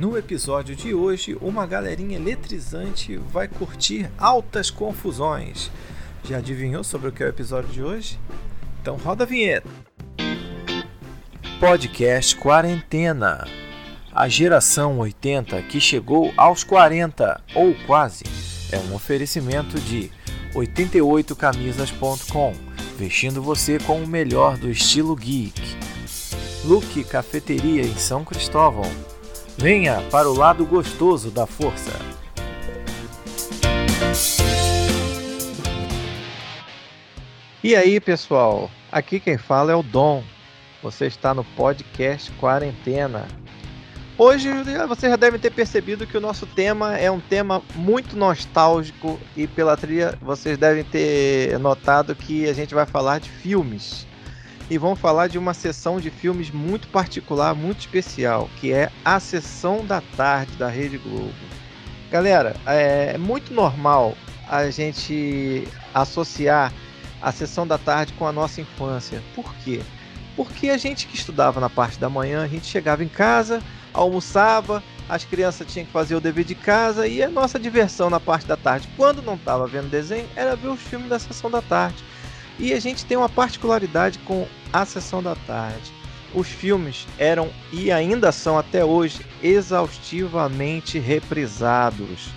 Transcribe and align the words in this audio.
No 0.00 0.16
episódio 0.16 0.74
de 0.74 0.94
hoje, 0.94 1.36
uma 1.42 1.66
galerinha 1.66 2.16
eletrizante 2.16 3.18
vai 3.18 3.46
curtir 3.46 4.10
altas 4.16 4.70
confusões. 4.70 5.70
Já 6.24 6.38
adivinhou 6.38 6.82
sobre 6.82 7.10
o 7.10 7.12
que 7.12 7.22
é 7.22 7.26
o 7.26 7.28
episódio 7.28 7.68
de 7.68 7.82
hoje? 7.82 8.18
Então 8.80 8.96
roda 8.96 9.24
a 9.24 9.26
vinheta. 9.26 9.68
Podcast 11.60 12.34
Quarentena. 12.36 13.46
A 14.10 14.26
geração 14.26 15.00
80 15.00 15.60
que 15.64 15.78
chegou 15.78 16.32
aos 16.34 16.64
40 16.64 17.38
ou 17.54 17.74
quase 17.86 18.24
é 18.72 18.78
um 18.78 18.94
oferecimento 18.94 19.78
de 19.80 20.10
88camisas.com, 20.54 22.54
vestindo 22.96 23.42
você 23.42 23.78
com 23.78 24.02
o 24.02 24.06
melhor 24.06 24.56
do 24.56 24.70
estilo 24.70 25.14
geek. 25.14 25.60
Luke 26.64 27.04
Cafeteria 27.04 27.82
em 27.82 27.96
São 27.96 28.24
Cristóvão. 28.24 29.09
Venha 29.60 30.00
para 30.10 30.26
o 30.26 30.32
lado 30.32 30.64
gostoso 30.64 31.30
da 31.30 31.46
força. 31.46 31.92
E 37.62 37.76
aí, 37.76 38.00
pessoal? 38.00 38.70
Aqui 38.90 39.20
quem 39.20 39.36
fala 39.36 39.70
é 39.70 39.74
o 39.74 39.82
Dom. 39.82 40.24
Você 40.82 41.08
está 41.08 41.34
no 41.34 41.44
podcast 41.44 42.32
Quarentena. 42.40 43.28
Hoje 44.16 44.48
vocês 44.88 45.10
já 45.10 45.16
devem 45.16 45.38
ter 45.38 45.50
percebido 45.50 46.06
que 46.06 46.16
o 46.16 46.22
nosso 46.22 46.46
tema 46.46 46.96
é 46.96 47.10
um 47.10 47.20
tema 47.20 47.60
muito 47.74 48.16
nostálgico 48.16 49.20
e 49.36 49.46
pela 49.46 49.76
trilha 49.76 50.18
vocês 50.22 50.56
devem 50.56 50.84
ter 50.84 51.58
notado 51.58 52.14
que 52.14 52.48
a 52.48 52.54
gente 52.54 52.74
vai 52.74 52.86
falar 52.86 53.20
de 53.20 53.28
filmes. 53.28 54.06
E 54.70 54.78
vamos 54.78 55.00
falar 55.00 55.26
de 55.26 55.36
uma 55.36 55.52
sessão 55.52 55.98
de 55.98 56.10
filmes 56.10 56.52
muito 56.52 56.86
particular, 56.86 57.56
muito 57.56 57.80
especial, 57.80 58.48
que 58.60 58.72
é 58.72 58.88
a 59.04 59.18
sessão 59.18 59.84
da 59.84 60.00
tarde 60.00 60.52
da 60.52 60.68
Rede 60.68 60.96
Globo. 60.96 61.34
Galera, 62.08 62.54
é 62.64 63.18
muito 63.18 63.52
normal 63.52 64.16
a 64.48 64.70
gente 64.70 65.66
associar 65.92 66.72
a 67.20 67.32
sessão 67.32 67.66
da 67.66 67.78
tarde 67.78 68.12
com 68.12 68.28
a 68.28 68.32
nossa 68.32 68.60
infância. 68.60 69.20
Por 69.34 69.52
quê? 69.56 69.82
Porque 70.36 70.70
a 70.70 70.76
gente 70.76 71.08
que 71.08 71.16
estudava 71.16 71.58
na 71.58 71.68
parte 71.68 71.98
da 71.98 72.08
manhã, 72.08 72.44
a 72.44 72.48
gente 72.48 72.66
chegava 72.66 73.02
em 73.02 73.08
casa, 73.08 73.60
almoçava, 73.92 74.84
as 75.08 75.24
crianças 75.24 75.66
tinham 75.66 75.86
que 75.86 75.92
fazer 75.92 76.14
o 76.14 76.20
dever 76.20 76.44
de 76.44 76.54
casa 76.54 77.08
e 77.08 77.20
a 77.24 77.28
nossa 77.28 77.58
diversão 77.58 78.08
na 78.08 78.20
parte 78.20 78.46
da 78.46 78.56
tarde, 78.56 78.88
quando 78.96 79.20
não 79.20 79.34
estava 79.34 79.66
vendo 79.66 79.90
desenho, 79.90 80.28
era 80.36 80.54
ver 80.54 80.68
os 80.68 80.80
filmes 80.80 81.08
da 81.08 81.18
sessão 81.18 81.50
da 81.50 81.60
tarde. 81.60 82.04
E 82.60 82.72
a 82.72 82.80
gente 82.80 83.04
tem 83.04 83.16
uma 83.16 83.28
particularidade 83.28 84.18
com 84.20 84.46
a 84.72 84.84
sessão 84.84 85.22
da 85.22 85.34
tarde. 85.34 85.92
Os 86.34 86.46
filmes 86.46 87.06
eram 87.18 87.50
e 87.72 87.90
ainda 87.90 88.30
são 88.30 88.56
até 88.56 88.84
hoje 88.84 89.26
exaustivamente 89.42 90.98
reprisados 90.98 92.30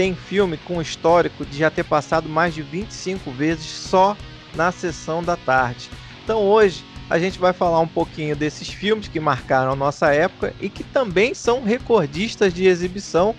tem 0.00 0.14
filme 0.14 0.56
com 0.56 0.80
histórico 0.80 1.44
de 1.44 1.58
já 1.58 1.70
ter 1.70 1.84
passado 1.84 2.26
mais 2.26 2.54
de 2.54 2.62
25 2.62 3.30
vezes 3.32 3.66
só 3.66 4.16
na 4.54 4.72
sessão 4.72 5.22
da 5.22 5.36
tarde. 5.36 5.90
Então 6.24 6.40
hoje 6.40 6.82
a 7.10 7.18
gente 7.18 7.38
vai 7.38 7.52
falar 7.52 7.80
um 7.80 7.86
pouquinho 7.86 8.34
desses 8.34 8.66
filmes 8.66 9.08
que 9.08 9.20
marcaram 9.20 9.72
a 9.72 9.76
nossa 9.76 10.10
época 10.10 10.54
e 10.58 10.70
que 10.70 10.82
também 10.82 11.34
são 11.34 11.62
recordistas 11.62 12.54
de 12.54 12.64
exibição, 12.66 13.34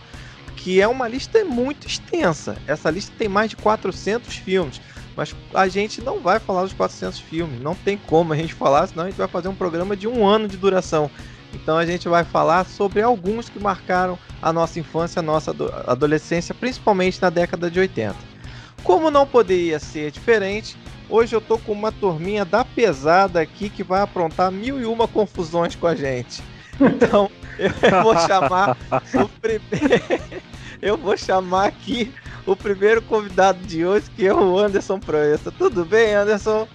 que 0.56 0.80
é 0.80 0.88
uma 0.88 1.08
lista 1.08 1.44
muito 1.44 1.88
extensa. 1.88 2.56
Essa 2.68 2.92
lista 2.92 3.12
tem 3.18 3.28
mais 3.28 3.50
de 3.50 3.56
400 3.56 4.36
filmes, 4.36 4.80
mas 5.16 5.36
a 5.54 5.68
gente 5.68 6.02
não 6.02 6.20
vai 6.20 6.40
falar 6.40 6.64
dos 6.64 6.74
400 6.74 7.20
filmes, 7.20 7.62
não 7.62 7.76
tem 7.76 7.98
como 7.98 8.34
a 8.34 8.36
gente 8.36 8.54
falar, 8.54 8.88
senão 8.88 9.04
a 9.04 9.10
gente 9.10 9.18
vai 9.18 9.28
fazer 9.28 9.48
um 9.48 9.56
programa 9.56 9.96
de 9.96 10.08
um 10.08 10.26
ano 10.26 10.48
de 10.48 10.58
duração. 10.58 11.10
Então 11.54 11.78
a 11.78 11.86
gente 11.86 12.08
vai 12.08 12.24
falar 12.24 12.66
sobre 12.66 13.02
alguns 13.02 13.50
que 13.50 13.60
marcaram 13.60 14.18
a 14.42 14.54
nossa 14.54 14.80
infância, 14.80 15.20
a 15.20 15.24
nossa 15.24 15.54
adolescência, 15.86 16.56
principalmente 16.56 17.22
na 17.22 17.30
década 17.30 17.70
de 17.70 17.80
80. 17.80 18.16
Como 18.84 19.12
não 19.12 19.28
poderia 19.28 19.78
ser 19.78 20.12
diferente, 20.12 20.78
hoje 21.10 21.36
eu 21.36 21.42
tô 21.42 21.58
com 21.58 21.74
uma 21.74 21.92
turminha 21.92 22.46
da 22.46 22.64
pesada 22.64 23.42
aqui 23.42 23.70
que 23.70 23.84
vai 23.84 24.02
aprontar 24.02 24.52
mil 24.52 24.80
e 24.80 24.86
uma 24.86 25.08
confusões 25.08 25.76
com 25.76 25.88
a 25.88 25.96
gente. 25.96 26.42
Então 26.80 27.30
eu 27.60 28.02
vou 28.02 28.18
chamar 28.18 28.78
o 29.14 29.28
primeiro. 29.40 30.32
eu 30.82 30.98
vou 30.98 31.16
chamar 31.16 31.68
aqui 31.68 32.12
o 32.46 32.56
primeiro 32.56 33.02
convidado 33.02 33.60
de 33.66 33.86
hoje, 33.86 34.10
que 34.16 34.26
é 34.26 34.34
o 34.34 34.58
Anderson 34.58 35.00
Proença. 35.00 35.52
Tudo 35.52 35.86
bem, 35.86 36.14
Anderson? 36.14 36.68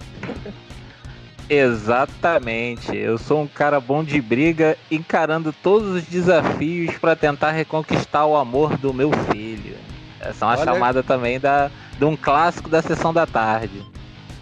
Exatamente. 1.49 2.95
Eu 2.95 3.17
sou 3.17 3.41
um 3.41 3.47
cara 3.47 3.79
bom 3.79 4.03
de 4.03 4.21
briga, 4.21 4.77
encarando 4.91 5.53
todos 5.53 5.95
os 5.95 6.03
desafios 6.03 6.97
para 6.97 7.15
tentar 7.15 7.51
reconquistar 7.51 8.25
o 8.25 8.35
amor 8.35 8.77
do 8.77 8.93
meu 8.93 9.11
filho. 9.31 9.75
Essa 10.19 10.45
é 10.45 10.47
uma 10.47 10.57
Olha... 10.57 10.65
chamada 10.65 11.03
também 11.03 11.39
da, 11.39 11.71
de 11.97 12.05
um 12.05 12.17
clássico 12.17 12.69
da 12.69 12.81
sessão 12.81 13.13
da 13.13 13.25
tarde. 13.25 13.85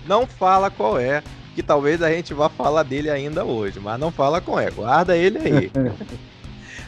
Não 0.07 0.25
fala 0.25 0.69
qual 0.69 0.99
é, 0.99 1.23
que 1.53 1.61
talvez 1.61 2.01
a 2.01 2.09
gente 2.11 2.33
vá 2.33 2.49
falar 2.49 2.83
dele 2.83 3.09
ainda 3.09 3.43
hoje, 3.43 3.79
mas 3.79 3.99
não 3.99 4.11
fala 4.11 4.41
qual 4.41 4.59
é. 4.59 4.71
Guarda 4.71 5.15
ele 5.15 5.37
aí. 5.37 5.71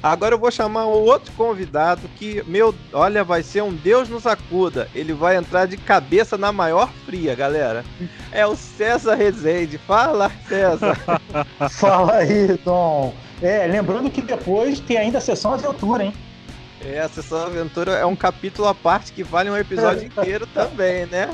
Agora 0.02 0.36
eu 0.36 0.40
vou 0.40 0.52
chamar 0.52 0.86
um 0.86 0.92
outro 0.92 1.32
convidado 1.34 2.08
que, 2.16 2.44
meu, 2.46 2.74
olha, 2.94 3.24
vai 3.24 3.42
ser 3.42 3.64
um 3.64 3.74
Deus 3.74 4.08
nos 4.08 4.28
acuda. 4.28 4.88
Ele 4.94 5.14
vai 5.14 5.36
entrar 5.36 5.66
de 5.66 5.76
cabeça 5.76 6.38
na 6.38 6.52
maior 6.52 6.90
fria, 7.06 7.34
galera. 7.36 7.84
É 8.32 8.46
o 8.46 8.56
César 8.56 9.16
Rezende. 9.16 9.78
Fala, 9.78 10.32
César. 10.48 10.98
Fala 11.72 12.18
aí, 12.18 12.58
Tom. 12.64 13.14
É, 13.42 13.66
lembrando 13.68 14.10
que 14.10 14.22
depois 14.22 14.80
tem 14.80 14.98
ainda 14.98 15.18
a 15.18 15.22
sessão 15.22 15.54
aventura, 15.54 16.06
hein? 16.06 16.14
É, 16.86 17.00
a 17.00 17.10
sessão 17.10 17.44
aventura 17.44 17.94
é 17.94 18.06
um 18.06 18.16
capítulo 18.16 18.68
à 18.68 18.76
parte 18.76 19.12
que 19.12 19.24
vale 19.24 19.50
um 19.50 19.58
episódio 19.58 20.06
inteiro 20.06 20.46
também, 20.54 21.06
né? 21.08 21.30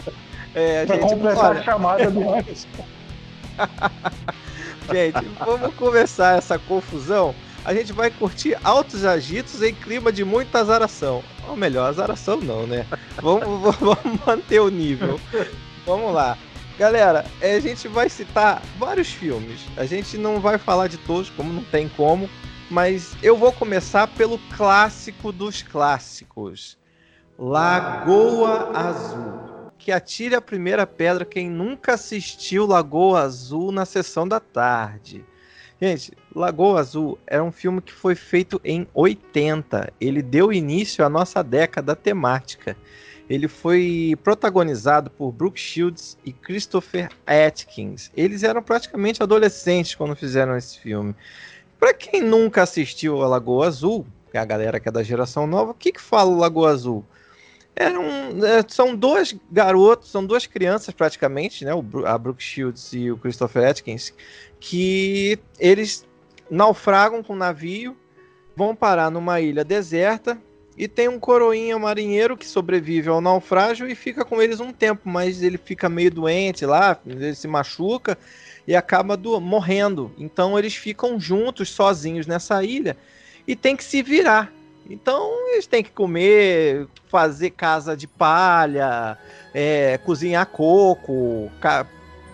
É, 0.56 0.84
a 0.84 0.86
pra 0.86 0.96
gente, 0.96 1.10
completar 1.10 1.52
olha... 1.52 1.60
a 1.60 1.64
chamada 1.64 2.12
do 2.12 2.22
Anderson. 2.34 2.68
gente, 4.92 5.26
vamos 5.46 5.74
começar 5.76 6.38
essa 6.38 6.58
confusão 6.58 7.36
a 7.66 7.74
gente 7.74 7.94
vai 7.94 8.12
curtir 8.12 8.58
altos 8.64 9.06
agitos 9.06 9.62
em 9.62 9.74
clima 9.74 10.12
de 10.12 10.24
muita 10.24 10.60
azaração. 10.60 11.24
Ou 11.48 11.56
melhor, 11.56 11.90
azaração 11.90 12.42
não, 12.42 12.68
né? 12.68 12.86
vamos, 13.22 13.76
vamos 13.78 14.26
manter 14.26 14.60
o 14.60 14.70
nível. 14.70 15.20
Vamos 15.86 16.14
lá. 16.14 16.38
Galera, 16.78 17.26
é, 17.40 17.56
a 17.56 17.60
gente 17.60 17.88
vai 17.88 18.10
citar 18.10 18.62
vários 18.78 19.10
filmes. 19.10 19.62
A 19.78 19.86
gente 19.86 20.18
não 20.18 20.40
vai 20.40 20.58
falar 20.58 20.88
de 20.88 20.98
todos, 20.98 21.30
como 21.30 21.54
não 21.54 21.64
tem 21.64 21.88
como, 21.88 22.30
mas 22.70 23.16
eu 23.22 23.38
vou 23.38 23.52
começar 23.52 24.08
pelo 24.08 24.40
clássico 24.56 25.32
dos 25.32 25.62
clássicos. 25.62 26.78
Lagoa 27.38 28.72
Azul. 28.76 29.72
Que 29.78 29.92
atire 29.92 30.36
a 30.36 30.42
primeira 30.42 30.88
pedra 30.88 31.26
quem 31.26 31.50
nunca 31.50 31.94
assistiu 31.94 32.66
Lagoa 32.66 33.22
Azul 33.22 33.72
na 33.72 33.86
sessão 33.86 34.28
da 34.28 34.40
tarde. 34.40 35.26
Gente, 35.84 36.14
Lagoa 36.34 36.80
Azul 36.80 37.20
é 37.28 37.42
um 37.42 37.52
filme 37.52 37.82
que 37.82 37.92
foi 37.92 38.16
feito 38.16 38.62
em 38.64 38.88
80. 38.94 39.92
Ele 40.00 40.22
deu 40.22 40.54
início 40.54 41.04
à 41.04 41.10
nossa 41.10 41.44
década 41.44 41.94
temática. 41.94 42.78
Ele 43.30 43.50
foi 43.50 44.18
protagonizado 44.24 45.10
por 45.12 45.34
Brooke 45.34 45.60
Shields 45.60 46.18
e 46.24 46.32
Christopher 46.32 47.10
Atkins. 47.28 48.10
Eles 48.16 48.44
eram 48.44 48.64
praticamente 48.64 49.22
adolescentes 49.22 49.94
quando 49.94 50.16
fizeram 50.16 50.56
esse 50.56 50.80
filme. 50.80 51.14
Para 51.78 51.94
quem 51.94 52.22
nunca 52.22 52.64
assistiu 52.64 53.22
a 53.22 53.28
Lagoa 53.28 53.68
Azul, 53.68 54.08
que 54.32 54.38
é 54.38 54.40
a 54.40 54.46
galera 54.46 54.80
que 54.80 54.88
é 54.88 54.92
da 54.92 55.04
geração 55.04 55.46
nova, 55.46 55.72
o 55.72 55.76
que, 55.76 55.92
que 55.92 56.02
fala 56.02 56.32
o 56.32 56.38
Lagoa 56.38 56.72
Azul? 56.72 57.04
Eram, 57.76 58.04
é, 58.46 58.64
são 58.68 58.96
dois 58.96 59.36
garotos, 59.52 60.12
são 60.12 60.26
duas 60.26 60.46
crianças 60.46 60.94
praticamente, 60.94 61.66
né? 61.66 61.72
a 62.06 62.18
Brooke 62.18 62.44
Shields 62.44 62.94
e 62.94 63.12
o 63.12 63.18
Christopher 63.18 63.70
Atkins, 63.70 64.14
que 64.60 65.40
eles 65.60 66.06
naufragam 66.50 67.24
com 67.24 67.34
o 67.34 67.38
navio, 67.38 67.98
vão 68.56 68.76
parar 68.76 69.10
numa 69.10 69.42
ilha 69.42 69.64
deserta 69.64 70.40
e 70.78 70.88
tem 70.88 71.08
um 71.08 71.20
coroinha 71.20 71.78
marinheiro 71.78 72.38
que 72.38 72.48
sobrevive 72.48 73.10
ao 73.10 73.22
naufrágio 73.22 73.88
e 73.88 73.96
fica 73.96 74.26
com 74.26 74.42
eles 74.42 74.60
um 74.60 74.72
tempo, 74.72 75.08
mas 75.08 75.42
ele 75.42 75.58
fica 75.58 75.88
meio 75.88 76.12
doente 76.12 76.66
lá, 76.66 77.00
ele 77.06 77.34
se 77.36 77.48
machuca 77.48 78.18
e 78.68 78.76
acaba 78.76 79.16
do, 79.16 79.40
morrendo. 79.40 80.12
Então 80.18 80.58
eles 80.58 80.76
ficam 80.76 81.20
juntos, 81.20 81.70
sozinhos 81.70 82.26
nessa 82.26 82.64
ilha 82.64 82.98
e 83.48 83.56
tem 83.56 83.76
que 83.76 83.84
se 83.84 84.02
virar. 84.02 84.52
Então 84.90 85.50
eles 85.52 85.66
têm 85.66 85.84
que 85.84 85.92
comer, 85.92 86.88
fazer 87.10 87.52
casa 87.52 87.96
de 87.96 88.08
palha, 88.08 89.18
é, 89.54 89.98
cozinhar 90.00 90.46
coco, 90.48 91.52
ca 91.60 91.86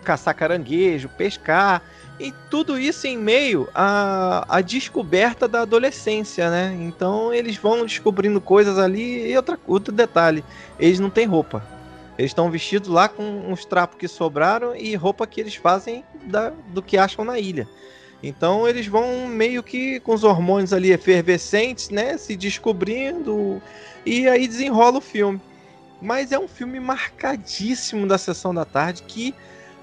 caçar 0.03 0.33
caranguejo, 0.33 1.09
pescar. 1.09 1.83
E 2.19 2.33
tudo 2.49 2.77
isso 2.77 3.07
em 3.07 3.17
meio 3.17 3.69
à, 3.73 4.45
à 4.49 4.61
descoberta 4.61 5.47
da 5.47 5.61
adolescência, 5.61 6.49
né? 6.49 6.75
Então 6.81 7.33
eles 7.33 7.55
vão 7.55 7.85
descobrindo 7.85 8.41
coisas 8.41 8.77
ali. 8.77 9.31
E 9.31 9.37
outra, 9.37 9.57
outro 9.67 9.93
detalhe: 9.93 10.43
eles 10.79 10.99
não 10.99 11.09
têm 11.09 11.25
roupa. 11.25 11.63
Eles 12.17 12.31
estão 12.31 12.51
vestidos 12.51 12.89
lá 12.89 13.07
com 13.07 13.23
uns 13.23 13.63
trapos 13.63 13.97
que 13.97 14.07
sobraram 14.07 14.75
e 14.75 14.93
roupa 14.95 15.25
que 15.25 15.39
eles 15.39 15.55
fazem 15.55 16.03
da, 16.25 16.51
do 16.67 16.81
que 16.81 16.97
acham 16.97 17.23
na 17.23 17.39
ilha. 17.39 17.65
Então 18.21 18.67
eles 18.67 18.87
vão 18.87 19.27
meio 19.27 19.63
que 19.63 19.99
com 20.01 20.13
os 20.13 20.23
hormônios 20.23 20.73
ali 20.73 20.91
efervescentes, 20.91 21.89
né? 21.89 22.17
Se 22.17 22.35
descobrindo. 22.35 23.61
E 24.05 24.27
aí 24.27 24.47
desenrola 24.47 24.97
o 24.97 25.01
filme. 25.01 25.41
Mas 26.01 26.31
é 26.31 26.39
um 26.39 26.47
filme 26.47 26.79
marcadíssimo 26.79 28.07
da 28.07 28.17
sessão 28.17 28.53
da 28.53 28.65
tarde 28.65 29.03
que 29.03 29.33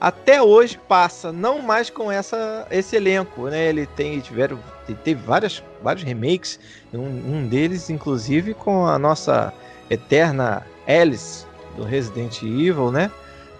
até 0.00 0.42
hoje 0.42 0.78
passa, 0.86 1.32
não 1.32 1.60
mais 1.62 1.88
com 1.88 2.12
essa, 2.12 2.66
esse 2.70 2.96
elenco, 2.96 3.48
né? 3.48 3.68
Ele 3.68 3.86
tem 3.86 4.20
tiveram 4.20 4.58
teve 5.02 5.20
várias, 5.22 5.62
vários 5.82 6.04
remakes, 6.04 6.60
um, 6.92 7.00
um 7.00 7.48
deles 7.48 7.90
inclusive 7.90 8.54
com 8.54 8.86
a 8.86 8.98
nossa 8.98 9.52
eterna 9.90 10.66
Alice 10.86 11.44
do 11.76 11.82
Resident 11.82 12.42
Evil, 12.42 12.92
né? 12.92 13.10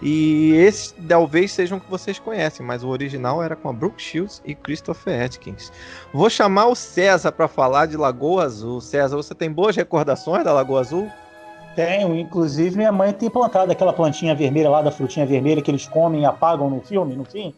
E 0.02 0.52
esses 0.54 0.94
talvez 1.08 1.52
sejam 1.52 1.80
que 1.80 1.90
vocês 1.90 2.18
conhecem, 2.18 2.64
mas 2.64 2.84
o 2.84 2.88
original 2.88 3.42
era 3.42 3.56
com 3.56 3.68
a 3.70 3.72
Brooke 3.72 4.00
Shields 4.00 4.42
e 4.44 4.54
Christopher 4.54 5.24
Atkins. 5.24 5.72
Vou 6.12 6.28
chamar 6.28 6.66
o 6.66 6.74
César 6.74 7.32
para 7.32 7.48
falar 7.48 7.86
de 7.86 7.96
Lagoa 7.96 8.44
Azul. 8.44 8.80
César, 8.80 9.16
você 9.16 9.34
tem 9.34 9.50
boas 9.50 9.74
recordações 9.74 10.44
da 10.44 10.52
Lagoa 10.52 10.80
Azul? 10.80 11.10
Tenho, 11.74 12.14
inclusive 12.14 12.76
minha 12.76 12.92
mãe 12.92 13.12
tem 13.12 13.28
plantado 13.28 13.70
aquela 13.70 13.92
plantinha 13.92 14.34
vermelha 14.34 14.70
lá 14.70 14.82
da 14.82 14.90
frutinha 14.90 15.26
vermelha 15.26 15.60
que 15.60 15.70
eles 15.70 15.86
comem 15.86 16.22
e 16.22 16.24
apagam 16.24 16.70
no 16.70 16.80
filme, 16.80 17.14
no 17.14 17.24
fim. 17.24 17.54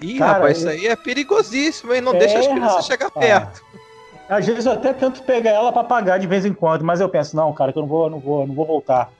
Ih, 0.00 0.18
Cara, 0.18 0.34
rapaz, 0.34 0.58
isso 0.58 0.68
aí 0.68 0.86
é 0.86 0.96
perigosíssimo, 0.96 1.92
hein? 1.92 2.00
Não 2.00 2.14
é, 2.14 2.18
deixa 2.18 2.38
as 2.38 2.46
crianças 2.46 2.86
chegar 2.86 3.10
perto. 3.10 3.62
Às 4.28 4.46
vezes 4.46 4.66
eu 4.66 4.72
até 4.72 4.92
tento 4.92 5.22
pegar 5.22 5.50
ela 5.50 5.72
para 5.72 5.84
pagar 5.84 6.18
de 6.18 6.26
vez 6.26 6.44
em 6.44 6.52
quando, 6.52 6.84
mas 6.84 7.00
eu 7.00 7.08
penso, 7.08 7.34
não, 7.34 7.52
cara, 7.52 7.72
que 7.72 7.78
eu 7.78 7.82
não 7.82 7.88
vou, 7.88 8.10
não 8.10 8.18
vou, 8.18 8.46
não 8.46 8.54
vou 8.54 8.66
voltar. 8.66 9.10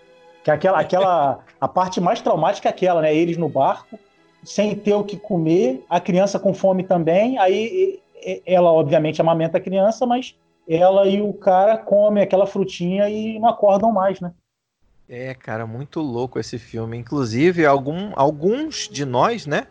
Que 0.45 0.51
aquela, 0.51 0.79
aquela, 0.81 1.41
a 1.61 1.69
parte 1.69 2.01
mais 2.01 2.21
traumática 2.21 2.69
é 2.69 2.71
aquela, 2.71 3.03
né? 3.03 3.15
Eles 3.15 3.37
no 3.37 3.49
barco, 3.49 3.99
sem 4.45 4.75
ter 4.75 4.95
o 4.95 5.05
que 5.05 5.17
comer, 5.17 5.85
a 5.89 6.01
criança 6.01 6.39
com 6.39 6.55
fome 6.55 6.85
também. 6.85 7.39
Aí 7.39 8.01
ela, 8.47 8.71
obviamente, 8.73 9.21
amamenta 9.21 9.59
a 9.59 9.61
criança, 9.61 10.07
mas 10.07 10.37
ela 10.69 11.07
e 11.07 11.21
o 11.21 11.33
cara 11.33 11.79
comem 11.79 12.23
aquela 12.23 12.47
frutinha 12.47 13.09
e 13.09 13.39
não 13.39 13.49
acordam 13.49 13.93
mais, 13.93 14.21
né? 14.21 14.33
É, 15.09 15.35
cara, 15.35 15.67
muito 15.67 16.01
louco 16.01 16.39
esse 16.39 16.59
filme. 16.59 16.97
Inclusive, 16.97 17.65
algum, 17.65 18.13
alguns 18.15 18.89
de 18.89 19.05
nós, 19.07 19.47
né? 19.47 19.67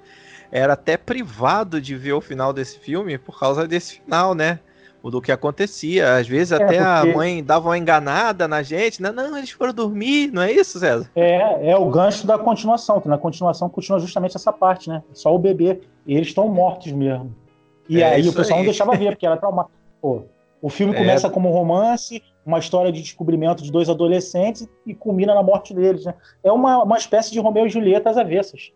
Era 0.52 0.74
até 0.74 0.98
privado 0.98 1.80
de 1.80 1.96
ver 1.96 2.14
o 2.14 2.22
final 2.22 2.52
desse 2.52 2.80
filme 2.80 3.18
por 3.18 3.40
causa 3.40 3.68
desse 3.68 4.00
final, 4.00 4.34
né? 4.34 4.60
Do 5.10 5.22
que 5.22 5.32
acontecia. 5.32 6.16
Às 6.16 6.28
vezes 6.28 6.52
é, 6.52 6.56
até 6.56 6.66
porque... 6.66 6.80
a 6.80 7.06
mãe 7.16 7.44
dava 7.44 7.70
uma 7.70 7.78
enganada 7.78 8.48
na 8.48 8.62
gente, 8.62 9.02
né? 9.02 9.12
Não, 9.12 9.38
eles 9.38 9.52
foram 9.52 9.74
dormir, 9.74 10.32
não 10.32 10.42
é 10.42 10.52
isso, 10.52 10.80
César? 10.80 11.10
É, 11.16 11.72
é 11.72 11.78
o 11.78 11.90
gancho 11.90 12.26
da 12.26 12.38
continuação, 12.38 13.02
que 13.02 13.08
na 13.08 13.18
continuação 13.18 13.70
continua 13.70 14.00
justamente 14.00 14.36
essa 14.36 14.52
parte, 14.52 14.90
né? 14.90 15.04
Só 15.14 15.34
o 15.34 15.40
bebê. 15.40 15.82
E 16.06 16.16
eles 16.16 16.28
estão 16.28 16.48
mortos 16.48 16.92
mesmo. 16.92 17.36
E 17.90 18.02
é 18.02 18.16
aí 18.16 18.28
o 18.28 18.34
pessoal 18.34 18.60
aí. 18.60 18.66
não 18.66 18.72
deixava 18.72 18.96
ver, 18.96 19.12
porque 19.12 19.26
era 19.26 19.38
traumático. 19.38 19.76
Pô, 20.02 20.24
o 20.62 20.70
filme 20.70 20.94
é. 20.94 20.98
começa 20.98 21.30
como 21.30 21.50
um 21.50 21.52
romance, 21.52 22.22
uma 22.46 22.60
história 22.60 22.92
de 22.92 23.02
descobrimento 23.02 23.64
de 23.64 23.72
dois 23.72 23.90
adolescentes 23.90 24.68
e 24.86 24.94
culmina 24.94 25.36
na 25.36 25.44
morte 25.44 25.74
deles, 25.74 26.06
né? 26.06 26.14
É 26.44 26.52
uma, 26.52 26.84
uma 26.84 26.98
espécie 26.98 27.32
de 27.32 27.40
Romeu 27.40 27.66
e 27.66 27.70
Julieta 27.70 28.10
às 28.10 28.18
avessas. 28.18 28.72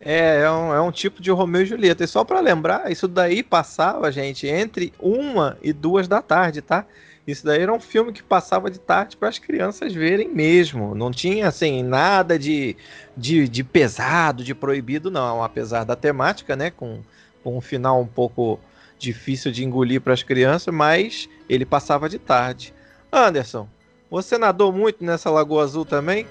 É, 0.00 0.42
é 0.42 0.50
um, 0.50 0.74
é 0.74 0.80
um 0.80 0.92
tipo 0.92 1.22
de 1.22 1.30
Romeu 1.30 1.62
e 1.62 1.66
Julieta. 1.66 2.04
E 2.04 2.08
só 2.08 2.24
para 2.24 2.40
lembrar, 2.40 2.90
isso 2.90 3.08
daí 3.08 3.42
passava, 3.42 4.12
gente, 4.12 4.46
entre 4.46 4.92
uma 4.98 5.56
e 5.62 5.72
duas 5.72 6.06
da 6.06 6.20
tarde, 6.20 6.60
tá? 6.60 6.86
Isso 7.26 7.44
daí 7.44 7.62
era 7.62 7.72
um 7.72 7.80
filme 7.80 8.12
que 8.12 8.22
passava 8.22 8.70
de 8.70 8.78
tarde 8.78 9.16
para 9.16 9.28
as 9.28 9.38
crianças 9.38 9.92
verem 9.92 10.28
mesmo. 10.28 10.94
Não 10.94 11.10
tinha, 11.10 11.48
assim, 11.48 11.82
nada 11.82 12.38
de, 12.38 12.76
de, 13.16 13.48
de, 13.48 13.64
pesado, 13.64 14.44
de 14.44 14.54
proibido, 14.54 15.10
não. 15.10 15.42
Apesar 15.42 15.84
da 15.84 15.96
temática, 15.96 16.54
né? 16.54 16.70
Com, 16.70 17.00
com 17.42 17.56
um 17.56 17.60
final 17.60 18.00
um 18.00 18.06
pouco 18.06 18.60
difícil 18.98 19.50
de 19.50 19.64
engolir 19.64 20.00
para 20.00 20.14
as 20.14 20.22
crianças, 20.22 20.72
mas 20.72 21.28
ele 21.48 21.66
passava 21.66 22.08
de 22.08 22.18
tarde. 22.18 22.72
Anderson, 23.12 23.68
você 24.10 24.38
nadou 24.38 24.72
muito 24.72 25.04
nessa 25.04 25.30
Lagoa 25.30 25.64
Azul 25.64 25.84
também? 25.84 26.26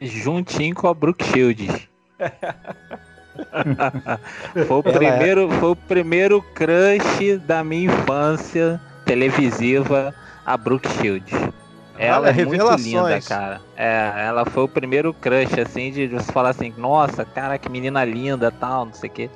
Juntinho 0.00 0.74
com 0.74 0.88
a 0.88 0.94
Brook 0.94 1.24
Shields. 1.24 1.91
foi, 4.66 4.76
o 4.76 4.82
primeiro, 4.82 5.52
é... 5.52 5.56
foi 5.58 5.70
o 5.70 5.76
primeiro 5.76 6.42
crush 6.42 7.38
da 7.46 7.64
minha 7.64 7.86
infância 7.86 8.80
televisiva, 9.04 10.14
a 10.44 10.56
Brooke 10.56 10.88
Shields. 10.88 11.32
Ela 11.98 12.30
é 12.30 12.44
muito 12.44 12.74
linda, 12.76 13.20
cara. 13.20 13.60
É, 13.76 14.12
ela 14.26 14.44
foi 14.44 14.64
o 14.64 14.68
primeiro 14.68 15.12
crush, 15.14 15.60
assim, 15.60 15.90
de 15.90 16.08
você 16.08 16.32
falar 16.32 16.50
assim, 16.50 16.72
nossa, 16.76 17.24
cara, 17.24 17.58
que 17.58 17.68
menina 17.68 18.04
linda, 18.04 18.50
tal, 18.50 18.86
não 18.86 18.92
sei 18.92 19.08
o 19.08 19.12
quê. 19.12 19.30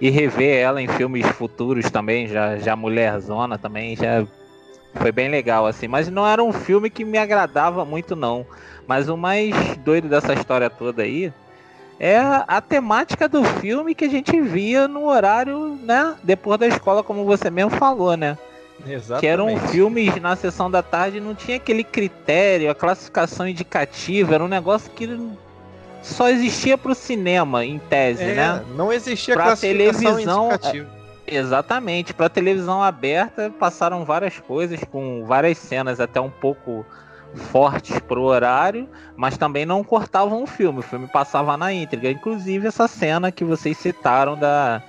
E 0.00 0.10
rever 0.10 0.56
ela 0.58 0.82
em 0.82 0.88
filmes 0.88 1.26
futuros 1.26 1.90
também, 1.90 2.26
já, 2.26 2.56
já 2.56 2.74
Mulherzona 2.74 3.58
também, 3.58 3.96
já 3.96 4.26
foi 4.94 5.12
bem 5.12 5.28
legal, 5.28 5.66
assim. 5.66 5.88
Mas 5.88 6.08
não 6.08 6.26
era 6.26 6.42
um 6.42 6.52
filme 6.52 6.90
que 6.90 7.04
me 7.04 7.18
agradava 7.18 7.84
muito, 7.84 8.16
não. 8.16 8.46
Mas 8.86 9.08
o 9.08 9.16
mais 9.16 9.54
doido 9.78 10.08
dessa 10.08 10.32
história 10.32 10.68
toda 10.68 11.02
aí 11.02 11.32
é 12.00 12.18
a 12.18 12.62
temática 12.62 13.28
do 13.28 13.44
filme 13.44 13.94
que 13.94 14.06
a 14.06 14.08
gente 14.08 14.40
via 14.40 14.88
no 14.88 15.06
horário, 15.06 15.78
né? 15.82 16.16
Depois 16.22 16.58
da 16.58 16.66
escola, 16.66 17.02
como 17.02 17.26
você 17.26 17.50
mesmo 17.50 17.72
falou, 17.72 18.16
né? 18.16 18.38
Exatamente. 18.86 19.20
Que 19.20 19.26
eram 19.26 19.58
filmes 19.68 20.16
na 20.16 20.34
sessão 20.34 20.70
da 20.70 20.82
tarde, 20.82 21.20
não 21.20 21.34
tinha 21.34 21.58
aquele 21.58 21.84
critério, 21.84 22.70
a 22.70 22.74
classificação 22.74 23.46
indicativa, 23.46 24.34
era 24.34 24.42
um 24.42 24.48
negócio 24.48 24.90
que 24.92 25.20
só 26.02 26.30
existia 26.30 26.78
para 26.78 26.92
o 26.92 26.94
cinema, 26.94 27.66
em 27.66 27.78
tese, 27.78 28.22
é, 28.22 28.34
né? 28.34 28.64
Não 28.74 28.90
existia 28.90 29.34
pra 29.34 29.44
classificação 29.44 30.02
televisão, 30.02 30.48
indicativa. 30.48 30.88
É, 31.26 31.36
exatamente, 31.36 32.14
para 32.14 32.30
televisão 32.30 32.82
aberta 32.82 33.52
passaram 33.58 34.06
várias 34.06 34.38
coisas 34.40 34.80
com 34.90 35.26
várias 35.26 35.58
cenas 35.58 36.00
até 36.00 36.18
um 36.18 36.30
pouco 36.30 36.86
fortes 37.34 37.98
pro 38.00 38.22
horário, 38.22 38.88
mas 39.16 39.36
também 39.36 39.64
não 39.64 39.84
cortavam 39.84 40.42
o 40.42 40.46
filme. 40.46 40.80
O 40.80 40.82
filme 40.82 41.06
passava 41.06 41.56
na 41.56 41.72
íntegra. 41.72 42.10
Inclusive 42.10 42.66
essa 42.66 42.88
cena 42.88 43.30
que 43.30 43.44
vocês 43.44 43.76
citaram 43.76 44.36
da, 44.36 44.82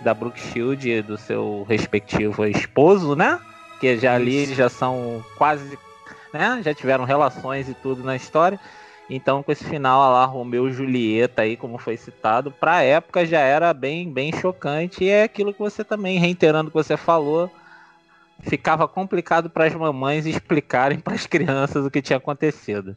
da 0.00 0.14
Brooke 0.14 0.40
Shield 0.40 0.88
e 0.88 1.02
do 1.02 1.16
seu 1.16 1.64
respectivo 1.68 2.44
esposo, 2.46 3.14
né? 3.14 3.38
Que 3.80 3.96
já 3.98 4.14
ali 4.14 4.36
eles 4.36 4.56
já 4.56 4.68
são 4.68 5.24
quase. 5.36 5.78
Né? 6.32 6.60
Já 6.64 6.74
tiveram 6.74 7.04
relações 7.04 7.68
e 7.68 7.74
tudo 7.74 8.02
na 8.02 8.16
história. 8.16 8.58
Então, 9.08 9.42
com 9.42 9.52
esse 9.52 9.64
final 9.64 10.12
lá, 10.12 10.24
Romeu 10.24 10.66
e 10.66 10.72
Julieta 10.72 11.42
aí, 11.42 11.56
como 11.56 11.76
foi 11.76 11.96
citado, 11.96 12.50
pra 12.50 12.82
época 12.82 13.26
já 13.26 13.40
era 13.40 13.72
bem, 13.74 14.10
bem 14.10 14.32
chocante. 14.32 15.04
E 15.04 15.10
é 15.10 15.24
aquilo 15.24 15.52
que 15.52 15.58
você 15.58 15.84
também, 15.84 16.18
reiterando 16.18 16.68
o 16.68 16.70
que 16.70 16.76
você 16.76 16.96
falou, 16.96 17.50
ficava 18.44 18.86
complicado 18.86 19.50
para 19.50 19.66
as 19.66 19.74
mamães 19.74 20.26
explicarem 20.26 20.98
para 20.98 21.14
as 21.14 21.26
crianças 21.26 21.84
o 21.84 21.90
que 21.90 22.02
tinha 22.02 22.16
acontecido. 22.16 22.96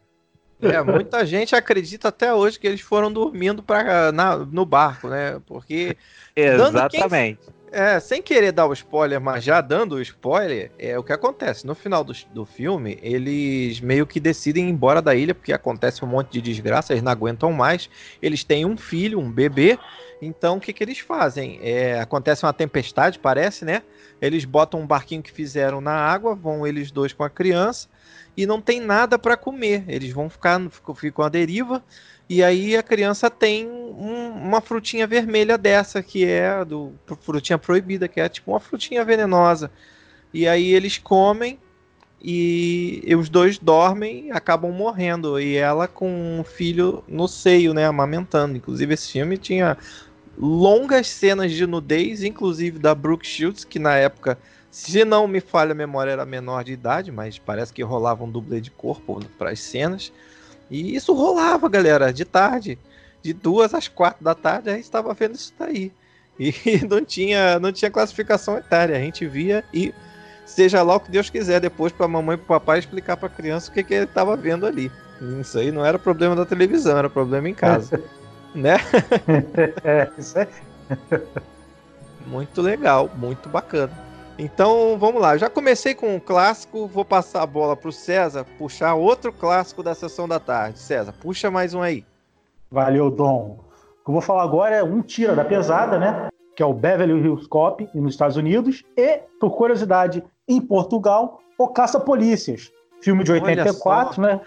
É, 0.61 0.81
muita 0.81 1.25
gente 1.25 1.55
acredita 1.55 2.07
até 2.07 2.33
hoje 2.33 2.59
que 2.59 2.65
eles 2.65 2.81
foram 2.81 3.11
dormindo 3.11 3.61
pra, 3.61 4.11
na, 4.11 4.37
no 4.37 4.65
barco, 4.65 5.07
né? 5.07 5.39
Porque. 5.45 5.95
Exatamente. 6.35 7.39
Quem, 7.45 7.57
é, 7.71 7.99
sem 7.99 8.21
querer 8.21 8.51
dar 8.51 8.65
o 8.65 8.73
spoiler, 8.73 9.19
mas 9.19 9.43
já 9.43 9.59
dando 9.59 9.95
o 9.95 10.01
spoiler, 10.01 10.71
é 10.79 10.97
o 10.97 11.03
que 11.03 11.11
acontece. 11.11 11.67
No 11.67 11.75
final 11.75 12.03
do, 12.03 12.13
do 12.33 12.45
filme, 12.45 12.97
eles 13.01 13.81
meio 13.81 14.07
que 14.07 14.19
decidem 14.19 14.67
ir 14.67 14.71
embora 14.71 15.01
da 15.01 15.13
ilha, 15.13 15.35
porque 15.35 15.51
acontece 15.51 16.03
um 16.03 16.07
monte 16.07 16.31
de 16.31 16.41
desgraça, 16.41 16.93
eles 16.93 17.03
não 17.03 17.11
aguentam 17.11 17.51
mais. 17.51 17.89
Eles 18.21 18.43
têm 18.43 18.65
um 18.65 18.77
filho, 18.77 19.19
um 19.19 19.29
bebê. 19.29 19.77
Então, 20.21 20.57
o 20.57 20.59
que, 20.59 20.73
que 20.73 20.83
eles 20.83 20.99
fazem? 20.99 21.59
É, 21.61 21.99
acontece 21.99 22.45
uma 22.45 22.53
tempestade, 22.53 23.19
parece, 23.19 23.65
né? 23.65 23.83
Eles 24.21 24.45
botam 24.45 24.81
um 24.81 24.87
barquinho 24.87 25.21
que 25.21 25.31
fizeram 25.31 25.79
na 25.79 25.93
água, 25.93 26.35
vão 26.35 26.65
eles 26.65 26.91
dois 26.91 27.13
com 27.13 27.23
a 27.23 27.29
criança 27.29 27.87
e 28.35 28.45
não 28.45 28.61
tem 28.61 28.79
nada 28.79 29.17
para 29.17 29.37
comer. 29.37 29.83
Eles 29.87 30.11
vão 30.11 30.29
ficar 30.29 30.59
ficam 30.95 31.25
à 31.25 31.29
deriva 31.29 31.83
e 32.29 32.43
aí 32.43 32.75
a 32.75 32.83
criança 32.83 33.29
tem 33.29 33.67
um, 33.67 34.29
uma 34.31 34.59
frutinha 34.59 35.07
vermelha 35.07 35.57
dessa 35.57 36.03
que 36.03 36.25
é 36.25 36.65
do 36.65 36.93
frutinha 37.21 37.57
proibida, 37.57 38.07
que 38.07 38.19
é 38.19 38.27
tipo 38.27 38.51
uma 38.51 38.59
frutinha 38.59 39.05
venenosa. 39.05 39.71
E 40.33 40.47
aí 40.47 40.73
eles 40.73 40.97
comem 40.97 41.57
e, 42.21 43.01
e 43.05 43.15
os 43.15 43.29
dois 43.29 43.57
dormem, 43.57 44.31
acabam 44.31 44.71
morrendo 44.71 45.39
e 45.39 45.55
ela 45.55 45.87
com 45.87 46.39
um 46.39 46.43
filho 46.43 47.03
no 47.07 47.27
seio, 47.27 47.73
né, 47.73 47.85
amamentando. 47.85 48.57
Inclusive 48.57 48.93
esse 48.93 49.11
filme 49.11 49.37
tinha 49.37 49.77
longas 50.37 51.07
cenas 51.07 51.51
de 51.51 51.65
nudez, 51.65 52.23
inclusive 52.23 52.77
da 52.77 52.93
Brooke 52.93 53.25
Shields, 53.25 53.63
que 53.63 53.79
na 53.79 53.95
época, 53.95 54.37
se 54.69 55.03
não 55.03 55.27
me 55.27 55.41
falha 55.41 55.71
a 55.71 55.75
memória, 55.75 56.11
era 56.11 56.25
menor 56.25 56.63
de 56.63 56.73
idade, 56.73 57.11
mas 57.11 57.39
parece 57.39 57.73
que 57.73 57.81
rolava 57.81 58.23
um 58.23 58.29
dublê 58.29 58.61
de 58.61 58.69
corpo 58.69 59.19
para 59.37 59.51
as 59.51 59.59
cenas. 59.59 60.11
E 60.69 60.95
isso 60.95 61.13
rolava, 61.13 61.67
galera, 61.67 62.13
de 62.13 62.23
tarde. 62.23 62.77
De 63.21 63.33
duas 63.33 63.73
às 63.73 63.87
quatro 63.87 64.23
da 64.23 64.35
tarde, 64.35 64.69
a 64.69 64.73
gente 64.73 64.83
estava 64.83 65.13
vendo 65.13 65.35
isso 65.35 65.53
daí. 65.57 65.91
E 66.39 66.53
não 66.87 67.03
tinha, 67.03 67.59
não 67.59 67.71
tinha 67.71 67.89
classificação 67.89 68.57
etária. 68.57 68.95
A 68.95 68.99
gente 68.99 69.25
via 69.25 69.63
e 69.73 69.93
seja 70.45 70.83
lá 70.83 70.95
o 70.95 70.99
que 70.99 71.11
Deus 71.11 71.29
quiser 71.29 71.59
depois 71.59 71.91
para 71.91 72.05
a 72.05 72.09
mamãe 72.09 72.35
e 72.35 72.37
para 72.37 72.43
o 72.43 72.59
papai 72.59 72.79
explicar 72.79 73.17
para 73.17 73.27
a 73.27 73.31
criança 73.31 73.69
o 73.69 73.73
que, 73.73 73.83
que 73.83 73.93
ele 73.93 74.03
estava 74.05 74.35
vendo 74.35 74.65
ali. 74.65 74.91
Isso 75.41 75.57
aí 75.57 75.71
não 75.71 75.83
era 75.83 75.97
problema 75.97 76.35
da 76.35 76.45
televisão, 76.45 76.97
era 76.97 77.09
problema 77.09 77.49
em 77.49 77.55
casa. 77.55 78.01
né? 78.57 78.77
é, 79.83 80.09
isso 80.17 80.37
é. 80.39 80.47
Muito 82.25 82.61
legal, 82.61 83.09
muito 83.15 83.47
bacana. 83.47 83.91
Então 84.37 84.97
vamos 84.99 85.21
lá, 85.21 85.35
já 85.37 85.49
comecei 85.49 85.95
com 85.95 86.15
um 86.15 86.19
clássico, 86.19 86.87
vou 86.87 87.03
passar 87.03 87.41
a 87.41 87.47
bola 87.47 87.75
para 87.75 87.89
o 87.89 87.93
César 87.93 88.45
puxar 88.57 88.93
outro 88.93 89.31
clássico 89.31 89.81
da 89.81 89.95
sessão 89.95 90.27
da 90.27 90.39
tarde. 90.39 90.79
César, 90.79 91.13
puxa 91.19 91.49
mais 91.49 91.73
um 91.73 91.81
aí. 91.81 92.05
Valeu, 92.69 93.09
Dom. 93.09 93.57
O 94.01 94.05
que 94.05 94.09
eu 94.09 94.13
vou 94.13 94.21
falar 94.21 94.43
agora 94.43 94.75
é 94.75 94.83
um 94.83 95.01
tira 95.01 95.35
da 95.35 95.43
pesada, 95.43 95.97
né? 95.97 96.27
Que 96.55 96.61
é 96.61 96.65
o 96.65 96.73
Beverly 96.73 97.13
Hills 97.13 97.47
Cop 97.47 97.87
nos 97.93 98.13
Estados 98.13 98.37
Unidos 98.37 98.83
e, 98.95 99.21
por 99.39 99.51
curiosidade, 99.51 100.23
em 100.47 100.61
Portugal, 100.61 101.41
O 101.57 101.69
Caça-Polícias, 101.69 102.71
filme 103.01 103.23
de 103.23 103.31
84, 103.31 104.21
né? 104.21 104.39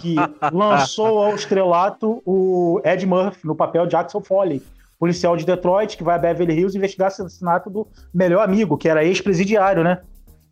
Que 0.00 0.16
lançou 0.52 1.22
ao 1.22 1.34
estrelato 1.34 2.22
o 2.24 2.80
Ed 2.84 3.04
Murphy 3.06 3.46
no 3.46 3.54
papel 3.54 3.86
de 3.86 3.96
Axel 3.96 4.20
Foley 4.20 4.62
policial 4.98 5.36
de 5.36 5.44
Detroit 5.44 5.96
que 5.96 6.04
vai 6.04 6.16
a 6.16 6.18
Beverly 6.18 6.54
Hills 6.54 6.76
investigar 6.76 7.06
o 7.06 7.12
assassinato 7.12 7.70
do 7.70 7.86
melhor 8.12 8.42
amigo, 8.42 8.76
que 8.76 8.88
era 8.88 9.04
ex-presidiário, 9.04 9.84
né? 9.84 10.00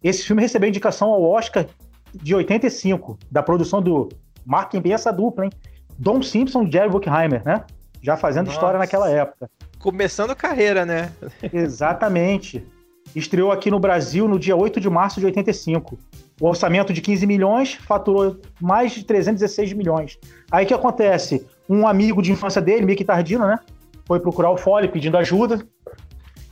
Esse 0.03 0.23
filme 0.25 0.43
recebeu 0.43 0.69
indicação 0.69 1.09
ao 1.09 1.23
Oscar 1.23 1.67
de 2.15 2.35
85, 2.35 3.19
da 3.31 3.43
produção 3.43 3.81
do. 3.83 4.09
Marquem 4.45 4.81
bem 4.81 4.93
essa 4.93 5.11
dupla, 5.11 5.47
hein? 5.47 5.53
Don 5.99 6.23
Simpson 6.23 6.65
e 6.65 6.71
Jerry 6.71 6.91
Bruckheimer, 6.91 7.43
né? 7.45 7.65
Já 8.03 8.17
fazendo 8.17 8.47
Nossa. 8.47 8.57
história 8.57 8.79
naquela 8.79 9.09
época. 9.09 9.51
Começando 9.79 10.37
carreira, 10.37 10.85
né? 10.85 11.11
Exatamente. 11.51 12.67
Estreou 13.15 13.53
aqui 13.53 13.71
no 13.71 13.79
Brasil 13.79 14.27
no 14.27 14.39
dia 14.39 14.57
8 14.57 14.81
de 14.81 14.91
março 14.91 15.21
de 15.21 15.27
85. 15.27 15.99
O 16.41 16.49
orçamento 16.49 16.93
de 16.93 17.01
15 17.01 17.27
milhões 17.27 17.75
faturou 17.75 18.37
mais 18.61 18.93
de 18.93 19.05
316 19.05 19.73
milhões. 19.73 20.19
Aí 20.51 20.65
o 20.65 20.69
que 20.69 20.75
acontece? 20.75 21.47
Um 21.69 21.87
amigo 21.87 22.21
de 22.21 22.33
infância 22.33 22.61
dele, 22.61 22.85
Mickey 22.85 23.05
Tardino, 23.05 23.47
né? 23.47 23.59
foi 24.07 24.21
procurar 24.21 24.51
o 24.51 24.57
Foley 24.57 24.89
pedindo 24.89 25.17
ajuda. 25.17 25.67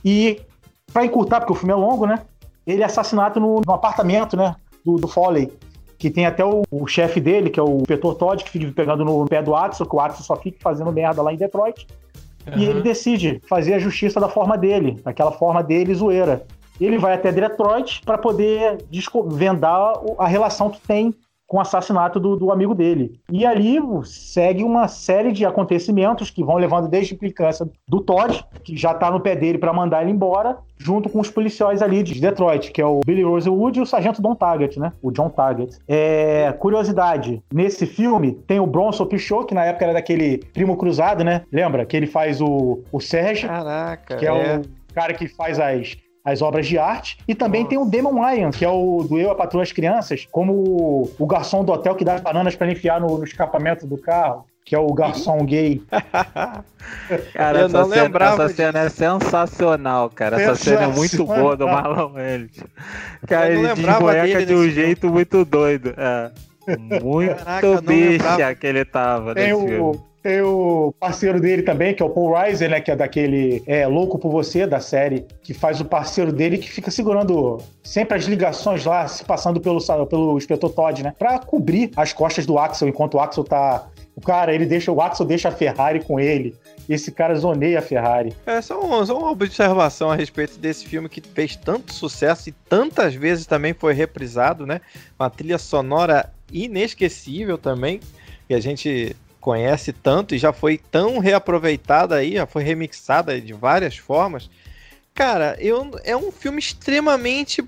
E, 0.03 0.41
para 0.91 1.05
encurtar, 1.05 1.39
porque 1.39 1.53
o 1.53 1.55
filme 1.55 1.73
é 1.73 1.75
longo, 1.75 2.05
né? 2.05 2.19
Ele 2.65 2.81
é 2.81 2.85
assassinado 2.85 3.39
no, 3.39 3.61
no 3.65 3.73
apartamento, 3.73 4.35
né? 4.35 4.55
Do, 4.83 4.95
do 4.95 5.07
Foley. 5.07 5.51
Que 5.97 6.09
tem 6.09 6.25
até 6.25 6.43
o, 6.43 6.63
o 6.69 6.87
chefe 6.87 7.21
dele, 7.21 7.49
que 7.49 7.59
é 7.59 7.63
o 7.63 7.77
inspetor 7.77 8.15
Todd, 8.15 8.43
que 8.43 8.51
fica 8.51 8.71
pegando 8.73 9.05
no 9.05 9.25
pé 9.25 9.41
do 9.41 9.55
Axel, 9.55 9.85
que 9.85 9.95
o 9.95 9.99
Axel 9.99 10.23
só 10.23 10.35
fica 10.35 10.57
fazendo 10.61 10.91
merda 10.91 11.21
lá 11.21 11.33
em 11.33 11.37
Detroit. 11.37 11.87
Uhum. 12.47 12.57
E 12.57 12.65
ele 12.65 12.81
decide 12.81 13.41
fazer 13.47 13.73
a 13.73 13.79
justiça 13.79 14.19
da 14.19 14.29
forma 14.29 14.57
dele, 14.57 14.99
daquela 15.03 15.31
forma 15.31 15.63
dele 15.63 15.93
zoeira. 15.93 16.45
Ele 16.79 16.97
vai 16.97 17.13
até 17.13 17.31
Detroit 17.31 18.01
para 18.03 18.17
poder 18.17 18.77
vendar 19.27 19.93
a 20.17 20.27
relação 20.27 20.69
que 20.69 20.81
tem 20.81 21.13
com 21.53 21.59
o 21.59 21.61
assassinato 21.61 22.19
do, 22.19 22.35
do, 22.35 22.51
amigo 22.51 22.73
dele. 22.73 23.21
E 23.31 23.45
ali 23.45 23.77
segue 24.05 24.63
uma 24.63 24.87
série 24.87 25.31
de 25.31 25.45
acontecimentos 25.45 26.31
que 26.31 26.43
vão 26.43 26.55
levando 26.55 26.87
desde 26.87 27.13
a 27.13 27.15
implicância 27.15 27.69
do 27.87 28.01
Todd, 28.01 28.43
que 28.63 28.75
já 28.75 28.91
está 28.91 29.11
no 29.11 29.19
pé 29.19 29.35
dele 29.35 29.59
para 29.59 29.71
mandar 29.71 30.01
ele 30.01 30.09
embora, 30.09 30.57
junto 30.79 31.09
com 31.09 31.19
os 31.19 31.29
policiais 31.29 31.83
ali 31.83 32.01
de 32.01 32.19
Detroit, 32.19 32.71
que 32.71 32.81
é 32.81 32.85
o 32.87 33.01
Billy 33.05 33.21
Rosewood 33.21 33.77
e 33.77 33.83
o 33.83 33.85
sargento 33.85 34.19
Don 34.19 34.33
Taggart, 34.33 34.77
né? 34.77 34.93
O 34.99 35.11
John 35.11 35.29
Taggart. 35.29 35.75
É, 35.87 36.51
curiosidade, 36.53 37.43
nesse 37.53 37.85
filme 37.85 38.31
tem 38.47 38.59
o 38.59 38.65
Bronson 38.65 39.05
Pinchot, 39.05 39.45
que 39.45 39.53
na 39.53 39.63
época 39.63 39.85
era 39.85 39.93
daquele 39.93 40.39
Primo 40.55 40.75
Cruzado, 40.75 41.23
né? 41.23 41.43
Lembra? 41.51 41.85
Que 41.85 41.95
ele 41.95 42.07
faz 42.07 42.41
o, 42.41 42.81
o 42.91 42.99
Sérgio, 42.99 43.47
Caraca, 43.47 44.15
que 44.15 44.25
é, 44.25 44.29
é. 44.29 44.57
o 44.57 44.93
cara 44.95 45.13
que 45.13 45.27
faz 45.27 45.59
as 45.59 45.95
as 46.23 46.41
obras 46.41 46.67
de 46.67 46.77
arte. 46.77 47.17
E 47.27 47.35
também 47.35 47.61
Nossa. 47.61 47.69
tem 47.69 47.79
o 47.79 47.85
Damon 47.85 48.21
Wayans, 48.21 48.55
que 48.55 48.65
é 48.65 48.69
o 48.69 49.03
do 49.03 49.19
Eu, 49.19 49.31
a 49.31 49.35
Patrulha 49.35 49.63
as 49.63 49.71
Crianças, 49.71 50.27
como 50.31 51.09
o 51.19 51.25
garçom 51.25 51.63
do 51.63 51.71
hotel 51.71 51.95
que 51.95 52.05
dá 52.05 52.15
as 52.15 52.21
bananas 52.21 52.55
para 52.55 52.71
enfiar 52.71 53.01
no, 53.01 53.17
no 53.17 53.23
escapamento 53.23 53.85
do 53.85 53.97
carro 53.97 54.45
que 54.65 54.75
é 54.75 54.79
o 54.79 54.87
garçom 54.93 55.43
gay. 55.45 55.81
cara, 57.33 57.59
eu 57.59 57.65
essa, 57.65 57.85
cena, 57.85 58.25
essa 58.25 58.49
cena, 58.49 58.79
é 58.79 58.89
sensacional, 58.89 60.09
cara. 60.09 60.41
Essa 60.41 60.55
cena 60.55 60.83
é 60.83 60.87
muito 60.87 61.25
boa 61.25 61.57
do 61.57 61.67
Marlon 61.67 62.13
Welles. 62.13 62.63
Cara, 63.27 63.51
ele 63.51 63.73
desboeca 63.73 64.45
de 64.45 64.55
um 64.55 64.69
jeito 64.69 65.09
muito 65.09 65.43
doido. 65.43 65.93
É. 65.97 66.31
Muito 67.03 67.43
Caraca, 67.43 67.81
bicha 67.81 68.55
que 68.55 68.67
ele 68.67 68.85
tava 68.85 69.35
tem 69.35 69.53
o, 69.53 69.67
filme. 69.67 70.01
Tem 70.23 70.41
o 70.41 70.93
parceiro 70.97 71.41
dele 71.41 71.63
também, 71.63 71.93
que 71.93 72.01
é 72.01 72.05
o 72.05 72.09
Paul 72.09 72.33
Reiser, 72.33 72.69
né? 72.69 72.79
Que 72.79 72.91
é 72.91 72.95
daquele 72.95 73.61
é, 73.67 73.85
Louco 73.85 74.17
por 74.17 74.31
Você, 74.31 74.65
da 74.65 74.79
série, 74.79 75.25
que 75.41 75.53
faz 75.53 75.81
o 75.81 75.85
parceiro 75.85 76.31
dele 76.31 76.57
que 76.57 76.71
fica 76.71 76.89
segurando 76.89 77.57
sempre 77.83 78.17
as 78.17 78.23
ligações 78.23 78.85
lá, 78.85 79.05
se 79.05 79.25
passando 79.25 79.59
pelo, 79.59 79.79
pelo 80.07 80.37
inspetor 80.37 80.69
Todd, 80.69 81.03
né? 81.03 81.13
Pra 81.19 81.39
cobrir 81.39 81.91
as 81.97 82.13
costas 82.13 82.45
do 82.45 82.57
Axel, 82.57 82.87
enquanto 82.87 83.15
o 83.15 83.19
Axel 83.19 83.43
tá. 83.43 83.85
O 84.15 84.21
cara, 84.21 84.55
ele 84.55 84.65
deixa. 84.65 84.93
O 84.93 85.01
Axel 85.01 85.25
deixa 85.25 85.49
a 85.49 85.51
Ferrari 85.51 85.99
com 85.99 86.17
ele. 86.17 86.55
Esse 86.87 87.11
cara 87.11 87.35
zoneia 87.35 87.79
a 87.79 87.81
Ferrari. 87.81 88.33
É 88.45 88.61
só, 88.61 88.81
um, 88.81 89.05
só 89.05 89.17
uma 89.17 89.29
observação 89.29 90.09
a 90.09 90.15
respeito 90.15 90.57
desse 90.57 90.85
filme 90.85 91.09
que 91.09 91.19
fez 91.19 91.57
tanto 91.57 91.93
sucesso 91.93 92.47
e 92.47 92.53
tantas 92.69 93.13
vezes 93.13 93.45
também 93.45 93.73
foi 93.73 93.93
reprisado, 93.93 94.65
né? 94.65 94.79
Uma 95.19 95.29
trilha 95.29 95.57
sonora 95.57 96.31
inesquecível 96.49 97.57
também. 97.57 97.99
E 98.49 98.53
a 98.53 98.59
gente 98.59 99.15
conhece 99.43 99.91
tanto 99.91 100.33
e 100.33 100.37
já 100.37 100.53
foi 100.53 100.77
tão 100.77 101.19
reaproveitada 101.19 102.15
aí, 102.15 102.35
já 102.35 102.45
foi 102.47 102.63
remixada 102.63 103.41
de 103.41 103.51
várias 103.51 103.97
formas. 103.97 104.49
Cara, 105.13 105.57
eu, 105.59 105.91
é 106.05 106.15
um 106.15 106.31
filme 106.31 106.59
extremamente 106.59 107.61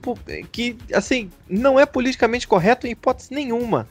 que, 0.53 0.77
assim, 0.93 1.29
não 1.49 1.77
é 1.77 1.85
politicamente 1.85 2.47
correto 2.47 2.87
em 2.87 2.91
hipótese 2.91 3.33
nenhuma. 3.33 3.89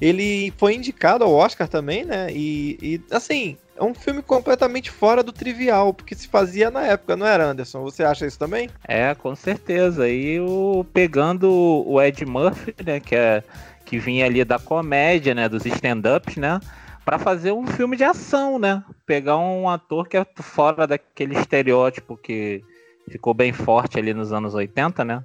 Ele 0.00 0.50
foi 0.56 0.76
indicado 0.76 1.24
ao 1.24 1.32
Oscar 1.34 1.68
também, 1.68 2.06
né? 2.06 2.28
E, 2.32 2.78
e, 2.80 3.00
assim, 3.14 3.58
é 3.76 3.84
um 3.84 3.94
filme 3.94 4.22
completamente 4.22 4.90
fora 4.90 5.22
do 5.22 5.30
trivial, 5.30 5.92
porque 5.92 6.14
se 6.14 6.28
fazia 6.28 6.70
na 6.70 6.86
época, 6.86 7.16
não 7.16 7.26
era, 7.26 7.44
Anderson? 7.44 7.82
Você 7.82 8.02
acha 8.02 8.26
isso 8.26 8.38
também? 8.38 8.70
É, 8.88 9.14
com 9.14 9.36
certeza. 9.36 10.08
E 10.08 10.40
o, 10.40 10.86
pegando 10.90 11.52
o 11.52 12.00
Ed 12.00 12.24
Murphy, 12.24 12.74
né, 12.82 12.98
que, 12.98 13.14
é, 13.14 13.42
que 13.84 13.98
vinha 13.98 14.24
ali 14.24 14.42
da 14.42 14.58
comédia, 14.58 15.34
né, 15.34 15.50
dos 15.50 15.66
stand-ups, 15.66 16.36
né? 16.36 16.60
Para 17.06 17.20
fazer 17.20 17.52
um 17.52 17.64
filme 17.68 17.96
de 17.96 18.02
ação, 18.02 18.58
né? 18.58 18.82
Pegar 19.06 19.38
um 19.38 19.68
ator 19.68 20.08
que 20.08 20.16
é 20.16 20.26
fora 20.42 20.88
daquele 20.88 21.38
estereótipo 21.38 22.16
que 22.16 22.64
ficou 23.08 23.32
bem 23.32 23.52
forte 23.52 23.96
ali 23.96 24.12
nos 24.12 24.32
anos 24.32 24.54
80, 24.54 25.04
né? 25.04 25.22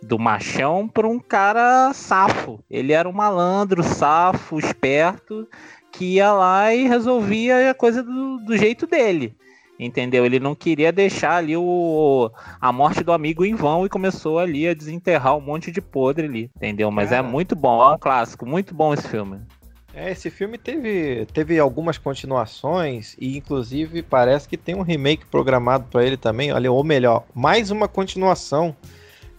Do 0.00 0.16
machão 0.16 0.86
para 0.86 1.08
um 1.08 1.18
cara 1.18 1.92
safo. 1.92 2.60
Ele 2.70 2.92
era 2.92 3.08
um 3.08 3.12
malandro, 3.12 3.82
safo, 3.82 4.60
esperto, 4.60 5.48
que 5.90 6.14
ia 6.14 6.32
lá 6.32 6.72
e 6.72 6.86
resolvia 6.86 7.68
a 7.68 7.74
coisa 7.74 8.00
do, 8.00 8.38
do 8.38 8.56
jeito 8.56 8.86
dele. 8.86 9.34
Entendeu? 9.76 10.24
Ele 10.24 10.38
não 10.38 10.54
queria 10.54 10.92
deixar 10.92 11.34
ali 11.34 11.56
o, 11.56 12.30
a 12.60 12.72
morte 12.72 13.02
do 13.02 13.12
amigo 13.12 13.44
em 13.44 13.56
vão 13.56 13.84
e 13.84 13.88
começou 13.88 14.38
ali 14.38 14.68
a 14.68 14.74
desenterrar 14.74 15.36
um 15.36 15.40
monte 15.40 15.72
de 15.72 15.80
podre 15.80 16.26
ali, 16.26 16.50
entendeu? 16.56 16.92
Mas 16.92 17.10
é 17.10 17.22
muito 17.22 17.56
bom, 17.56 17.82
é 17.82 17.94
um 17.94 17.98
clássico, 17.98 18.46
muito 18.46 18.72
bom 18.72 18.94
esse 18.94 19.08
filme. 19.08 19.40
É, 19.98 20.12
esse 20.12 20.30
filme 20.30 20.56
teve, 20.56 21.26
teve 21.32 21.58
algumas 21.58 21.98
continuações 21.98 23.16
e 23.18 23.36
inclusive 23.36 24.00
parece 24.00 24.48
que 24.48 24.56
tem 24.56 24.76
um 24.76 24.82
remake 24.82 25.26
programado 25.26 25.86
para 25.90 26.04
ele 26.04 26.16
também, 26.16 26.52
olha, 26.52 26.70
ou 26.70 26.84
melhor, 26.84 27.24
mais 27.34 27.72
uma 27.72 27.88
continuação. 27.88 28.76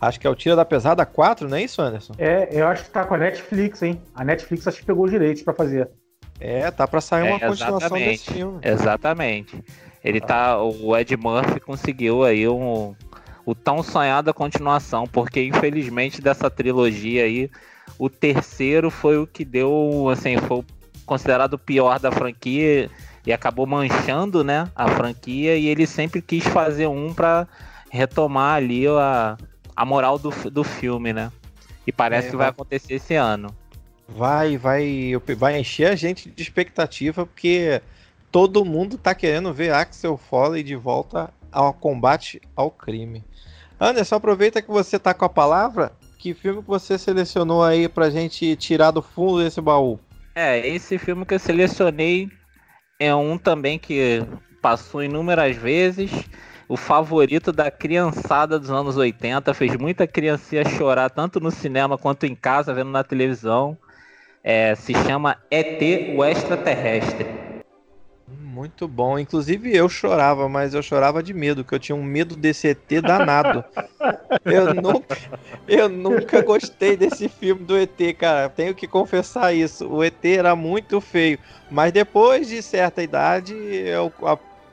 Acho 0.02 0.20
que 0.20 0.28
é 0.28 0.30
o 0.30 0.36
Tira 0.36 0.58
da 0.58 0.66
Pesada 0.66 1.06
4, 1.06 1.48
não 1.48 1.56
é 1.56 1.64
isso, 1.64 1.82
Anderson? 1.82 2.14
É, 2.18 2.50
eu 2.52 2.68
acho 2.68 2.84
que 2.84 2.90
tá 2.90 3.06
com 3.06 3.14
a 3.14 3.18
Netflix, 3.18 3.82
hein? 3.82 4.02
A 4.14 4.26
Netflix 4.26 4.68
acho 4.68 4.80
que 4.80 4.86
pegou 4.86 5.06
os 5.06 5.12
direitos 5.12 5.44
para 5.44 5.54
fazer. 5.54 5.90
É, 6.42 6.70
tá 6.72 6.86
para 6.86 7.00
sair 7.00 7.24
uma 7.24 7.38
é, 7.38 7.40
continuação 7.40 7.98
desse 7.98 8.34
filme. 8.34 8.60
Exatamente. 8.62 9.64
Ele 10.04 10.20
tá, 10.20 10.62
o 10.62 10.96
Ed 10.98 11.16
Murphy 11.16 11.62
conseguiu 11.62 12.26
aí 12.26 12.46
um 12.50 12.94
o 13.46 13.56
tão 13.56 13.82
sonhada 13.82 14.34
continuação, 14.34 15.08
porque 15.08 15.42
infelizmente 15.42 16.22
dessa 16.22 16.50
trilogia 16.50 17.24
aí 17.24 17.50
o 18.00 18.10
terceiro 18.10 18.90
foi 18.90 19.18
o 19.18 19.28
que 19.28 19.44
deu, 19.44 20.08
assim, 20.10 20.38
foi 20.38 20.64
considerado 21.06 21.56
o 21.56 21.60
pior 21.60 22.00
da 22.00 22.10
franquia 22.10 22.90
e 23.26 23.34
acabou 23.34 23.68
manchando, 23.68 24.42
né, 24.42 24.72
a 24.74 24.88
franquia 24.88 25.58
e 25.58 25.68
ele 25.68 25.86
sempre 25.86 26.22
quis 26.22 26.46
fazer 26.46 26.88
um 26.88 27.14
para 27.14 27.46
retomar 27.92 28.56
ali 28.56 28.88
a, 28.88 29.38
a 29.76 29.86
moral 29.86 30.18
do, 30.18 30.30
do 30.50 30.64
filme, 30.64 31.12
né? 31.12 31.30
E 31.86 31.92
parece 31.92 32.28
é, 32.28 32.32
que 32.32 32.38
vai, 32.38 32.48
acontecer 32.48 32.94
esse 32.94 33.16
ano. 33.16 33.54
Vai, 34.08 34.58
vai, 34.58 35.14
vai 35.38 35.60
encher 35.60 35.92
a 35.92 35.96
gente 35.96 36.30
de 36.30 36.42
expectativa 36.42 37.26
porque 37.26 37.82
todo 38.32 38.64
mundo 38.64 38.98
tá 38.98 39.14
querendo 39.14 39.54
ver 39.54 39.74
Axel 39.74 40.16
Foley 40.16 40.64
de 40.64 40.76
volta 40.76 41.34
ao 41.52 41.74
combate 41.74 42.40
ao 42.56 42.72
crime. 42.72 43.26
Anderson, 43.80 44.16
aproveita 44.16 44.62
que 44.62 44.70
você 44.70 45.00
tá 45.00 45.14
com 45.14 45.26
a 45.26 45.30
palavra 45.30 45.92
que 46.20 46.34
filme 46.34 46.62
você 46.62 46.98
selecionou 46.98 47.64
aí 47.64 47.88
pra 47.88 48.10
gente 48.10 48.54
tirar 48.58 48.92
do 48.92 49.02
fundo 49.02 49.42
desse 49.42 49.62
baú? 49.62 49.98
É, 50.36 50.68
esse 50.68 50.98
filme 50.98 51.26
que 51.26 51.34
eu 51.34 51.40
selecionei 51.40 52.30
é 53.00 53.16
um 53.16 53.38
também 53.38 53.80
que 53.80 54.22
passou 54.62 55.02
inúmeras 55.02 55.56
vezes. 55.56 56.12
O 56.68 56.76
favorito 56.76 57.52
da 57.54 57.72
criançada 57.72 58.60
dos 58.60 58.70
anos 58.70 58.98
80, 58.98 59.54
fez 59.54 59.76
muita 59.78 60.06
criancinha 60.06 60.64
chorar 60.66 61.10
tanto 61.10 61.40
no 61.40 61.50
cinema 61.50 61.98
quanto 61.98 62.26
em 62.26 62.36
casa, 62.36 62.74
vendo 62.74 62.92
na 62.92 63.04
televisão. 63.04 63.78
É, 64.44 64.76
se 64.76 64.94
chama 64.94 65.38
ET 65.50 66.04
o 66.06 66.24
Extraterrestre. 66.24 67.49
Muito 68.38 68.88
bom. 68.88 69.18
Inclusive 69.18 69.76
eu 69.76 69.90
chorava, 69.90 70.48
mas 70.48 70.74
eu 70.74 70.82
chorava 70.82 71.24
de 71.24 71.34
medo, 71.34 71.64
que 71.64 71.74
eu 71.74 71.80
tinha 71.80 71.96
um 71.96 72.04
medo 72.04 72.36
desse 72.36 72.68
ET 72.68 73.02
danado. 73.02 73.64
eu, 74.46 74.74
nunca, 74.74 75.18
eu 75.68 75.90
nunca 75.90 76.42
gostei 76.42 76.96
desse 76.96 77.28
filme 77.28 77.64
do 77.64 77.78
ET, 77.78 77.98
cara. 78.18 78.50
Tenho 78.50 78.76
que 78.76 78.88
confessar 78.88 79.54
isso. 79.54 79.88
O 79.88 80.04
ET 80.04 80.24
era 80.26 80.56
muito 80.56 81.02
feio. 81.02 81.40
Mas 81.72 81.92
depois 81.92 82.48
de 82.48 82.62
certa 82.62 83.02
idade, 83.02 83.54
eu 83.56 84.14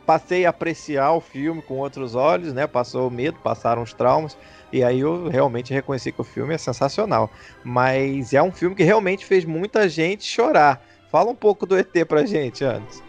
passei 0.05 0.45
a 0.45 0.51
apreciar 0.51 1.13
o 1.13 1.21
filme 1.21 1.63
com 1.63 1.79
outros 1.79 2.15
olhos, 2.15 2.53
né? 2.53 2.67
Passou 2.67 3.09
o 3.09 3.11
medo, 3.11 3.39
passaram 3.43 3.83
os 3.83 3.93
traumas. 3.93 4.37
E 4.73 4.83
aí 4.83 5.01
eu 5.01 5.29
realmente 5.29 5.73
reconheci 5.73 6.13
que 6.13 6.21
o 6.21 6.25
filme 6.25 6.55
é 6.55 6.59
sensacional. 6.59 7.31
Mas 7.65 8.35
é 8.35 8.43
um 8.43 8.53
filme 8.53 8.77
que 8.77 8.83
realmente 8.83 9.25
fez 9.25 9.45
muita 9.45 9.89
gente 9.89 10.25
chorar. 10.25 10.83
Fala 11.11 11.31
um 11.31 11.37
pouco 11.37 11.65
do 11.65 11.79
ET 11.79 12.05
pra 12.07 12.27
gente 12.27 12.65
antes. 12.65 13.06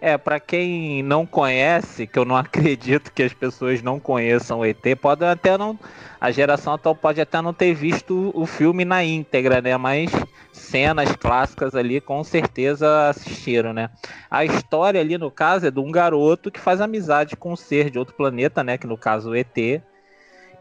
É, 0.00 0.16
para 0.16 0.40
quem 0.40 1.02
não 1.02 1.26
conhece, 1.26 2.06
que 2.06 2.18
eu 2.18 2.24
não 2.24 2.34
acredito 2.36 3.12
que 3.12 3.22
as 3.22 3.34
pessoas 3.34 3.82
não 3.82 4.00
conheçam 4.00 4.60
o 4.60 4.64
ET, 4.64 4.82
pode 5.00 5.24
até 5.24 5.58
não. 5.58 5.78
A 6.18 6.30
geração 6.30 6.74
atual 6.74 6.94
pode 6.94 7.20
até 7.20 7.40
não 7.40 7.52
ter 7.52 7.74
visto 7.74 8.30
o 8.34 8.46
filme 8.46 8.84
na 8.84 9.04
íntegra, 9.04 9.60
né? 9.60 9.76
Mas 9.76 10.10
cenas 10.52 11.14
clássicas 11.16 11.74
ali 11.74 12.00
com 12.00 12.22
certeza 12.24 13.08
assistiram, 13.08 13.72
né? 13.72 13.90
A 14.30 14.44
história 14.44 15.00
ali, 15.00 15.18
no 15.18 15.30
caso, 15.30 15.66
é 15.66 15.70
de 15.70 15.80
um 15.80 15.90
garoto 15.90 16.50
que 16.50 16.60
faz 16.60 16.80
amizade 16.80 17.36
com 17.36 17.52
um 17.52 17.56
ser 17.56 17.90
de 17.90 17.98
outro 17.98 18.14
planeta, 18.14 18.64
né? 18.64 18.78
Que 18.78 18.86
no 18.86 18.96
caso 18.96 19.30
o 19.30 19.34
ET. 19.36 19.82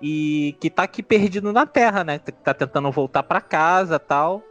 E 0.01 0.55
que 0.61 0.69
tá 0.69 0.83
aqui 0.83 1.03
perdido 1.03 1.51
na 1.51 1.65
Terra, 1.65 2.03
né? 2.03 2.19
Tá 2.19 2.53
tentando 2.53 2.91
voltar 2.91 3.23
para 3.23 3.41
casa 3.41 3.99
tal. 3.99 4.41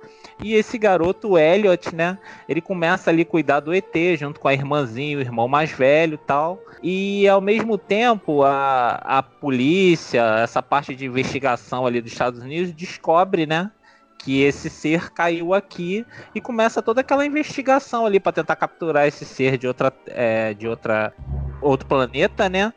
E 0.43 0.55
esse 0.55 0.79
garoto, 0.79 1.31
o 1.31 1.39
Elliot, 1.39 1.95
né? 1.95 2.17
Ele 2.49 2.61
começa 2.61 3.11
ali 3.11 3.23
a 3.23 3.27
cuidar 3.27 3.61
do 3.61 3.75
ET 3.75 3.93
junto 4.17 4.39
com 4.39 4.47
a 4.49 4.55
irmãzinha, 4.55 5.19
o 5.19 5.21
irmão 5.21 5.49
mais 5.49 5.71
velho 5.71 6.15
e 6.15 6.27
tal. 6.27 6.63
E 6.83 7.29
ao 7.29 7.41
mesmo 7.41 7.77
tempo, 7.77 8.45
a, 8.45 9.01
a 9.03 9.23
polícia, 9.23 10.23
essa 10.43 10.63
parte 10.63 10.95
de 10.95 11.07
investigação 11.07 11.87
ali 11.87 12.01
dos 12.01 12.13
Estados 12.13 12.41
Unidos, 12.41 12.73
descobre, 12.73 13.47
né? 13.47 13.71
que 14.19 14.43
esse 14.43 14.69
ser 14.69 15.11
caiu 15.13 15.55
aqui 15.55 16.05
e 16.35 16.41
começa 16.41 16.83
toda 16.83 17.01
aquela 17.01 17.25
investigação 17.25 18.05
ali 18.05 18.19
para 18.19 18.33
tentar 18.33 18.57
capturar 18.57 19.07
esse 19.07 19.25
ser 19.25 19.57
de 19.57 19.69
outra 19.69 19.93
é, 20.09 20.53
de 20.55 20.67
outra 20.67 21.15
outro 21.63 21.87
planeta, 21.87 22.49
né? 22.49 22.73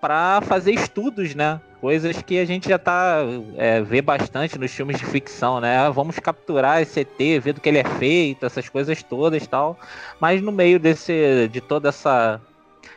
Para 0.00 0.40
fazer 0.40 0.72
estudos, 0.72 1.34
né? 1.34 1.60
Coisas 1.82 2.22
que 2.22 2.38
a 2.38 2.44
gente 2.44 2.68
já 2.68 2.78
tá 2.78 3.16
é, 3.56 3.82
vê 3.82 4.00
bastante 4.00 4.56
nos 4.56 4.70
filmes 4.70 5.00
de 5.00 5.04
ficção, 5.04 5.60
né? 5.60 5.78
Ah, 5.78 5.90
vamos 5.90 6.16
capturar 6.20 6.80
esse 6.80 7.00
ET, 7.00 7.18
ver 7.42 7.54
do 7.54 7.60
que 7.60 7.68
ele 7.68 7.78
é 7.78 7.84
feito, 7.84 8.46
essas 8.46 8.68
coisas 8.68 9.02
todas, 9.02 9.44
tal. 9.48 9.76
Mas 10.20 10.40
no 10.40 10.52
meio 10.52 10.78
desse 10.78 11.48
de 11.50 11.60
toda 11.60 11.88
essa 11.88 12.40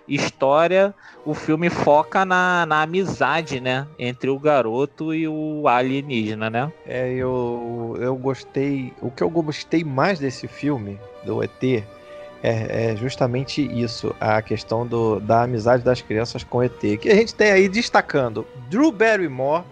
história, 0.08 0.94
o 1.26 1.34
filme 1.34 1.68
foca 1.68 2.24
na, 2.24 2.68
na 2.68 2.84
amizade, 2.84 3.60
né, 3.60 3.88
entre 3.98 4.30
o 4.30 4.38
garoto 4.38 5.16
e 5.16 5.28
o 5.28 5.68
alienígena, 5.68 6.48
né? 6.52 6.72
É, 6.86 7.12
eu 7.12 7.98
eu 8.00 8.16
gostei, 8.16 8.94
o 9.02 9.10
que 9.10 9.24
eu 9.24 9.30
gostei 9.32 9.84
mais 9.84 10.20
desse 10.20 10.48
filme 10.48 11.00
do 11.24 11.42
ET 11.44 11.84
é, 12.46 12.92
é, 12.92 12.96
justamente 12.96 13.62
isso, 13.62 14.16
a 14.20 14.40
questão 14.42 14.86
do, 14.86 15.20
da 15.20 15.44
amizade 15.44 15.84
das 15.84 16.02
crianças 16.02 16.44
com 16.44 16.62
ET. 16.62 16.80
Que 16.80 17.10
a 17.10 17.16
gente 17.16 17.34
tem 17.34 17.52
aí 17.52 17.68
destacando 17.68 18.46
Drew 18.70 18.92
Barrymore 18.92 19.64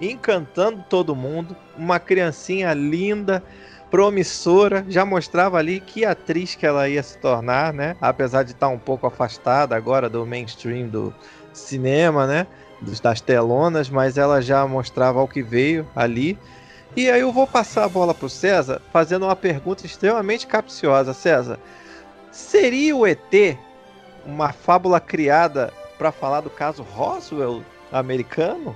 encantando 0.00 0.84
todo 0.88 1.14
mundo, 1.14 1.54
uma 1.76 1.98
criancinha 1.98 2.72
linda, 2.72 3.42
promissora, 3.90 4.84
já 4.88 5.04
mostrava 5.04 5.58
ali 5.58 5.80
que 5.80 6.04
atriz 6.04 6.54
que 6.54 6.64
ela 6.64 6.88
ia 6.88 7.02
se 7.02 7.18
tornar, 7.18 7.72
né? 7.72 7.96
Apesar 8.00 8.44
de 8.44 8.52
estar 8.52 8.68
um 8.68 8.78
pouco 8.78 9.06
afastada 9.06 9.74
agora 9.74 10.08
do 10.08 10.24
mainstream 10.24 10.88
do 10.88 11.12
cinema, 11.52 12.26
né? 12.26 12.46
Das 13.02 13.20
telonas, 13.20 13.90
mas 13.90 14.16
ela 14.16 14.40
já 14.40 14.66
mostrava 14.66 15.20
o 15.20 15.28
que 15.28 15.42
veio 15.42 15.86
ali. 15.94 16.38
E 16.96 17.10
aí 17.10 17.20
eu 17.20 17.32
vou 17.32 17.46
passar 17.46 17.84
a 17.84 17.88
bola 17.88 18.14
para 18.14 18.26
o 18.26 18.30
César, 18.30 18.80
fazendo 18.92 19.26
uma 19.26 19.36
pergunta 19.36 19.84
extremamente 19.84 20.46
capciosa. 20.46 21.12
César, 21.12 21.58
Seria 22.30 22.96
o 22.96 23.06
ET 23.06 23.58
uma 24.24 24.52
fábula 24.52 25.00
criada 25.00 25.72
para 25.98 26.12
falar 26.12 26.40
do 26.40 26.50
caso 26.50 26.82
Roswell 26.82 27.62
americano? 27.90 28.74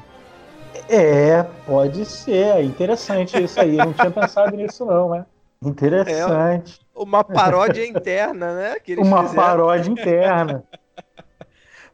É, 0.88 1.42
pode 1.66 2.04
ser. 2.04 2.56
É 2.56 2.62
interessante 2.62 3.42
isso 3.42 3.60
aí. 3.60 3.78
Eu 3.78 3.86
não 3.86 3.92
tinha 3.92 4.10
pensado 4.10 4.56
nisso, 4.56 4.84
não, 4.84 5.10
né? 5.10 5.24
Interessante. 5.62 6.80
É 6.94 6.98
uma 6.98 7.24
paródia 7.24 7.86
interna, 7.86 8.54
né? 8.54 8.76
uma 8.98 9.22
fizeram. 9.22 9.34
paródia 9.34 9.90
interna. 9.90 10.64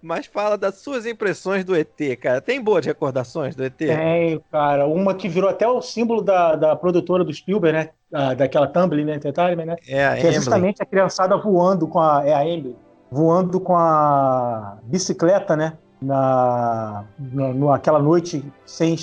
Mas 0.02 0.26
fala 0.26 0.56
das 0.56 0.76
suas 0.76 1.04
impressões 1.04 1.64
do 1.64 1.76
ET, 1.76 1.98
cara. 2.20 2.40
Tem 2.40 2.60
boas 2.60 2.84
recordações 2.86 3.54
do 3.54 3.64
ET? 3.64 3.76
Tem, 3.76 4.40
cara. 4.50 4.86
Uma 4.86 5.14
que 5.14 5.28
virou 5.28 5.50
até 5.50 5.68
o 5.68 5.82
símbolo 5.82 6.22
da, 6.22 6.56
da 6.56 6.76
produtora 6.76 7.22
do 7.22 7.32
Spielberg, 7.32 7.76
né? 7.76 7.90
Da, 8.10 8.34
daquela 8.34 8.66
Tumblr, 8.66 9.04
né? 9.04 9.14
Entertainment, 9.16 9.66
né? 9.66 9.76
É, 9.86 10.06
a 10.06 10.16
que 10.16 10.26
é 10.26 10.32
justamente 10.32 10.82
a 10.82 10.86
criançada 10.86 11.36
voando 11.36 11.86
com 11.86 12.00
a. 12.00 12.22
É 12.26 12.34
a 12.34 12.46
Emily. 12.46 12.76
Voando 13.10 13.60
com 13.60 13.76
a 13.76 14.78
bicicleta, 14.84 15.54
né? 15.56 15.74
Na, 16.00 17.04
na, 17.18 17.52
naquela 17.52 17.98
noite 17.98 18.42
sem 18.64 18.96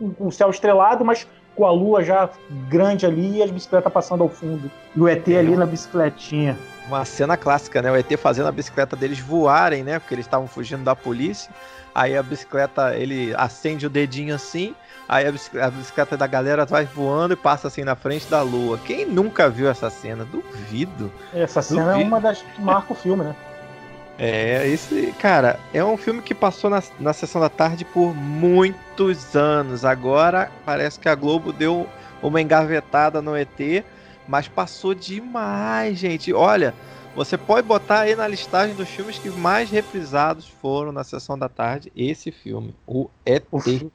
um, 0.00 0.14
um 0.18 0.30
céu 0.30 0.48
estrelado, 0.48 1.04
mas 1.04 1.26
com 1.54 1.66
a 1.66 1.70
lua 1.70 2.02
já 2.02 2.30
grande 2.70 3.04
ali 3.04 3.36
e 3.36 3.42
as 3.42 3.50
bicicletas 3.50 3.92
passando 3.92 4.22
ao 4.22 4.28
fundo. 4.30 4.70
E 4.96 5.00
o 5.00 5.06
ET 5.06 5.28
é. 5.28 5.38
ali 5.38 5.54
na 5.54 5.66
bicicletinha 5.66 6.56
uma 6.90 7.04
cena 7.04 7.36
clássica, 7.36 7.80
né? 7.80 7.90
O 7.90 7.96
ET 7.96 8.10
fazendo 8.18 8.48
a 8.48 8.52
bicicleta 8.52 8.96
deles 8.96 9.20
voarem, 9.20 9.82
né? 9.82 9.98
Porque 9.98 10.14
eles 10.14 10.26
estavam 10.26 10.46
fugindo 10.46 10.82
da 10.82 10.94
polícia. 10.94 11.50
Aí 11.94 12.16
a 12.16 12.22
bicicleta, 12.22 12.94
ele 12.94 13.34
acende 13.36 13.86
o 13.86 13.90
dedinho 13.90 14.34
assim, 14.34 14.74
aí 15.08 15.26
a 15.26 15.32
bicicleta, 15.32 15.66
a 15.66 15.70
bicicleta, 15.70 16.16
da 16.16 16.26
galera 16.26 16.64
vai 16.64 16.84
voando 16.84 17.34
e 17.34 17.36
passa 17.36 17.68
assim 17.68 17.82
na 17.82 17.96
frente 17.96 18.28
da 18.28 18.42
lua. 18.42 18.78
Quem 18.78 19.06
nunca 19.06 19.48
viu 19.48 19.68
essa 19.68 19.90
cena? 19.90 20.24
Duvido. 20.24 21.12
Essa 21.34 21.62
cena 21.62 21.86
Duvido. 21.86 22.02
é 22.02 22.04
uma 22.04 22.20
das 22.20 22.42
que 22.42 22.60
marca 22.60 22.92
o 22.92 22.96
filme, 22.96 23.24
né? 23.24 23.34
É, 24.18 24.68
esse, 24.68 25.14
cara, 25.18 25.58
é 25.72 25.82
um 25.82 25.96
filme 25.96 26.20
que 26.20 26.34
passou 26.34 26.68
na, 26.68 26.82
na 27.00 27.12
sessão 27.12 27.40
da 27.40 27.48
tarde 27.48 27.84
por 27.86 28.14
muitos 28.14 29.34
anos. 29.34 29.84
Agora 29.84 30.50
parece 30.64 31.00
que 31.00 31.08
a 31.08 31.14
Globo 31.14 31.52
deu 31.52 31.88
uma 32.22 32.40
engavetada 32.40 33.22
no 33.22 33.34
ET 33.34 33.84
mas 34.30 34.46
passou 34.46 34.94
demais, 34.94 35.98
gente. 35.98 36.32
Olha, 36.32 36.72
você 37.16 37.36
pode 37.36 37.66
botar 37.66 38.00
aí 38.00 38.14
na 38.14 38.28
listagem 38.28 38.76
dos 38.76 38.88
filmes 38.88 39.18
que 39.18 39.28
mais 39.28 39.68
reprisados 39.68 40.46
foram 40.46 40.92
na 40.92 41.02
sessão 41.02 41.36
da 41.36 41.48
tarde 41.48 41.90
esse 41.96 42.30
filme, 42.30 42.72
o 42.86 43.10
ET. 43.26 43.42
O, 43.50 43.58
fi 43.58 43.90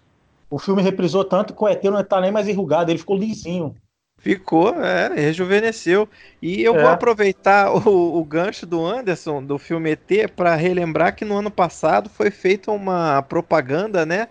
o 0.50 0.60
filme 0.60 0.82
reprisou 0.82 1.24
tanto 1.24 1.56
que 1.56 1.64
o 1.64 1.68
ET 1.70 1.82
não 1.86 2.02
está 2.02 2.20
nem 2.20 2.32
mais 2.32 2.50
enrugado, 2.50 2.92
ele 2.92 3.00
ficou 3.00 3.18
lisinho. 3.18 3.74
Ficou, 4.18 4.76
é, 4.84 5.08
rejuvenesceu. 5.14 6.10
E 6.42 6.62
eu 6.62 6.76
é. 6.76 6.82
vou 6.82 6.90
aproveitar 6.90 7.72
o, 7.72 8.20
o, 8.20 8.24
gancho 8.26 8.66
do 8.66 8.86
Anderson, 8.86 9.42
do 9.42 9.58
filme 9.58 9.92
ET, 9.92 10.30
para 10.36 10.54
relembrar 10.56 11.16
que 11.16 11.24
no 11.24 11.38
ano 11.38 11.52
passado 11.52 12.10
foi 12.10 12.30
feita 12.30 12.72
uma 12.72 13.22
propaganda, 13.22 14.06
né? 14.06 14.28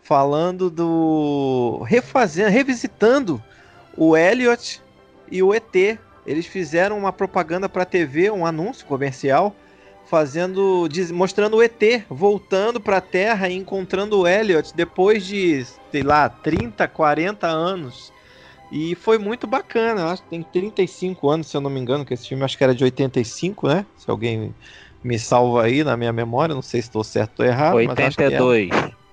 Falando 0.00 0.70
do. 0.70 1.82
refazendo, 1.86 2.50
revisitando 2.50 3.42
o 3.96 4.16
Elliot 4.16 4.80
e 5.30 5.42
o 5.42 5.54
ET. 5.54 5.98
Eles 6.26 6.46
fizeram 6.46 6.98
uma 6.98 7.12
propaganda 7.12 7.68
para 7.68 7.84
TV, 7.84 8.30
um 8.30 8.44
anúncio 8.44 8.84
comercial, 8.86 9.54
fazendo, 10.06 10.88
mostrando 11.12 11.56
o 11.56 11.62
ET 11.62 12.02
voltando 12.08 12.80
para 12.80 12.96
a 12.96 13.00
Terra 13.00 13.48
e 13.48 13.54
encontrando 13.54 14.20
o 14.20 14.26
Elliot 14.26 14.72
depois 14.74 15.24
de, 15.24 15.64
sei 15.92 16.02
lá, 16.02 16.28
30, 16.28 16.86
40 16.88 17.46
anos. 17.46 18.12
E 18.72 18.96
foi 18.96 19.18
muito 19.18 19.46
bacana, 19.46 20.06
acho 20.06 20.22
que 20.24 20.30
tem 20.30 20.42
35 20.42 21.30
anos, 21.30 21.46
se 21.46 21.56
eu 21.56 21.60
não 21.60 21.70
me 21.70 21.78
engano, 21.78 22.04
que 22.04 22.12
esse 22.12 22.28
filme 22.28 22.42
acho 22.42 22.58
que 22.58 22.64
era 22.64 22.74
de 22.74 22.82
85, 22.82 23.68
né? 23.68 23.86
Se 23.96 24.10
alguém 24.10 24.52
me 25.04 25.18
salva 25.18 25.62
aí 25.62 25.84
na 25.84 25.96
minha 25.96 26.12
memória, 26.12 26.54
não 26.54 26.62
sei 26.62 26.82
se 26.82 26.88
estou 26.88 27.04
certo 27.04 27.40
ou 27.40 27.46
errado. 27.46 27.76
82. 27.76 28.70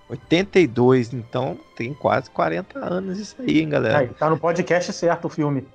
82, 0.10 1.14
então 1.14 1.58
tem 1.76 1.94
quase 1.94 2.30
40 2.32 2.80
anos 2.80 3.20
isso 3.20 3.36
aí, 3.40 3.60
hein, 3.60 3.70
galera? 3.70 4.00
Aí, 4.00 4.08
tá 4.08 4.30
no 4.30 4.38
podcast 4.38 4.92
certo 4.92 5.26
o 5.26 5.30
filme. 5.30 5.66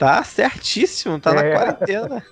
Tá 0.00 0.24
certíssimo, 0.24 1.20
tá 1.20 1.32
é. 1.32 1.34
na 1.34 1.42
quarentena. 1.58 2.24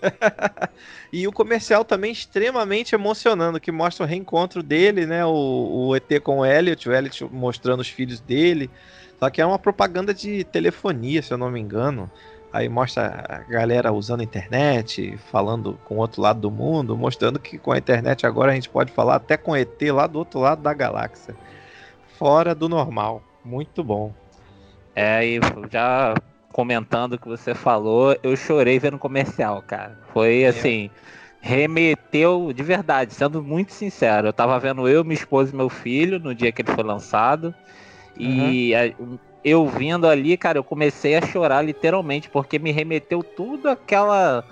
e 1.13 1.29
o 1.29 1.33
comercial 1.33 1.85
também 1.85 2.11
extremamente 2.11 2.95
emocionando, 2.95 3.61
que 3.61 3.71
mostra 3.71 4.07
o 4.07 4.09
reencontro 4.09 4.63
dele, 4.63 5.05
né? 5.05 5.23
O, 5.27 5.89
o 5.89 5.95
ET 5.95 6.19
com 6.23 6.39
o 6.39 6.47
Elliot, 6.47 6.89
o 6.89 6.95
Elliot 6.95 7.25
mostrando 7.31 7.81
os 7.81 7.89
filhos 7.91 8.21
dele. 8.21 8.71
Só 9.19 9.29
que 9.29 9.43
é 9.43 9.45
uma 9.45 9.59
propaganda 9.59 10.15
de 10.15 10.45
telefonia, 10.45 11.21
se 11.21 11.31
eu 11.31 11.37
não 11.37 11.51
me 11.51 11.61
engano. 11.61 12.11
Aí 12.51 12.71
mostra 12.71 13.27
a 13.29 13.39
galera 13.41 13.93
usando 13.93 14.21
a 14.21 14.25
internet, 14.25 15.19
falando 15.31 15.79
com 15.85 15.97
o 15.97 15.99
outro 15.99 16.23
lado 16.23 16.41
do 16.41 16.51
mundo, 16.51 16.97
mostrando 16.97 17.39
que 17.39 17.59
com 17.59 17.73
a 17.73 17.77
internet 17.77 18.27
agora 18.27 18.53
a 18.53 18.55
gente 18.55 18.71
pode 18.71 18.91
falar 18.93 19.17
até 19.17 19.37
com 19.37 19.55
ET 19.55 19.79
lá 19.93 20.07
do 20.07 20.19
outro 20.19 20.41
lado 20.41 20.63
da 20.63 20.73
galáxia. 20.73 21.37
Fora 22.19 22.55
do 22.55 22.67
normal. 22.67 23.23
Muito 23.45 23.85
bom. 23.85 24.15
É, 24.97 25.23
e 25.27 25.41
já 25.71 26.15
comentando 26.53 27.19
que 27.19 27.29
você 27.29 27.55
falou, 27.55 28.17
eu 28.23 28.37
chorei 28.37 28.79
vendo 28.79 28.99
comercial, 28.99 29.63
cara. 29.67 29.99
Foi 30.13 30.43
é. 30.43 30.49
assim, 30.49 30.91
remeteu 31.41 32.53
de 32.53 32.63
verdade, 32.63 33.15
sendo 33.15 33.43
muito 33.43 33.73
sincero. 33.73 34.29
Eu 34.29 34.33
tava 34.33 34.59
vendo 34.59 34.89
eu, 34.89 35.05
minha 35.05 35.15
esposa 35.15 35.53
e 35.53 35.57
meu 35.57 35.69
filho 35.69 36.19
no 36.19 36.35
dia 36.35 36.53
que 36.53 36.63
ele 36.63 36.73
foi 36.73 36.85
lançado. 36.85 37.55
Uhum. 38.19 38.27
E 38.27 38.75
a, 38.75 38.93
eu 39.45 39.67
vindo 39.67 40.07
ali, 40.07 40.37
cara, 40.37 40.59
eu 40.59 40.65
comecei 40.65 41.17
a 41.17 41.23
chorar 41.23 41.63
literalmente, 41.63 42.29
porque 42.29 42.59
me 42.59 42.73
remeteu 42.73 43.23
tudo 43.23 43.69
aquela 43.69 44.45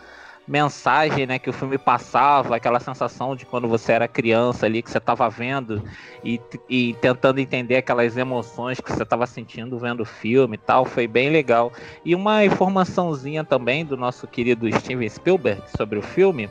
mensagem, 0.46 1.26
né, 1.26 1.38
que 1.38 1.50
o 1.50 1.52
filme 1.52 1.76
passava, 1.76 2.54
aquela 2.54 2.78
sensação 2.78 3.34
de 3.34 3.44
quando 3.44 3.66
você 3.66 3.92
era 3.92 4.06
criança 4.06 4.66
ali, 4.66 4.80
que 4.80 4.90
você 4.90 4.98
estava 4.98 5.28
vendo 5.28 5.82
e, 6.24 6.40
e 6.68 6.94
tentando 7.00 7.40
entender 7.40 7.76
aquelas 7.76 8.16
emoções 8.16 8.80
que 8.80 8.92
você 8.92 9.02
estava 9.02 9.26
sentindo 9.26 9.78
vendo 9.78 10.00
o 10.00 10.06
filme 10.06 10.54
e 10.54 10.58
tal, 10.58 10.84
foi 10.84 11.06
bem 11.06 11.30
legal. 11.30 11.72
E 12.04 12.14
uma 12.14 12.44
informaçãozinha 12.44 13.42
também 13.42 13.84
do 13.84 13.96
nosso 13.96 14.26
querido 14.26 14.70
Steven 14.78 15.08
Spielberg 15.08 15.62
sobre 15.76 15.98
o 15.98 16.02
filme 16.02 16.48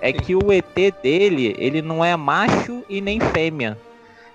é 0.00 0.12
que 0.12 0.34
o 0.34 0.52
ET 0.52 0.74
dele, 1.02 1.54
ele 1.58 1.82
não 1.82 2.04
é 2.04 2.16
macho 2.16 2.82
e 2.88 3.00
nem 3.00 3.20
fêmea. 3.20 3.78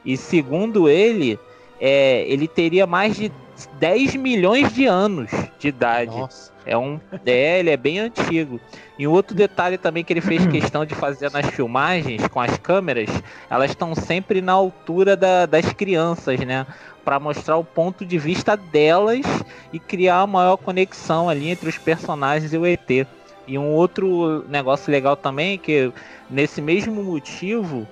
E 0.06 0.15
segundo 0.17 0.88
ele, 0.88 1.39
é, 1.80 2.24
ele 2.28 2.48
teria 2.48 2.88
mais 2.88 3.15
de 3.15 3.32
10 3.80 4.15
milhões 4.15 4.74
de 4.74 4.86
anos 4.86 5.30
de 5.58 5.67
idade. 5.67 6.15
Nossa. 6.15 6.52
É 6.69 6.77
um. 6.77 6.99
É, 7.25 7.60
ele 7.60 7.71
é 7.71 7.77
bem 7.77 7.97
antigo. 7.97 8.62
E 8.97 9.08
um 9.08 9.12
outro 9.12 9.36
detalhe 9.36 9.75
também 9.75 10.03
que 10.03 10.13
ele 10.13 10.21
fez 10.21 10.45
questão 10.47 10.86
de 10.86 10.93
fazer 10.93 11.32
nas 11.32 11.47
filmagens 11.47 12.27
com 12.27 12.39
as 12.39 12.55
câmeras, 12.60 13.10
elas 13.49 13.71
estão 13.71 13.95
sempre 13.95 14.39
na 14.39 14.53
altura 14.53 15.17
da, 15.17 15.47
das 15.47 15.73
crianças, 15.73 16.39
né? 16.41 16.67
Para 17.03 17.19
mostrar 17.19 17.58
o 17.58 17.63
ponto 17.63 18.05
de 18.05 18.19
vista 18.19 18.55
delas 18.55 19.25
e 19.73 19.79
criar 19.79 20.19
a 20.19 20.27
maior 20.27 20.58
conexão 20.58 21.27
ali 21.27 21.49
entre 21.49 21.67
os 21.67 21.77
personagens 21.79 22.53
e 22.53 22.58
o 22.58 22.67
ET. 22.67 23.08
E 23.47 23.58
um 23.58 23.71
outro 23.71 24.45
negócio 24.47 24.91
legal 24.91 25.15
também 25.15 25.55
é 25.55 25.58
que 25.58 25.91
nesse 26.29 26.62
mesmo 26.62 27.03
motivo 27.03 27.88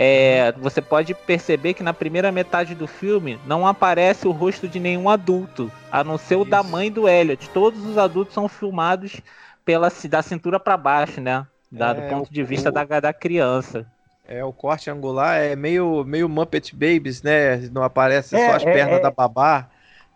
é, 0.00 0.52
você 0.52 0.80
pode 0.80 1.12
perceber 1.12 1.74
que 1.74 1.82
na 1.82 1.92
primeira 1.92 2.30
metade 2.30 2.72
do 2.72 2.86
filme 2.86 3.36
não 3.44 3.66
aparece 3.66 4.28
o 4.28 4.30
rosto 4.30 4.68
de 4.68 4.78
nenhum 4.78 5.10
adulto, 5.10 5.72
a 5.90 6.04
não 6.04 6.16
ser 6.16 6.36
o 6.36 6.42
Isso. 6.42 6.50
da 6.50 6.62
mãe 6.62 6.88
do 6.88 7.08
Elliot. 7.08 7.50
Todos 7.50 7.84
os 7.84 7.98
adultos 7.98 8.32
são 8.32 8.48
filmados 8.48 9.20
pela 9.64 9.90
da 10.08 10.22
cintura 10.22 10.60
para 10.60 10.76
baixo, 10.76 11.20
né? 11.20 11.44
Da, 11.68 11.90
é, 11.90 11.94
do 11.94 12.02
ponto 12.14 12.32
de 12.32 12.44
vista 12.44 12.68
o... 12.68 12.72
da, 12.72 12.84
da 12.84 13.12
criança. 13.12 13.84
É, 14.28 14.44
o 14.44 14.52
corte 14.52 14.88
angular 14.88 15.36
é 15.36 15.56
meio, 15.56 16.04
meio 16.04 16.28
Muppet 16.28 16.76
Babies, 16.76 17.20
né? 17.20 17.56
Não 17.72 17.82
aparece 17.82 18.36
é, 18.36 18.50
só 18.50 18.56
as 18.56 18.62
é, 18.62 18.72
pernas 18.72 19.00
é. 19.00 19.02
da 19.02 19.10
babá. 19.10 19.68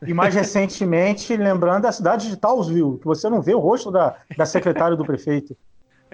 E 0.06 0.14
mais 0.14 0.32
recentemente, 0.32 1.36
lembrando 1.36 1.86
a 1.86 1.92
cidade 1.92 2.28
de 2.28 2.36
Townsville, 2.36 2.98
que 2.98 3.04
você 3.04 3.28
não 3.28 3.42
vê 3.42 3.52
o 3.52 3.58
rosto 3.58 3.90
da, 3.90 4.14
da 4.36 4.46
secretária 4.46 4.96
do 4.96 5.04
prefeito. 5.04 5.56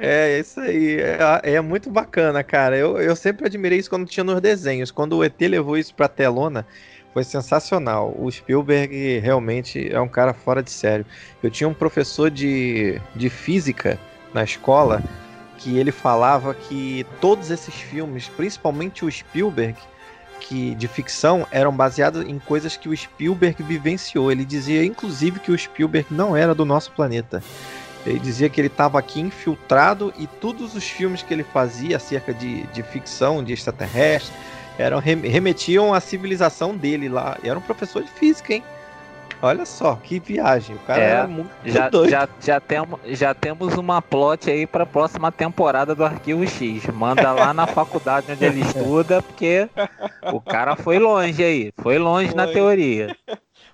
É, 0.00 0.38
isso 0.38 0.60
aí. 0.60 1.00
É, 1.00 1.54
é, 1.54 1.60
muito 1.60 1.90
bacana, 1.90 2.42
cara. 2.44 2.76
Eu, 2.76 2.98
eu 2.98 3.16
sempre 3.16 3.46
admirei 3.46 3.78
isso 3.78 3.90
quando 3.90 4.06
tinha 4.06 4.24
nos 4.24 4.40
desenhos. 4.40 4.90
Quando 4.90 5.16
o 5.16 5.24
ET 5.24 5.40
levou 5.40 5.76
isso 5.76 5.94
pra 5.94 6.08
telona, 6.08 6.64
foi 7.12 7.24
sensacional. 7.24 8.14
O 8.16 8.30
Spielberg 8.30 9.18
realmente 9.18 9.92
é 9.92 10.00
um 10.00 10.08
cara 10.08 10.32
fora 10.32 10.62
de 10.62 10.70
sério. 10.70 11.04
Eu 11.42 11.50
tinha 11.50 11.68
um 11.68 11.74
professor 11.74 12.30
de, 12.30 13.00
de 13.14 13.28
física 13.28 13.98
na 14.32 14.44
escola 14.44 15.02
que 15.58 15.76
ele 15.76 15.90
falava 15.90 16.54
que 16.54 17.04
todos 17.20 17.50
esses 17.50 17.74
filmes, 17.74 18.28
principalmente 18.28 19.04
o 19.04 19.10
Spielberg, 19.10 19.76
que 20.40 20.76
de 20.76 20.86
ficção, 20.86 21.44
eram 21.50 21.74
baseados 21.74 22.24
em 22.24 22.38
coisas 22.38 22.76
que 22.76 22.88
o 22.88 22.96
Spielberg 22.96 23.60
vivenciou. 23.64 24.30
Ele 24.30 24.44
dizia, 24.44 24.84
inclusive, 24.84 25.40
que 25.40 25.50
o 25.50 25.58
Spielberg 25.58 26.06
não 26.12 26.36
era 26.36 26.54
do 26.54 26.64
nosso 26.64 26.92
planeta. 26.92 27.42
Ele 28.08 28.18
dizia 28.18 28.48
que 28.48 28.60
ele 28.60 28.68
estava 28.68 28.98
aqui 28.98 29.20
infiltrado 29.20 30.12
e 30.18 30.26
todos 30.26 30.74
os 30.74 30.84
filmes 30.84 31.22
que 31.22 31.32
ele 31.32 31.44
fazia 31.44 31.96
acerca 31.96 32.32
de, 32.32 32.62
de 32.68 32.82
ficção, 32.82 33.42
de 33.42 33.52
extraterrestre, 33.52 34.34
eram, 34.78 34.98
remetiam 34.98 35.92
à 35.92 36.00
civilização 36.00 36.76
dele 36.76 37.08
lá. 37.08 37.36
E 37.42 37.48
era 37.48 37.58
um 37.58 37.62
professor 37.62 38.02
de 38.02 38.10
física, 38.10 38.54
hein? 38.54 38.62
Olha 39.40 39.64
só, 39.64 39.94
que 39.94 40.18
viagem. 40.18 40.74
O 40.74 40.78
cara 40.80 41.00
é, 41.00 41.10
era 41.10 41.28
muito 41.28 41.50
já, 41.64 41.88
doido. 41.88 42.10
Já, 42.10 42.28
já, 42.40 42.60
temos, 42.60 43.00
já 43.06 43.34
temos 43.34 43.74
uma 43.76 44.02
plot 44.02 44.50
aí 44.50 44.66
para 44.66 44.82
a 44.82 44.86
próxima 44.86 45.30
temporada 45.30 45.94
do 45.94 46.04
Arquivo 46.04 46.44
X. 46.46 46.86
Manda 46.86 47.30
lá 47.32 47.54
na 47.54 47.66
faculdade 47.66 48.32
onde 48.32 48.44
ele 48.44 48.60
estuda, 48.66 49.22
porque 49.22 49.68
o 50.32 50.40
cara 50.40 50.74
foi 50.74 50.98
longe 50.98 51.42
aí. 51.42 51.72
Foi 51.80 51.98
longe 51.98 52.30
foi. 52.30 52.36
na 52.36 52.46
teoria. 52.48 53.16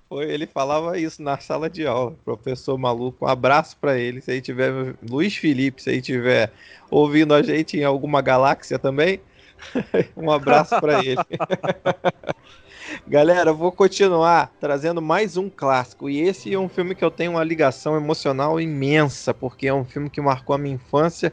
Foi, 0.08 0.30
ele 0.30 0.46
falava 0.46 0.98
isso 0.98 1.22
na 1.22 1.38
sala 1.38 1.68
de 1.68 1.86
aula. 1.86 2.14
Professor 2.24 2.76
maluco, 2.78 3.24
um 3.24 3.28
abraço 3.28 3.76
para 3.80 3.98
ele. 3.98 4.20
Se 4.20 4.30
aí 4.30 4.40
tiver 4.40 4.94
Luiz 5.08 5.36
Felipe, 5.36 5.82
se 5.82 5.90
aí 5.90 6.00
tiver 6.00 6.52
ouvindo 6.90 7.34
a 7.34 7.42
gente 7.42 7.78
em 7.78 7.84
alguma 7.84 8.20
galáxia 8.20 8.78
também, 8.78 9.20
um 10.16 10.30
abraço 10.30 10.78
para 10.80 11.04
ele. 11.04 11.20
Galera, 13.08 13.52
vou 13.52 13.72
continuar 13.72 14.52
trazendo 14.60 15.00
mais 15.00 15.36
um 15.36 15.48
clássico. 15.48 16.08
E 16.08 16.20
esse 16.20 16.52
é 16.52 16.58
um 16.58 16.68
filme 16.68 16.94
que 16.94 17.04
eu 17.04 17.10
tenho 17.10 17.32
uma 17.32 17.44
ligação 17.44 17.96
emocional 17.96 18.60
imensa, 18.60 19.32
porque 19.32 19.66
é 19.66 19.74
um 19.74 19.84
filme 19.84 20.10
que 20.10 20.20
marcou 20.20 20.54
a 20.54 20.58
minha 20.58 20.74
infância. 20.74 21.32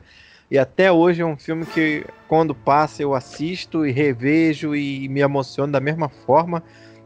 E 0.49 0.57
até 0.57 0.91
hoje 0.91 1.21
é 1.21 1.25
um 1.25 1.37
filme 1.37 1.65
que, 1.65 2.05
quando 2.27 2.55
passa, 2.55 3.03
eu 3.03 3.13
assisto 3.13 3.85
e 3.85 3.91
revejo 3.91 4.75
e 4.75 5.07
me 5.07 5.19
emociono 5.19 5.71
da 5.71 5.79
mesma 5.79 6.09
forma 6.09 6.63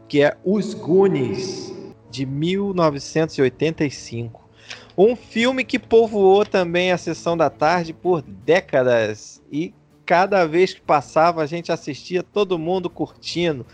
que 0.08 0.22
é 0.22 0.36
Os 0.44 0.74
Goonies, 0.74 1.74
de 2.10 2.24
1985. 2.24 4.46
Um 4.96 5.14
filme 5.14 5.64
que 5.64 5.78
povoou 5.78 6.46
também 6.46 6.90
a 6.90 6.98
sessão 6.98 7.36
da 7.36 7.50
tarde 7.50 7.92
por 7.92 8.22
décadas 8.22 9.42
e 9.52 9.74
cada 10.04 10.46
vez 10.46 10.72
que 10.72 10.80
passava 10.80 11.42
a 11.42 11.46
gente 11.46 11.70
assistia 11.70 12.22
todo 12.22 12.58
mundo 12.58 12.88
curtindo 12.88 13.66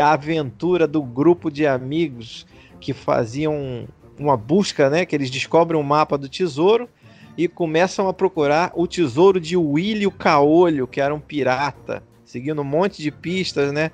a 0.00 0.12
aventura 0.12 0.86
do 0.86 1.02
grupo 1.02 1.50
de 1.50 1.66
amigos 1.66 2.46
que 2.80 2.92
faziam 2.92 3.86
uma 4.18 4.36
busca, 4.36 4.88
né, 4.88 5.04
que 5.04 5.14
eles 5.14 5.30
descobrem 5.30 5.78
um 5.78 5.84
mapa 5.84 6.16
do 6.16 6.28
tesouro 6.28 6.88
e 7.36 7.48
começam 7.48 8.08
a 8.08 8.14
procurar 8.14 8.72
o 8.74 8.86
tesouro 8.86 9.40
de 9.40 9.56
Willy 9.56 10.06
o 10.06 10.10
Caolho, 10.10 10.86
que 10.86 11.00
era 11.00 11.14
um 11.14 11.20
pirata, 11.20 12.02
seguindo 12.32 12.62
um 12.62 12.64
monte 12.64 13.02
de 13.02 13.10
pistas, 13.10 13.72
né? 13.72 13.90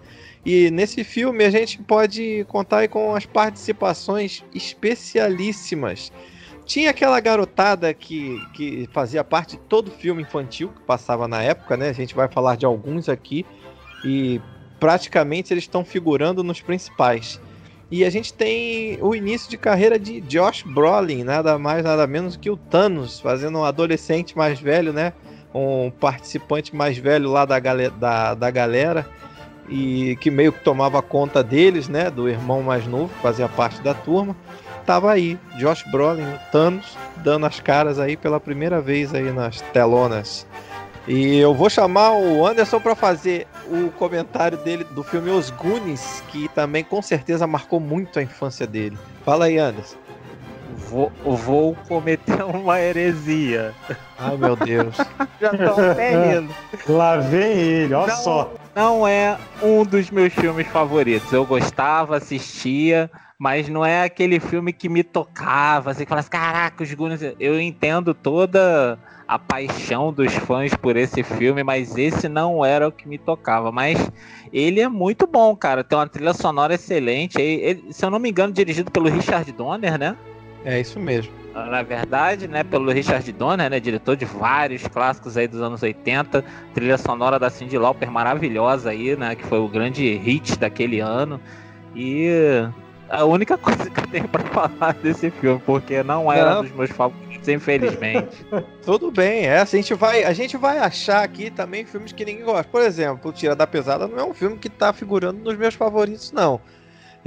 E 0.46 0.70
nesse 0.70 1.02
filme 1.02 1.44
a 1.44 1.50
gente 1.50 1.82
pode 1.82 2.46
contar 2.48 2.88
com 2.88 3.14
as 3.14 3.26
participações 3.26 4.44
especialíssimas. 4.54 6.12
Tinha 6.64 6.90
aquela 6.90 7.18
garotada 7.18 7.92
que, 7.92 8.40
que 8.54 8.88
fazia 8.92 9.24
parte 9.24 9.56
de 9.56 9.62
todo 9.62 9.90
filme 9.90 10.22
infantil 10.22 10.68
que 10.68 10.80
passava 10.82 11.26
na 11.26 11.42
época, 11.42 11.76
né? 11.76 11.88
A 11.88 11.92
gente 11.92 12.14
vai 12.14 12.28
falar 12.28 12.56
de 12.56 12.64
alguns 12.64 13.08
aqui 13.08 13.44
e 14.04 14.40
praticamente 14.78 15.52
eles 15.52 15.64
estão 15.64 15.84
figurando 15.84 16.44
nos 16.44 16.60
principais. 16.60 17.40
E 17.90 18.04
a 18.04 18.10
gente 18.10 18.32
tem 18.34 18.98
o 19.00 19.14
início 19.14 19.50
de 19.50 19.56
carreira 19.56 19.98
de 19.98 20.20
Josh 20.20 20.62
Brolin, 20.62 21.24
nada 21.24 21.58
mais, 21.58 21.82
nada 21.82 22.06
menos 22.06 22.36
que 22.36 22.50
o 22.50 22.56
Thanos, 22.56 23.18
fazendo 23.18 23.58
um 23.58 23.64
adolescente 23.64 24.36
mais 24.36 24.60
velho, 24.60 24.92
né? 24.92 25.14
Um 25.58 25.90
participante 25.90 26.74
mais 26.74 26.96
velho 26.96 27.30
lá 27.30 27.44
da, 27.44 27.58
da, 27.58 28.34
da 28.34 28.50
galera 28.50 29.06
e 29.68 30.16
que 30.20 30.30
meio 30.30 30.52
que 30.52 30.60
tomava 30.60 31.02
conta 31.02 31.42
deles, 31.42 31.88
né, 31.88 32.10
do 32.10 32.28
irmão 32.28 32.62
mais 32.62 32.86
novo, 32.86 33.12
que 33.14 33.20
fazia 33.20 33.48
parte 33.48 33.82
da 33.82 33.92
turma, 33.92 34.34
tava 34.86 35.12
aí, 35.12 35.38
Josh 35.58 35.84
Brolin, 35.90 36.24
Thanos, 36.50 36.96
dando 37.18 37.44
as 37.46 37.60
caras 37.60 37.98
aí 37.98 38.16
pela 38.16 38.40
primeira 38.40 38.80
vez 38.80 39.14
aí 39.14 39.30
nas 39.30 39.60
telonas. 39.60 40.46
E 41.06 41.38
eu 41.38 41.54
vou 41.54 41.70
chamar 41.70 42.12
o 42.12 42.46
Anderson 42.46 42.80
para 42.80 42.94
fazer 42.94 43.46
o 43.66 43.90
comentário 43.92 44.58
dele 44.58 44.84
do 44.84 45.02
filme 45.02 45.30
Os 45.30 45.50
Goonies, 45.50 46.22
que 46.28 46.48
também 46.48 46.84
com 46.84 47.00
certeza 47.00 47.46
marcou 47.46 47.80
muito 47.80 48.18
a 48.18 48.22
infância 48.22 48.66
dele. 48.66 48.96
Fala 49.24 49.46
aí, 49.46 49.58
Anderson. 49.58 49.96
Vou, 50.76 51.10
vou 51.24 51.74
cometer 51.88 52.42
uma 52.44 52.80
heresia. 52.80 53.74
Ai, 54.18 54.36
meu 54.36 54.56
Deus. 54.56 54.96
Já 55.40 55.50
tô 55.50 55.80
até 55.80 56.34
rindo. 56.34 56.54
Lá 56.88 57.16
vem 57.16 57.58
ele, 57.58 57.94
olha 57.94 58.14
só. 58.16 58.52
Não 58.74 59.06
é 59.06 59.36
um 59.62 59.84
dos 59.84 60.10
meus 60.10 60.32
filmes 60.32 60.66
favoritos. 60.68 61.32
Eu 61.32 61.44
gostava, 61.44 62.16
assistia, 62.16 63.10
mas 63.38 63.68
não 63.68 63.84
é 63.84 64.02
aquele 64.02 64.38
filme 64.38 64.72
que 64.72 64.88
me 64.88 65.02
tocava, 65.02 65.90
assim, 65.90 66.04
que 66.04 66.08
falasse, 66.08 66.30
caraca, 66.30 66.82
os 66.82 66.92
Goonies... 66.92 67.20
Eu 67.40 67.60
entendo 67.60 68.12
toda 68.14 68.98
a 69.26 69.38
paixão 69.38 70.12
dos 70.12 70.32
fãs 70.34 70.74
por 70.74 70.96
esse 70.96 71.22
filme, 71.22 71.62
mas 71.62 71.96
esse 71.96 72.28
não 72.28 72.64
era 72.64 72.88
o 72.88 72.92
que 72.92 73.06
me 73.06 73.18
tocava. 73.18 73.70
Mas 73.70 74.10
ele 74.52 74.80
é 74.80 74.88
muito 74.88 75.26
bom, 75.26 75.54
cara. 75.54 75.84
Tem 75.84 75.98
uma 75.98 76.08
trilha 76.08 76.32
sonora 76.32 76.74
excelente. 76.74 77.40
Ele, 77.40 77.92
se 77.92 78.04
eu 78.04 78.10
não 78.10 78.18
me 78.18 78.30
engano, 78.30 78.52
dirigido 78.52 78.90
pelo 78.90 79.08
Richard 79.08 79.50
Donner, 79.52 79.98
né? 79.98 80.16
É 80.68 80.78
isso 80.78 81.00
mesmo. 81.00 81.32
Na 81.54 81.82
verdade, 81.82 82.46
né, 82.46 82.62
pelo 82.62 82.92
Richard 82.92 83.32
Donner, 83.32 83.70
né, 83.70 83.80
diretor 83.80 84.14
de 84.14 84.26
vários 84.26 84.86
clássicos 84.86 85.34
aí 85.34 85.48
dos 85.48 85.62
anos 85.62 85.82
80, 85.82 86.44
trilha 86.74 86.98
sonora 86.98 87.38
da 87.38 87.48
Cyndi 87.48 87.78
Lauper 87.78 88.10
maravilhosa 88.10 88.90
aí, 88.90 89.16
né, 89.16 89.34
que 89.34 89.46
foi 89.46 89.58
o 89.58 89.66
grande 89.66 90.14
hit 90.18 90.58
daquele 90.58 91.00
ano. 91.00 91.40
E 91.96 92.28
a 93.08 93.24
única 93.24 93.56
coisa 93.58 93.88
que 93.88 93.98
eu 93.98 94.06
tenho 94.08 94.28
pra 94.28 94.42
falar 94.44 94.92
desse 95.02 95.30
filme, 95.30 95.60
porque 95.64 96.02
não 96.02 96.30
era 96.30 96.52
não. 96.52 96.60
um 96.60 96.64
dos 96.64 96.72
meus 96.72 96.90
favoritos, 96.90 97.48
infelizmente. 97.48 98.46
Tudo 98.84 99.10
bem, 99.10 99.46
é, 99.46 99.60
a 99.60 99.64
gente 99.64 99.94
vai, 99.94 100.24
a 100.24 100.34
gente 100.34 100.58
vai 100.58 100.78
achar 100.78 101.24
aqui 101.24 101.50
também 101.50 101.86
filmes 101.86 102.12
que 102.12 102.26
ninguém 102.26 102.44
gosta. 102.44 102.68
Por 102.70 102.82
exemplo, 102.82 103.30
o 103.30 103.32
Tira 103.32 103.56
da 103.56 103.66
Pesada 103.66 104.06
não 104.06 104.18
é 104.18 104.24
um 104.24 104.34
filme 104.34 104.58
que 104.58 104.68
tá 104.68 104.92
figurando 104.92 105.40
nos 105.42 105.56
meus 105.56 105.74
favoritos, 105.74 106.30
não. 106.30 106.60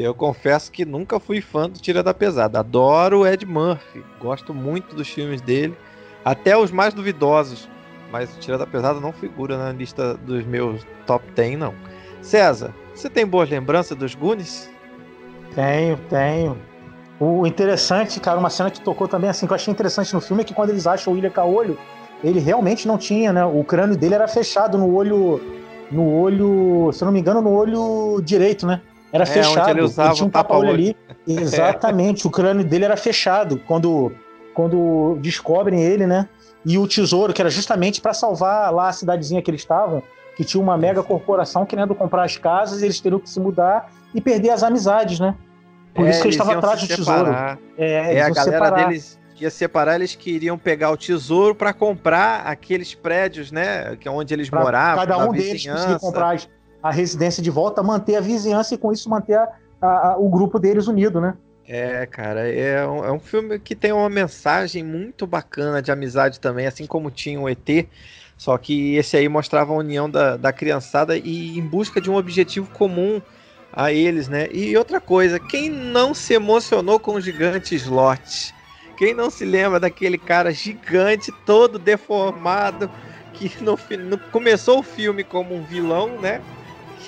Eu 0.02 0.16
confesso 0.16 0.72
que 0.72 0.84
nunca 0.84 1.20
fui 1.20 1.42
fã 1.42 1.70
do 1.70 1.80
Tira 1.80 2.02
da 2.02 2.12
Pesada. 2.14 2.60
Adoro 2.60 3.20
o 3.20 3.28
Ed 3.28 3.46
Murphy, 3.46 4.04
gosto 4.20 4.52
muito 4.52 4.96
dos 4.96 5.08
filmes 5.08 5.42
dele, 5.42 5.78
até 6.26 6.58
os 6.58 6.72
mais 6.72 6.94
duvidosos. 6.94 7.70
Mas 8.12 8.36
o 8.36 8.40
Tira 8.40 8.58
da 8.58 8.66
Pesada 8.66 9.00
não 9.00 9.14
figura 9.14 9.58
na 9.58 9.72
lista 9.72 10.16
dos 10.16 10.44
meus 10.44 10.86
top 11.06 11.24
10, 11.36 11.60
não. 11.60 11.74
César, 12.22 12.74
você 12.96 13.10
tem 13.10 13.26
boas 13.26 13.50
lembranças 13.50 13.96
dos 13.96 14.16
Goonies? 14.16 14.70
Tenho, 15.54 15.98
tenho. 16.10 16.58
O 17.20 17.46
interessante, 17.46 18.20
cara, 18.20 18.40
uma 18.40 18.50
cena 18.50 18.72
que 18.72 18.82
tocou 18.82 19.08
também, 19.08 19.30
assim, 19.30 19.46
que 19.46 19.54
eu 19.54 19.56
achei 19.56 19.72
interessante 19.72 20.14
no 20.14 20.20
filme 20.20 20.42
é 20.42 20.46
que 20.46 20.54
quando 20.54 20.72
eles 20.72 20.88
acham 20.88 21.14
o 21.14 21.16
William 21.16 21.30
Caolho, 21.30 21.78
ele 22.24 22.40
realmente 22.40 22.88
não 22.88 22.98
tinha, 22.98 23.32
né? 23.32 23.46
O 23.46 23.64
crânio 23.64 23.96
dele 23.96 24.16
era 24.16 24.28
fechado 24.28 24.78
no 24.78 24.94
olho. 24.94 25.40
No 25.92 26.12
olho. 26.12 26.92
Se 26.92 27.04
eu 27.04 27.06
não 27.06 27.14
me 27.14 27.20
engano, 27.20 27.42
no 27.42 27.52
olho 27.52 28.20
direito, 28.24 28.66
né? 28.66 28.82
Era 29.12 29.24
é, 29.24 29.26
fechado. 29.26 29.70
Ele, 29.70 29.82
usava 29.82 30.10
ele 30.10 30.16
tinha 30.16 30.28
um 30.28 30.30
tapa-olho 30.30 30.70
ali. 30.70 30.98
Exatamente, 31.28 32.26
o 32.26 32.30
crânio 32.30 32.64
dele 32.64 32.86
era 32.86 32.98
fechado. 32.98 33.62
Quando, 33.68 34.12
quando 34.54 35.18
descobrem 35.22 35.84
ele, 35.84 36.08
né? 36.08 36.28
E 36.66 36.78
o 36.78 36.88
tesouro, 36.88 37.34
que 37.34 37.42
era 37.42 37.50
justamente 37.50 38.00
para 38.00 38.14
salvar 38.14 38.72
lá 38.74 38.90
a 38.90 38.94
cidadezinha 38.94 39.42
que 39.42 39.50
eles 39.50 39.62
estavam, 39.62 40.04
que 40.36 40.44
tinha 40.44 40.62
uma 40.62 40.78
mega 40.78 41.02
corporação 41.04 41.66
querendo 41.66 41.96
comprar 41.96 42.24
as 42.24 42.38
casas, 42.38 42.82
eles 42.82 43.00
teriam 43.00 43.20
que 43.20 43.30
se 43.30 43.40
mudar 43.40 43.92
e 44.14 44.22
perder 44.22 44.52
as 44.52 44.64
amizades, 44.64 45.20
né? 45.20 45.36
Por 45.94 46.06
é, 46.06 46.12
isso 46.12 46.22
que 46.22 46.28
eles 46.28 46.36
estavam 46.36 46.58
atrás 46.58 46.82
do 46.82 46.88
tesouro. 46.88 47.32
É, 47.78 48.16
é 48.16 48.22
a 48.22 48.30
galera 48.30 48.66
separar. 48.66 48.88
deles 48.88 49.20
ia 49.44 49.50
separar, 49.50 49.96
eles 49.96 50.16
queriam 50.16 50.58
pegar 50.58 50.92
o 50.92 50.98
tesouro 50.98 51.56
para 51.56 51.74
comprar 51.74 52.46
aqueles 52.46 52.94
prédios, 52.94 53.52
né? 53.52 53.96
Que 53.96 54.08
é 54.08 54.12
onde 54.12 54.34
eles 54.34 54.50
pra 54.50 54.62
moravam. 54.62 55.06
Cada 55.06 55.18
um 55.18 55.32
deles 55.32 55.66
conseguir 55.66 56.00
comprar 56.00 56.38
a 56.82 56.92
residência 56.92 57.42
de 57.42 57.50
volta, 57.50 57.84
manter 57.84 58.16
a 58.16 58.22
vizinhança 58.22 58.74
e 58.74 58.78
com 58.78 58.92
isso 58.92 59.10
manter 59.10 59.36
a, 59.36 59.48
a, 59.82 59.88
a, 59.88 60.18
o 60.18 60.30
grupo 60.30 60.60
deles 60.60 60.88
unido, 60.88 61.22
né? 61.22 61.36
É, 61.68 62.06
cara, 62.06 62.50
é 62.50 62.86
um, 62.86 63.06
é 63.06 63.12
um 63.12 63.20
filme 63.20 63.60
que 63.60 63.76
tem 63.76 63.92
uma 63.92 64.10
mensagem 64.10 64.84
muito 64.84 65.26
bacana 65.26 65.82
de 65.82 65.92
amizade 65.92 66.40
também, 66.40 66.66
assim 66.66 66.86
como 66.86 67.12
tinha 67.12 67.40
o 67.40 67.48
ET. 67.48 67.88
Só 68.38 68.58
que 68.58 68.96
esse 68.96 69.16
aí 69.16 69.30
mostrava 69.30 69.72
a 69.72 69.78
união 69.78 70.10
da, 70.10 70.36
da 70.36 70.52
criançada 70.52 71.16
e 71.16 71.58
em 71.58 71.62
busca 71.62 72.02
de 72.02 72.10
um 72.10 72.16
objetivo 72.16 72.68
comum 72.72 73.22
a 73.72 73.94
eles, 73.94 74.28
né? 74.28 74.50
E 74.52 74.76
outra 74.76 75.00
coisa, 75.00 75.40
quem 75.40 75.70
não 75.70 76.14
se 76.14 76.34
emocionou 76.34 77.00
com 77.00 77.14
o 77.14 77.22
gigante 77.22 77.76
Slot? 77.76 78.54
Quem 78.98 79.14
não 79.14 79.30
se 79.30 79.46
lembra 79.46 79.80
daquele 79.80 80.18
cara 80.18 80.52
gigante, 80.52 81.32
todo 81.46 81.80
deformado, 81.80 82.90
que 83.34 83.64
no, 83.64 83.78
no 84.06 84.18
começou 84.18 84.80
o 84.80 84.84
filme 84.84 85.24
como 85.24 85.56
um 85.56 85.64
vilão, 85.64 86.20
né? 86.20 86.42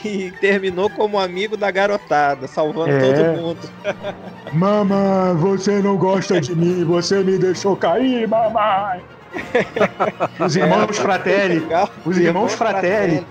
E 0.03 0.31
terminou 0.39 0.89
como 0.89 1.19
amigo 1.19 1.55
da 1.55 1.71
garotada, 1.71 2.47
salvando 2.47 2.91
é. 2.91 2.99
todo 2.99 3.41
mundo. 3.41 3.59
mamãe, 4.51 5.35
você 5.35 5.79
não 5.79 5.95
gosta 5.95 6.41
de 6.41 6.55
mim, 6.55 6.83
você 6.83 7.23
me 7.23 7.37
deixou 7.37 7.75
cair, 7.75 8.27
mamãe. 8.27 9.01
Os 10.39 10.55
irmãos 10.55 10.89
é, 10.89 11.01
Fratelli. 11.01 11.67
Os 12.05 12.17
irmãos 12.17 12.53
Fratelli. 12.53 13.25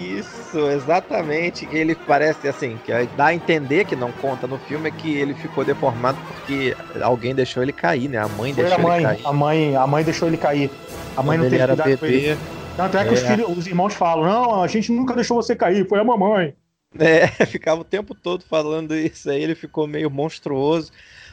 Isso, 0.00 0.58
exatamente. 0.70 1.68
Ele 1.70 1.94
parece 1.94 2.48
assim, 2.48 2.78
que 2.84 2.92
dá 3.16 3.26
a 3.26 3.34
entender 3.34 3.84
que 3.84 3.94
não 3.94 4.10
conta 4.10 4.46
no 4.46 4.58
filme 4.58 4.88
é 4.88 4.92
que 4.92 5.14
ele 5.14 5.34
ficou 5.34 5.64
deformado 5.64 6.18
porque 6.26 6.76
alguém 7.00 7.34
deixou 7.34 7.62
ele 7.62 7.72
cair, 7.72 8.08
né? 8.08 8.18
A 8.18 8.28
mãe 8.28 8.52
Foi 8.52 8.64
deixou 8.64 8.78
a 8.78 8.82
mãe, 8.82 8.96
ele 8.96 9.04
cair. 9.04 9.26
A 9.26 9.32
mãe, 9.32 9.76
a 9.76 9.86
mãe 9.86 10.04
deixou 10.04 10.28
ele 10.28 10.36
cair. 10.36 10.70
A 11.16 11.22
mãe 11.22 11.36
Quando 11.38 11.44
não 11.44 11.50
teve 11.50 11.62
era 11.62 11.76
cuidado 11.76 12.00
bebê, 12.00 12.36
Tanto 12.76 12.96
é 12.96 13.04
que 13.04 13.10
é. 13.10 13.12
Os, 13.12 13.20
filhos, 13.20 13.58
os 13.58 13.66
irmãos 13.66 13.94
falam: 13.94 14.24
Não, 14.24 14.62
a 14.62 14.66
gente 14.66 14.90
nunca 14.92 15.14
deixou 15.14 15.40
você 15.40 15.54
cair, 15.54 15.86
foi 15.88 16.00
a 16.00 16.04
mamãe. 16.04 16.54
É, 16.98 17.26
ficava 17.46 17.80
o 17.80 17.84
tempo 17.84 18.14
todo 18.14 18.44
falando 18.44 18.94
isso 18.94 19.30
aí, 19.30 19.42
ele 19.42 19.54
ficou 19.54 19.86
meio 19.86 20.10
monstruoso 20.10 20.92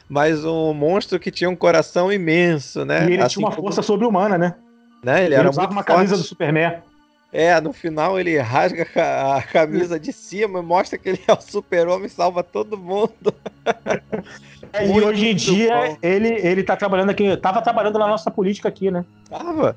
mas 0.09 0.43
um 0.43 0.73
monstro 0.73 1.19
que 1.19 1.29
tinha 1.29 1.49
um 1.49 1.55
coração 1.55 2.11
imenso, 2.11 2.83
né? 2.83 3.07
E 3.07 3.13
ele 3.13 3.21
assim 3.21 3.35
tinha 3.35 3.45
uma 3.45 3.55
como... 3.55 3.67
força 3.67 3.83
sobre-humana, 3.83 4.37
né? 4.39 4.55
né? 5.03 5.19
Ele, 5.19 5.27
ele 5.27 5.35
era 5.35 5.49
usava 5.49 5.71
uma 5.71 5.83
forte. 5.83 5.97
camisa 5.97 6.17
do 6.17 6.23
Superman. 6.23 6.81
É, 7.31 7.61
no 7.61 7.71
final 7.71 8.19
ele 8.19 8.35
rasga 8.39 8.87
a 8.95 9.43
camisa 9.43 9.99
de 9.99 10.11
cima 10.11 10.57
e 10.59 10.63
mostra 10.63 10.97
que 10.97 11.09
ele 11.09 11.21
é 11.27 11.31
o 11.31 11.39
super-homem 11.39 12.09
salva 12.09 12.43
todo 12.43 12.75
mundo. 12.75 13.33
É, 14.71 14.85
e 14.85 15.01
hoje 15.01 15.29
em 15.29 15.35
dia 15.35 15.97
ele, 15.99 16.27
ele 16.27 16.61
tá 16.61 16.75
trabalhando 16.75 17.09
aqui, 17.09 17.35
tava 17.37 17.59
trabalhando 17.59 17.97
na 17.97 18.07
nossa 18.07 18.29
política 18.29 18.69
aqui, 18.69 18.91
né? 18.91 19.03
Tava. 19.27 19.75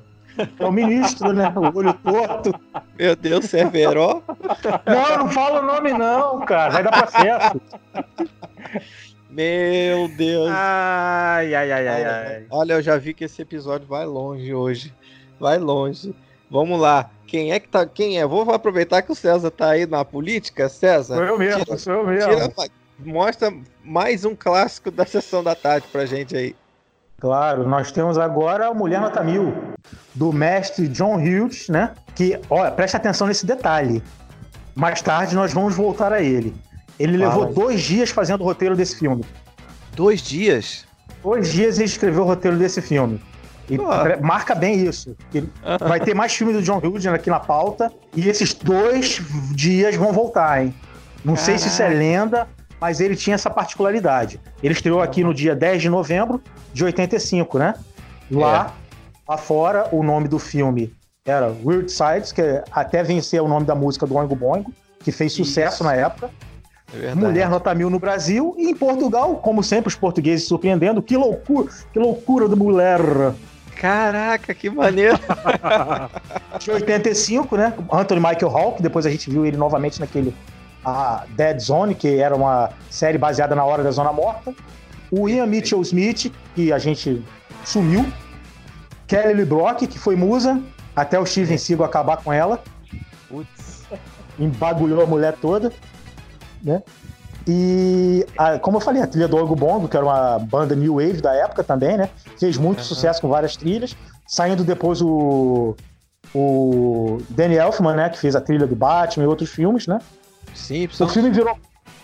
É 0.59 0.65
o 0.65 0.71
ministro, 0.71 1.33
né? 1.33 1.51
O 1.55 1.77
olho 1.77 1.93
torto. 1.93 2.53
Meu 2.97 3.15
Deus, 3.15 3.45
Severo. 3.45 4.23
Não, 4.85 5.17
não 5.17 5.29
fala 5.29 5.61
o 5.61 5.65
nome 5.65 5.93
não, 5.93 6.41
cara. 6.41 6.71
Vai 6.71 6.83
dar 6.83 6.91
processo. 6.91 7.61
Meu 9.29 10.07
Deus. 10.09 10.49
Ai, 10.51 11.55
ai, 11.55 11.71
ai, 11.71 11.87
ai, 11.87 12.05
ai. 12.05 12.45
Olha, 12.49 12.73
eu 12.73 12.81
já 12.81 12.97
vi 12.97 13.13
que 13.13 13.23
esse 13.23 13.41
episódio 13.41 13.87
vai 13.87 14.05
longe 14.05 14.53
hoje. 14.53 14.93
Vai 15.39 15.57
longe. 15.57 16.13
Vamos 16.49 16.79
lá. 16.79 17.09
Quem 17.25 17.51
é 17.51 17.59
que 17.59 17.67
tá. 17.67 17.85
Quem 17.85 18.19
é? 18.19 18.25
Vou 18.27 18.49
aproveitar 18.51 19.01
que 19.01 19.11
o 19.11 19.15
César 19.15 19.49
tá 19.49 19.71
aí 19.71 19.87
na 19.87 20.05
política, 20.05 20.69
César. 20.69 21.15
Sou 21.15 21.23
eu 21.23 21.39
mesmo, 21.39 21.65
tira, 21.65 21.77
sou 21.77 21.93
eu 21.93 22.05
mesmo. 22.05 22.29
Tira, 22.29 22.53
mostra 22.99 23.51
mais 23.83 24.23
um 24.23 24.35
clássico 24.35 24.91
da 24.91 25.05
sessão 25.05 25.43
da 25.43 25.55
tarde 25.55 25.87
pra 25.91 26.05
gente 26.05 26.35
aí. 26.37 26.55
Claro, 27.23 27.65
nós 27.65 27.89
temos 27.89 28.17
agora 28.17 28.67
a 28.67 28.73
Mulher 28.73 28.99
Nota 28.99 29.23
Mil, 29.23 29.53
do 30.13 30.33
mestre 30.33 30.89
John 30.89 31.15
Hughes, 31.15 31.69
né? 31.69 31.93
Que, 32.13 32.37
olha, 32.49 32.69
preste 32.69 32.97
atenção 32.97 33.27
nesse 33.27 33.45
detalhe. 33.45 34.03
Mais 34.75 35.01
tarde 35.01 35.33
nós 35.33 35.53
vamos 35.53 35.73
voltar 35.73 36.11
a 36.11 36.21
ele. 36.21 36.53
Ele 36.99 37.17
Fala. 37.17 37.29
levou 37.29 37.53
dois 37.53 37.81
dias 37.81 38.09
fazendo 38.09 38.41
o 38.41 38.43
roteiro 38.43 38.75
desse 38.75 38.99
filme. 38.99 39.23
Dois 39.95 40.21
dias? 40.21 40.85
Dois 41.23 41.49
dias 41.49 41.77
ele 41.77 41.85
escreveu 41.85 42.23
o 42.23 42.25
roteiro 42.25 42.57
desse 42.57 42.81
filme. 42.81 43.21
E 43.69 43.77
marca 44.21 44.53
bem 44.53 44.85
isso. 44.85 45.15
Vai 45.79 46.01
ter 46.01 46.13
mais 46.13 46.35
filme 46.35 46.51
do 46.51 46.61
John 46.61 46.79
Hughes 46.79 47.05
aqui 47.05 47.29
na 47.29 47.39
pauta. 47.39 47.89
E 48.13 48.27
esses 48.27 48.53
dois 48.53 49.21
dias 49.55 49.95
vão 49.95 50.11
voltar, 50.11 50.61
hein? 50.61 50.75
Não 51.23 51.35
Caraca. 51.35 51.45
sei 51.45 51.57
se 51.57 51.69
isso 51.69 51.81
é 51.81 51.87
lenda, 51.87 52.49
mas 52.83 52.99
ele 52.99 53.15
tinha 53.15 53.35
essa 53.35 53.49
particularidade. 53.49 54.41
Ele 54.61 54.73
estreou 54.73 55.01
aqui 55.01 55.23
no 55.23 55.33
dia 55.33 55.55
10 55.55 55.83
de 55.83 55.89
novembro 55.89 56.43
de 56.73 56.83
85, 56.83 57.57
né? 57.57 57.75
Lá, 58.29 58.73
é. 58.75 59.31
lá 59.31 59.37
fora, 59.37 59.87
o 59.93 60.03
nome 60.03 60.27
do 60.27 60.37
filme 60.37 60.93
era 61.25 61.55
Weird 61.63 61.89
Sides, 61.89 62.33
que 62.33 62.41
até 62.69 63.01
venceu 63.01 63.45
o 63.45 63.47
nome 63.47 63.65
da 63.65 63.73
música 63.73 64.05
do 64.05 64.17
Oingo 64.17 64.35
Boingo, 64.35 64.73
que 64.99 65.13
fez 65.13 65.31
sucesso 65.31 65.75
isso. 65.75 65.83
na 65.85 65.95
época. 65.95 66.29
É 67.01 67.15
Mulher 67.15 67.49
nota 67.49 67.73
mil 67.73 67.89
no 67.89 67.99
Brasil 67.99 68.53
e 68.57 68.71
em 68.71 68.75
Portugal, 68.75 69.37
como 69.37 69.63
sempre, 69.63 69.87
os 69.87 69.95
portugueses 69.95 70.45
surpreendendo. 70.45 71.01
Que 71.01 71.15
loucura, 71.15 71.69
que 71.93 71.97
loucura 71.97 72.49
do 72.49 72.57
mulher. 72.57 72.99
Caraca, 73.77 74.53
que 74.53 74.69
maneiro! 74.69 75.17
de 76.59 76.69
85, 76.69 77.55
né? 77.55 77.73
Anthony 77.89 78.19
Michael 78.19 78.49
Hall, 78.49 78.73
que 78.73 78.83
depois 78.83 79.05
a 79.05 79.09
gente 79.09 79.29
viu 79.29 79.45
ele 79.45 79.55
novamente 79.55 80.01
naquele 80.01 80.35
a 80.83 81.25
Dead 81.29 81.59
Zone, 81.59 81.95
que 81.95 82.19
era 82.19 82.35
uma 82.35 82.71
série 82.89 83.17
baseada 83.17 83.55
na 83.55 83.63
Hora 83.63 83.83
da 83.83 83.91
Zona 83.91 84.11
Morta. 84.11 84.53
O 85.11 85.29
Ian 85.29 85.45
Mitchell 85.45 85.81
Smith, 85.81 86.31
que 86.55 86.71
a 86.73 86.79
gente 86.79 87.23
sumiu. 87.65 88.05
Kelly 89.07 89.33
Lee 89.33 89.45
Brock, 89.45 89.87
que 89.87 89.99
foi 89.99 90.15
musa, 90.15 90.61
até 90.95 91.19
o 91.19 91.25
Steven 91.25 91.57
Seagal 91.57 91.85
acabar 91.85 92.17
com 92.17 92.33
ela. 92.33 92.63
Putz. 93.29 93.83
Embagulhou 94.39 95.03
a 95.03 95.05
mulher 95.05 95.35
toda 95.39 95.71
né? 96.63 96.81
E, 97.45 98.25
a, 98.37 98.57
como 98.57 98.77
eu 98.77 98.81
falei, 98.81 99.01
a 99.01 99.07
trilha 99.07 99.27
do 99.27 99.35
Ogo 99.35 99.55
Bongo, 99.55 99.89
que 99.89 99.97
era 99.97 100.05
uma 100.05 100.39
banda 100.39 100.73
new 100.75 100.95
wave 100.95 101.21
da 101.21 101.33
época 101.33 101.63
também, 101.63 101.97
né? 101.97 102.09
Fez 102.39 102.57
muito 102.57 102.79
uhum. 102.79 102.85
sucesso 102.85 103.19
com 103.19 103.27
várias 103.27 103.57
trilhas. 103.57 103.95
Saindo 104.25 104.63
depois 104.63 105.01
o, 105.01 105.75
o 106.33 107.17
Danny 107.29 107.55
Elfman, 107.55 107.95
né? 107.95 108.09
Que 108.09 108.17
fez 108.17 108.35
a 108.35 108.41
trilha 108.41 108.65
do 108.65 108.75
Batman 108.75 109.25
e 109.25 109.27
outros 109.27 109.49
filmes, 109.49 109.87
né? 109.87 109.99
Sim, 110.53 110.87
o 110.99 111.07
filme 111.07 111.29
virou 111.29 111.57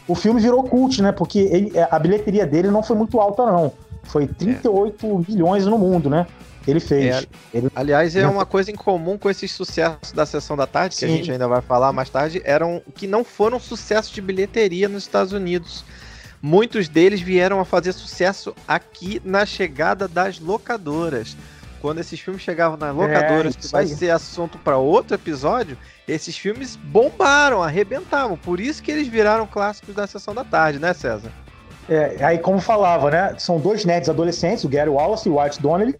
o 0.07 0.15
filme 0.15 0.41
virou 0.41 0.63
cult, 0.63 1.01
né? 1.03 1.11
Porque 1.11 1.39
ele, 1.39 1.71
a 1.79 1.99
bilheteria 1.99 2.45
dele 2.45 2.71
não 2.71 2.81
foi 2.81 2.95
muito 2.95 3.19
alta, 3.19 3.45
não. 3.45 3.71
Foi 4.03 4.25
38 4.25 5.05
é. 5.05 5.31
milhões 5.31 5.65
no 5.67 5.77
mundo, 5.77 6.09
né? 6.09 6.25
ele 6.69 6.79
fez. 6.79 7.15
É, 7.15 7.27
ele... 7.53 7.69
Aliás, 7.75 8.15
é 8.15 8.27
uma 8.27 8.45
coisa 8.45 8.71
em 8.71 8.75
comum 8.75 9.17
com 9.17 9.29
esses 9.29 9.51
sucessos 9.51 10.11
da 10.11 10.25
sessão 10.25 10.55
da 10.55 10.67
tarde, 10.67 10.95
que 10.95 11.05
Sim. 11.05 11.05
a 11.05 11.09
gente 11.09 11.31
ainda 11.31 11.47
vai 11.47 11.61
falar 11.61 11.91
mais 11.91 12.09
tarde, 12.09 12.41
eram 12.43 12.81
que 12.95 13.07
não 13.07 13.23
foram 13.23 13.59
sucessos 13.59 14.11
de 14.11 14.21
bilheteria 14.21 14.87
nos 14.87 15.03
Estados 15.03 15.33
Unidos. 15.33 15.83
Muitos 16.41 16.87
deles 16.87 17.19
vieram 17.19 17.59
a 17.59 17.65
fazer 17.65 17.91
sucesso 17.91 18.55
aqui 18.67 19.21
na 19.25 19.45
chegada 19.45 20.07
das 20.07 20.39
locadoras. 20.39 21.35
Quando 21.81 21.99
esses 21.99 22.19
filmes 22.19 22.41
chegavam 22.41 22.77
nas 22.77 22.95
locadoras, 22.95 23.55
é, 23.55 23.59
que 23.59 23.67
vai 23.67 23.83
aí. 23.83 23.89
ser 23.89 24.09
assunto 24.09 24.57
para 24.57 24.77
outro 24.77 25.15
episódio, 25.15 25.77
esses 26.09 26.37
filmes 26.37 26.75
bombaram, 26.75 27.61
arrebentavam. 27.61 28.37
Por 28.37 28.59
isso 28.59 28.81
que 28.81 28.91
eles 28.91 29.07
viraram 29.07 29.45
clássicos 29.45 29.95
da 29.95 30.07
sessão 30.07 30.33
da 30.33 30.43
tarde, 30.43 30.79
né, 30.79 30.93
César? 30.93 31.31
É, 31.87 32.23
aí, 32.23 32.37
como 32.37 32.59
falava, 32.59 33.09
né? 33.09 33.35
São 33.37 33.59
dois 33.59 33.83
nerds 33.83 34.09
adolescentes, 34.09 34.63
o 34.63 34.69
Gary 34.69 34.89
Wallace 34.89 35.27
e 35.27 35.31
o 35.31 35.39
Art 35.39 35.59
Donnelly, 35.59 35.95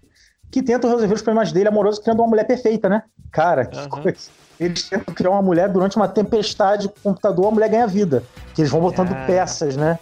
que 0.52 0.62
tentam 0.62 0.90
resolver 0.90 1.14
os 1.14 1.22
problemas 1.22 1.52
dele 1.52 1.68
amorosos 1.68 2.00
criando 2.00 2.20
uma 2.20 2.28
mulher 2.28 2.46
perfeita, 2.46 2.88
né? 2.88 3.04
Cara, 3.32 3.66
que 3.66 3.78
uhum. 3.78 3.90
coisa. 3.90 4.18
Eles 4.60 4.90
tentam 4.90 5.14
criar 5.14 5.32
uma 5.32 5.42
mulher 5.42 5.70
durante 5.70 5.96
uma 5.96 6.08
tempestade 6.08 6.90
com 6.90 6.96
o 6.96 7.02
computador, 7.04 7.48
a 7.48 7.52
mulher 7.52 7.70
ganha 7.70 7.88
vida. 7.88 8.24
Que 8.54 8.62
eles 8.62 8.72
vão 8.72 8.82
botando 8.82 9.14
ah. 9.14 9.26
peças, 9.26 9.76
né? 9.76 9.98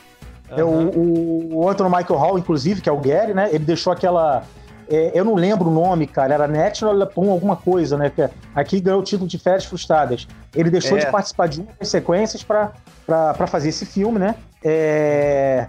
Uhum. 0.52 0.58
É, 0.58 0.64
o, 0.64 1.56
o 1.58 1.70
Anthony 1.70 1.96
Michael 1.96 2.20
Hall, 2.20 2.40
inclusive, 2.40 2.82
que 2.82 2.90
é 2.90 2.92
o 2.92 3.00
Gary, 3.00 3.34
né? 3.34 3.50
Ele 3.50 3.64
deixou 3.64 3.94
aquela. 3.94 4.44
É, 4.90 5.12
eu 5.14 5.26
não 5.26 5.36
lembro 5.36 5.70
o 5.70 5.74
nome, 5.74 6.08
cara. 6.08 6.34
Era 6.34 6.48
National 6.48 6.96
Lampoon 6.96 7.32
alguma 7.32 7.56
coisa, 7.56 7.98
né? 7.98 8.10
Que 8.10 8.30
aqui 8.56 8.80
ganhou 8.80 9.02
o 9.02 9.04
título 9.04 9.28
de 9.28 9.38
Férias 9.38 9.66
Frustradas. 9.66 10.28
Ele 10.56 10.70
deixou 10.70 10.98
é. 10.98 11.02
de 11.02 11.12
participar 11.12 11.48
de 11.48 11.62
uma 11.62 11.72
das 11.80 11.90
sequências 11.90 12.44
para 12.44 13.48
fazer 13.48 13.70
esse 13.70 13.86
filme, 13.86 14.18
né? 14.20 14.36
É, 14.64 15.68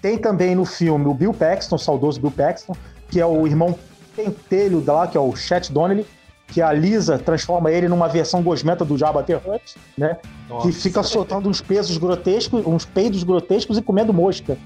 tem 0.00 0.18
também 0.18 0.54
no 0.54 0.64
filme 0.64 1.06
o 1.06 1.14
Bill 1.14 1.32
Paxton, 1.32 1.76
o 1.76 1.78
saudoso 1.78 2.20
Bill 2.20 2.30
Paxton, 2.30 2.74
que 3.10 3.20
é 3.20 3.26
o 3.26 3.46
irmão 3.46 3.78
pentelho 4.14 4.80
da 4.80 4.92
lá, 4.92 5.06
que 5.06 5.16
é 5.16 5.20
o 5.20 5.34
Chet 5.34 5.72
Donnelly, 5.72 6.06
que 6.46 6.62
a 6.62 6.72
Lisa 6.72 7.18
transforma 7.18 7.70
ele 7.70 7.88
numa 7.88 8.08
versão 8.08 8.42
gosmenta 8.42 8.84
do 8.84 8.96
Jabba 8.96 9.22
the 9.22 9.36
Hutt, 9.36 9.76
né? 9.96 10.16
Nossa. 10.48 10.66
Que 10.66 10.72
fica 10.72 11.02
soltando 11.02 11.48
uns 11.48 11.60
pesos 11.60 11.96
grotescos, 11.96 12.64
uns 12.66 12.84
peidos 12.84 13.24
grotescos 13.24 13.78
e 13.78 13.82
comendo 13.82 14.12
mosca. 14.12 14.56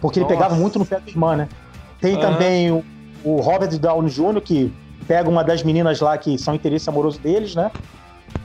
Porque 0.00 0.20
Nossa. 0.20 0.32
ele 0.32 0.38
pegava 0.38 0.54
muito 0.54 0.78
no 0.78 0.84
pé 0.84 1.00
da 1.00 1.08
irmã, 1.08 1.36
né? 1.36 1.48
Tem 2.00 2.14
uhum. 2.14 2.20
também 2.20 2.70
o, 2.70 2.84
o 3.24 3.40
Robert 3.40 3.78
Downey 3.78 4.10
Jr., 4.10 4.40
que 4.40 4.72
pega 5.06 5.28
uma 5.28 5.42
das 5.42 5.62
meninas 5.62 6.00
lá 6.00 6.16
que 6.18 6.38
são 6.38 6.54
interesse 6.54 6.88
amoroso 6.88 7.18
deles, 7.20 7.54
né? 7.54 7.70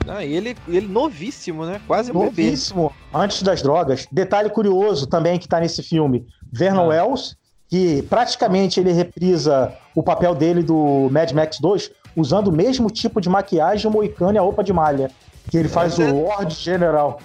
Ah, 0.06 0.24
e 0.24 0.34
ele, 0.34 0.56
ele 0.68 0.86
novíssimo, 0.86 1.64
né? 1.64 1.80
Quase 1.86 2.10
um 2.10 2.14
novíssimo, 2.14 2.88
bebê. 2.88 3.24
antes 3.24 3.42
das 3.42 3.62
drogas. 3.62 4.06
Detalhe 4.12 4.50
curioso 4.50 5.06
também 5.06 5.38
que 5.38 5.48
tá 5.48 5.60
nesse 5.60 5.82
filme, 5.82 6.26
Vernon 6.52 6.84
ah. 6.84 6.88
Wells, 6.88 7.36
que 7.68 8.02
praticamente 8.02 8.78
ele 8.78 8.92
reprisa 8.92 9.72
o 9.94 10.02
papel 10.02 10.34
dele 10.34 10.62
do 10.62 11.08
Mad 11.10 11.32
Max 11.32 11.58
2, 11.58 11.90
usando 12.14 12.48
o 12.48 12.52
mesmo 12.52 12.90
tipo 12.90 13.20
de 13.20 13.28
maquiagem, 13.28 13.90
o 13.90 13.92
moicano 13.92 14.34
e 14.34 14.38
a 14.38 14.42
roupa 14.42 14.62
de 14.62 14.72
malha. 14.72 15.10
Que 15.50 15.56
ele 15.58 15.68
faz 15.68 15.98
é, 15.98 16.04
o 16.04 16.24
Lord 16.24 16.54
General. 16.54 17.18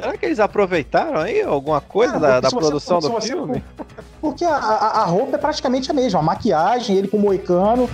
Será 0.00 0.16
que 0.16 0.26
eles 0.26 0.40
aproveitaram 0.40 1.20
aí 1.20 1.42
alguma 1.42 1.80
coisa 1.80 2.16
ah, 2.16 2.18
da, 2.18 2.40
da 2.40 2.50
produção 2.50 3.00
você, 3.00 3.08
do 3.08 3.20
filme? 3.20 3.64
porque 4.20 4.44
a, 4.44 4.54
a, 4.54 5.04
roupa 5.04 5.36
é 5.36 5.38
praticamente 5.38 5.90
a 5.90 5.94
mesma, 5.94 6.20
a 6.20 6.22
maquiagem, 6.22 6.96
ele 6.96 7.08
com 7.08 7.16
o 7.16 7.20
moicano. 7.20 7.88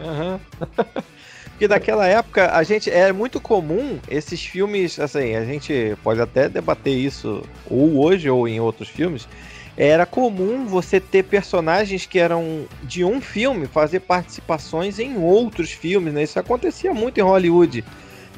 Uhum. 0.00 0.38
porque 1.50 1.66
daquela 1.66 2.06
época 2.06 2.50
a 2.52 2.62
gente 2.62 2.90
é 2.90 3.12
muito 3.12 3.40
comum 3.40 3.98
esses 4.08 4.44
filmes, 4.44 4.98
assim, 5.00 5.34
a 5.34 5.44
gente 5.44 5.96
pode 6.02 6.20
até 6.20 6.48
debater 6.48 6.96
isso 6.96 7.42
ou 7.68 7.98
hoje 7.98 8.30
ou 8.30 8.46
em 8.46 8.60
outros 8.60 8.88
filmes, 8.88 9.28
era 9.76 10.04
comum 10.04 10.66
você 10.66 10.98
ter 10.98 11.22
personagens 11.22 12.04
que 12.04 12.18
eram 12.18 12.66
de 12.82 13.04
um 13.04 13.20
filme 13.20 13.66
fazer 13.68 14.00
participações 14.00 14.98
em 14.98 15.16
outros 15.16 15.70
filmes, 15.70 16.12
né? 16.12 16.24
Isso 16.24 16.38
acontecia 16.38 16.92
muito 16.92 17.18
em 17.18 17.22
Hollywood. 17.22 17.84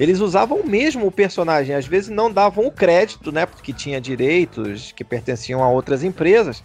Eles 0.01 0.19
usavam 0.21 0.65
mesmo 0.65 1.07
o 1.07 1.13
personagem, 1.13 1.77
às 1.77 1.87
vezes 1.87 2.09
não 2.09 2.33
davam 2.33 2.67
o 2.67 2.73
crédito, 2.73 3.31
né? 3.31 3.45
Porque 3.45 3.71
tinha 3.71 4.01
direitos 4.01 4.93
que 4.93 5.05
pertenciam 5.05 5.63
a 5.63 5.69
outras 5.69 6.03
empresas, 6.03 6.65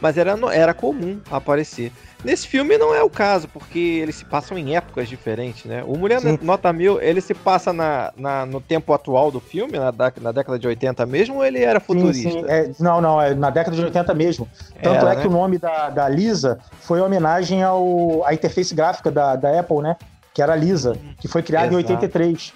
mas 0.00 0.16
era, 0.16 0.38
era 0.52 0.72
comum 0.72 1.20
aparecer. 1.28 1.90
Nesse 2.24 2.46
filme 2.46 2.78
não 2.78 2.94
é 2.94 3.02
o 3.02 3.10
caso, 3.10 3.48
porque 3.48 3.78
eles 3.78 4.14
se 4.14 4.24
passam 4.24 4.56
em 4.56 4.76
épocas 4.76 5.08
diferentes, 5.08 5.64
né? 5.64 5.82
O 5.84 5.98
Mulher 5.98 6.20
Sim. 6.20 6.38
Nota 6.40 6.72
Mil, 6.72 7.00
ele 7.00 7.20
se 7.20 7.34
passa 7.34 7.72
na, 7.72 8.12
na, 8.16 8.46
no 8.46 8.60
tempo 8.60 8.92
atual 8.94 9.32
do 9.32 9.40
filme, 9.40 9.76
na, 9.78 9.92
na 10.20 10.30
década 10.32 10.56
de 10.56 10.68
80 10.68 11.04
mesmo, 11.06 11.36
ou 11.36 11.44
ele 11.44 11.64
era 11.64 11.80
futurista? 11.80 12.30
Sim, 12.30 12.40
sim. 12.40 12.44
É, 12.46 12.70
não, 12.78 13.00
não, 13.00 13.20
é 13.20 13.34
na 13.34 13.50
década 13.50 13.76
de 13.76 13.82
80 13.82 14.14
mesmo. 14.14 14.48
Tanto 14.80 14.94
era, 14.94 15.12
é 15.12 15.16
né? 15.16 15.22
que 15.22 15.26
o 15.26 15.30
nome 15.30 15.58
da, 15.58 15.90
da 15.90 16.08
Lisa 16.08 16.60
foi 16.80 17.00
homenagem 17.00 17.64
ao, 17.64 18.24
à 18.24 18.32
interface 18.32 18.72
gráfica 18.72 19.10
da, 19.10 19.34
da 19.34 19.58
Apple, 19.58 19.78
né? 19.78 19.96
Que 20.32 20.40
era 20.40 20.52
a 20.52 20.56
Lisa, 20.56 20.96
que 21.18 21.26
foi 21.26 21.42
criada 21.42 21.66
Exato. 21.66 21.92
em 21.92 21.94
83. 21.96 22.52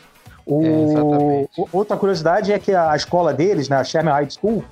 O, 0.51 0.63
é, 0.65 1.47
outra 1.73 1.97
curiosidade 1.97 2.53
é 2.53 2.59
que 2.59 2.75
a 2.75 2.97
escola 2.97 3.33
deles, 3.33 3.69
né, 3.69 3.77
a 3.77 3.85
Sherman 3.85 4.13
High 4.13 4.31
School, 4.31 4.65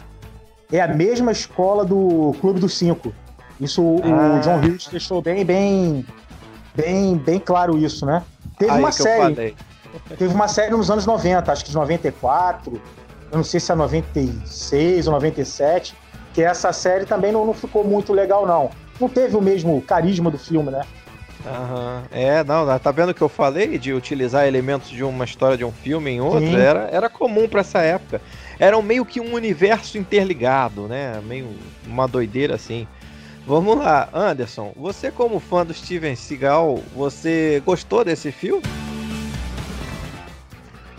é 0.72 0.80
a 0.80 0.88
mesma 0.88 1.30
escola 1.30 1.84
do 1.84 2.34
Clube 2.40 2.58
dos 2.58 2.76
Cinco. 2.76 3.12
Isso 3.60 3.82
ah. 4.02 4.36
o 4.36 4.40
John 4.40 4.58
Hughes 4.58 4.88
deixou 4.88 5.22
bem, 5.22 5.44
bem, 5.44 6.04
bem, 6.74 7.16
bem 7.16 7.38
claro 7.38 7.78
isso, 7.78 8.04
né? 8.04 8.24
Teve 8.58 8.72
Aí 8.72 8.78
uma 8.78 8.90
série. 8.90 9.56
Teve 10.18 10.34
uma 10.34 10.48
série 10.48 10.72
nos 10.72 10.90
anos 10.90 11.06
90, 11.06 11.50
acho 11.50 11.64
que 11.64 11.70
de 11.70 11.76
94, 11.76 12.80
eu 13.30 13.36
não 13.36 13.44
sei 13.44 13.58
se 13.60 13.72
é 13.72 13.74
96 13.74 15.06
ou 15.06 15.12
97, 15.14 15.94
que 16.34 16.42
essa 16.42 16.72
série 16.72 17.06
também 17.06 17.32
não, 17.32 17.46
não 17.46 17.54
ficou 17.54 17.84
muito 17.84 18.12
legal, 18.12 18.46
não. 18.46 18.70
Não 19.00 19.08
teve 19.08 19.36
o 19.36 19.40
mesmo 19.40 19.80
carisma 19.82 20.30
do 20.30 20.38
filme, 20.38 20.70
né? 20.70 20.82
Uhum. 21.48 22.02
É, 22.10 22.44
não, 22.44 22.78
tá 22.78 22.90
vendo 22.90 23.10
o 23.10 23.14
que 23.14 23.22
eu 23.22 23.28
falei 23.28 23.78
de 23.78 23.92
utilizar 23.92 24.46
elementos 24.46 24.90
de 24.90 25.02
uma 25.02 25.24
história 25.24 25.56
de 25.56 25.64
um 25.64 25.72
filme 25.72 26.10
em 26.10 26.20
outra? 26.20 26.58
Era, 26.58 26.88
era 26.92 27.08
comum 27.08 27.48
para 27.48 27.60
essa 27.60 27.80
época. 27.80 28.20
Era 28.58 28.80
meio 28.82 29.04
que 29.04 29.20
um 29.20 29.34
universo 29.34 29.96
interligado, 29.96 30.86
né? 30.86 31.20
Meio 31.24 31.48
uma 31.86 32.06
doideira 32.06 32.54
assim. 32.54 32.86
Vamos 33.46 33.78
lá, 33.78 34.10
Anderson, 34.12 34.72
você 34.76 35.10
como 35.10 35.40
fã 35.40 35.64
do 35.64 35.72
Steven 35.72 36.14
Seagal, 36.14 36.82
você 36.94 37.62
gostou 37.64 38.04
desse 38.04 38.30
filme? 38.30 38.62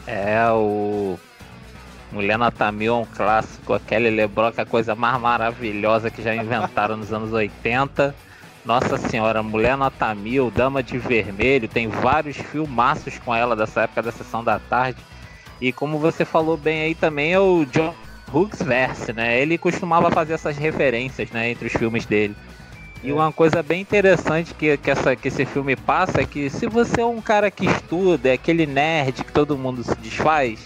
É, 0.08 0.50
o 0.50 1.20
Mulher 2.12 2.40
Nota 2.40 2.72
Mil 2.72 2.96
é 2.96 2.98
um 2.98 3.06
clássico, 3.06 3.74
aquele 3.74 4.10
lembrou 4.10 4.52
que 4.52 4.60
é 4.60 4.64
a 4.64 4.66
coisa 4.66 4.96
mais 4.96 5.22
maravilhosa 5.22 6.10
que 6.10 6.24
já 6.24 6.34
inventaram 6.34 6.98
nos 6.98 7.14
anos 7.14 7.32
80. 7.32 8.16
Nossa 8.66 8.98
senhora, 8.98 9.42
Mulher 9.42 9.78
Nota 9.78 10.14
Mil, 10.14 10.52
Dama 10.52 10.84
de 10.84 10.98
Vermelho, 10.98 11.68
tem 11.68 11.88
vários 11.88 12.38
filmaços 12.38 13.18
com 13.18 13.34
ela 13.34 13.56
dessa 13.56 13.82
época 13.82 14.04
da 14.04 14.12
Sessão 14.12 14.44
da 14.44 14.60
Tarde. 14.60 15.00
E 15.62 15.72
como 15.72 15.98
você 15.98 16.26
falou 16.26 16.58
bem 16.58 16.82
aí 16.82 16.96
também, 16.96 17.34
é 17.34 17.40
o 17.40 17.66
John 17.66 17.96
Hughes 18.34 18.62
Verse, 18.62 19.14
né? 19.14 19.40
Ele 19.42 19.58
costumava 19.58 20.12
fazer 20.12 20.34
essas 20.34 20.58
referências, 20.58 21.32
né, 21.32 21.50
entre 21.50 21.68
os 21.68 21.74
filmes 21.74 22.06
dele. 22.06 22.36
E 23.02 23.14
uma 23.14 23.32
coisa 23.32 23.64
bem 23.64 23.80
interessante 23.82 24.54
que, 24.54 24.76
que, 24.78 24.92
essa, 24.92 25.16
que 25.16 25.30
esse 25.30 25.46
filme 25.46 25.76
passa 25.76 26.22
é 26.22 26.26
que 26.26 26.50
se 26.50 26.68
você 26.68 27.00
é 27.00 27.06
um 27.06 27.22
cara 27.22 27.50
que 27.50 27.66
estuda, 27.66 28.30
é 28.30 28.34
aquele 28.34 28.66
nerd 28.66 29.24
que 29.24 29.32
todo 29.32 29.58
mundo 29.58 29.84
se 29.84 29.96
desfaz, 29.96 30.60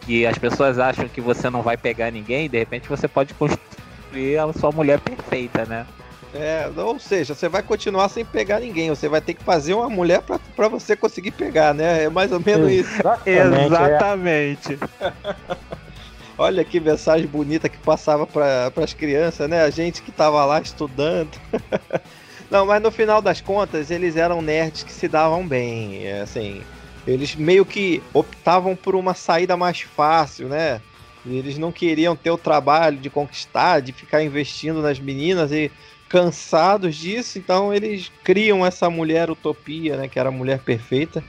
que 0.00 0.26
as 0.26 0.36
pessoas 0.36 0.80
acham 0.80 1.08
que 1.08 1.20
você 1.20 1.48
não 1.48 1.62
vai 1.62 1.76
pegar 1.76 2.10
ninguém, 2.10 2.50
de 2.50 2.58
repente 2.58 2.88
você 2.88 3.06
pode 3.06 3.32
construir 3.34 4.38
a 4.38 4.52
sua 4.52 4.72
mulher 4.72 4.98
perfeita, 4.98 5.64
né? 5.64 5.86
É, 6.34 6.70
ou 6.76 6.98
seja, 6.98 7.34
você 7.34 7.48
vai 7.48 7.62
continuar 7.62 8.08
sem 8.08 8.24
pegar 8.24 8.60
ninguém, 8.60 8.88
você 8.88 9.08
vai 9.08 9.20
ter 9.20 9.34
que 9.34 9.44
fazer 9.44 9.74
uma 9.74 9.90
mulher 9.90 10.22
para 10.22 10.68
você 10.68 10.96
conseguir 10.96 11.32
pegar, 11.32 11.74
né? 11.74 12.04
É 12.04 12.08
mais 12.08 12.32
ou 12.32 12.40
menos 12.40 12.70
isso. 12.70 13.02
Exatamente. 13.26 14.78
Olha 16.38 16.64
que 16.64 16.80
mensagem 16.80 17.26
bonita 17.26 17.68
que 17.68 17.76
passava 17.78 18.26
para 18.26 18.72
as 18.76 18.94
crianças, 18.94 19.48
né? 19.48 19.62
A 19.62 19.70
gente 19.70 20.02
que 20.02 20.10
estava 20.10 20.44
lá 20.44 20.60
estudando. 20.60 21.30
Não, 22.50 22.66
mas 22.66 22.82
no 22.82 22.90
final 22.90 23.20
das 23.20 23.40
contas, 23.40 23.90
eles 23.90 24.16
eram 24.16 24.42
nerds 24.42 24.82
que 24.82 24.92
se 24.92 25.08
davam 25.08 25.46
bem, 25.46 26.06
é, 26.06 26.22
assim. 26.22 26.62
Eles 27.06 27.34
meio 27.34 27.64
que 27.64 28.02
optavam 28.12 28.74
por 28.74 28.94
uma 28.94 29.14
saída 29.14 29.56
mais 29.56 29.80
fácil, 29.80 30.48
né? 30.48 30.80
Eles 31.24 31.56
não 31.56 31.70
queriam 31.70 32.16
ter 32.16 32.30
o 32.30 32.38
trabalho 32.38 32.98
de 32.98 33.08
conquistar, 33.08 33.80
de 33.80 33.92
ficar 33.92 34.22
investindo 34.22 34.82
nas 34.82 34.98
meninas 34.98 35.52
e 35.52 35.70
cansados 36.12 36.94
disso, 36.94 37.38
então 37.38 37.72
eles 37.72 38.12
criam 38.22 38.66
essa 38.66 38.90
mulher 38.90 39.30
utopia, 39.30 39.96
né, 39.96 40.08
que 40.08 40.18
era 40.18 40.28
a 40.28 40.32
mulher 40.32 40.58
perfeita 40.58 41.24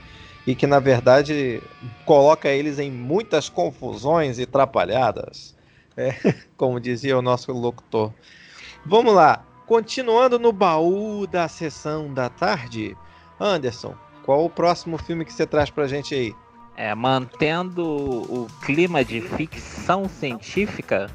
e 0.46 0.54
que 0.54 0.66
na 0.66 0.78
verdade 0.78 1.62
coloca 2.04 2.50
eles 2.50 2.78
em 2.78 2.90
muitas 2.90 3.48
confusões 3.48 4.38
e 4.38 4.44
trapalhadas, 4.44 5.56
é, 5.96 6.14
como 6.54 6.78
dizia 6.78 7.18
o 7.18 7.22
nosso 7.22 7.50
locutor. 7.50 8.12
Vamos 8.84 9.14
lá, 9.14 9.42
continuando 9.66 10.38
no 10.38 10.52
baú 10.52 11.26
da 11.26 11.48
sessão 11.48 12.12
da 12.12 12.28
tarde, 12.28 12.94
Anderson, 13.40 13.94
qual 14.22 14.44
o 14.44 14.50
próximo 14.50 14.98
filme 14.98 15.24
que 15.24 15.32
você 15.32 15.46
traz 15.46 15.70
pra 15.70 15.88
gente 15.88 16.14
aí? 16.14 16.34
É, 16.76 16.94
mantendo 16.94 17.86
o 17.86 18.46
clima 18.66 19.02
de 19.02 19.22
ficção 19.22 20.10
científica, 20.10 21.06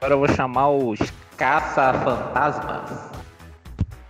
agora 0.00 0.14
eu 0.14 0.18
vou 0.20 0.28
chamar 0.28 0.68
os 0.68 1.00
Caça-Fantasmas. 1.36 3.16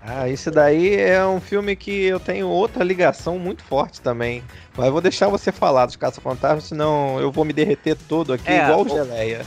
Ah, 0.09 0.29
esse 0.29 0.53
daí 0.53 0.95
é 0.95 1.27
um 1.27 1.41
filme 1.41 1.75
que 1.75 2.05
eu 2.05 2.21
tenho 2.21 2.47
outra 2.47 2.85
ligação 2.85 3.41
muito 3.41 3.65
forte 3.65 4.01
também. 4.01 4.43
Mas 4.77 4.91
vou 4.91 5.01
deixar 5.01 5.29
você 5.29 5.51
falar 5.51 5.87
dos 5.87 5.97
Caça-Fantasmas, 5.97 6.65
senão 6.65 7.19
eu 7.19 7.33
vou 7.33 7.45
me 7.45 7.53
derreter 7.53 7.97
todo 8.09 8.33
aqui, 8.33 8.49
é, 8.49 8.65
igual 8.65 8.83
o 8.83 8.89
Geleia. 8.89 9.45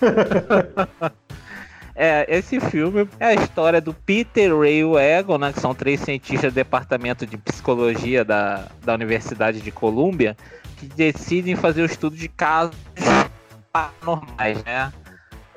É, 1.98 2.26
esse 2.28 2.60
filme 2.60 3.08
é 3.18 3.28
a 3.28 3.34
história 3.34 3.80
do 3.80 3.94
Peter 3.94 4.54
Ray 4.54 4.82
Egon, 4.82 5.38
né, 5.38 5.50
que 5.50 5.58
são 5.58 5.74
três 5.74 5.98
cientistas 6.00 6.52
do 6.52 6.54
departamento 6.54 7.26
de 7.26 7.38
psicologia 7.38 8.22
da, 8.22 8.66
da 8.84 8.92
Universidade 8.92 9.62
de 9.62 9.70
Colômbia, 9.70 10.36
que 10.76 10.84
decidem 10.88 11.56
fazer 11.56 11.80
o 11.80 11.86
estudo 11.86 12.14
de 12.14 12.28
casos 12.28 12.76
paranormais, 13.72 14.62
né? 14.62 14.92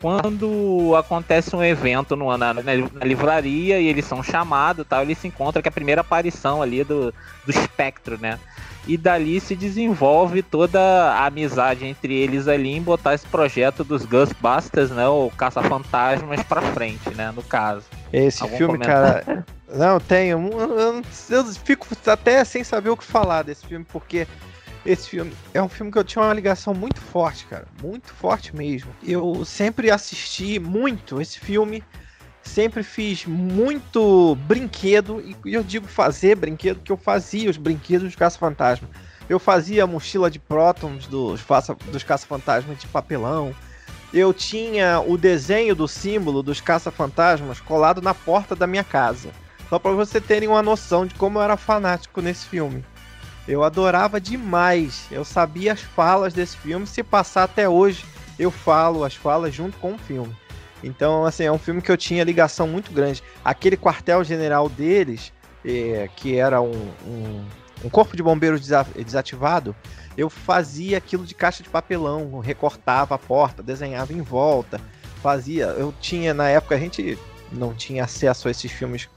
Quando 0.02 0.96
acontece 0.96 1.56
um 1.56 1.64
evento 1.64 2.16
no, 2.16 2.36
na, 2.38 2.54
na, 2.54 2.64
na, 2.64 3.06
livraria 3.06 3.80
e 3.80 3.88
eles 3.88 4.06
são 4.06 4.24
chamados 4.24 4.86
tal, 4.88 5.02
eles 5.02 5.18
se 5.18 5.28
encontram 5.28 5.62
que 5.62 5.68
é 5.68 5.72
a 5.72 5.74
primeira 5.74 6.02
aparição 6.02 6.62
ali 6.62 6.84
do, 6.84 7.14
do 7.46 7.52
espectro, 7.52 8.18
né? 8.20 8.40
E 8.88 8.98
dali 8.98 9.40
se 9.40 9.56
desenvolve 9.56 10.42
toda 10.42 10.80
a 10.80 11.26
amizade 11.26 11.86
entre 11.86 12.14
eles 12.16 12.48
ali 12.48 12.70
em 12.70 12.82
botar 12.82 13.14
esse 13.14 13.26
projeto 13.28 13.84
dos 13.84 14.06
Ghostbusters, 14.06 14.90
né? 14.90 15.08
O 15.08 15.30
Caça-Fantasmas 15.38 16.42
pra 16.44 16.62
frente, 16.62 17.14
né? 17.14 17.32
No 17.36 17.44
caso. 17.44 17.84
Esse 18.12 18.42
Algum 18.42 18.58
filme, 18.58 18.74
comentário? 18.80 19.26
cara. 19.26 19.46
Não, 19.72 20.00
tenho. 20.00 20.50
Eu, 20.52 21.04
eu 21.30 21.46
fico 21.64 21.88
até 22.08 22.44
sem 22.44 22.64
saber 22.64 22.90
o 22.90 22.98
que 22.98 23.04
falar 23.04 23.44
desse 23.44 23.66
filme, 23.68 23.86
porque 23.86 24.26
esse 24.86 25.10
filme 25.10 25.34
é 25.54 25.62
um 25.62 25.68
filme 25.68 25.92
que 25.92 25.98
eu 25.98 26.04
tinha 26.04 26.24
uma 26.24 26.34
ligação 26.34 26.74
muito 26.74 27.02
forte, 27.02 27.46
cara. 27.46 27.68
Muito 27.82 28.14
forte 28.14 28.56
mesmo. 28.56 28.92
Eu 29.04 29.44
sempre 29.44 29.92
assisti 29.92 30.60
muito 30.60 31.22
esse 31.22 31.40
filme. 31.40 31.84
Sempre 32.42 32.82
fiz 32.82 33.26
muito 33.26 34.36
brinquedo. 34.48 35.22
E 35.46 35.54
eu 35.54 35.64
digo 35.64 35.88
fazer 35.88 36.36
brinquedo, 36.36 36.80
que 36.80 36.92
eu 36.92 36.98
fazia 36.98 37.50
os 37.50 37.58
brinquedos 37.58 38.08
dos 38.08 38.16
Caça-Fantasma. 38.16 38.90
Eu 39.28 39.38
fazia 39.38 39.84
a 39.84 39.88
mochila 39.88 40.32
de 40.32 40.40
prótons 40.40 41.06
dos, 41.08 41.42
dos 41.92 42.04
Caça-Fantasmas 42.04 42.80
de 42.80 42.88
papelão. 42.88 43.54
Eu 44.12 44.34
tinha 44.34 45.02
o 45.02 45.18
desenho 45.18 45.76
do 45.76 45.88
símbolo 45.88 46.42
dos 46.42 46.62
Caça-Fantasmas 46.62 47.60
colado 47.60 48.02
na 48.02 48.16
porta 48.16 48.56
da 48.56 48.66
minha 48.66 48.84
casa. 48.84 49.30
Só 49.68 49.78
para 49.78 49.92
você 49.92 50.20
terem 50.20 50.50
uma 50.50 50.64
noção 50.64 51.06
de 51.06 51.14
como 51.14 51.38
eu 51.38 51.44
era 51.44 51.56
fanático 51.58 52.22
nesse 52.22 52.48
filme. 52.48 52.84
Eu 53.50 53.64
adorava 53.64 54.22
demais. 54.22 55.08
Eu 55.10 55.26
sabia 55.26 55.74
as 55.74 55.82
falas 55.82 56.36
desse 56.36 56.56
filme. 56.56 56.86
Se 56.86 57.02
passar 57.02 57.46
até 57.46 57.68
hoje, 57.68 58.06
eu 58.38 58.52
falo 58.52 59.04
as 59.04 59.16
falas 59.16 59.54
junto 59.56 59.76
com 59.80 59.96
o 59.96 59.98
filme. 59.98 60.36
Então, 60.84 61.26
assim, 61.26 61.46
é 61.46 61.52
um 61.52 61.58
filme 61.58 61.82
que 61.82 61.92
eu 61.92 61.98
tinha 61.98 62.24
ligação 62.24 62.68
muito 62.68 62.92
grande. 62.92 63.24
Aquele 63.44 63.76
quartel-general 63.76 64.70
deles, 64.70 65.34
é, 65.66 66.08
que 66.16 66.38
era 66.38 66.62
um, 66.62 66.92
um, 67.04 67.46
um, 67.86 67.90
corpo 67.90 68.16
de 68.16 68.22
bombeiros 68.22 68.62
desativado, 68.96 69.76
eu 70.16 70.30
fazia 70.30 71.00
aquilo 71.00 71.26
de 71.26 71.34
caixa 71.34 71.64
de 71.64 71.70
papelão, 71.70 72.40
recortava 72.40 73.16
a 73.16 73.18
porta, 73.18 73.64
desenhava 73.64 74.14
em 74.14 74.22
volta, 74.22 74.80
fazia. 75.24 75.66
Eu 75.66 75.92
tinha, 76.00 76.36
na 76.36 76.48
época, 76.48 76.76
a 76.76 76.80
gente 76.80 77.18
não 77.52 77.74
tinha 77.74 78.04
acesso 78.04 78.48
a 78.48 78.52
esses 78.52 78.72
filmes 78.72 79.10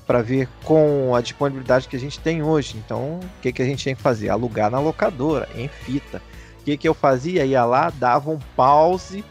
para 0.00 0.22
ver 0.22 0.48
com 0.64 1.14
a 1.14 1.20
disponibilidade 1.20 1.88
que 1.88 1.96
a 1.96 2.00
gente 2.00 2.18
tem 2.20 2.42
hoje. 2.42 2.76
Então, 2.76 3.20
o 3.20 3.40
que, 3.40 3.52
que 3.52 3.62
a 3.62 3.64
gente 3.64 3.84
tem 3.84 3.94
que 3.94 4.02
fazer? 4.02 4.28
Alugar 4.28 4.70
na 4.70 4.78
locadora, 4.78 5.48
em 5.54 5.68
fita. 5.68 6.22
O 6.60 6.64
que, 6.64 6.76
que 6.76 6.88
eu 6.88 6.94
fazia? 6.94 7.44
Ia 7.44 7.64
lá, 7.64 7.90
dava 7.90 8.30
um 8.30 8.38
pause 8.56 9.24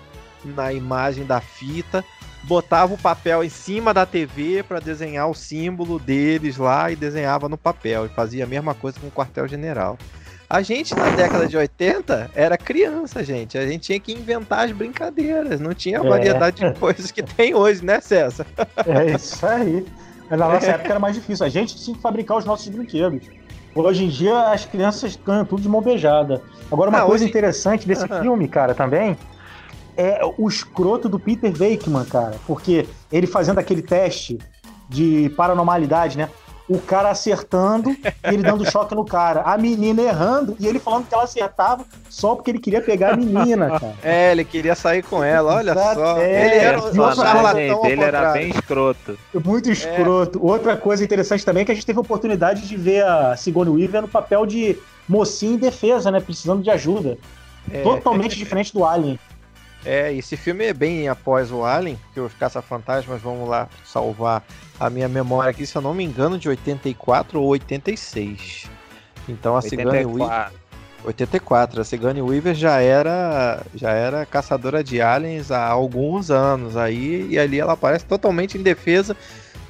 na 0.43 0.71
imagem 0.71 1.25
da 1.25 1.41
fita, 1.41 2.03
botava 2.43 2.93
o 2.93 2.97
papel 2.97 3.43
em 3.43 3.49
cima 3.49 3.93
da 3.93 4.05
TV 4.05 4.63
para 4.63 4.79
desenhar 4.79 5.29
o 5.29 5.33
símbolo 5.33 5.99
deles 5.99 6.57
lá 6.57 6.91
e 6.91 6.95
desenhava 6.95 7.49
no 7.49 7.57
papel. 7.57 8.05
E 8.05 8.09
fazia 8.09 8.45
a 8.45 8.47
mesma 8.47 8.73
coisa 8.73 8.99
com 8.99 9.07
o 9.07 9.11
quartel-general. 9.11 9.97
A 10.49 10.61
gente, 10.61 10.95
na 10.95 11.09
década 11.09 11.45
de 11.45 11.57
80, 11.57 12.31
era 12.33 12.57
criança, 12.57 13.21
gente. 13.21 13.57
A 13.57 13.67
gente 13.67 13.81
tinha 13.81 13.99
que 13.99 14.13
inventar 14.13 14.65
as 14.65 14.71
brincadeiras. 14.71 15.59
Não 15.59 15.73
tinha 15.73 15.99
a 15.99 16.05
é. 16.05 16.09
variedade 16.09 16.63
é. 16.63 16.69
de 16.69 16.79
coisas 16.79 17.11
que 17.11 17.21
tem 17.21 17.53
hoje, 17.53 17.83
né, 17.83 17.99
César? 17.99 18.47
É 18.85 19.11
isso 19.13 19.45
aí. 19.45 19.85
Na 20.29 20.49
nossa 20.49 20.71
época 20.71 20.89
era 20.89 20.99
mais 20.99 21.15
difícil. 21.15 21.45
A 21.45 21.49
gente 21.49 21.75
tinha 21.75 21.95
que 21.95 22.01
fabricar 22.01 22.37
os 22.37 22.45
nossos 22.45 22.67
brinquedos. 22.67 23.27
Hoje 23.73 24.05
em 24.05 24.09
dia 24.09 24.51
as 24.51 24.65
crianças 24.65 25.15
ganham 25.15 25.45
tudo 25.45 25.61
de 25.61 25.69
mão 25.69 25.81
beijada. 25.81 26.41
Agora, 26.71 26.89
uma 26.89 26.99
ah, 26.99 27.05
coisa 27.05 27.23
hoje... 27.23 27.29
interessante 27.29 27.87
desse 27.87 28.11
uhum. 28.11 28.21
filme, 28.21 28.47
cara, 28.47 28.73
também, 28.73 29.17
é 29.95 30.19
o 30.37 30.47
escroto 30.47 31.07
do 31.07 31.19
Peter 31.19 31.51
Venkman, 31.51 32.05
cara. 32.05 32.35
Porque 32.45 32.87
ele 33.11 33.27
fazendo 33.27 33.59
aquele 33.59 33.81
teste 33.81 34.37
de 34.89 35.29
paranormalidade, 35.37 36.17
né? 36.17 36.29
O 36.67 36.79
cara 36.79 37.09
acertando 37.09 37.91
e 37.91 37.97
ele 38.23 38.43
dando 38.43 38.69
choque 38.69 38.93
no 38.93 39.05
cara. 39.05 39.41
A 39.41 39.57
menina 39.57 40.01
errando 40.01 40.55
e 40.59 40.67
ele 40.67 40.79
falando 40.79 41.07
que 41.07 41.13
ela 41.13 41.23
acertava 41.23 41.85
só 42.09 42.35
porque 42.35 42.51
ele 42.51 42.59
queria 42.59 42.81
pegar 42.81 43.13
a 43.13 43.17
menina, 43.17 43.79
cara. 43.79 43.95
É, 44.03 44.31
ele 44.31 44.43
queria 44.43 44.75
sair 44.75 45.01
com 45.01 45.23
ela, 45.23 45.55
olha 45.55 45.71
Exato, 45.71 45.99
só. 45.99 46.17
É, 46.17 46.45
ele 46.45 46.55
era 46.55 46.79
um 46.79 47.15
charlatão 47.15 47.85
Ele 47.85 48.03
era 48.03 48.31
bem 48.33 48.49
escroto. 48.49 49.17
Muito 49.43 49.71
escroto. 49.71 50.39
É. 50.39 50.41
Outra 50.41 50.75
coisa 50.75 51.03
interessante 51.03 51.45
também 51.45 51.61
é 51.63 51.65
que 51.65 51.71
a 51.71 51.75
gente 51.75 51.85
teve 51.85 51.97
a 51.97 52.01
oportunidade 52.01 52.67
de 52.67 52.75
ver 52.75 53.05
a 53.05 53.35
Sigourney 53.37 53.73
Weaver 53.73 54.01
no 54.01 54.07
papel 54.07 54.45
de 54.45 54.77
mocinha 55.07 55.53
em 55.53 55.57
defesa, 55.57 56.11
né? 56.11 56.19
Precisando 56.19 56.61
de 56.61 56.69
ajuda. 56.69 57.17
É. 57.71 57.81
Totalmente 57.81 58.37
diferente 58.37 58.73
do 58.73 58.85
Alien. 58.85 59.19
É, 59.85 60.13
esse 60.13 60.35
filme 60.35 60.65
é 60.65 60.73
bem 60.73 61.07
após 61.07 61.51
o 61.51 61.63
Alien, 61.63 61.97
porque 61.97 62.19
os 62.19 62.33
caça-fantasmas 62.33 63.21
vão 63.21 63.45
lá 63.45 63.69
salvar 63.85 64.43
a 64.79 64.89
minha 64.89 65.07
memória 65.07 65.49
aqui, 65.49 65.65
se 65.65 65.75
eu 65.75 65.81
não 65.81 65.93
me 65.93 66.03
engano, 66.03 66.37
de 66.37 66.49
84 66.49 67.39
ou 67.39 67.47
86. 67.47 68.69
Então 69.29 69.53
a 69.53 69.57
84. 69.57 69.69
Sigourney 69.69 70.05
Weaver. 70.05 70.51
84. 71.03 71.81
A 71.81 71.83
Sigourney 71.83 72.21
Weaver 72.21 72.53
já 72.53 72.81
era, 72.81 73.63
já 73.73 73.91
era 73.91 74.25
caçadora 74.25 74.83
de 74.83 75.01
aliens 75.01 75.51
há 75.51 75.65
alguns 75.65 76.29
anos 76.29 76.75
aí, 76.75 77.27
e 77.29 77.39
ali 77.39 77.59
ela 77.59 77.73
aparece 77.73 78.05
totalmente 78.05 78.57
indefesa, 78.57 79.15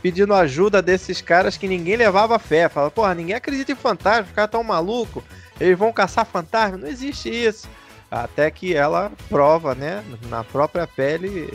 pedindo 0.02 0.34
ajuda 0.34 0.82
desses 0.82 1.22
caras 1.22 1.58
que 1.58 1.68
ninguém 1.68 1.96
levava 1.96 2.40
fé. 2.40 2.70
Fala, 2.70 2.90
porra, 2.90 3.14
ninguém 3.14 3.36
acredita 3.36 3.72
em 3.72 3.76
fantasma, 3.76 4.24
os 4.24 4.32
caras 4.32 4.52
tão 4.52 4.64
maluco, 4.64 5.24
eles 5.60 5.78
vão 5.78 5.92
caçar 5.94 6.26
fantasma, 6.26 6.78
não 6.78 6.88
existe 6.88 7.30
isso. 7.30 7.68
Até 8.10 8.50
que 8.50 8.74
ela 8.74 9.12
prova, 9.30 9.76
né, 9.76 10.04
na 10.30 10.44
própria 10.44 10.88
pele, 10.88 11.54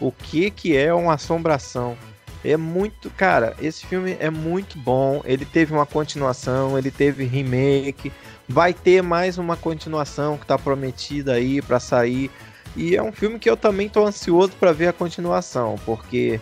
o 0.00 0.12
que 0.12 0.50
que 0.50 0.76
é 0.76 0.92
uma 0.92 1.14
assombração. 1.14 1.96
É 2.44 2.56
muito, 2.56 3.10
cara, 3.10 3.56
esse 3.60 3.86
filme 3.86 4.16
é 4.20 4.30
muito 4.30 4.78
bom. 4.78 5.22
Ele 5.24 5.44
teve 5.44 5.72
uma 5.72 5.86
continuação, 5.86 6.78
ele 6.78 6.90
teve 6.90 7.24
remake, 7.24 8.12
vai 8.48 8.72
ter 8.72 9.02
mais 9.02 9.38
uma 9.38 9.56
continuação 9.56 10.36
que 10.36 10.46
tá 10.46 10.58
prometida 10.58 11.32
aí 11.32 11.60
para 11.62 11.80
sair. 11.80 12.30
E 12.76 12.94
é 12.94 13.02
um 13.02 13.10
filme 13.10 13.38
que 13.38 13.48
eu 13.48 13.56
também 13.56 13.88
tô 13.88 14.06
ansioso 14.06 14.52
para 14.60 14.72
ver 14.72 14.88
a 14.88 14.92
continuação, 14.92 15.76
porque 15.86 16.38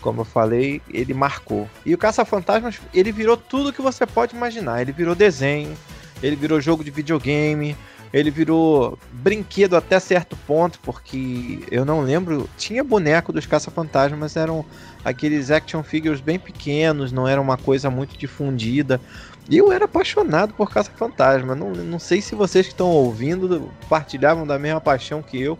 como 0.00 0.20
eu 0.20 0.24
falei, 0.24 0.80
ele 0.88 1.12
marcou. 1.12 1.68
E 1.84 1.92
o 1.92 1.98
Caça-Fantasmas, 1.98 2.80
ele 2.94 3.10
virou 3.10 3.36
tudo 3.36 3.72
que 3.72 3.82
você 3.82 4.06
pode 4.06 4.36
imaginar. 4.36 4.80
Ele 4.80 4.92
virou 4.92 5.14
desenho, 5.14 5.76
ele 6.22 6.36
virou 6.36 6.60
jogo 6.60 6.84
de 6.84 6.90
videogame, 6.90 7.76
ele 8.12 8.30
virou 8.30 8.98
brinquedo 9.12 9.76
até 9.76 10.00
certo 10.00 10.36
ponto, 10.46 10.78
porque 10.80 11.60
eu 11.70 11.84
não 11.84 12.00
lembro. 12.00 12.48
Tinha 12.56 12.82
boneco 12.82 13.32
dos 13.32 13.46
caça-fantasmas, 13.46 14.18
mas 14.18 14.36
eram 14.36 14.64
aqueles 15.04 15.50
action 15.50 15.82
figures 15.82 16.20
bem 16.20 16.38
pequenos, 16.38 17.12
não 17.12 17.28
era 17.28 17.40
uma 17.40 17.56
coisa 17.56 17.90
muito 17.90 18.16
difundida. 18.16 19.00
E 19.48 19.56
eu 19.56 19.72
era 19.72 19.86
apaixonado 19.86 20.52
por 20.54 20.70
caça-fantasma. 20.70 21.54
Não, 21.54 21.70
não 21.70 21.98
sei 21.98 22.20
se 22.20 22.34
vocês 22.34 22.66
que 22.66 22.72
estão 22.72 22.88
ouvindo 22.90 23.70
partilhavam 23.88 24.46
da 24.46 24.58
mesma 24.58 24.80
paixão 24.80 25.22
que 25.22 25.40
eu, 25.40 25.58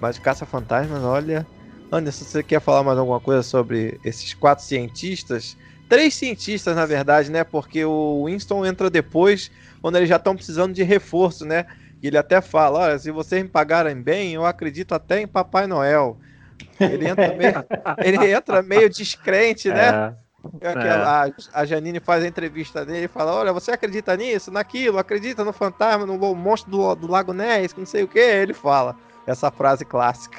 mas 0.00 0.18
caça-fantasmas, 0.18 1.02
olha. 1.02 1.46
Anderson, 1.90 2.24
você 2.24 2.42
quer 2.42 2.60
falar 2.60 2.82
mais 2.82 2.98
alguma 2.98 3.18
coisa 3.18 3.42
sobre 3.42 3.98
esses 4.04 4.34
quatro 4.34 4.64
cientistas? 4.64 5.56
Três 5.88 6.14
cientistas, 6.14 6.76
na 6.76 6.84
verdade, 6.84 7.30
né? 7.30 7.42
Porque 7.44 7.82
o 7.82 8.26
Winston 8.26 8.66
entra 8.66 8.90
depois, 8.90 9.50
quando 9.80 9.96
eles 9.96 10.08
já 10.08 10.16
estão 10.16 10.36
precisando 10.36 10.74
de 10.74 10.82
reforço, 10.82 11.46
né? 11.46 11.64
E 12.02 12.06
ele 12.06 12.18
até 12.18 12.40
fala: 12.40 12.80
olha, 12.80 12.98
se 12.98 13.10
vocês 13.10 13.42
me 13.42 13.48
pagarem 13.48 14.00
bem, 14.00 14.34
eu 14.34 14.46
acredito 14.46 14.94
até 14.94 15.20
em 15.20 15.26
Papai 15.26 15.66
Noel. 15.66 16.18
Ele 16.80 17.08
entra 17.08 17.34
meio, 17.34 17.64
ele 18.04 18.32
entra 18.32 18.62
meio 18.62 18.88
descrente, 18.88 19.68
né? 19.68 20.14
É, 20.60 20.72
é. 20.72 20.90
A, 20.90 21.30
a 21.52 21.64
Janine 21.64 22.00
faz 22.00 22.22
a 22.22 22.28
entrevista 22.28 22.84
dele 22.84 23.06
e 23.06 23.08
fala: 23.08 23.34
Olha, 23.34 23.52
você 23.52 23.72
acredita 23.72 24.16
nisso, 24.16 24.50
naquilo, 24.50 24.98
acredita 24.98 25.44
no 25.44 25.52
fantasma, 25.52 26.06
no 26.06 26.16
monstro 26.34 26.70
do, 26.70 26.94
do 26.94 27.10
Lago 27.10 27.32
Ness, 27.32 27.74
não 27.76 27.86
sei 27.86 28.04
o 28.04 28.08
que. 28.08 28.18
Ele 28.18 28.54
fala 28.54 28.96
essa 29.26 29.50
frase 29.50 29.84
clássica. 29.84 30.38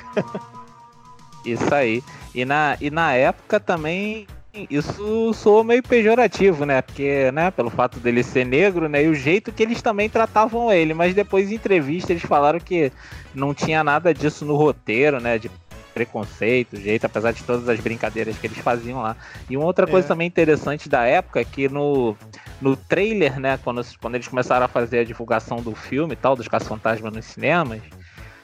Isso 1.46 1.74
aí. 1.74 2.04
E 2.34 2.44
na, 2.46 2.78
e 2.82 2.90
na 2.90 3.14
época 3.14 3.60
também 3.60 4.28
isso 4.70 5.34
soou 5.34 5.64
meio 5.64 5.84
pejorativo, 5.84 6.66
né? 6.66 6.82
Porque, 6.82 7.32
né, 7.32 7.52
pelo 7.52 7.70
fato 7.70 8.00
dele 8.00 8.24
ser 8.24 8.46
negro, 8.46 8.90
né, 8.90 9.04
e 9.04 9.08
o 9.08 9.16
jeito 9.16 9.52
que 9.52 9.64
eles 9.64 9.82
também 9.82 10.10
tratavam 10.10 10.72
ele, 10.72 10.94
mas 10.94 11.14
depois 11.14 11.52
em 11.52 11.56
entrevista 11.56 12.12
eles 12.12 12.24
falaram 12.24 12.60
que 12.60 12.92
não 13.34 13.54
tinha 13.54 13.84
nada 13.84 14.14
disso 14.14 14.46
no 14.46 14.56
roteiro, 14.56 15.20
né, 15.20 15.38
de 15.38 15.50
preconceito, 15.94 16.78
jeito, 16.78 17.06
apesar 17.06 17.32
de 17.32 17.44
todas 17.44 17.68
as 17.68 17.80
brincadeiras 17.80 18.38
que 18.38 18.48
eles 18.48 18.60
faziam 18.60 19.02
lá. 19.02 19.18
E 19.50 19.58
uma 19.58 19.66
outra 19.66 19.86
coisa 19.86 20.08
é. 20.08 20.10
também 20.10 20.28
interessante 20.28 20.88
da 20.88 21.04
época 21.04 21.42
é 21.42 21.44
que 21.44 21.68
no, 21.68 22.16
no 22.62 22.76
trailer, 22.76 23.40
né, 23.40 23.60
quando, 23.64 23.82
quando 24.00 24.16
eles 24.16 24.28
começaram 24.28 24.66
a 24.66 24.70
fazer 24.70 25.00
a 25.00 25.04
divulgação 25.04 25.58
do 25.58 25.76
filme 25.76 26.14
e 26.14 26.16
tal, 26.16 26.36
dos 26.36 26.48
Caça-Fantasmas 26.48 27.12
nos 27.12 27.26
cinemas, 27.26 27.82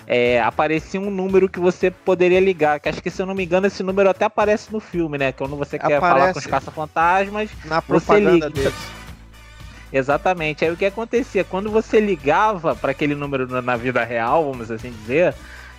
é, 0.08 0.42
aparecia 0.42 1.00
um 1.00 1.10
número 1.10 1.50
que 1.50 1.60
você 1.60 1.90
poderia 1.90 2.40
ligar. 2.40 2.80
Que 2.80 2.90
acho 2.90 3.02
que, 3.02 3.10
se 3.10 3.22
eu 3.22 3.26
não 3.26 3.34
me 3.34 3.44
engano, 3.44 3.68
esse 3.68 3.82
número 3.84 4.10
até 4.10 4.26
aparece 4.26 4.72
no 4.72 4.80
filme, 4.80 5.18
né? 5.18 5.32
Quando 5.32 5.56
você 5.56 5.80
quer 5.80 5.96
aparece 5.96 6.20
falar 6.20 6.34
com 6.34 6.40
os 6.40 6.46
caça-fantasmas, 6.46 7.50
na 7.66 7.82
propaganda 7.82 8.50
deles. 8.50 8.74
Exatamente. 9.92 10.66
Aí 10.66 10.72
o 10.72 10.78
que 10.78 10.86
acontecia? 10.86 11.44
Quando 11.44 11.72
você 11.72 12.00
ligava 12.00 12.76
para 12.76 12.92
aquele 12.92 13.16
número 13.16 13.62
na 13.62 13.76
vida 13.78 14.04
real, 14.04 14.52
vamos 14.52 14.70
assim 14.70 14.92
dizer, 14.92 15.34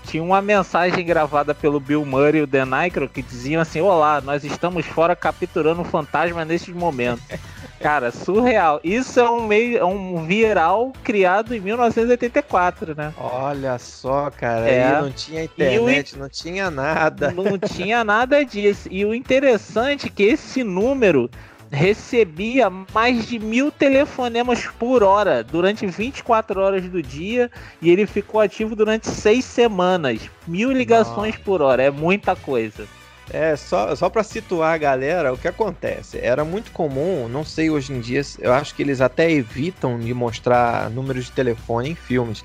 tinha 0.06 0.22
uma 0.22 0.40
mensagem 0.40 1.04
gravada 1.04 1.54
pelo 1.54 1.78
Bill 1.78 2.04
Murray 2.04 2.38
e 2.38 2.42
o 2.42 2.46
Dan 2.46 2.74
Aykroyd 2.74 3.12
que 3.12 3.22
diziam 3.22 3.60
assim: 3.60 3.80
Olá, 3.80 4.20
nós 4.20 4.44
estamos 4.44 4.86
fora 4.86 5.14
capturando 5.14 5.82
um 5.82 5.84
fantasma 5.84 6.44
nesses 6.44 6.74
momentos. 6.74 7.24
Cara, 7.80 8.10
surreal. 8.10 8.80
Isso 8.82 9.20
é 9.20 9.30
um 9.30 9.46
meio, 9.46 9.78
é 9.78 9.84
um 9.84 10.24
viral 10.26 10.92
criado 11.04 11.54
em 11.54 11.60
1984, 11.60 12.94
né? 12.96 13.12
Olha 13.18 13.78
só, 13.78 14.30
cara, 14.30 14.68
é. 14.68 14.84
aí 14.84 15.02
não 15.02 15.12
tinha 15.12 15.44
internet, 15.44 16.14
o... 16.14 16.18
não 16.18 16.28
tinha 16.28 16.70
nada. 16.70 17.30
Não 17.30 17.58
tinha 17.58 18.02
nada 18.02 18.44
disso. 18.44 18.88
E 18.90 19.04
o 19.04 19.14
interessante 19.14 20.06
é 20.06 20.10
que 20.10 20.22
esse 20.22 20.64
número 20.64 21.30
recebia 21.70 22.70
mais 22.70 23.26
de 23.26 23.38
mil 23.38 23.70
telefonemas 23.70 24.66
por 24.78 25.02
hora 25.02 25.42
durante 25.42 25.86
24 25.86 26.60
horas 26.60 26.84
do 26.88 27.02
dia 27.02 27.50
e 27.82 27.90
ele 27.90 28.06
ficou 28.06 28.40
ativo 28.40 28.74
durante 28.74 29.08
seis 29.08 29.44
semanas. 29.44 30.30
Mil 30.46 30.72
ligações 30.72 31.34
Nossa. 31.34 31.44
por 31.44 31.62
hora, 31.62 31.82
é 31.82 31.90
muita 31.90 32.36
coisa. 32.36 32.86
É, 33.30 33.56
só, 33.56 33.94
só 33.96 34.08
para 34.08 34.22
situar 34.22 34.74
a 34.74 34.78
galera, 34.78 35.32
o 35.32 35.38
que 35.38 35.48
acontece? 35.48 36.18
Era 36.18 36.44
muito 36.44 36.70
comum, 36.70 37.28
não 37.28 37.44
sei 37.44 37.68
hoje 37.70 37.92
em 37.92 38.00
dia, 38.00 38.22
eu 38.38 38.52
acho 38.52 38.74
que 38.74 38.82
eles 38.82 39.00
até 39.00 39.30
evitam 39.30 39.98
de 39.98 40.14
mostrar 40.14 40.88
números 40.90 41.24
de 41.26 41.32
telefone 41.32 41.90
em 41.90 41.94
filmes. 41.94 42.44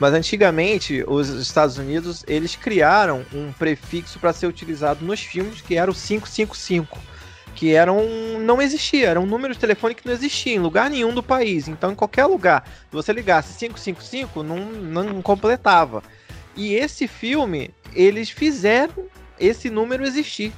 Mas 0.00 0.14
antigamente, 0.14 1.04
os 1.06 1.28
Estados 1.28 1.76
Unidos, 1.76 2.24
eles 2.26 2.56
criaram 2.56 3.24
um 3.32 3.52
prefixo 3.52 4.18
para 4.18 4.32
ser 4.32 4.46
utilizado 4.46 5.04
nos 5.04 5.20
filmes, 5.20 5.60
que 5.60 5.76
era 5.76 5.90
o 5.90 5.94
555 5.94 6.98
que 7.54 7.74
era 7.74 7.92
um, 7.92 8.40
não 8.40 8.60
existia, 8.60 9.08
era 9.08 9.20
um 9.20 9.26
número 9.26 9.52
de 9.54 9.60
telefone 9.60 9.94
que 9.94 10.06
não 10.06 10.14
existia 10.14 10.54
em 10.54 10.58
lugar 10.58 10.90
nenhum 10.90 11.14
do 11.14 11.22
país. 11.22 11.68
Então, 11.68 11.92
em 11.92 11.94
qualquer 11.94 12.26
lugar, 12.26 12.66
se 12.66 12.90
você 12.90 13.12
ligasse 13.12 13.58
555, 13.58 14.42
não, 14.42 14.56
não 14.56 15.22
completava. 15.22 16.02
E 16.56 16.74
esse 16.74 17.06
filme, 17.06 17.70
eles 17.94 18.30
fizeram 18.30 19.04
esse 19.38 19.70
número 19.70 20.04
existir 20.04 20.52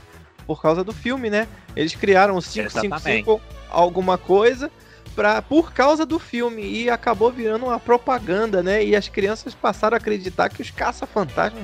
por 0.46 0.60
causa 0.60 0.84
do 0.84 0.92
filme, 0.92 1.30
né? 1.30 1.48
Eles 1.74 1.94
criaram 1.94 2.36
o 2.36 2.42
555 2.42 3.40
alguma 3.70 4.16
coisa 4.16 4.70
pra, 5.14 5.40
por 5.40 5.72
causa 5.72 6.04
do 6.04 6.18
filme 6.18 6.62
e 6.62 6.90
acabou 6.90 7.30
virando 7.30 7.66
uma 7.66 7.78
propaganda, 7.78 8.62
né? 8.62 8.84
E 8.84 8.94
as 8.94 9.08
crianças 9.08 9.54
passaram 9.54 9.94
a 9.94 9.98
acreditar 9.98 10.48
que 10.48 10.62
os 10.62 10.70
caça-fantasmas 10.70 11.62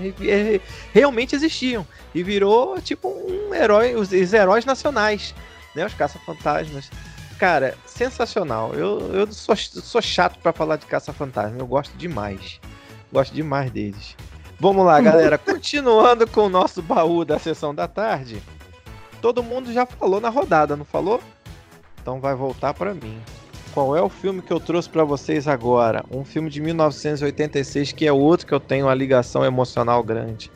realmente 0.93 1.35
existiam 1.35 1.87
e 2.15 2.23
virou 2.23 2.81
tipo 2.81 3.09
um 3.09 3.55
herói, 3.55 3.95
os, 3.95 4.13
os 4.13 4.33
heróis 4.33 4.65
nacionais, 4.65 5.35
né? 5.75 5.85
Os 5.85 5.95
caça-fantasmas. 5.95 6.91
Cara, 7.39 7.77
sensacional. 7.87 8.75
Eu, 8.75 9.15
eu 9.15 9.33
sou, 9.33 9.57
sou 9.57 10.03
chato 10.03 10.39
para 10.41 10.53
falar 10.53 10.77
de 10.77 10.87
caça-fantasma, 10.87 11.59
eu 11.59 11.67
gosto 11.67 11.97
demais. 11.97 12.61
Gosto 13.13 13.35
demais 13.35 13.71
deles. 13.71 14.17
Vamos 14.61 14.85
lá, 14.85 15.01
galera. 15.03 15.39
Continuando 15.39 16.27
com 16.27 16.43
o 16.43 16.49
nosso 16.49 16.83
baú 16.83 17.25
da 17.25 17.39
sessão 17.39 17.75
da 17.75 17.89
tarde. 17.89 18.43
Todo 19.23 19.43
mundo 19.43 19.73
já 19.73 19.87
falou 19.87 20.21
na 20.21 20.29
rodada, 20.29 20.77
não 20.77 20.85
falou? 20.85 21.21
Então 22.01 22.21
vai 22.21 22.35
voltar 22.35 22.75
para 22.75 22.95
mim. 22.95 23.19
Qual 23.73 23.97
é 23.97 24.03
o 24.03 24.09
filme 24.09 24.43
que 24.43 24.53
eu 24.53 24.61
trouxe 24.61 24.89
para 24.89 25.05
vocês 25.05 25.47
agora? 25.47 26.05
Um 26.11 26.25
filme 26.25 26.51
de 26.51 26.61
1986 26.61 27.93
que 27.93 28.07
é 28.07 28.13
outro 28.13 28.47
que 28.47 28.53
eu 28.53 28.61
tenho 28.61 28.87
uma 28.87 28.95
ligação 28.95 29.45
emocional 29.45 30.03
grande. 30.03 30.51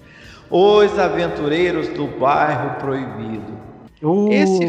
Os 0.51 0.99
Aventureiros 0.99 1.89
do 1.89 2.07
Bairro 2.07 2.79
Proibido. 2.81 3.59
Uh. 4.03 4.31
Esse 4.31 4.67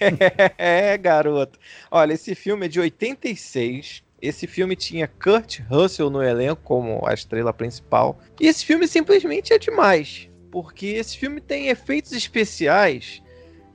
é, 0.58 0.98
garoto. 0.98 1.58
Olha, 1.90 2.14
esse 2.14 2.34
filme 2.34 2.66
é 2.66 2.68
de 2.68 2.80
86. 2.80 4.02
Esse 4.20 4.46
filme 4.46 4.76
tinha 4.76 5.08
Kurt 5.08 5.60
Russell 5.68 6.10
no 6.10 6.22
elenco 6.22 6.60
como 6.62 7.06
a 7.06 7.14
estrela 7.14 7.52
principal. 7.52 8.18
E 8.38 8.46
esse 8.46 8.64
filme 8.64 8.86
simplesmente 8.86 9.52
é 9.52 9.58
demais, 9.58 10.28
porque 10.50 10.86
esse 10.86 11.16
filme 11.16 11.40
tem 11.40 11.68
efeitos 11.68 12.12
especiais 12.12 13.22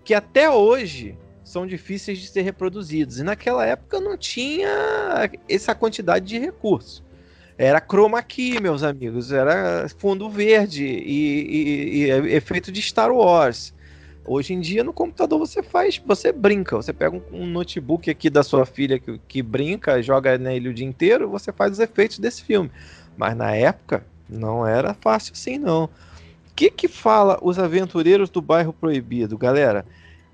que 0.04 0.14
até 0.14 0.50
hoje 0.50 1.18
são 1.44 1.66
difíceis 1.66 2.20
de 2.20 2.28
ser 2.28 2.42
reproduzidos. 2.42 3.20
E 3.20 3.24
naquela 3.24 3.66
época 3.66 4.00
não 4.00 4.18
tinha 4.18 4.70
essa 5.50 5.74
quantidade 5.74 6.26
de 6.26 6.40
recursos. 6.40 7.04
Era 7.58 7.80
chroma 7.80 8.22
key, 8.22 8.60
meus 8.60 8.84
amigos, 8.84 9.32
era 9.32 9.88
fundo 9.98 10.30
verde 10.30 10.86
e, 10.86 12.04
e, 12.04 12.06
e 12.06 12.34
efeito 12.34 12.72
de 12.72 12.82
Star 12.82 13.12
Wars. 13.12 13.74
Hoje 14.26 14.54
em 14.54 14.60
dia 14.60 14.84
no 14.84 14.92
computador 14.92 15.38
você 15.38 15.62
faz, 15.62 16.02
você 16.04 16.32
brinca, 16.32 16.76
você 16.76 16.92
pega 16.92 17.22
um, 17.32 17.46
notebook 17.46 18.10
aqui 18.10 18.30
da 18.30 18.42
sua 18.44 18.66
filha 18.66 18.98
que, 18.98 19.20
que 19.28 19.44
brinca, 19.44 20.02
joga 20.02 20.38
nele 20.38 20.70
o 20.70 20.74
dia 20.74 20.86
inteiro, 20.86 21.30
você 21.30 21.52
faz 21.52 21.74
os 21.74 21.80
efeitos 21.80 22.18
desse 22.18 22.44
filme. 22.44 22.72
Mas 23.16 23.38
na 23.38 23.56
época 23.56 24.06
não 24.28 24.66
era 24.66 24.96
fácil 24.96 25.34
assim 25.34 25.60
não. 25.60 25.86
O 25.86 25.90
que 26.56 26.72
que 26.72 26.88
fala 26.88 27.38
os 27.42 27.60
aventureiros 27.60 28.30
do 28.30 28.42
bairro 28.42 28.74
proibido, 28.74 29.38
galera? 29.38 29.86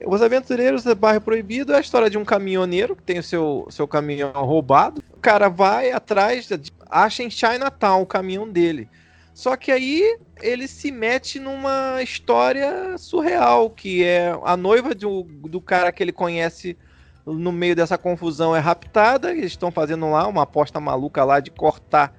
Os 0.06 0.22
Aventureiros 0.22 0.84
do 0.84 0.96
Bairro 0.96 1.22
Proibido 1.22 1.74
é 1.74 1.78
a 1.78 1.82
história 1.82 2.10
de 2.10 2.18
um 2.18 2.26
caminhoneiro 2.26 2.96
que 2.96 3.04
tem 3.04 3.20
o 3.20 3.24
seu, 3.24 3.68
seu 3.70 3.88
caminhão 3.88 4.32
roubado. 4.32 5.04
O 5.14 5.20
cara 5.20 5.48
vai 5.48 5.92
atrás, 5.92 6.50
acha 6.89 7.24
em 7.24 7.30
Chinatown 7.30 8.02
o 8.02 8.06
caminhão 8.06 8.50
dele. 8.50 8.89
Só 9.34 9.55
que 9.55 9.71
aí 9.71 10.17
ele 10.41 10.67
se 10.67 10.91
mete 10.91 11.39
numa 11.39 12.01
história 12.01 12.97
surreal, 12.97 13.69
que 13.69 14.03
é 14.03 14.38
a 14.43 14.57
noiva 14.57 14.93
do, 14.93 15.23
do 15.23 15.61
cara 15.61 15.91
que 15.91 16.03
ele 16.03 16.11
conhece 16.11 16.77
no 17.25 17.51
meio 17.51 17.75
dessa 17.75 17.97
confusão 17.97 18.55
é 18.55 18.59
raptada. 18.59 19.32
Eles 19.32 19.45
estão 19.51 19.71
fazendo 19.71 20.09
lá 20.09 20.27
uma 20.27 20.43
aposta 20.43 20.79
maluca 20.79 21.23
lá 21.23 21.39
de 21.39 21.49
cortar 21.49 22.13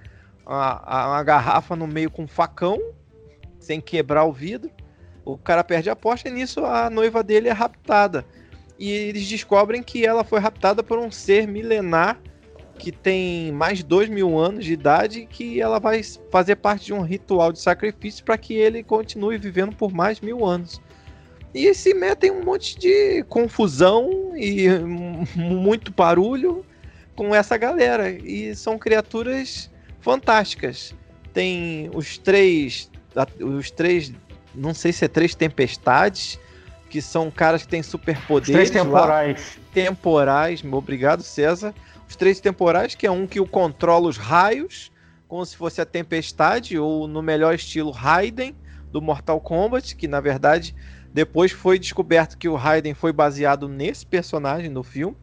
a, 0.46 1.18
a, 1.18 1.22
garrafa 1.22 1.76
no 1.76 1.86
meio 1.86 2.10
com 2.10 2.22
um 2.22 2.28
facão, 2.28 2.78
sem 3.58 3.80
quebrar 3.80 4.24
o 4.24 4.32
vidro. 4.32 4.70
O 5.24 5.38
cara 5.38 5.62
perde 5.62 5.90
a 5.90 5.92
aposta 5.92 6.28
e 6.28 6.32
nisso 6.32 6.64
a 6.64 6.90
noiva 6.90 7.22
dele 7.22 7.48
é 7.48 7.52
raptada. 7.52 8.24
E 8.78 8.90
eles 8.90 9.28
descobrem 9.28 9.82
que 9.82 10.04
ela 10.04 10.24
foi 10.24 10.40
raptada 10.40 10.82
por 10.82 10.98
um 10.98 11.10
ser 11.10 11.46
milenar 11.46 12.18
que 12.79 12.91
tem 12.91 13.53
mais 13.53 13.79
de 13.79 13.85
dois 13.85 14.09
mil 14.09 14.39
anos 14.39 14.64
de 14.64 14.73
idade 14.73 15.20
e 15.20 15.27
que 15.27 15.61
ela 15.61 15.79
vai 15.79 16.03
fazer 16.31 16.57
parte 16.57 16.87
de 16.87 16.93
um 16.93 17.03
ritual 17.03 17.53
de 17.53 17.61
sacrifício 17.61 18.25
para 18.25 18.37
que 18.37 18.55
ele 18.55 18.83
continue 18.83 19.39
vivendo 19.39 19.75
por 19.75 19.93
mais 19.93 20.20
mil 20.20 20.45
anos. 20.45 20.81
E 21.55 21.73
se 21.75 21.93
metem 21.93 22.31
um 22.31 22.43
monte 22.43 22.79
de 22.79 23.23
confusão 23.25 24.33
e 24.35 24.68
muito 25.37 25.93
barulho 25.93 26.64
com 27.14 27.35
essa 27.35 27.57
galera. 27.59 28.11
E 28.11 28.55
são 28.57 28.79
criaturas 28.79 29.70
fantásticas. 30.01 30.95
Tem 31.35 31.91
os 31.95 32.16
três, 32.16 32.91
os 33.41 33.70
três 33.70 34.12
não 34.55 34.75
sei 34.75 34.93
se 34.93 35.05
é 35.05 35.09
três 35.09 35.35
tempestades, 35.35 36.39
que 36.91 37.01
são 37.01 37.31
caras 37.31 37.62
que 37.62 37.68
têm 37.68 37.83
superpoderes. 37.83 38.55
Três 38.55 38.70
temporais. 38.70 39.57
Lá, 39.57 39.62
temporais, 39.73 40.64
obrigado, 40.64 41.23
César. 41.23 41.75
Os 42.12 42.16
três 42.16 42.40
temporais, 42.40 42.94
que 42.94 43.06
é 43.06 43.10
um 43.10 43.26
que 43.26 43.40
o 43.40 43.46
controla 43.46 44.06
os 44.06 44.18
raios, 44.18 44.92
como 45.26 45.42
se 45.46 45.56
fosse 45.56 45.80
a 45.80 45.86
tempestade, 45.86 46.78
ou 46.78 47.08
no 47.08 47.22
melhor 47.22 47.54
estilo 47.54 47.90
Raiden, 47.90 48.54
do 48.92 49.00
Mortal 49.00 49.40
Kombat, 49.40 49.96
que 49.96 50.06
na 50.06 50.20
verdade 50.20 50.74
depois 51.10 51.52
foi 51.52 51.78
descoberto 51.78 52.36
que 52.36 52.50
o 52.50 52.54
Raiden 52.54 52.92
foi 52.92 53.14
baseado 53.14 53.66
nesse 53.66 54.04
personagem 54.04 54.68
no 54.68 54.82
filme. 54.82 55.16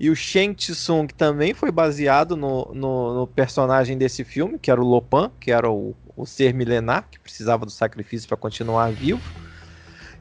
E 0.00 0.10
o 0.10 0.16
Shang 0.16 0.56
Tsung 0.56 1.06
também 1.06 1.54
foi 1.54 1.70
baseado 1.70 2.36
no, 2.36 2.68
no, 2.74 3.14
no 3.14 3.26
personagem 3.28 3.96
desse 3.96 4.24
filme, 4.24 4.58
que 4.58 4.72
era 4.72 4.80
o 4.80 4.84
Lopan, 4.84 5.30
que 5.38 5.52
era 5.52 5.70
o 5.70 5.94
o 6.16 6.24
ser 6.24 6.54
milenar, 6.54 7.08
que 7.10 7.18
precisava 7.18 7.64
do 7.64 7.70
sacrifício 7.70 8.28
para 8.28 8.36
continuar 8.36 8.92
vivo. 8.92 9.20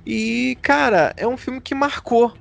E, 0.05 0.57
cara, 0.61 1.14
é 1.16 1.28
um 1.28 1.38
filme 1.38 1.61
que 1.61 1.76
marcou. 1.76 2.34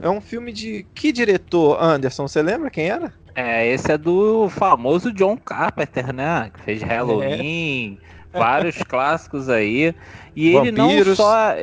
É 0.00 0.08
um 0.08 0.20
filme 0.20 0.52
de. 0.52 0.86
Que 0.94 1.12
diretor, 1.12 1.82
Anderson? 1.82 2.26
Você 2.26 2.42
lembra 2.42 2.70
quem 2.70 2.88
era? 2.88 3.12
É, 3.34 3.66
esse 3.66 3.90
é 3.90 3.98
do 3.98 4.48
famoso 4.50 5.12
John 5.12 5.36
Carpenter, 5.36 6.12
né? 6.12 6.50
Que 6.52 6.60
fez 6.60 6.82
Halloween, 6.82 7.98
é. 8.32 8.38
vários 8.38 8.76
clássicos 8.82 9.48
aí. 9.48 9.94
E 10.34 10.52
Vampiros. 10.52 10.68
ele 10.68 11.08
não 11.08 11.16
só. 11.16 11.54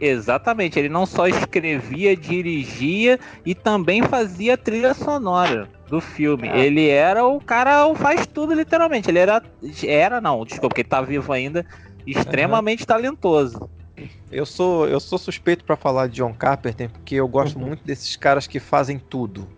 Exatamente, 0.00 0.78
ele 0.78 0.88
não 0.88 1.06
só 1.06 1.28
escrevia, 1.28 2.16
dirigia 2.16 3.20
e 3.46 3.54
também 3.54 4.02
fazia 4.02 4.56
trilha 4.56 4.94
sonora 4.94 5.68
do 5.88 6.00
filme. 6.00 6.48
É. 6.48 6.66
Ele 6.66 6.88
era 6.88 7.24
o 7.24 7.40
cara, 7.40 7.92
faz 7.94 8.26
tudo 8.26 8.52
literalmente. 8.52 9.08
Ele 9.08 9.20
era, 9.20 9.40
era 9.84 10.20
não, 10.20 10.44
desculpa, 10.44 10.68
porque 10.68 10.80
ele 10.80 10.88
tá 10.88 11.00
vivo 11.00 11.32
ainda, 11.32 11.64
extremamente 12.04 12.80
uhum. 12.80 12.86
talentoso. 12.86 13.70
Eu 14.30 14.46
sou, 14.46 14.86
eu 14.88 15.00
sou 15.00 15.18
suspeito 15.18 15.64
para 15.64 15.76
falar 15.76 16.06
de 16.06 16.16
John 16.16 16.32
Carpenter 16.32 16.88
porque 16.90 17.16
eu 17.16 17.26
gosto 17.28 17.58
uhum. 17.58 17.66
muito 17.66 17.84
desses 17.84 18.16
caras 18.16 18.46
que 18.46 18.60
fazem 18.60 18.98
tudo. 18.98 19.48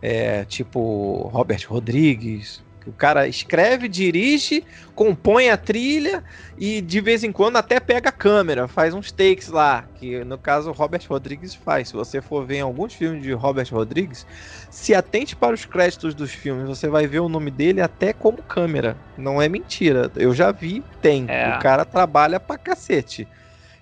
É, 0.00 0.44
tipo 0.44 1.28
Robert 1.32 1.64
Rodrigues, 1.68 2.62
O 2.88 2.92
cara 2.92 3.28
escreve, 3.28 3.86
dirige, 3.86 4.64
compõe 4.94 5.50
a 5.50 5.58
trilha 5.58 6.24
e 6.56 6.80
de 6.80 7.00
vez 7.02 7.22
em 7.22 7.30
quando 7.30 7.56
até 7.56 7.78
pega 7.78 8.08
a 8.08 8.12
câmera, 8.12 8.66
faz 8.66 8.94
uns 8.94 9.12
takes 9.12 9.48
lá, 9.48 9.84
que 9.96 10.24
no 10.24 10.38
caso 10.38 10.70
o 10.70 10.72
Robert 10.72 11.02
Rodrigues 11.06 11.54
faz. 11.54 11.88
Se 11.88 11.94
você 11.94 12.22
for 12.22 12.46
ver 12.46 12.56
em 12.56 12.60
alguns 12.62 12.94
filmes 12.94 13.22
de 13.22 13.32
Robert 13.32 13.68
Rodrigues, 13.70 14.26
se 14.70 14.94
atente 14.94 15.36
para 15.36 15.54
os 15.54 15.66
créditos 15.66 16.14
dos 16.14 16.30
filmes, 16.32 16.66
você 16.66 16.88
vai 16.88 17.06
ver 17.06 17.20
o 17.20 17.28
nome 17.28 17.50
dele 17.50 17.82
até 17.82 18.12
como 18.14 18.42
câmera. 18.42 18.96
Não 19.18 19.40
é 19.40 19.48
mentira. 19.48 20.10
Eu 20.16 20.34
já 20.34 20.50
vi, 20.50 20.82
tem. 21.02 21.26
É. 21.28 21.56
O 21.56 21.60
cara 21.60 21.84
trabalha 21.84 22.40
pra 22.40 22.56
cacete. 22.56 23.28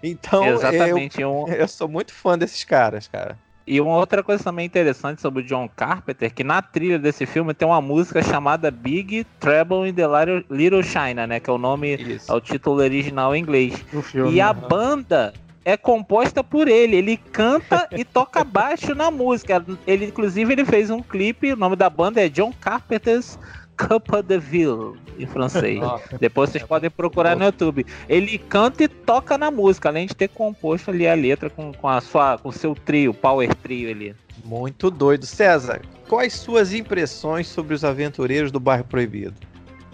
Então, 0.06 0.44
Exatamente. 0.44 1.20
Eu, 1.20 1.46
eu 1.52 1.68
sou 1.68 1.88
muito 1.88 2.12
fã 2.12 2.38
desses 2.38 2.64
caras, 2.64 3.08
cara. 3.08 3.36
E 3.66 3.80
uma 3.80 3.96
outra 3.96 4.22
coisa 4.22 4.44
também 4.44 4.64
interessante 4.64 5.20
sobre 5.20 5.42
o 5.42 5.44
John 5.44 5.68
Carpenter, 5.68 6.32
que 6.32 6.44
na 6.44 6.62
trilha 6.62 7.00
desse 7.00 7.26
filme 7.26 7.52
tem 7.52 7.66
uma 7.66 7.80
música 7.80 8.22
chamada 8.22 8.70
Big 8.70 9.26
Trouble 9.40 9.88
in 9.88 9.92
the 9.92 10.04
Little 10.48 10.84
China, 10.84 11.26
né? 11.26 11.40
Que 11.40 11.50
é 11.50 11.52
o 11.52 11.58
nome, 11.58 11.96
Isso. 11.96 12.30
é 12.30 12.34
o 12.34 12.40
título 12.40 12.80
original 12.80 13.34
em 13.34 13.40
inglês. 13.40 13.74
Filme, 14.04 14.32
e 14.32 14.40
a 14.40 14.54
né? 14.54 14.60
banda 14.68 15.34
é 15.64 15.76
composta 15.76 16.44
por 16.44 16.68
ele. 16.68 16.94
Ele 16.94 17.16
canta 17.16 17.88
e 17.90 18.04
toca 18.04 18.44
baixo 18.44 18.94
na 18.94 19.10
música. 19.10 19.64
Ele, 19.84 20.06
inclusive, 20.06 20.52
ele 20.52 20.64
fez 20.64 20.88
um 20.88 21.02
clipe, 21.02 21.52
o 21.52 21.56
nome 21.56 21.74
da 21.74 21.90
banda 21.90 22.24
é 22.24 22.28
John 22.28 22.52
Carpenter's 22.60 23.36
Copa 23.76 24.22
de 24.22 24.38
Ville, 24.38 24.94
em 25.18 25.26
francês. 25.26 25.80
Depois 26.18 26.50
vocês 26.50 26.64
podem 26.64 26.90
procurar 26.90 27.36
no 27.36 27.44
YouTube. 27.44 27.86
Ele 28.08 28.38
canta 28.38 28.84
e 28.84 28.88
toca 28.88 29.36
na 29.36 29.50
música, 29.50 29.88
além 29.88 30.06
de 30.06 30.14
ter 30.14 30.28
composto 30.28 30.90
ali 30.90 31.06
a 31.06 31.14
letra 31.14 31.50
com, 31.50 31.72
com 31.72 31.88
a 31.88 32.00
sua, 32.00 32.38
com 32.38 32.48
o 32.48 32.52
seu 32.52 32.74
trio, 32.74 33.12
Power 33.12 33.54
Trio 33.56 33.90
ali. 33.90 34.14
Muito 34.44 34.90
doido. 34.90 35.26
César, 35.26 35.80
quais 36.08 36.32
suas 36.32 36.72
impressões 36.72 37.46
sobre 37.48 37.74
os 37.74 37.84
aventureiros 37.84 38.50
do 38.50 38.60
bairro 38.60 38.84
Proibido? 38.84 39.34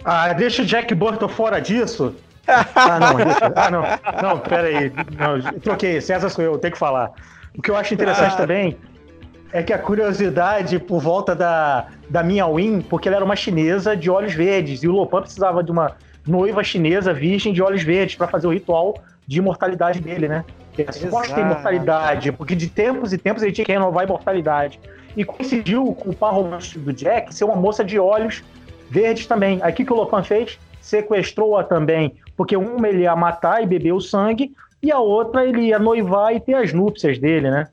Ah, 0.05 0.31
deixa 0.33 0.61
o 0.61 0.65
Jack 0.65 0.93
Burton 0.95 1.27
fora 1.27 1.59
disso. 1.59 2.15
ah, 2.47 2.99
não, 2.99 3.15
deixa. 3.15 3.53
Ah, 3.55 3.71
não. 3.71 3.83
Não, 4.21 4.39
pera 4.39 4.67
aí. 4.67 4.91
Não, 5.17 5.59
troquei. 5.59 5.99
César 6.01 6.29
sou 6.29 6.43
eu, 6.43 6.57
tenho 6.57 6.73
que 6.73 6.79
falar. 6.79 7.11
O 7.57 7.61
que 7.61 7.69
eu 7.69 7.75
acho 7.75 7.93
interessante 7.93 8.33
ah. 8.33 8.37
também 8.37 8.77
é 9.53 9.61
que 9.61 9.71
a 9.71 9.77
curiosidade 9.77 10.79
por 10.79 10.99
volta 10.99 11.35
da, 11.35 11.87
da 12.09 12.23
minha 12.23 12.45
Win, 12.47 12.81
porque 12.81 13.07
ela 13.07 13.17
era 13.17 13.25
uma 13.25 13.35
chinesa 13.35 13.95
de 13.95 14.09
olhos 14.09 14.33
verdes, 14.33 14.81
e 14.81 14.87
o 14.87 14.91
Lopan 14.91 15.21
precisava 15.21 15.63
de 15.63 15.71
uma 15.71 15.95
noiva 16.25 16.63
chinesa 16.63 17.13
virgem 17.13 17.53
de 17.53 17.61
olhos 17.61 17.83
verdes 17.83 18.15
para 18.15 18.27
fazer 18.27 18.47
o 18.47 18.49
ritual 18.49 18.95
de 19.27 19.37
imortalidade 19.37 20.01
dele, 20.01 20.27
né? 20.27 20.43
Que 20.73 20.81
é 20.81 20.89
a 20.89 20.91
suposta 20.91 21.39
imortalidade, 21.39 22.31
porque 22.31 22.55
de 22.55 22.67
tempos 22.67 23.13
e 23.13 23.17
tempos 23.17 23.43
ele 23.43 23.51
tinha 23.51 23.63
que 23.63 23.71
renovar 23.71 24.01
a 24.01 24.05
imortalidade. 24.05 24.79
E 25.15 25.23
coincidiu 25.23 25.93
com 25.93 26.09
o 26.09 26.15
par 26.15 26.33
romântico 26.33 26.79
do 26.79 26.91
Jack 26.91 27.33
ser 27.33 27.43
uma 27.43 27.55
moça 27.55 27.83
de 27.85 27.99
olhos 27.99 28.43
verdes 28.89 29.27
também. 29.27 29.59
Aí 29.61 29.71
o 29.71 29.75
que, 29.75 29.85
que 29.85 29.93
o 29.93 29.95
Lopan 29.95 30.23
fez? 30.23 30.57
Sequestrou-a 30.81 31.63
também, 31.63 32.15
porque 32.35 32.57
uma 32.57 32.87
ele 32.87 33.03
ia 33.03 33.15
matar 33.15 33.61
e 33.61 33.67
beber 33.67 33.93
o 33.93 34.01
sangue, 34.01 34.51
e 34.81 34.91
a 34.91 34.97
outra 34.97 35.45
ele 35.45 35.61
ia 35.67 35.77
noivar 35.77 36.35
e 36.35 36.39
ter 36.39 36.55
as 36.55 36.73
núpcias 36.73 37.19
dele, 37.19 37.51
né? 37.51 37.67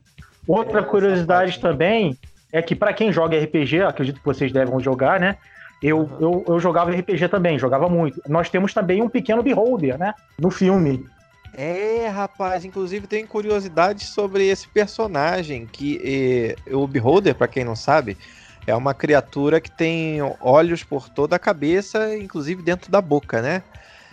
Outra 0.47 0.79
é, 0.79 0.83
curiosidade 0.83 1.59
também 1.59 2.17
é 2.51 2.61
que 2.61 2.75
para 2.75 2.93
quem 2.93 3.11
joga 3.11 3.37
RPG, 3.37 3.81
acredito 3.81 4.19
que 4.19 4.25
vocês 4.25 4.51
devem 4.51 4.79
jogar, 4.79 5.19
né? 5.19 5.37
Eu, 5.81 6.09
eu, 6.19 6.45
eu 6.47 6.59
jogava 6.59 6.91
RPG 6.91 7.27
também, 7.29 7.57
jogava 7.57 7.89
muito. 7.89 8.21
Nós 8.27 8.49
temos 8.49 8.73
também 8.73 9.01
um 9.01 9.09
pequeno 9.09 9.41
beholder, 9.41 9.97
né? 9.97 10.13
No 10.39 10.51
filme. 10.51 11.05
É, 11.53 12.07
rapaz, 12.07 12.63
inclusive 12.63 13.07
tem 13.07 13.25
curiosidade 13.25 14.05
sobre 14.05 14.47
esse 14.47 14.67
personagem 14.69 15.65
que 15.65 16.55
eh, 16.67 16.73
o 16.73 16.87
Beholder, 16.87 17.35
para 17.35 17.47
quem 17.47 17.65
não 17.65 17.75
sabe, 17.75 18.17
é 18.65 18.73
uma 18.73 18.93
criatura 18.93 19.59
que 19.59 19.69
tem 19.69 20.19
olhos 20.39 20.83
por 20.83 21.09
toda 21.09 21.35
a 21.35 21.39
cabeça, 21.39 22.15
inclusive 22.15 22.61
dentro 22.61 22.89
da 22.89 23.01
boca, 23.01 23.41
né? 23.41 23.63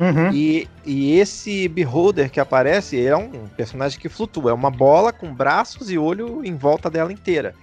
Uhum. 0.01 0.31
E, 0.33 0.69
e 0.87 1.19
esse 1.19 1.67
Beholder 1.69 2.31
que 2.31 2.39
aparece 2.39 3.05
é 3.05 3.17
um 3.17 3.49
personagem 3.49 3.99
que 3.99 4.09
flutua, 4.09 4.53
é 4.53 4.55
uma 4.55 4.71
bola 4.71 5.13
com 5.13 5.35
braços 5.35 5.91
e 5.91 5.99
olho 5.99 6.45
em 6.45 6.57
volta 6.57 6.89
dela 6.89 7.13
inteira. 7.13 7.55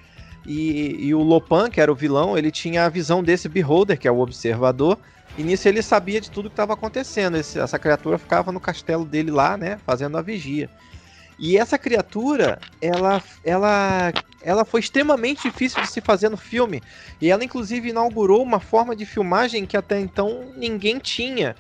E, 0.45 0.97
e 0.99 1.15
o 1.15 1.21
Lopan, 1.21 1.69
que 1.69 1.81
era 1.81 1.91
o 1.91 1.95
vilão, 1.95 2.38
ele 2.38 2.51
tinha 2.51 2.86
a 2.86 2.89
visão 2.89 3.23
desse 3.23 3.49
Beholder, 3.49 3.97
que 3.97 4.07
é 4.07 4.11
o 4.11 4.19
observador, 4.19 4.97
e 5.38 5.43
nisso 5.43 5.67
ele 5.67 5.81
sabia 5.81 6.21
de 6.21 6.29
tudo 6.29 6.49
que 6.49 6.53
estava 6.53 6.73
acontecendo. 6.73 7.38
Esse, 7.38 7.59
essa 7.59 7.79
criatura 7.79 8.17
ficava 8.17 8.51
no 8.51 8.59
castelo 8.59 9.05
dele 9.05 9.31
lá, 9.31 9.57
né, 9.57 9.79
fazendo 9.86 10.17
a 10.17 10.21
vigia. 10.21 10.69
E 11.38 11.57
essa 11.57 11.77
criatura, 11.77 12.59
ela, 12.81 13.21
ela, 13.43 14.13
ela 14.41 14.63
foi 14.63 14.79
extremamente 14.79 15.49
difícil 15.49 15.81
de 15.81 15.89
se 15.89 15.99
fazer 15.99 16.29
no 16.29 16.38
filme. 16.38 16.81
E 17.19 17.29
ela, 17.29 17.43
inclusive, 17.43 17.89
inaugurou 17.89 18.41
uma 18.41 18.59
forma 18.59 18.95
de 18.95 19.05
filmagem 19.05 19.65
que 19.65 19.75
até 19.75 19.99
então 19.99 20.53
ninguém 20.55 20.97
tinha. 20.97 21.55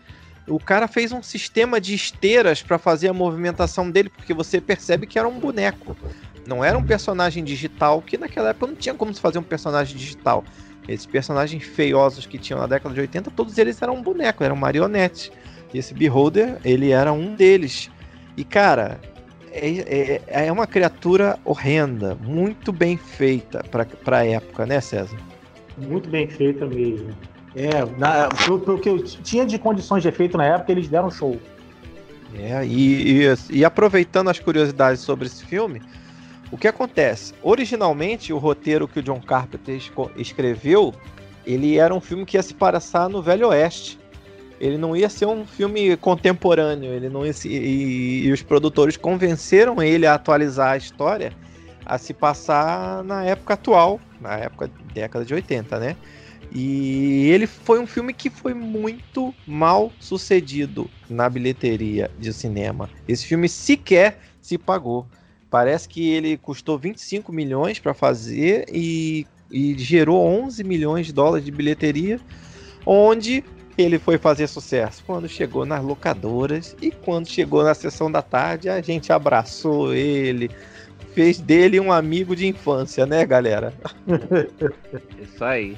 O 0.47 0.59
cara 0.59 0.87
fez 0.87 1.11
um 1.11 1.23
sistema 1.23 1.81
de 1.81 1.95
esteiras 1.95 2.61
para 2.61 2.77
fazer 2.77 3.09
a 3.09 3.13
movimentação 3.13 3.89
dele, 3.89 4.09
porque 4.09 4.33
você 4.33 4.61
percebe 4.61 5.07
que 5.07 5.17
era 5.17 5.27
um 5.27 5.39
boneco. 5.39 5.97
Não 6.47 6.63
era 6.63 6.77
um 6.77 6.83
personagem 6.83 7.43
digital, 7.43 8.01
que 8.01 8.17
naquela 8.17 8.49
época 8.49 8.67
não 8.67 8.75
tinha 8.75 8.93
como 8.93 9.13
se 9.13 9.19
fazer 9.19 9.39
um 9.39 9.43
personagem 9.43 9.97
digital. 9.97 10.43
Esses 10.87 11.07
personagens 11.07 11.63
feiosos 11.63 12.27
que 12.27 12.37
tinham 12.37 12.59
na 12.59 12.67
década 12.67 12.93
de 12.93 13.01
80, 13.01 13.31
todos 13.31 13.57
eles 13.57 13.81
eram 13.81 13.95
um 13.95 14.03
boneco, 14.03 14.43
eram 14.43 14.55
marionetes. 14.55 15.31
E 15.73 15.79
esse 15.79 15.95
Beholder, 15.95 16.59
ele 16.63 16.91
era 16.91 17.11
um 17.11 17.33
deles. 17.33 17.89
E 18.37 18.43
cara, 18.43 18.99
é, 19.51 20.21
é, 20.27 20.45
é 20.47 20.51
uma 20.51 20.67
criatura 20.67 21.39
horrenda, 21.43 22.15
muito 22.21 22.71
bem 22.71 22.97
feita 22.97 23.63
para 24.03 24.17
a 24.19 24.25
época, 24.25 24.65
né, 24.65 24.79
César? 24.79 25.17
Muito 25.75 26.07
bem 26.07 26.27
feita 26.27 26.65
mesmo. 26.67 27.15
É, 27.55 27.85
na, 27.97 28.27
pelo, 28.29 28.79
que 28.79 28.89
eu 28.89 29.01
tinha 29.03 29.45
de 29.45 29.57
condições 29.57 30.01
de 30.01 30.09
efeito 30.09 30.37
na 30.37 30.45
época, 30.45 30.71
eles 30.71 30.87
deram 30.89 31.09
show. 31.09 31.39
É, 32.37 32.65
e, 32.65 33.23
e, 33.23 33.35
e, 33.49 33.65
aproveitando 33.65 34.29
as 34.29 34.39
curiosidades 34.39 35.01
sobre 35.01 35.27
esse 35.27 35.45
filme, 35.45 35.81
o 36.51 36.57
que 36.57 36.67
acontece? 36.67 37.33
Originalmente, 37.41 38.33
o 38.33 38.37
roteiro 38.37 38.87
que 38.87 38.99
o 38.99 39.03
John 39.03 39.21
Carpenter 39.21 39.79
escreveu, 40.17 40.93
ele 41.45 41.77
era 41.77 41.93
um 41.93 42.01
filme 42.01 42.25
que 42.25 42.35
ia 42.35 42.43
se 42.43 42.53
passar 42.53 43.07
no 43.07 43.21
Velho 43.21 43.47
Oeste. 43.47 43.97
Ele 44.59 44.77
não 44.77 44.95
ia 44.95 45.09
ser 45.09 45.25
um 45.25 45.45
filme 45.45 45.95
contemporâneo, 45.97 46.91
ele 46.91 47.09
não 47.09 47.31
se, 47.31 47.47
e, 47.47 48.25
e 48.25 48.31
os 48.31 48.41
produtores 48.41 48.97
convenceram 48.97 49.81
ele 49.81 50.05
a 50.05 50.13
atualizar 50.13 50.71
a 50.71 50.77
história 50.77 51.31
a 51.85 51.97
se 51.97 52.13
passar 52.13 53.03
na 53.03 53.23
época 53.23 53.53
atual, 53.53 53.99
na 54.19 54.33
época 54.37 54.69
década 54.93 55.23
de 55.23 55.33
80, 55.33 55.79
né? 55.79 55.95
E 56.57 57.29
ele 57.31 57.45
foi 57.47 57.79
um 57.81 57.85
filme 57.85 58.13
que 58.13 58.29
foi 58.29 58.53
muito 58.53 59.35
mal 59.45 59.91
sucedido 59.99 60.89
na 61.09 61.29
bilheteria 61.29 62.09
de 62.17 62.31
cinema. 62.31 62.89
Esse 63.05 63.25
filme 63.25 63.49
sequer 63.49 64.19
se 64.41 64.57
pagou. 64.57 65.05
Parece 65.51 65.89
que 65.89 66.09
ele 66.09 66.37
custou 66.37 66.79
25 66.79 67.33
milhões 67.33 67.77
para 67.77 67.93
fazer 67.93 68.67
e, 68.71 69.27
e 69.51 69.77
gerou 69.77 70.25
11 70.25 70.63
milhões 70.63 71.05
de 71.05 71.11
dólares 71.11 71.43
de 71.43 71.51
bilheteria, 71.51 72.21
onde 72.85 73.43
ele 73.77 73.99
foi 73.99 74.17
fazer 74.17 74.47
sucesso 74.47 75.03
quando 75.05 75.27
chegou 75.27 75.65
nas 75.65 75.83
locadoras 75.83 76.73
e 76.81 76.89
quando 76.89 77.27
chegou 77.27 77.65
na 77.65 77.73
sessão 77.73 78.09
da 78.09 78.21
tarde 78.21 78.69
a 78.69 78.79
gente 78.79 79.11
abraçou 79.11 79.93
ele, 79.93 80.49
fez 81.13 81.37
dele 81.37 81.81
um 81.81 81.91
amigo 81.91 82.33
de 82.33 82.47
infância, 82.47 83.05
né, 83.05 83.25
galera? 83.25 83.73
Isso 85.21 85.43
aí. 85.43 85.75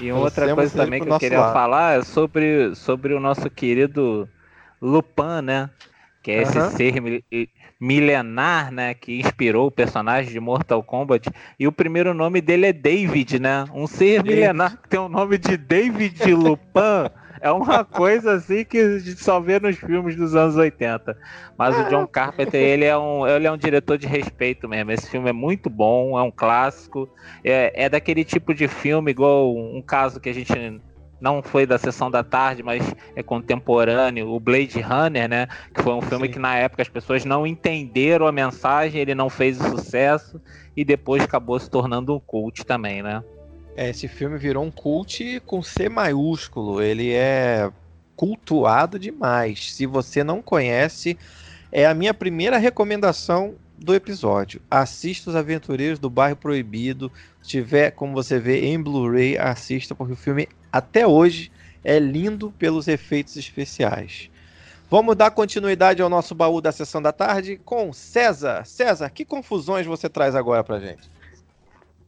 E 0.00 0.12
outra 0.12 0.54
coisa 0.54 0.84
também 0.84 1.02
que 1.02 1.08
eu 1.08 1.18
queria 1.18 1.40
lado. 1.40 1.52
falar 1.52 1.98
é 1.98 2.02
sobre, 2.02 2.74
sobre 2.74 3.14
o 3.14 3.20
nosso 3.20 3.48
querido 3.48 4.28
Lupin, 4.80 5.42
né? 5.42 5.70
Que 6.22 6.32
é 6.32 6.42
esse 6.42 6.70
ser 6.72 6.94
milenar, 7.80 8.70
né? 8.70 8.94
Que 8.94 9.18
inspirou 9.18 9.68
o 9.68 9.70
personagem 9.70 10.32
de 10.32 10.40
Mortal 10.40 10.82
Kombat. 10.82 11.30
E 11.58 11.66
o 11.66 11.72
primeiro 11.72 12.12
nome 12.12 12.40
dele 12.40 12.66
é 12.66 12.72
David, 12.72 13.38
né? 13.38 13.64
Um 13.72 13.86
ser 13.86 14.22
milenar 14.22 14.76
que 14.82 14.88
tem 14.88 15.00
o 15.00 15.08
nome 15.08 15.38
de 15.38 15.56
David 15.56 16.32
Lupin. 16.32 17.10
É 17.40 17.50
uma 17.50 17.84
coisa 17.86 18.32
assim 18.34 18.64
que 18.64 18.78
a 18.78 18.98
gente 18.98 19.22
só 19.22 19.40
vê 19.40 19.58
nos 19.58 19.76
filmes 19.76 20.16
dos 20.16 20.34
anos 20.34 20.56
80. 20.56 21.16
Mas 21.56 21.78
o 21.78 21.88
John 21.88 22.06
Carpenter, 22.06 22.60
ele 22.60 22.84
é 22.84 22.96
um, 22.96 23.26
ele 23.26 23.46
é 23.46 23.52
um 23.52 23.56
diretor 23.56 23.98
de 23.98 24.06
respeito 24.06 24.68
mesmo. 24.68 24.90
Esse 24.92 25.10
filme 25.10 25.30
é 25.30 25.32
muito 25.32 25.70
bom, 25.70 26.18
é 26.18 26.22
um 26.22 26.30
clássico. 26.30 27.08
É, 27.44 27.84
é 27.84 27.88
daquele 27.88 28.24
tipo 28.24 28.54
de 28.54 28.68
filme, 28.68 29.10
igual 29.10 29.54
um 29.54 29.82
caso 29.82 30.20
que 30.20 30.28
a 30.28 30.34
gente 30.34 30.80
não 31.20 31.42
foi 31.42 31.66
da 31.66 31.78
sessão 31.78 32.10
da 32.10 32.22
tarde, 32.22 32.62
mas 32.62 32.94
é 33.14 33.22
contemporâneo, 33.22 34.28
o 34.28 34.38
Blade 34.38 34.80
Runner, 34.80 35.28
né? 35.28 35.46
Que 35.74 35.82
foi 35.82 35.94
um 35.94 36.02
filme 36.02 36.26
Sim. 36.26 36.34
que 36.34 36.38
na 36.38 36.56
época 36.56 36.82
as 36.82 36.88
pessoas 36.88 37.24
não 37.24 37.46
entenderam 37.46 38.26
a 38.26 38.32
mensagem, 38.32 39.00
ele 39.00 39.14
não 39.14 39.30
fez 39.30 39.60
o 39.60 39.70
sucesso 39.70 40.40
e 40.76 40.84
depois 40.84 41.22
acabou 41.22 41.58
se 41.58 41.70
tornando 41.70 42.14
um 42.14 42.20
cult 42.20 42.64
também, 42.64 43.02
né? 43.02 43.22
É, 43.76 43.90
esse 43.90 44.08
filme 44.08 44.38
virou 44.38 44.64
um 44.64 44.70
cult 44.70 45.40
com 45.44 45.62
C 45.62 45.88
maiúsculo. 45.88 46.80
Ele 46.80 47.12
é 47.12 47.70
cultuado 48.16 48.98
demais. 48.98 49.72
Se 49.74 49.84
você 49.84 50.24
não 50.24 50.40
conhece, 50.40 51.18
é 51.70 51.84
a 51.84 51.92
minha 51.92 52.14
primeira 52.14 52.56
recomendação 52.56 53.54
do 53.76 53.94
episódio. 53.94 54.62
Assista 54.70 55.28
Os 55.28 55.36
Aventureiros 55.36 55.98
do 55.98 56.08
Bairro 56.08 56.36
Proibido. 56.36 57.12
Se 57.42 57.50
tiver, 57.50 57.90
como 57.90 58.14
você 58.14 58.38
vê, 58.38 58.64
em 58.64 58.82
Blu-ray, 58.82 59.36
assista, 59.36 59.94
porque 59.94 60.14
o 60.14 60.16
filme 60.16 60.48
até 60.72 61.06
hoje 61.06 61.52
é 61.84 61.98
lindo 61.98 62.50
pelos 62.58 62.88
efeitos 62.88 63.36
especiais. 63.36 64.30
Vamos 64.88 65.16
dar 65.16 65.30
continuidade 65.32 66.00
ao 66.00 66.08
nosso 66.08 66.34
baú 66.34 66.62
da 66.62 66.72
sessão 66.72 67.02
da 67.02 67.12
tarde 67.12 67.60
com 67.62 67.92
César. 67.92 68.64
César, 68.64 69.10
que 69.10 69.24
confusões 69.24 69.84
você 69.84 70.08
traz 70.08 70.34
agora 70.34 70.64
pra 70.64 70.80
gente? 70.80 71.10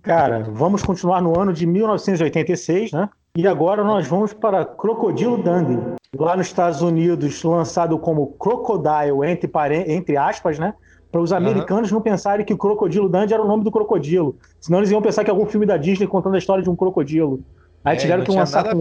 Cara, 0.08 0.42
vamos 0.42 0.82
continuar 0.82 1.20
no 1.20 1.38
ano 1.38 1.52
de 1.52 1.66
1986, 1.66 2.92
né? 2.92 3.10
E 3.36 3.46
agora 3.46 3.84
nós 3.84 4.06
vamos 4.06 4.32
para 4.32 4.64
Crocodilo 4.64 5.36
Dundee. 5.36 5.78
Lá 6.16 6.34
nos 6.34 6.46
Estados 6.46 6.80
Unidos, 6.80 7.42
lançado 7.42 7.98
como 7.98 8.28
Crocodile, 8.38 9.26
entre, 9.26 9.50
entre 9.86 10.16
aspas, 10.16 10.58
né? 10.58 10.72
Para 11.12 11.20
os 11.20 11.30
americanos 11.30 11.90
uhum. 11.90 11.96
não 11.96 12.02
pensarem 12.02 12.46
que 12.46 12.54
o 12.54 12.56
Crocodilo 12.56 13.06
Dundee 13.06 13.34
era 13.34 13.42
o 13.42 13.46
nome 13.46 13.62
do 13.64 13.70
crocodilo. 13.70 14.34
Senão 14.58 14.78
eles 14.78 14.90
iam 14.90 15.02
pensar 15.02 15.24
que 15.24 15.30
é 15.30 15.32
algum 15.32 15.44
filme 15.44 15.66
da 15.66 15.76
Disney 15.76 16.06
contando 16.06 16.36
a 16.36 16.38
história 16.38 16.64
de 16.64 16.70
um 16.70 16.76
crocodilo. 16.76 17.40
Aí 17.84 17.94
é, 17.94 18.00
tiveram 18.00 18.24
que 18.24 18.30
lançar. 18.30 18.64
Com... 18.64 18.80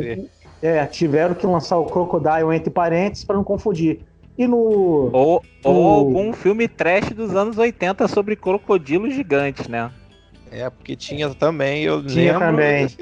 É, 0.61 0.85
tiveram 0.85 1.35
que 1.35 1.45
lançar 1.45 1.77
o 1.77 1.87
Crocodile 1.87 2.55
entre 2.55 2.69
parênteses 2.69 3.25
para 3.25 3.35
não 3.35 3.43
confundir. 3.43 3.99
E 4.37 4.47
no. 4.47 5.09
Ou, 5.11 5.43
no... 5.61 5.71
ou 5.71 5.87
algum 5.87 6.31
filme 6.31 6.69
trash 6.69 7.09
dos 7.09 7.35
anos 7.35 7.57
80 7.57 8.07
sobre 8.07 8.37
crocodilos 8.37 9.13
gigantes, 9.13 9.67
né? 9.67 9.91
É, 10.51 10.69
porque 10.69 10.95
tinha 10.95 11.33
também, 11.33 11.83
eu 11.83 12.05
tinha 12.05 12.33
lembro. 12.33 12.47
também. 12.47 12.87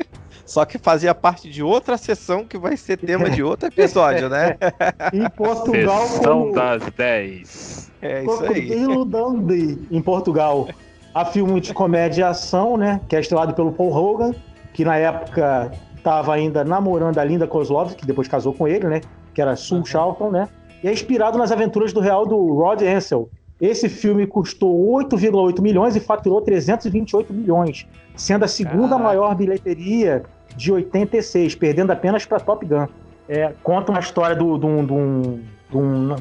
Só 0.45 0.63
que 0.63 0.77
fazia 0.77 1.15
parte 1.15 1.49
de 1.49 1.63
outra 1.63 1.97
sessão 1.97 2.45
que 2.45 2.57
vai 2.57 2.77
ser 2.77 2.97
tema 2.97 3.29
de 3.29 3.41
outro 3.41 3.67
episódio, 3.67 4.29
né? 4.29 4.57
em 5.11 5.27
Portugal. 5.31 6.07
Sessão 6.07 6.39
como... 6.41 6.53
das 6.53 6.83
10. 6.95 7.91
É 8.01 8.23
isso 8.23 8.43
aí. 8.43 8.67
Crocodilo 8.67 9.05
Dundee, 9.05 9.87
em 9.89 10.01
Portugal. 10.01 10.69
A 11.15 11.25
filme 11.25 11.59
de 11.59 11.73
comédia 11.73 12.21
e 12.21 12.23
ação, 12.23 12.77
né? 12.77 13.01
Que 13.09 13.15
é 13.15 13.19
estrelado 13.21 13.55
pelo 13.55 13.71
Paul 13.71 13.91
Hogan, 13.91 14.35
que 14.73 14.85
na 14.85 14.97
época 14.97 15.71
estava 15.97 16.35
ainda 16.35 16.63
namorando 16.63 17.17
a 17.17 17.23
Linda 17.23 17.47
Kozlov, 17.47 17.95
que 17.95 18.05
depois 18.05 18.27
casou 18.27 18.53
com 18.53 18.67
ele, 18.67 18.87
né? 18.87 19.01
Que 19.33 19.41
era 19.41 19.55
uhum. 19.71 19.83
Charlton, 19.83 20.29
né? 20.29 20.47
E 20.83 20.87
é 20.87 20.93
inspirado 20.93 21.39
nas 21.39 21.51
aventuras 21.51 21.91
do 21.91 21.99
real 21.99 22.27
do 22.27 22.53
Rod 22.53 22.83
Ansel. 22.83 23.27
Esse 23.59 23.87
filme 23.87 24.27
custou 24.27 24.75
8,8 24.97 25.61
milhões 25.61 25.95
e 25.95 25.99
faturou 25.99 26.41
328 26.41 27.33
milhões, 27.33 27.87
sendo 28.15 28.43
a 28.43 28.47
segunda 28.47 28.89
Caraca. 28.89 29.03
maior 29.03 29.35
bilheteria 29.35 30.23
de 30.55 30.71
86, 30.71 31.55
perdendo 31.55 31.91
apenas 31.91 32.25
para 32.25 32.39
Top 32.39 32.65
Gun. 32.65 32.87
É, 33.27 33.53
conta 33.63 33.91
uma 33.91 33.99
história 33.99 34.35
de 34.35 34.43
um, 34.43 35.39
um, 35.73 36.15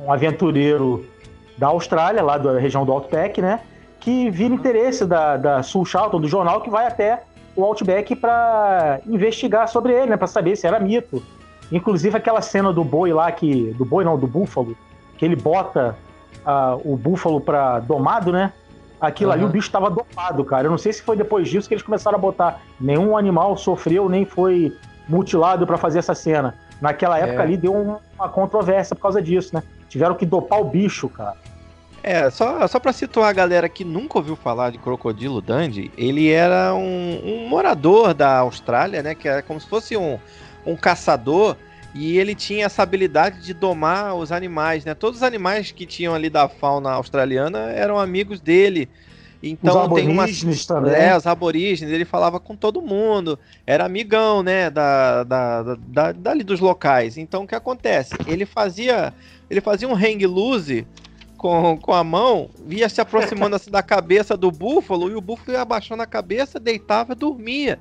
um 0.00 0.12
aventureiro 0.12 1.06
da 1.58 1.68
Austrália, 1.68 2.22
lá 2.22 2.38
da 2.38 2.58
região 2.58 2.84
do 2.84 2.92
Outback, 2.92 3.40
né? 3.40 3.60
Que 4.00 4.30
vira 4.30 4.52
interesse 4.52 5.04
da, 5.06 5.36
da 5.36 5.62
Sul 5.62 5.84
Charlton, 5.84 6.20
do 6.20 6.28
jornal, 6.28 6.60
que 6.60 6.70
vai 6.70 6.86
até 6.86 7.22
o 7.54 7.62
Outback 7.64 8.16
para 8.16 9.00
investigar 9.06 9.68
sobre 9.68 9.92
ele, 9.92 10.10
né, 10.10 10.16
para 10.16 10.26
saber 10.26 10.56
se 10.56 10.66
era 10.66 10.80
mito. 10.80 11.22
Inclusive 11.70 12.16
aquela 12.16 12.40
cena 12.40 12.72
do 12.72 12.82
boi 12.82 13.12
lá 13.12 13.30
que 13.30 13.72
do 13.74 13.84
boi 13.84 14.04
não, 14.04 14.18
do 14.18 14.26
búfalo, 14.26 14.76
que 15.16 15.24
ele 15.24 15.36
bota 15.36 15.96
uh, 16.46 16.80
o 16.84 16.96
búfalo 16.96 17.40
para 17.40 17.80
domado, 17.80 18.32
né? 18.32 18.52
Aquilo 19.00 19.30
uhum. 19.30 19.36
ali 19.36 19.44
o 19.44 19.48
bicho 19.48 19.66
estava 19.66 19.90
dopado, 19.90 20.44
cara. 20.44 20.66
Eu 20.66 20.70
não 20.70 20.78
sei 20.78 20.92
se 20.92 21.02
foi 21.02 21.16
depois 21.16 21.48
disso 21.48 21.66
que 21.66 21.74
eles 21.74 21.82
começaram 21.82 22.16
a 22.16 22.20
botar 22.20 22.60
nenhum 22.80 23.16
animal 23.16 23.56
sofreu 23.56 24.08
nem 24.08 24.24
foi 24.24 24.76
mutilado 25.08 25.66
para 25.66 25.76
fazer 25.76 25.98
essa 25.98 26.14
cena. 26.14 26.54
Naquela 26.80 27.18
época 27.18 27.40
é. 27.40 27.42
ali 27.42 27.56
deu 27.56 27.72
uma 27.72 28.28
controvérsia 28.28 28.94
por 28.94 29.02
causa 29.02 29.20
disso, 29.20 29.54
né? 29.54 29.62
Tiveram 29.88 30.14
que 30.14 30.24
dopar 30.24 30.60
o 30.60 30.64
bicho, 30.64 31.08
cara. 31.08 31.36
É, 32.02 32.28
só, 32.30 32.66
só 32.66 32.80
pra 32.80 32.92
situar 32.92 33.28
a 33.28 33.32
galera 33.32 33.68
que 33.68 33.84
nunca 33.84 34.18
ouviu 34.18 34.34
falar 34.34 34.70
de 34.70 34.78
Crocodilo 34.78 35.40
Dundee, 35.40 35.92
ele 35.96 36.30
era 36.30 36.74
um, 36.74 37.20
um 37.24 37.48
morador 37.48 38.12
da 38.12 38.38
Austrália, 38.38 39.02
né? 39.02 39.14
Que 39.14 39.28
era 39.28 39.42
como 39.42 39.60
se 39.60 39.68
fosse 39.68 39.96
um, 39.96 40.18
um 40.66 40.74
caçador 40.74 41.56
e 41.94 42.18
ele 42.18 42.34
tinha 42.34 42.66
essa 42.66 42.82
habilidade 42.82 43.42
de 43.42 43.52
domar 43.52 44.14
os 44.14 44.32
animais, 44.32 44.84
né? 44.84 44.94
Todos 44.94 45.18
os 45.18 45.22
animais 45.22 45.70
que 45.70 45.84
tinham 45.84 46.14
ali 46.14 46.30
da 46.30 46.48
fauna 46.48 46.90
australiana 46.92 47.70
eram 47.72 47.98
amigos 47.98 48.40
dele. 48.40 48.88
Então 49.42 49.88
os 49.88 49.94
tem 49.94 50.10
aborígenes 50.10 50.64
também. 50.64 50.94
É, 50.94 51.16
os 51.16 51.26
aborígenes, 51.26 51.92
ele 51.92 52.04
falava 52.04 52.38
com 52.38 52.54
todo 52.54 52.80
mundo, 52.80 53.38
era 53.66 53.84
amigão, 53.84 54.42
né, 54.42 54.70
da, 54.70 55.24
da, 55.24 55.62
da, 55.62 55.74
da, 55.74 56.12
dali 56.12 56.44
dos 56.44 56.60
locais. 56.60 57.18
Então 57.18 57.42
o 57.42 57.46
que 57.46 57.54
acontece? 57.54 58.14
Ele 58.26 58.46
fazia, 58.46 59.12
ele 59.50 59.60
fazia 59.60 59.88
um 59.88 59.94
hang 59.94 60.24
loose 60.26 60.86
com, 61.36 61.76
com 61.76 61.92
a 61.92 62.04
mão, 62.04 62.48
ia 62.68 62.88
se 62.88 63.00
aproximando 63.00 63.56
assim 63.56 63.70
da 63.70 63.82
cabeça 63.82 64.36
do 64.36 64.50
búfalo, 64.52 65.10
e 65.10 65.16
o 65.16 65.20
búfalo 65.20 65.52
ia 65.52 65.60
abaixando 65.60 66.02
a 66.02 66.06
cabeça, 66.06 66.60
deitava 66.60 67.12
e 67.12 67.16
dormia. 67.16 67.80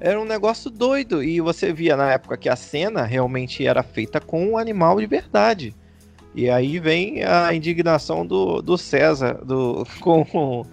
Era 0.00 0.20
um 0.20 0.24
negócio 0.24 0.70
doido. 0.70 1.22
E 1.22 1.40
você 1.40 1.72
via 1.72 1.96
na 1.96 2.12
época 2.12 2.36
que 2.36 2.48
a 2.48 2.56
cena 2.56 3.04
realmente 3.04 3.66
era 3.66 3.82
feita 3.82 4.20
com 4.20 4.52
um 4.52 4.58
animal 4.58 4.98
de 4.98 5.06
verdade. 5.06 5.74
E 6.34 6.48
aí 6.48 6.78
vem 6.78 7.24
a 7.24 7.52
indignação 7.52 8.24
do, 8.24 8.62
do 8.62 8.78
César 8.78 9.44
do, 9.44 9.84
com, 10.00 10.64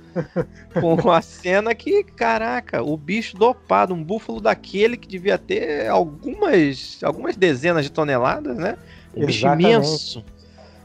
com 0.80 1.12
a 1.12 1.22
cena 1.22 1.74
que, 1.74 2.04
caraca, 2.04 2.84
o 2.84 2.96
bicho 2.96 3.36
dopado, 3.36 3.94
um 3.94 4.04
búfalo 4.04 4.40
daquele 4.40 4.96
que 4.96 5.08
devia 5.08 5.38
ter 5.38 5.88
algumas, 5.88 7.00
algumas 7.04 7.36
dezenas 7.36 7.84
de 7.84 7.92
toneladas, 7.92 8.56
né? 8.56 8.78
Um 9.16 9.24
Exatamente. 9.24 9.26
bicho 9.26 9.48
imenso 9.48 10.37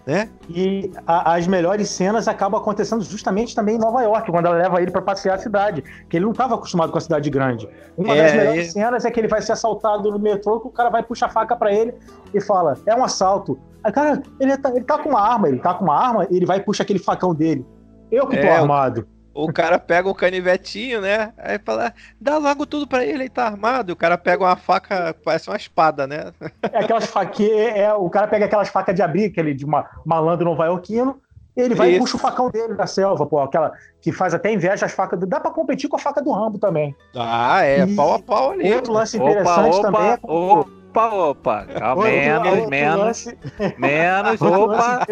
né? 0.07 0.29
E 0.49 0.91
a, 1.07 1.35
as 1.35 1.47
melhores 1.47 1.89
cenas 1.89 2.27
acabam 2.27 2.61
acontecendo 2.61 3.03
justamente 3.03 3.55
também 3.55 3.77
em 3.77 3.79
Nova 3.79 4.03
York, 4.03 4.31
quando 4.31 4.47
ela 4.47 4.57
leva 4.57 4.83
ele 4.83 4.91
para 4.91 5.03
passear 5.03 5.37
a 5.37 5.39
cidade, 5.39 5.83
que 6.09 6.17
ele 6.17 6.25
não 6.25 6.33
estava 6.33 6.55
acostumado 6.55 6.91
com 6.91 6.99
a 6.99 7.01
cidade 7.01 7.31
grande. 7.31 7.69
Uma 7.97 8.15
é, 8.15 8.23
das 8.23 8.33
melhores 8.35 8.73
cenas 8.73 9.05
é 9.05 9.11
que 9.11 9.21
ele 9.21 9.29
vai 9.29 9.41
ser 9.41 9.53
assaltado 9.53 10.11
no 10.11 10.19
metrô, 10.19 10.61
que 10.61 10.69
o 10.69 10.71
cara 10.71 10.91
vai 10.91 11.03
puxar 11.03 11.27
a 11.27 11.31
faca 11.31 11.57
para 11.57 11.73
ele 11.73 11.95
e 12.35 12.41
fala: 12.41 12.77
"É 12.87 12.95
um 12.95 13.05
assalto". 13.05 13.59
Aí, 13.85 13.93
cara, 13.93 14.23
ele 14.41 14.57
tá, 14.57 14.71
ele 14.71 14.85
tá 14.85 14.99
com 14.99 15.11
uma 15.11 15.21
arma, 15.21 15.49
ele 15.49 15.59
tá 15.59 15.75
com 15.75 15.85
uma 15.85 15.97
arma, 15.97 16.27
ele 16.31 16.47
vai 16.47 16.59
e 16.59 16.61
puxa 16.61 16.83
aquele 16.83 16.99
facão 16.99 17.35
dele. 17.35 17.65
Eu 18.11 18.27
que 18.27 18.37
tô 18.37 18.47
é, 18.47 18.57
armado. 18.57 19.01
O 19.01 19.22
cara 19.53 19.79
pega 19.79 20.09
o 20.09 20.15
canivetinho, 20.15 21.01
né? 21.01 21.33
Aí 21.39 21.59
fala, 21.59 21.93
dá 22.21 22.37
logo 22.39 22.67
tudo 22.67 22.87
para 22.87 23.05
ele, 23.05 23.23
ele 23.23 23.29
tá 23.29 23.47
armado. 23.47 23.93
O 23.93 23.97
cara 23.97 24.19
pega 24.19 24.45
uma 24.45 24.57
faca, 24.57 25.15
parece 25.25 25.49
uma 25.49 25.57
espada, 25.57 26.07
né? 26.07 26.33
É 26.71 26.79
aquelas 26.79 27.07
faquinhas, 27.07 27.77
é, 27.77 27.93
o 27.95 28.09
cara 28.11 28.27
pega 28.27 28.45
aquelas 28.45 28.69
facas 28.69 28.95
de 28.95 29.03
abrir, 29.03 29.27
aquele 29.27 29.55
de 29.55 29.65
uma, 29.65 29.89
malandro 30.05 30.45
nova-iorquino, 30.45 31.19
ele 31.57 31.75
vai 31.75 31.91
Isso. 31.91 31.97
e 31.97 32.01
puxa 32.01 32.17
o 32.17 32.21
facão 32.21 32.51
dele 32.51 32.75
da 32.75 32.87
selva, 32.87 33.27
pô, 33.27 33.41
aquela 33.41 33.73
que 34.01 34.11
faz 34.11 34.33
até 34.33 34.53
inveja 34.53 34.87
as 34.87 34.93
facas. 34.93 35.19
Do... 35.19 35.27
Dá 35.27 35.39
pra 35.39 35.51
competir 35.51 35.89
com 35.89 35.97
a 35.97 35.99
faca 35.99 36.23
do 36.23 36.31
Rambo 36.31 36.59
também. 36.59 36.95
Ah, 37.15 37.63
é, 37.63 37.85
e 37.85 37.95
pau 37.95 38.15
a 38.15 38.19
pau 38.19 38.53
ali. 38.53 38.73
Outro 38.73 38.93
lance 38.93 39.17
interessante 39.17 39.77
opa, 39.77 39.83
também 39.83 40.11
é. 40.11 40.19
Opa, 40.23 41.15
opa, 41.15 41.67
calma, 41.67 42.05
menos, 42.05 42.69
menos, 42.69 42.99
lance... 42.99 43.39
menos, 43.79 44.41
opa. 44.41 45.07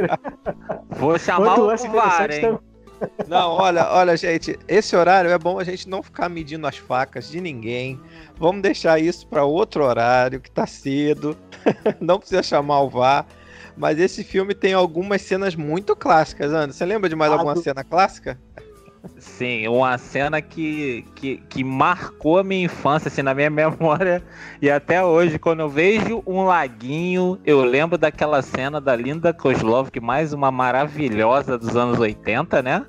Vou 0.91 1.19
chamar 1.19 1.59
o 1.59 1.67
VAR, 1.67 2.31
hein? 2.31 2.41
Também. 2.41 2.70
Não, 3.29 3.53
olha, 3.53 3.89
olha, 3.93 4.17
gente, 4.17 4.59
esse 4.69 4.95
horário 4.95 5.31
é 5.31 5.39
bom 5.39 5.59
a 5.59 5.65
gente 5.65 5.89
não 5.89 6.03
ficar 6.03 6.29
medindo 6.29 6.67
as 6.67 6.77
facas 6.77 7.31
de 7.31 7.41
ninguém. 7.41 8.01
Vamos 8.37 8.63
deixar 8.63 8.99
isso 8.99 9.27
para 9.27 9.45
outro 9.45 9.85
horário, 9.85 10.41
que 10.41 10.51
tá 10.51 10.67
cedo. 10.67 11.37
não 12.01 12.19
precisa 12.19 12.43
chamar 12.43 12.81
o 12.81 12.91
VAR. 12.91 13.27
Mas 13.77 13.99
esse 13.99 14.23
filme 14.23 14.55
tem 14.55 14.75
algumas 14.75 15.23
cenas 15.23 15.55
muito 15.57 15.97
clássicas, 15.97 16.53
Ana. 16.53 16.73
Você 16.73 16.85
lembra 16.85 17.09
de 17.09 17.17
mais 17.17 17.33
ah, 17.33 17.37
alguma 17.37 17.55
do... 17.55 17.63
cena 17.63 17.83
clássica? 17.83 18.39
Sim, 19.19 19.67
uma 19.69 19.97
cena 19.97 20.43
que, 20.43 21.05
que, 21.15 21.39
que 21.49 21.65
marcou 21.65 22.39
a 22.39 22.45
minha 22.45 22.65
infância, 22.65 23.09
assim, 23.09 23.23
na 23.23 23.35
minha 23.35 23.49
memória. 23.51 24.23
E 24.61 24.71
até 24.71 25.03
hoje, 25.03 25.39
quando 25.39 25.61
eu 25.61 25.69
vejo 25.69 26.23
um 26.27 26.45
laguinho, 26.45 27.39
eu 27.45 27.65
lembro 27.65 27.97
daquela 27.97 28.43
cena 28.43 28.81
da 28.81 28.95
Linda 28.95 29.33
Kozlov, 29.33 29.91
que 29.91 30.01
mais 30.01 30.33
uma 30.33 30.51
maravilhosa 30.51 31.57
dos 31.57 31.77
anos 31.77 31.99
80, 31.99 32.63
né? 32.63 32.87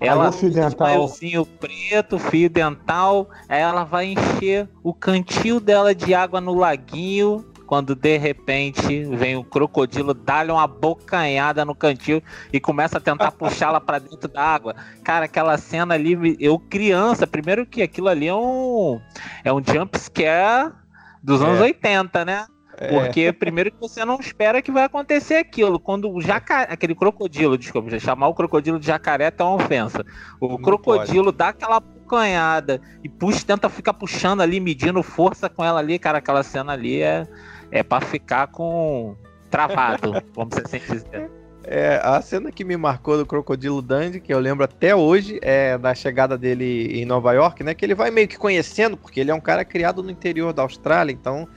Ela 0.00 0.32
fio 0.32 0.50
dental. 0.50 1.08
fio 1.08 1.46
preto, 1.46 2.18
fio 2.18 2.50
dental. 2.50 3.28
Aí 3.48 3.60
ela 3.60 3.84
vai 3.84 4.06
encher 4.06 4.68
o 4.82 4.92
cantil 4.92 5.60
dela 5.60 5.94
de 5.94 6.12
água 6.14 6.40
no 6.40 6.54
laguinho 6.54 7.44
quando 7.74 7.96
de 7.96 8.16
repente 8.18 9.02
vem 9.16 9.34
o 9.34 9.42
crocodilo, 9.42 10.14
dá-lhe 10.14 10.52
uma 10.52 10.64
bocanhada 10.64 11.64
no 11.64 11.74
cantil 11.74 12.22
e 12.52 12.60
começa 12.60 12.98
a 12.98 13.00
tentar 13.00 13.32
puxá-la 13.34 13.80
para 13.80 13.98
dentro 13.98 14.28
da 14.28 14.40
água. 14.40 14.76
Cara, 15.02 15.24
aquela 15.24 15.58
cena 15.58 15.94
ali, 15.94 16.36
eu 16.38 16.56
criança, 16.56 17.26
primeiro 17.26 17.66
que 17.66 17.82
aquilo 17.82 18.06
ali 18.06 18.28
é 18.28 18.34
um 18.34 19.00
é 19.42 19.52
um 19.52 19.56
jump 19.56 19.98
scare 19.98 20.72
dos 21.20 21.42
anos 21.42 21.58
é. 21.58 21.62
80, 21.62 22.24
né? 22.24 22.46
É. 22.76 22.88
Porque 22.88 23.32
primeiro 23.32 23.72
que 23.72 23.80
você 23.80 24.04
não 24.04 24.20
espera 24.20 24.62
que 24.62 24.70
vai 24.70 24.84
acontecer 24.84 25.34
aquilo. 25.34 25.80
Quando 25.80 26.08
o 26.08 26.20
jacaré, 26.20 26.72
aquele 26.72 26.94
crocodilo, 26.94 27.58
desculpa, 27.58 27.98
chamar 27.98 28.28
o 28.28 28.34
crocodilo 28.34 28.78
de 28.78 28.86
jacaré 28.86 29.32
é 29.36 29.42
uma 29.42 29.54
ofensa. 29.56 30.06
O 30.40 30.46
não 30.46 30.58
crocodilo 30.58 31.24
pode. 31.24 31.38
dá 31.38 31.48
aquela 31.48 31.80
bocanhada 31.80 32.80
e 33.02 33.08
puxa, 33.08 33.44
tenta 33.44 33.68
ficar 33.68 33.94
puxando 33.94 34.42
ali, 34.42 34.60
medindo 34.60 35.02
força 35.02 35.48
com 35.48 35.64
ela 35.64 35.80
ali, 35.80 35.98
cara, 35.98 36.18
aquela 36.18 36.44
cena 36.44 36.72
ali 36.72 37.02
é 37.02 37.26
é 37.70 37.82
para 37.82 38.04
ficar 38.04 38.48
com 38.48 39.16
travado, 39.50 40.22
vamos 40.34 40.56
assim 40.58 40.78
dizer. 40.78 41.30
É, 41.66 41.98
a 42.04 42.20
cena 42.20 42.52
que 42.52 42.62
me 42.62 42.76
marcou 42.76 43.16
do 43.16 43.24
Crocodilo 43.24 43.80
Dundee, 43.80 44.20
que 44.20 44.34
eu 44.34 44.38
lembro 44.38 44.64
até 44.64 44.94
hoje, 44.94 45.38
é 45.40 45.78
da 45.78 45.94
chegada 45.94 46.36
dele 46.36 47.00
em 47.00 47.06
Nova 47.06 47.32
York, 47.32 47.64
né? 47.64 47.72
Que 47.72 47.86
ele 47.86 47.94
vai 47.94 48.10
meio 48.10 48.28
que 48.28 48.36
conhecendo, 48.36 48.98
porque 48.98 49.18
ele 49.18 49.30
é 49.30 49.34
um 49.34 49.40
cara 49.40 49.64
criado 49.64 50.02
no 50.02 50.10
interior 50.10 50.52
da 50.52 50.62
Austrália, 50.62 51.12
então 51.12 51.48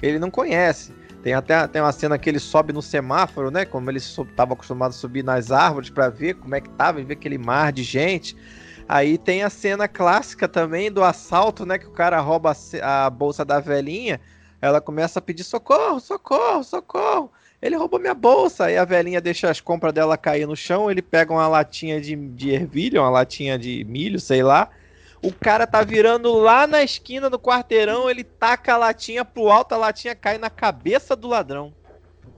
ele 0.00 0.20
não 0.20 0.30
conhece. 0.30 0.94
Tem 1.20 1.34
até 1.34 1.66
tem 1.66 1.82
uma 1.82 1.90
cena 1.90 2.16
que 2.16 2.30
ele 2.30 2.38
sobe 2.38 2.72
no 2.72 2.80
semáforo, 2.80 3.50
né? 3.50 3.64
Como 3.64 3.90
ele 3.90 3.98
estava 3.98 4.52
acostumado 4.52 4.90
a 4.90 4.94
subir 4.94 5.24
nas 5.24 5.50
árvores 5.50 5.90
para 5.90 6.08
ver 6.08 6.34
como 6.34 6.54
é 6.54 6.60
que 6.60 6.70
tava, 6.70 7.00
e 7.00 7.04
ver 7.04 7.14
aquele 7.14 7.36
mar 7.36 7.72
de 7.72 7.82
gente. 7.82 8.36
Aí 8.88 9.18
tem 9.18 9.42
a 9.42 9.50
cena 9.50 9.88
clássica 9.88 10.46
também 10.46 10.92
do 10.92 11.02
assalto, 11.02 11.66
né? 11.66 11.76
Que 11.76 11.86
o 11.86 11.90
cara 11.90 12.20
rouba 12.20 12.56
a 12.80 13.10
bolsa 13.10 13.44
da 13.44 13.58
velhinha. 13.58 14.20
Ela 14.60 14.80
começa 14.80 15.18
a 15.18 15.22
pedir 15.22 15.44
socorro, 15.44 16.00
socorro, 16.00 16.64
socorro. 16.64 17.32
Ele 17.60 17.76
roubou 17.76 17.98
minha 17.98 18.14
bolsa. 18.14 18.66
Aí 18.66 18.76
a 18.76 18.84
velhinha 18.84 19.20
deixa 19.20 19.50
as 19.50 19.60
compras 19.60 19.92
dela 19.92 20.16
cair 20.16 20.46
no 20.46 20.56
chão. 20.56 20.90
Ele 20.90 21.02
pega 21.02 21.32
uma 21.32 21.48
latinha 21.48 22.00
de, 22.00 22.14
de 22.14 22.50
ervilha, 22.50 23.00
uma 23.00 23.10
latinha 23.10 23.58
de 23.58 23.84
milho, 23.84 24.20
sei 24.20 24.42
lá. 24.42 24.70
O 25.22 25.32
cara 25.32 25.66
tá 25.66 25.82
virando 25.82 26.32
lá 26.34 26.66
na 26.66 26.82
esquina 26.82 27.28
do 27.28 27.38
quarteirão, 27.38 28.08
ele 28.08 28.22
taca 28.22 28.74
a 28.74 28.76
latinha 28.76 29.24
pro 29.24 29.48
alto, 29.48 29.74
a 29.74 29.78
latinha 29.78 30.14
cai 30.14 30.38
na 30.38 30.50
cabeça 30.50 31.16
do 31.16 31.26
ladrão. 31.26 31.72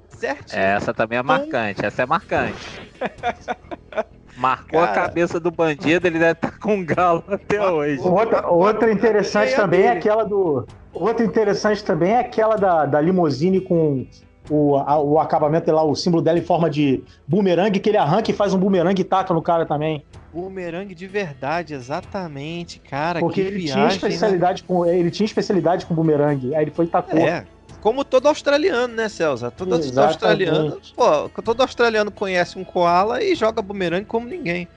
Certo? 0.09 0.53
Essa 0.55 0.95
também 0.95 1.19
é 1.19 1.23
marcante, 1.23 1.85
essa 1.85 2.03
é 2.03 2.07
marcante. 2.07 2.66
Marcou 4.39 4.80
cara... 4.80 4.91
a 4.91 4.95
cabeça 4.95 5.41
do 5.41 5.51
bandido, 5.51 6.07
ele 6.07 6.18
deve 6.18 6.32
estar 6.32 6.53
tá 6.53 6.59
com 6.59 6.76
um 6.76 6.84
galo 6.84 7.24
até 7.26 7.61
hoje. 7.61 8.01
Outra, 8.01 8.49
outra 8.49 8.93
interessante 8.93 9.55
também 9.55 9.82
é 9.82 9.91
aquela 9.91 10.24
do. 10.24 10.66
Outra 10.93 11.24
interessante 11.24 11.84
também 11.84 12.12
é 12.12 12.20
aquela 12.20 12.57
da, 12.57 12.86
da 12.86 13.01
limousine 13.01 13.61
com 13.61 14.07
o, 14.49 14.76
a, 14.76 14.99
o 15.01 15.18
acabamento 15.18 15.70
lá, 15.70 15.82
o 15.82 15.95
símbolo 15.95 16.22
dela 16.22 16.39
em 16.39 16.45
forma 16.45 16.70
de 16.70 17.03
bumerangue, 17.26 17.80
que 17.80 17.89
ele 17.91 17.99
arranca 17.99 18.30
e 18.30 18.34
faz 18.34 18.55
um 18.55 18.59
bumerangue 18.59 19.03
e 19.03 19.05
taca 19.05 19.34
no 19.34 19.43
cara 19.43 19.66
também. 19.66 20.05
Bumerangue 20.32 20.95
de 20.95 21.07
verdade, 21.07 21.74
exatamente, 21.74 22.78
cara. 22.78 23.20
Porque 23.20 23.41
ele 23.41 23.59
viagem, 23.59 23.72
tinha 23.72 23.84
né? 23.86 23.93
especialidade 23.93 24.62
né? 24.62 24.68
com 24.68 24.86
ele 24.86 25.11
tinha 25.11 25.26
especialidade 25.26 25.84
com 25.84 25.95
bumerangue, 25.95 26.55
aí 26.55 26.64
ele 26.64 26.70
foi 26.70 26.84
e 26.84 26.89
tacou. 26.89 27.18
É. 27.18 27.45
Como 27.81 28.05
todo 28.05 28.26
australiano, 28.26 28.95
né, 28.95 29.09
Celso? 29.09 29.51
Todo 29.53 29.74
australiano, 29.74 30.81
pô, 30.97 31.29
todo 31.43 31.61
australiano 31.61 32.11
conhece 32.11 32.59
um 32.59 32.64
koala 32.64 33.22
e 33.22 33.35
joga 33.35 33.62
bumerangue 33.62 34.07
como 34.07 34.26
ninguém. 34.26 34.68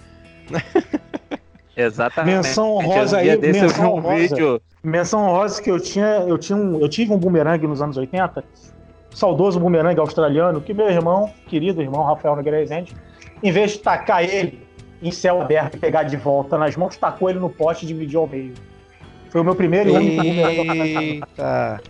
Exatamente. 1.76 2.36
Menção 2.36 2.76
honrosa 2.76 3.18
aí, 3.18 3.38
menção 3.38 3.94
honrosa. 3.96 4.16
Vídeo. 4.16 4.62
Menção 4.84 5.22
honrosa 5.28 5.62
que 5.62 5.72
eu 5.72 5.80
tinha, 5.80 6.26
eu 6.28 6.38
tinha 6.38 6.58
um, 6.58 6.80
eu 6.80 6.90
tive 6.90 7.12
um 7.14 7.18
bumerangue 7.18 7.66
nos 7.66 7.82
anos 7.82 7.98
80 7.98 8.44
saudoso 9.14 9.60
bumerangue 9.60 10.00
australiano, 10.00 10.62
que 10.62 10.74
meu 10.74 10.90
irmão, 10.90 11.32
querido 11.48 11.82
irmão 11.82 12.04
Rafael 12.04 12.36
Nogueira 12.36 12.60
Rezende, 12.60 12.96
em 13.44 13.52
vez 13.52 13.72
de 13.72 13.80
tacar 13.80 14.24
ele 14.24 14.66
em 15.02 15.12
céu 15.12 15.42
aberto 15.42 15.76
e 15.76 15.80
pegar 15.80 16.04
de 16.04 16.16
volta 16.16 16.58
nas 16.58 16.76
mãos, 16.76 16.96
tacou 16.96 17.30
ele 17.30 17.40
no 17.40 17.50
poste 17.50 17.86
e 17.86 17.88
dividiu 17.88 18.22
ao 18.22 18.28
meio. 18.28 18.54
Foi 19.30 19.42
o 19.42 19.44
meu 19.44 19.56
primeiro 19.56 19.90
e 19.90 19.94
único 19.94 20.24
bumerangue. 20.24 20.64
Eita, 20.64 21.82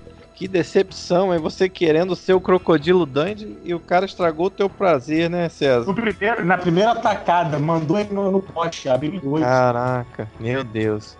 que 0.41 0.47
decepção, 0.47 1.31
é 1.31 1.37
você 1.37 1.69
querendo 1.69 2.15
ser 2.15 2.33
o 2.33 2.41
crocodilo 2.41 3.05
Dandy 3.05 3.59
e 3.63 3.75
o 3.75 3.79
cara 3.79 4.07
estragou 4.07 4.47
o 4.47 4.49
teu 4.49 4.67
prazer, 4.67 5.29
né, 5.29 5.47
César? 5.49 5.93
Primeiro, 5.93 6.43
na 6.43 6.57
primeira 6.57 6.93
atacada, 6.93 7.59
mandou 7.59 7.99
ele 7.99 8.11
no, 8.11 8.31
no 8.31 8.41
poste, 8.41 8.89
abriu 8.89 9.21
dois. 9.21 9.43
Caraca, 9.43 10.27
meu 10.39 10.63
Deus. 10.63 11.15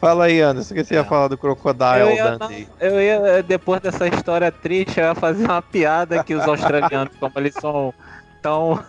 Fala 0.00 0.26
aí, 0.26 0.40
Anderson, 0.40 0.72
o 0.72 0.76
que 0.76 0.84
você 0.84 0.94
ia 0.94 1.02
falar 1.02 1.26
do 1.26 1.36
Crocodile 1.36 1.98
eu 1.98 2.10
ia, 2.12 2.38
Dundee? 2.38 2.68
Eu 2.78 3.02
ia, 3.02 3.42
depois 3.42 3.80
dessa 3.80 4.06
história 4.06 4.52
triste, 4.52 5.00
eu 5.00 5.06
ia 5.06 5.14
fazer 5.16 5.46
uma 5.46 5.60
piada 5.60 6.22
que 6.22 6.32
os 6.32 6.46
australianos, 6.46 7.12
como 7.18 7.32
eles 7.38 7.54
são 7.54 7.92
tão. 8.40 8.80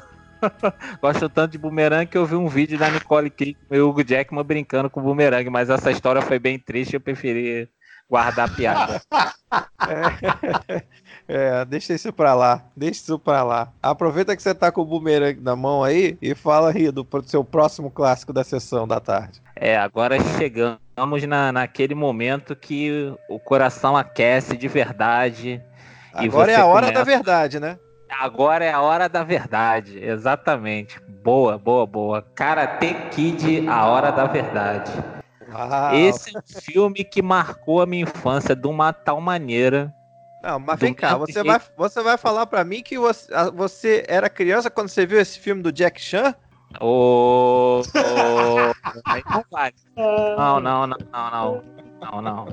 gostam 1.02 1.28
tanto 1.28 1.54
de 1.54 1.58
bumerangue 1.58 2.12
que 2.12 2.18
eu 2.20 2.26
vi 2.28 2.36
um 2.36 2.48
vídeo 2.48 2.78
da 2.78 2.88
Nicole 2.88 3.32
Kidman 3.32 3.66
e 3.72 3.80
o 3.80 3.90
Hugo 3.90 4.04
Jackman 4.04 4.44
brincando 4.44 4.92
com 4.92 5.02
bumerangue, 5.02 5.50
mas 5.50 5.72
essa 5.72 5.90
história 5.90 6.22
foi 6.22 6.38
bem 6.38 6.60
triste, 6.60 6.94
eu 6.94 7.02
preferi 7.02 7.68
guardar 8.12 8.50
a 8.50 8.54
piada. 8.54 9.02
é, 11.30 11.62
é, 11.62 11.66
deixa 11.66 11.94
isso 11.94 12.12
pra 12.12 12.34
lá, 12.34 12.62
deixa 12.76 13.00
isso 13.00 13.18
pra 13.18 13.42
lá. 13.42 13.72
Aproveita 13.82 14.36
que 14.36 14.44
você 14.44 14.54
tá 14.54 14.70
com 14.70 14.82
o 14.82 14.86
bumerangue 14.86 15.40
na 15.40 15.56
mão 15.56 15.82
aí 15.82 16.18
e 16.22 16.36
fala 16.36 16.72
aí 16.72 16.92
do 16.92 17.08
seu 17.26 17.42
próximo 17.42 17.90
clássico 17.90 18.34
da 18.34 18.44
sessão 18.44 18.86
da 18.86 19.00
tarde. 19.00 19.42
É, 19.56 19.78
agora 19.78 20.18
chegamos 20.38 21.24
na, 21.26 21.54
naquele 21.54 21.96
momento 21.96 22.54
que 22.54 23.14
o 23.30 23.40
coração 23.40 23.96
aquece 23.96 24.58
de 24.58 24.68
verdade. 24.68 25.62
Agora 26.14 26.52
é 26.52 26.56
a 26.56 26.66
hora 26.66 26.88
começa... 26.88 27.00
da 27.00 27.04
verdade, 27.06 27.60
né? 27.62 27.80
Agora 28.10 28.66
é 28.66 28.74
a 28.74 28.82
hora 28.82 29.08
da 29.08 29.24
verdade, 29.24 29.98
exatamente. 30.04 31.00
Boa, 31.24 31.58
boa, 31.58 31.88
boa. 31.88 32.22
Karate 32.36 32.94
Kid, 33.12 33.70
a 33.70 33.86
hora 33.86 34.12
da 34.12 34.26
verdade. 34.26 34.92
Uau. 35.54 35.96
Esse 35.96 36.36
é 36.36 36.40
um 36.40 36.62
filme 36.62 37.04
que 37.04 37.22
marcou 37.22 37.82
a 37.82 37.86
minha 37.86 38.04
infância 38.04 38.56
de 38.56 38.68
uma 38.68 38.94
tal 38.94 39.20
maneira. 39.20 39.94
Não, 40.44 40.60
mas 40.60 40.80
vem 40.80 40.94
cá, 40.94 41.18
você 41.18 41.44
vai, 41.44 41.62
você 41.78 42.02
vai 42.02 42.18
falar 42.18 42.48
para 42.48 42.64
mim 42.64 42.82
que 42.82 42.98
você, 42.98 43.28
você 43.54 44.04
era 44.08 44.28
criança 44.28 44.72
quando 44.72 44.90
você 44.90 45.06
viu 45.06 45.20
esse 45.20 45.38
filme 45.38 45.62
do 45.62 45.72
Jack 45.72 46.02
Chan? 46.02 46.34
Ô. 46.80 47.82
Não 49.30 49.44
vai. 49.52 49.72
Não, 49.96 50.60
não, 50.60 50.88
não, 50.88 50.98
não, 51.12 51.32
não. 51.32 51.64
Não, 52.02 52.22
não. 52.22 52.48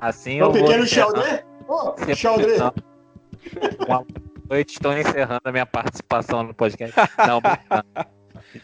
Assim 0.00 0.40
o 0.40 0.46
eu 0.46 0.52
pequeno 0.52 0.86
Sheldon? 0.86 1.22
Ô, 1.68 1.94
Sheldon. 2.14 2.72
Boa 3.86 4.04
noite, 4.50 4.72
estou 4.72 4.96
encerrando 4.98 5.42
a 5.44 5.52
minha 5.52 5.66
participação 5.66 6.42
no 6.42 6.54
podcast. 6.54 6.94
Não, 7.26 7.40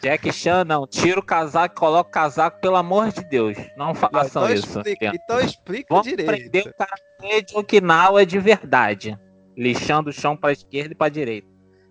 Jack 0.01 0.31
Chan, 0.31 0.63
não. 0.65 0.85
Tira 0.87 1.19
o 1.19 1.23
casaco, 1.23 1.75
coloca 1.75 2.09
o 2.09 2.13
casaco, 2.13 2.59
pelo 2.59 2.75
amor 2.75 3.11
de 3.11 3.23
Deus. 3.23 3.57
Não 3.77 3.93
façam 3.93 4.43
então 4.43 4.53
isso. 4.53 4.79
Explica, 4.79 5.11
então 5.13 5.39
explica 5.39 5.87
Vamos 5.89 6.07
direito. 6.07 6.29
aprender 6.29 6.67
o 6.67 6.73
cara 6.73 7.41
de 7.41 7.55
Okinawa 7.55 8.25
de 8.25 8.39
verdade. 8.39 9.17
Lixando 9.57 10.09
o 10.09 10.13
chão 10.13 10.37
para 10.37 10.51
esquerda 10.53 10.93
e 10.93 10.95
para 10.95 11.09
direita. 11.09 11.47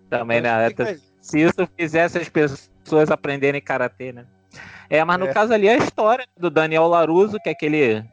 Também, 0.09 0.39
então 0.39 0.85
né? 0.85 0.99
Se 1.21 1.39
isso 1.39 1.69
fizesse 1.77 2.17
as 2.17 2.29
pessoas 2.29 2.69
pessoas 2.89 3.11
aprenderem 3.11 3.61
karatê, 3.61 4.11
né? 4.11 4.25
É, 4.89 5.03
mas 5.03 5.19
no 5.19 5.27
é. 5.27 5.33
caso 5.33 5.53
ali 5.53 5.67
é 5.67 5.73
a 5.73 5.77
história 5.77 6.25
do 6.35 6.49
Daniel 6.49 6.87
Laruso, 6.87 7.37
que 7.39 7.49
é 7.49 7.51
aquele 7.51 8.03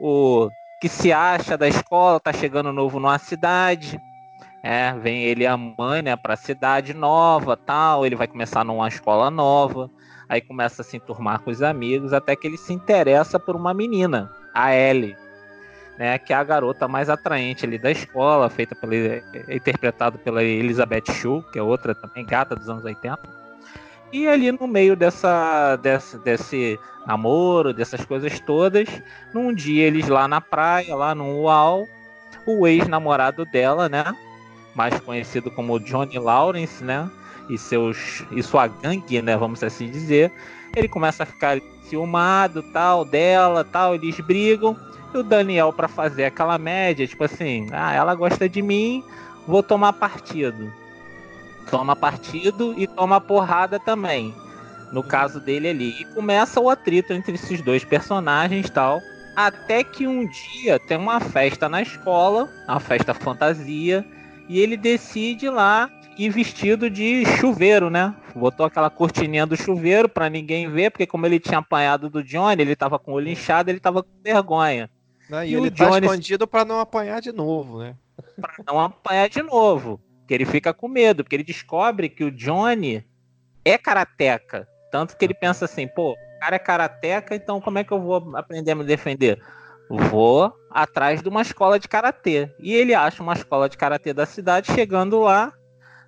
o 0.00 0.48
que 0.80 0.88
se 0.88 1.12
acha 1.12 1.58
da 1.58 1.68
escola, 1.68 2.18
tá 2.18 2.32
chegando 2.32 2.72
novo 2.72 2.98
numa 2.98 3.18
cidade, 3.18 4.00
é, 4.62 4.92
vem 4.92 5.24
ele 5.24 5.44
e 5.44 5.46
a 5.46 5.56
mãe, 5.56 6.02
né, 6.02 6.16
para 6.16 6.36
cidade 6.36 6.92
nova, 6.92 7.56
tal, 7.56 8.04
ele 8.04 8.16
vai 8.16 8.26
começar 8.26 8.64
numa 8.64 8.88
escola 8.88 9.30
nova, 9.30 9.90
aí 10.28 10.40
começa 10.40 10.82
a 10.82 10.84
se 10.84 10.96
enturmar 10.96 11.40
com 11.40 11.50
os 11.50 11.62
amigos, 11.62 12.12
até 12.12 12.36
que 12.36 12.46
ele 12.46 12.58
se 12.58 12.72
interessa 12.72 13.38
por 13.38 13.56
uma 13.56 13.72
menina, 13.72 14.30
a 14.54 14.74
Ellie, 14.74 15.16
né, 15.98 16.18
que 16.18 16.32
é 16.32 16.36
a 16.36 16.44
garota 16.44 16.86
mais 16.86 17.08
atraente 17.08 17.64
ali 17.64 17.78
da 17.78 17.90
escola, 17.90 18.50
feita 18.50 18.74
pela 18.74 18.94
interpretado 19.54 20.18
pela 20.18 20.42
Elizabeth 20.42 21.10
Shue, 21.12 21.42
que 21.52 21.58
é 21.58 21.62
outra 21.62 21.94
também 21.94 22.24
gata 22.24 22.54
dos 22.54 22.68
anos 22.68 22.84
80. 22.84 23.40
E 24.12 24.26
ali 24.26 24.50
no 24.50 24.66
meio 24.66 24.96
dessa, 24.96 25.76
dessa, 25.76 26.18
desse 26.18 26.78
namoro, 27.06 27.72
dessas 27.72 28.04
coisas 28.04 28.40
todas, 28.40 28.88
num 29.32 29.54
dia 29.54 29.86
eles 29.86 30.08
lá 30.08 30.26
na 30.26 30.40
praia, 30.40 30.96
lá 30.96 31.14
no 31.14 31.42
UAU, 31.42 31.86
o 32.46 32.66
ex-namorado 32.66 33.44
dela, 33.44 33.88
né? 33.88 34.04
Mais 34.80 34.98
conhecido 35.00 35.50
como 35.50 35.78
Johnny 35.78 36.18
Lawrence, 36.18 36.82
né? 36.82 37.10
E, 37.50 37.58
seus, 37.58 38.24
e 38.30 38.42
sua 38.42 38.66
gangue, 38.66 39.20
né? 39.20 39.36
Vamos 39.36 39.62
assim 39.62 39.90
dizer. 39.90 40.32
Ele 40.74 40.88
começa 40.88 41.24
a 41.24 41.26
ficar 41.26 41.60
ciumado, 41.84 42.62
tal, 42.62 43.04
dela, 43.04 43.62
tal, 43.62 43.94
eles 43.94 44.18
brigam. 44.20 44.74
E 45.12 45.18
o 45.18 45.22
Daniel, 45.22 45.70
para 45.70 45.86
fazer 45.86 46.24
aquela 46.24 46.56
média, 46.56 47.06
tipo 47.06 47.24
assim, 47.24 47.66
ah, 47.72 47.92
ela 47.92 48.14
gosta 48.14 48.48
de 48.48 48.62
mim, 48.62 49.04
vou 49.46 49.62
tomar 49.62 49.92
partido 49.92 50.72
toma 51.70 51.94
partido 51.94 52.74
e 52.76 52.86
toma 52.86 53.20
porrada 53.20 53.78
também. 53.78 54.34
No 54.92 55.02
caso 55.02 55.40
dele 55.40 55.68
ali. 55.68 56.00
E 56.00 56.04
começa 56.06 56.60
o 56.60 56.68
atrito 56.68 57.12
entre 57.12 57.34
esses 57.34 57.62
dois 57.62 57.84
personagens 57.84 58.68
tal. 58.68 59.00
Até 59.36 59.84
que 59.84 60.06
um 60.06 60.26
dia 60.26 60.78
tem 60.80 60.98
uma 60.98 61.20
festa 61.20 61.68
na 61.68 61.80
escola, 61.80 62.48
uma 62.68 62.80
festa 62.80 63.14
fantasia, 63.14 64.04
e 64.50 64.58
ele 64.58 64.76
decide 64.76 65.48
lá 65.48 65.88
ir 66.18 66.28
vestido 66.28 66.90
de 66.90 67.24
chuveiro, 67.38 67.88
né? 67.88 68.12
Botou 68.34 68.66
aquela 68.66 68.90
cortininha 68.90 69.46
do 69.46 69.56
chuveiro 69.56 70.08
para 70.08 70.28
ninguém 70.28 70.68
ver, 70.68 70.90
porque 70.90 71.06
como 71.06 71.24
ele 71.24 71.38
tinha 71.38 71.58
apanhado 71.58 72.10
do 72.10 72.20
Johnny, 72.20 72.60
ele 72.60 72.74
tava 72.74 72.98
com 72.98 73.12
o 73.12 73.14
olho 73.14 73.28
inchado, 73.28 73.70
ele 73.70 73.78
tava 73.78 74.02
com 74.02 74.10
vergonha. 74.24 74.90
Não, 75.28 75.44
e, 75.44 75.50
e, 75.50 75.54
ele 75.54 75.68
o 75.68 75.70
tá 75.70 75.88
Johnny... 75.88 76.04
escondido 76.04 76.48
para 76.48 76.64
não 76.64 76.80
apanhar 76.80 77.20
de 77.20 77.30
novo, 77.30 77.78
né? 77.78 77.94
Pra 78.40 78.52
não 78.66 78.80
apanhar 78.80 79.28
de 79.28 79.40
novo 79.40 80.00
que 80.26 80.34
ele 80.34 80.44
fica 80.44 80.74
com 80.74 80.88
medo, 80.88 81.22
porque 81.22 81.36
ele 81.36 81.44
descobre 81.44 82.08
que 82.08 82.24
o 82.24 82.32
Johnny 82.32 83.06
é 83.64 83.78
karateca. 83.78 84.66
Tanto 84.90 85.16
que 85.16 85.24
ele 85.24 85.34
pensa 85.34 85.64
assim, 85.64 85.86
pô, 85.86 86.14
o 86.14 86.40
cara 86.40 86.56
é 86.56 86.58
karateca, 86.58 87.36
então 87.36 87.60
como 87.60 87.78
é 87.78 87.84
que 87.84 87.92
eu 87.92 88.00
vou 88.00 88.36
aprender 88.36 88.72
a 88.72 88.74
me 88.74 88.82
defender? 88.82 89.40
Vou 89.90 90.54
atrás 90.70 91.20
de 91.20 91.28
uma 91.28 91.42
escola 91.42 91.78
de 91.78 91.88
karatê. 91.88 92.48
E 92.60 92.72
ele 92.72 92.94
acha 92.94 93.22
uma 93.22 93.32
escola 93.32 93.68
de 93.68 93.76
karatê 93.76 94.12
da 94.12 94.24
cidade, 94.24 94.72
chegando 94.72 95.18
lá, 95.20 95.52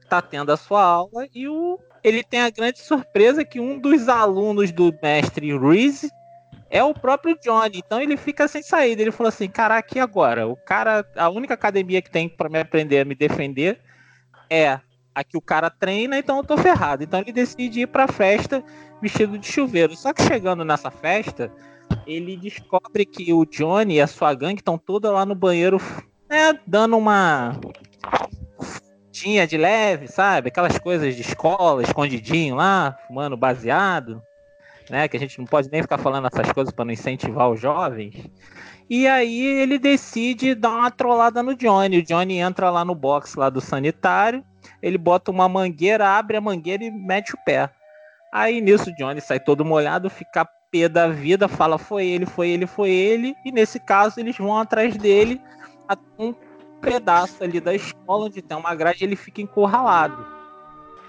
tá 0.09 0.23
tendo 0.23 0.53
a 0.53 0.57
sua 0.57 0.83
aula 0.83 1.27
e 1.35 1.49
o 1.49 1.79
ele 2.05 2.25
tem 2.25 2.41
a 2.41 2.51
grande 2.51 2.81
surpresa 2.81 3.45
que 3.45 3.61
um 3.61 3.79
dos 3.79 4.09
alunos 4.09 4.73
do 4.73 4.93
mestre 5.03 5.57
Reese 5.57 6.11
é 6.69 6.83
o 6.83 6.95
próprio 6.95 7.39
Johnny. 7.41 7.79
Então 7.79 8.01
ele 8.01 8.17
fica 8.17 8.49
sem 8.49 8.63
saída. 8.63 9.03
Ele 9.03 9.13
falou 9.13 9.29
assim: 9.29 9.49
caraca, 9.49 9.97
e 9.97 10.01
agora? 10.01 10.47
O 10.47 10.57
cara, 10.57 11.05
a 11.17 11.29
única 11.29 11.55
academia 11.55 12.03
que 12.03 12.11
tem 12.11 12.29
para 12.29 12.49
me 12.49 12.59
aprender 12.59 13.01
a 13.01 13.05
me 13.05 13.15
defender 13.15 13.81
é 14.51 14.81
a 15.15 15.23
que 15.23 15.37
o 15.37 15.43
cara 15.43 15.71
treina, 15.71 16.19
então 16.19 16.39
eu 16.39 16.45
tô 16.45 16.57
ferrado. 16.57 17.05
Então 17.05 17.21
ele 17.21 17.33
decide 17.33 17.83
ir 17.83 17.87
pra 17.87 18.09
festa 18.09 18.65
vestido 19.01 19.39
de 19.39 19.47
chuveiro. 19.47 19.95
Só 19.95 20.13
que 20.13 20.23
chegando 20.23 20.65
nessa 20.65 20.91
festa, 20.91 21.53
ele 22.07 22.37
descobre 22.37 23.05
que 23.05 23.33
o 23.33 23.45
Johnny 23.45 23.95
e 23.95 24.01
a 24.01 24.07
sua 24.07 24.35
gangue 24.35 24.61
estão 24.61 24.79
toda 24.79 25.11
lá 25.11 25.25
no 25.25 25.35
banheiro, 25.35 25.81
né, 26.29 26.59
dando 26.67 26.97
uma 26.97 27.59
tinha 29.11 29.47
de 29.47 29.57
leve, 29.57 30.09
sabe? 30.09 30.49
Aquelas 30.49 30.79
coisas 30.79 31.15
de 31.15 31.21
escola, 31.21 31.83
escondidinho 31.83 32.57
lá, 32.57 32.97
fumando 33.07 33.37
baseado 33.37 34.23
né? 34.93 35.09
Que 35.09 35.17
a 35.17 35.21
gente 35.21 35.39
não 35.39 35.47
pode 35.47 35.71
nem 35.71 35.83
ficar 35.83 35.99
falando 35.99 36.27
essas 36.27 36.53
coisas 36.53 36.73
para 36.73 36.85
não 36.85 36.93
incentivar 36.93 37.51
os 37.51 37.61
jovens. 37.61 38.15
E 38.89 39.07
aí 39.07 39.43
ele 39.43 39.79
decide 39.79 40.55
dar 40.55 40.71
uma 40.71 40.91
trollada 40.91 41.43
no 41.43 41.55
Johnny. 41.55 41.99
O 41.99 42.03
Johnny 42.03 42.39
entra 42.39 42.71
lá 42.71 42.85
no 42.85 42.95
box 42.95 43.35
lá 43.35 43.49
do 43.49 43.61
sanitário, 43.61 44.45
ele 44.83 44.99
bota 44.99 45.31
uma 45.31 45.49
mangueira, 45.49 46.09
abre 46.09 46.37
a 46.37 46.41
mangueira 46.41 46.85
e 46.85 46.91
mete 46.91 47.35
o 47.35 47.39
pé. 47.45 47.71
Aí 48.33 48.61
nisso 48.61 48.91
o 48.91 48.95
Johnny 48.95 49.21
sai 49.21 49.41
todo 49.41 49.65
molhado, 49.65 50.11
fica 50.11 50.47
pé 50.73 50.89
da 50.89 51.07
vida, 51.07 51.47
fala 51.47 51.77
foi 51.77 52.07
ele, 52.07 52.25
foi 52.25 52.49
ele, 52.49 52.67
foi 52.67 52.91
ele. 52.91 53.37
E 53.45 53.53
nesse 53.53 53.79
caso 53.79 54.19
eles 54.19 54.37
vão 54.39 54.59
atrás 54.59 54.97
dele 54.97 55.41
a 55.87 55.97
um 56.19 56.35
pedaço 56.81 57.45
ali 57.45 57.61
da 57.61 57.75
escola 57.75 58.27
onde 58.27 58.41
tem 58.41 58.57
uma 58.57 58.75
grade, 58.75 59.05
ele 59.05 59.15
fica 59.15 59.43
encurralado. 59.43 60.27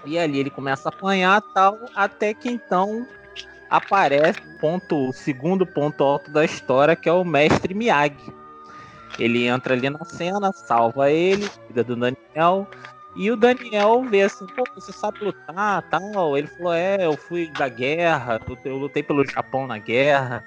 E 0.04 0.18
ali 0.18 0.38
ele 0.38 0.50
começa 0.50 0.88
a 0.88 0.92
apanhar 0.92 1.42
tal, 1.54 1.78
até 1.96 2.34
que 2.34 2.50
então 2.50 3.06
aparece 3.70 4.40
ponto, 4.60 5.08
o 5.08 5.12
segundo 5.12 5.66
ponto 5.66 6.04
alto 6.04 6.30
da 6.30 6.44
história, 6.44 6.94
que 6.94 7.08
é 7.08 7.12
o 7.12 7.24
mestre 7.24 7.74
Miyagi. 7.74 8.32
Ele 9.18 9.46
entra 9.46 9.74
ali 9.74 9.88
na 9.88 10.04
cena, 10.04 10.52
salva 10.52 11.10
ele, 11.10 11.48
cuida 11.66 11.82
do 11.82 11.96
Daniel. 11.96 12.68
E 13.16 13.30
o 13.30 13.36
Daniel 13.36 14.02
vê 14.02 14.22
assim, 14.22 14.46
pô, 14.46 14.64
você 14.74 14.92
sabe 14.92 15.24
lutar, 15.24 15.82
tal. 15.88 16.36
Ele 16.36 16.48
falou, 16.48 16.72
é, 16.72 17.06
eu 17.06 17.16
fui 17.16 17.46
da 17.48 17.68
guerra, 17.68 18.40
eu 18.64 18.76
lutei 18.76 19.02
pelo 19.02 19.24
Japão 19.24 19.66
na 19.66 19.78
guerra, 19.78 20.44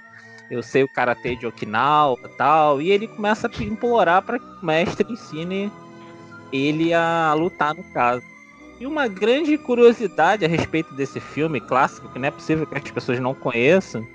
eu 0.51 0.61
sei 0.61 0.83
o 0.83 0.89
karatê 0.89 1.35
de 1.35 1.47
Okinawa, 1.47 2.17
tal. 2.37 2.81
E 2.81 2.91
ele 2.91 3.07
começa 3.07 3.47
a 3.47 3.63
implorar 3.63 4.21
para 4.21 4.37
que 4.37 4.45
o 4.45 4.65
mestre 4.65 5.11
ensine 5.11 5.71
ele 6.51 6.93
a 6.93 7.33
lutar 7.33 7.73
no 7.73 7.83
caso. 7.85 8.23
E 8.79 8.85
uma 8.85 9.07
grande 9.07 9.57
curiosidade 9.57 10.45
a 10.45 10.47
respeito 10.47 10.93
desse 10.93 11.19
filme 11.19 11.59
clássico, 11.59 12.09
que 12.09 12.19
não 12.19 12.27
é 12.27 12.31
possível 12.31 12.67
que 12.67 12.77
as 12.77 12.91
pessoas 12.91 13.19
não 13.19 13.33
conheçam, 13.33 14.05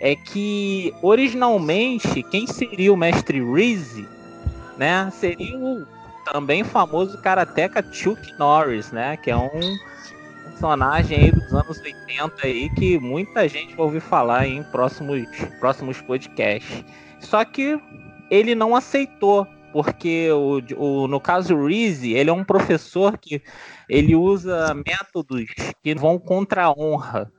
é 0.00 0.16
que 0.16 0.92
originalmente 1.02 2.22
quem 2.24 2.46
seria 2.46 2.92
o 2.92 2.96
mestre 2.96 3.40
Reese, 3.44 4.08
né, 4.76 5.10
seria 5.12 5.56
o 5.58 5.86
também 6.32 6.62
famoso 6.62 7.18
karateca 7.18 7.84
Chuck 7.90 8.32
Norris, 8.38 8.92
né, 8.92 9.16
que 9.16 9.30
é 9.30 9.36
um 9.36 9.76
personagem 10.44 11.18
aí 11.18 11.32
dos 11.32 11.52
anos 11.52 11.80
80 11.80 12.46
aí 12.46 12.70
que 12.74 12.98
muita 12.98 13.48
gente 13.48 13.74
vai 13.74 13.86
ouvir 13.86 14.00
falar 14.00 14.46
em 14.46 14.62
próximos 14.64 15.26
próximos 15.58 16.00
podcasts. 16.00 16.84
Só 17.18 17.44
que 17.44 17.80
ele 18.30 18.54
não 18.54 18.76
aceitou 18.76 19.46
porque 19.72 20.30
o, 20.32 20.60
o, 20.76 21.08
no 21.08 21.20
caso 21.20 21.54
o 21.54 21.66
Reese, 21.66 22.12
ele 22.12 22.30
é 22.30 22.32
um 22.32 22.44
professor 22.44 23.16
que 23.16 23.42
ele 23.88 24.14
usa 24.14 24.74
métodos 24.74 25.46
que 25.82 25.94
vão 25.94 26.18
contra 26.18 26.64
a 26.64 26.72
honra. 26.72 27.30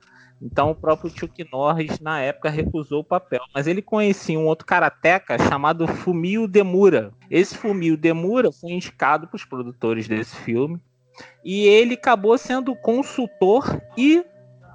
Então 0.42 0.72
o 0.72 0.74
próprio 0.74 1.08
Chuck 1.08 1.46
Norris 1.52 2.00
na 2.00 2.20
época 2.20 2.50
recusou 2.50 3.00
o 3.00 3.04
papel, 3.04 3.40
mas 3.54 3.68
ele 3.68 3.80
conhecia 3.80 4.38
um 4.38 4.46
outro 4.46 4.66
karateca 4.66 5.38
chamado 5.38 5.86
Fumio 5.86 6.48
Demura. 6.48 7.12
Esse 7.30 7.56
Fumio 7.56 7.96
Demura 7.96 8.50
foi 8.50 8.72
indicado 8.72 9.28
para 9.28 9.36
os 9.36 9.44
produtores 9.44 10.08
desse 10.08 10.34
filme 10.34 10.80
e 11.44 11.66
ele 11.66 11.94
acabou 11.94 12.36
sendo 12.36 12.74
consultor 12.74 13.80
e 13.96 14.24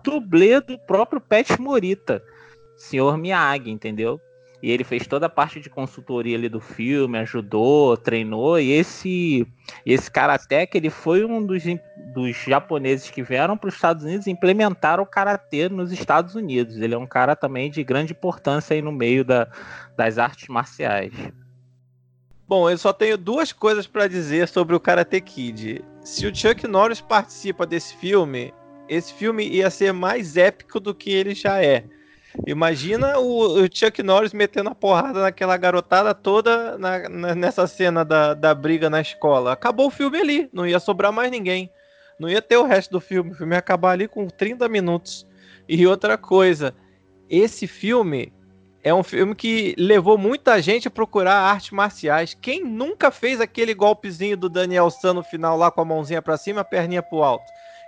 dublê 0.03 0.61
do 0.61 0.79
próprio 0.79 1.19
Pet 1.19 1.59
Morita, 1.59 2.23
senhor 2.77 3.17
Miyagi, 3.17 3.69
entendeu? 3.69 4.21
E 4.61 4.71
ele 4.71 4.83
fez 4.83 5.05
toda 5.05 5.27
a 5.27 5.29
parte 5.29 5.59
de 5.59 5.69
consultoria 5.69 6.35
ali 6.35 6.49
do 6.49 6.59
filme, 6.59 7.17
ajudou, 7.19 7.95
treinou. 7.95 8.59
E 8.59 8.71
esse 8.71 9.45
esse 9.85 10.09
karateka, 10.09 10.77
ele 10.77 10.89
foi 10.89 11.23
um 11.23 11.45
dos, 11.45 11.63
dos 12.13 12.35
japoneses 12.35 13.11
que 13.11 13.21
vieram 13.21 13.57
para 13.57 13.67
os 13.67 13.75
Estados 13.75 14.03
Unidos 14.03 14.25
e 14.25 14.31
implementaram 14.31 15.03
o 15.03 15.07
karatê 15.07 15.69
nos 15.69 15.91
Estados 15.91 16.35
Unidos. 16.35 16.77
Ele 16.77 16.95
é 16.95 16.97
um 16.97 17.05
cara 17.05 17.35
também 17.35 17.69
de 17.69 17.83
grande 17.83 18.13
importância 18.13 18.73
aí 18.73 18.81
no 18.81 18.91
meio 18.91 19.23
da, 19.23 19.47
das 19.95 20.17
artes 20.17 20.47
marciais. 20.47 21.13
Bom, 22.47 22.69
eu 22.69 22.77
só 22.77 22.93
tenho 22.93 23.17
duas 23.17 23.51
coisas 23.51 23.85
para 23.85 24.07
dizer 24.07 24.47
sobre 24.47 24.73
o 24.73 24.79
Karate 24.79 25.19
Kid. 25.19 25.83
Se 26.01 26.25
o 26.25 26.33
Chuck 26.33 26.65
Norris 26.65 27.01
participa 27.01 27.65
desse 27.65 27.93
filme, 27.97 28.53
esse 28.87 29.13
filme 29.13 29.45
ia 29.45 29.69
ser 29.69 29.91
mais 29.91 30.37
épico 30.37 30.79
do 30.79 30.95
que 30.95 31.11
ele 31.11 31.35
já 31.35 31.61
é. 31.61 31.83
Imagina 32.45 33.17
o, 33.17 33.61
o, 33.61 33.67
Chuck 33.71 34.01
Norris 34.03 34.33
metendo 34.33 34.69
a 34.69 34.75
porrada 34.75 35.21
naquela 35.21 35.57
garotada 35.57 36.13
toda 36.13 36.77
na, 36.77 37.09
na, 37.09 37.35
nessa 37.35 37.65
cena 37.67 38.05
da, 38.05 38.33
da 38.33 38.53
briga 38.53 38.89
na 38.89 39.01
escola. 39.01 39.53
Acabou 39.53 39.87
o 39.87 39.91
filme 39.91 40.19
ali, 40.19 40.49
não 40.53 40.67
ia 40.67 40.79
sobrar 40.79 41.11
mais 41.11 41.31
ninguém. 41.31 41.69
Não 42.19 42.29
ia 42.29 42.41
ter 42.41 42.57
o 42.57 42.65
resto 42.65 42.91
do 42.91 42.99
filme. 42.99 43.31
O 43.31 43.35
filme 43.35 43.55
ia 43.55 43.59
acabar 43.59 43.91
ali 43.91 44.07
com 44.07 44.27
30 44.27 44.67
minutos. 44.69 45.25
E 45.67 45.85
outra 45.85 46.17
coisa, 46.17 46.73
esse 47.29 47.67
filme 47.67 48.31
é 48.83 48.93
um 48.93 49.03
filme 49.03 49.35
que 49.35 49.75
levou 49.77 50.17
muita 50.17 50.61
gente 50.61 50.87
a 50.87 50.91
procurar 50.91 51.35
artes 51.35 51.71
marciais. 51.71 52.33
Quem 52.33 52.63
nunca 52.63 53.11
fez 53.11 53.41
aquele 53.41 53.73
golpezinho 53.73 54.37
do 54.37 54.49
Daniel 54.49 54.89
San 54.89 55.13
no 55.13 55.23
final 55.23 55.57
lá 55.57 55.69
com 55.69 55.81
a 55.81 55.85
mãozinha 55.85 56.21
para 56.21 56.37
cima, 56.37 56.61
a 56.61 56.65
perninha 56.65 57.03
pro 57.03 57.23
alto? 57.23 57.45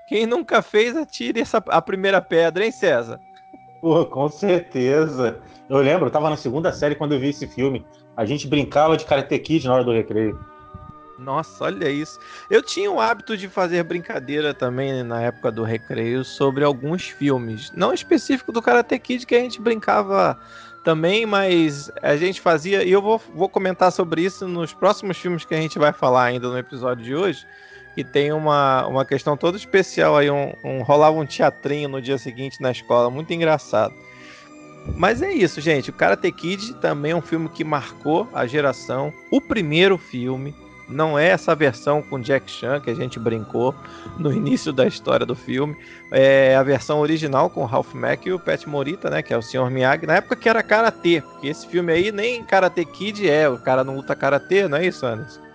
Quem 0.09 0.25
nunca 0.25 0.61
fez, 0.61 0.97
atire 0.97 1.39
essa, 1.39 1.63
a 1.67 1.81
primeira 1.81 2.21
pedra, 2.21 2.65
hein, 2.65 2.71
César? 2.71 3.19
Pô, 3.81 4.05
com 4.05 4.29
certeza. 4.29 5.39
Eu 5.69 5.77
lembro, 5.77 6.07
eu 6.07 6.11
tava 6.11 6.29
na 6.29 6.37
segunda 6.37 6.73
série 6.73 6.95
quando 6.95 7.13
eu 7.13 7.19
vi 7.19 7.29
esse 7.29 7.47
filme. 7.47 7.85
A 8.17 8.25
gente 8.25 8.47
brincava 8.47 8.97
de 8.97 9.05
Karate 9.05 9.37
Kid 9.39 9.65
na 9.65 9.75
hora 9.75 9.83
do 9.83 9.93
recreio. 9.93 10.39
Nossa, 11.17 11.65
olha 11.65 11.89
isso. 11.89 12.19
Eu 12.49 12.63
tinha 12.63 12.89
o 12.89 12.99
hábito 12.99 13.35
de 13.35 13.47
fazer 13.47 13.83
brincadeira 13.83 14.53
também 14.53 15.03
na 15.03 15.21
época 15.21 15.51
do 15.51 15.63
recreio 15.63 16.23
sobre 16.23 16.63
alguns 16.63 17.09
filmes. 17.09 17.71
Não 17.75 17.93
específico 17.93 18.51
do 18.51 18.61
Karate 18.61 18.97
Kid, 18.97 19.25
que 19.25 19.35
a 19.35 19.39
gente 19.39 19.61
brincava 19.61 20.39
também, 20.83 21.25
mas 21.25 21.91
a 22.01 22.15
gente 22.15 22.39
fazia. 22.39 22.83
E 22.83 22.91
eu 22.91 23.01
vou, 23.01 23.21
vou 23.33 23.49
comentar 23.49 23.91
sobre 23.91 24.21
isso 24.21 24.47
nos 24.47 24.73
próximos 24.73 25.17
filmes 25.17 25.45
que 25.45 25.53
a 25.53 25.61
gente 25.61 25.77
vai 25.77 25.91
falar 25.91 26.23
ainda 26.23 26.47
no 26.47 26.57
episódio 26.57 27.03
de 27.03 27.15
hoje 27.15 27.45
que 27.99 28.03
tem 28.05 28.31
uma, 28.31 28.87
uma 28.87 29.03
questão 29.03 29.35
toda 29.35 29.57
especial 29.57 30.15
aí, 30.15 30.31
um, 30.31 30.53
um, 30.63 30.81
rolava 30.83 31.17
um 31.17 31.25
teatrinho 31.25 31.89
no 31.89 32.01
dia 32.01 32.17
seguinte 32.17 32.61
na 32.61 32.71
escola, 32.71 33.09
muito 33.09 33.33
engraçado. 33.33 33.93
Mas 34.95 35.21
é 35.21 35.33
isso, 35.33 35.59
gente. 35.59 35.89
O 35.89 35.93
Karate 35.93 36.31
Kid 36.31 36.75
também 36.75 37.11
é 37.11 37.15
um 37.15 37.21
filme 37.21 37.49
que 37.49 37.61
marcou 37.61 38.25
a 38.33 38.47
geração. 38.47 39.11
O 39.29 39.41
primeiro 39.41 39.97
filme, 39.97 40.55
não 40.87 41.19
é 41.19 41.27
essa 41.27 41.53
versão 41.53 42.01
com 42.01 42.21
Jack 42.21 42.49
Chan 42.49 42.79
que 42.79 42.89
a 42.89 42.95
gente 42.95 43.19
brincou 43.19 43.75
no 44.17 44.31
início 44.33 44.71
da 44.71 44.87
história 44.87 45.25
do 45.25 45.35
filme. 45.35 45.75
É 46.09 46.55
a 46.55 46.63
versão 46.63 47.01
original 47.01 47.49
com 47.49 47.65
Ralph 47.65 47.93
Mack 47.93 48.29
e 48.29 48.31
o 48.31 48.39
Pat 48.39 48.65
Morita, 48.65 49.09
né? 49.09 49.21
Que 49.21 49.33
é 49.33 49.37
o 49.37 49.41
Sr. 49.41 49.69
Miyagi. 49.69 50.07
Na 50.07 50.15
época 50.15 50.37
que 50.37 50.47
era 50.47 50.63
Karatê, 50.63 51.21
porque 51.21 51.49
esse 51.49 51.67
filme 51.67 51.91
aí 51.91 52.13
nem 52.13 52.45
Karate 52.45 52.85
Kid 52.85 53.29
é. 53.29 53.49
O 53.49 53.57
cara 53.57 53.83
não 53.83 53.97
luta 53.97 54.15
Karatê, 54.15 54.69
não 54.69 54.77
é 54.77 54.85
isso, 54.85 55.05
Anderson? 55.05 55.48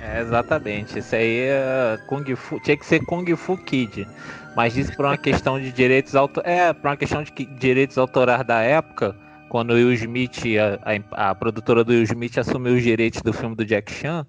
É, 0.00 0.20
exatamente. 0.20 0.98
Isso 0.98 1.14
aí 1.14 1.40
é 1.40 1.98
Kung 2.06 2.24
Fu, 2.36 2.60
tinha 2.60 2.76
que 2.76 2.86
ser 2.86 3.04
Kung 3.04 3.24
Fu 3.36 3.56
Kid. 3.56 4.06
Mas 4.54 4.76
isso 4.76 4.94
por 4.96 5.04
uma 5.04 5.18
questão 5.18 5.60
de 5.60 5.70
direitos 5.72 6.14
autorais. 6.14 6.50
É, 6.50 6.72
por 6.72 6.88
uma 6.88 6.96
questão 6.96 7.22
de 7.22 7.32
direitos 7.58 7.98
autorais 7.98 8.46
da 8.46 8.62
época, 8.62 9.14
quando 9.48 9.74
Will 9.74 9.92
Smith, 9.92 10.42
a, 10.58 11.24
a, 11.24 11.30
a, 11.30 11.34
produtora 11.34 11.84
do 11.84 11.92
Will 11.92 12.02
Smith 12.04 12.38
assumiu 12.38 12.74
os 12.74 12.82
direitos 12.82 13.20
do 13.22 13.32
filme 13.32 13.54
do 13.54 13.64
Jack 13.64 13.92
Chan, 13.92 14.26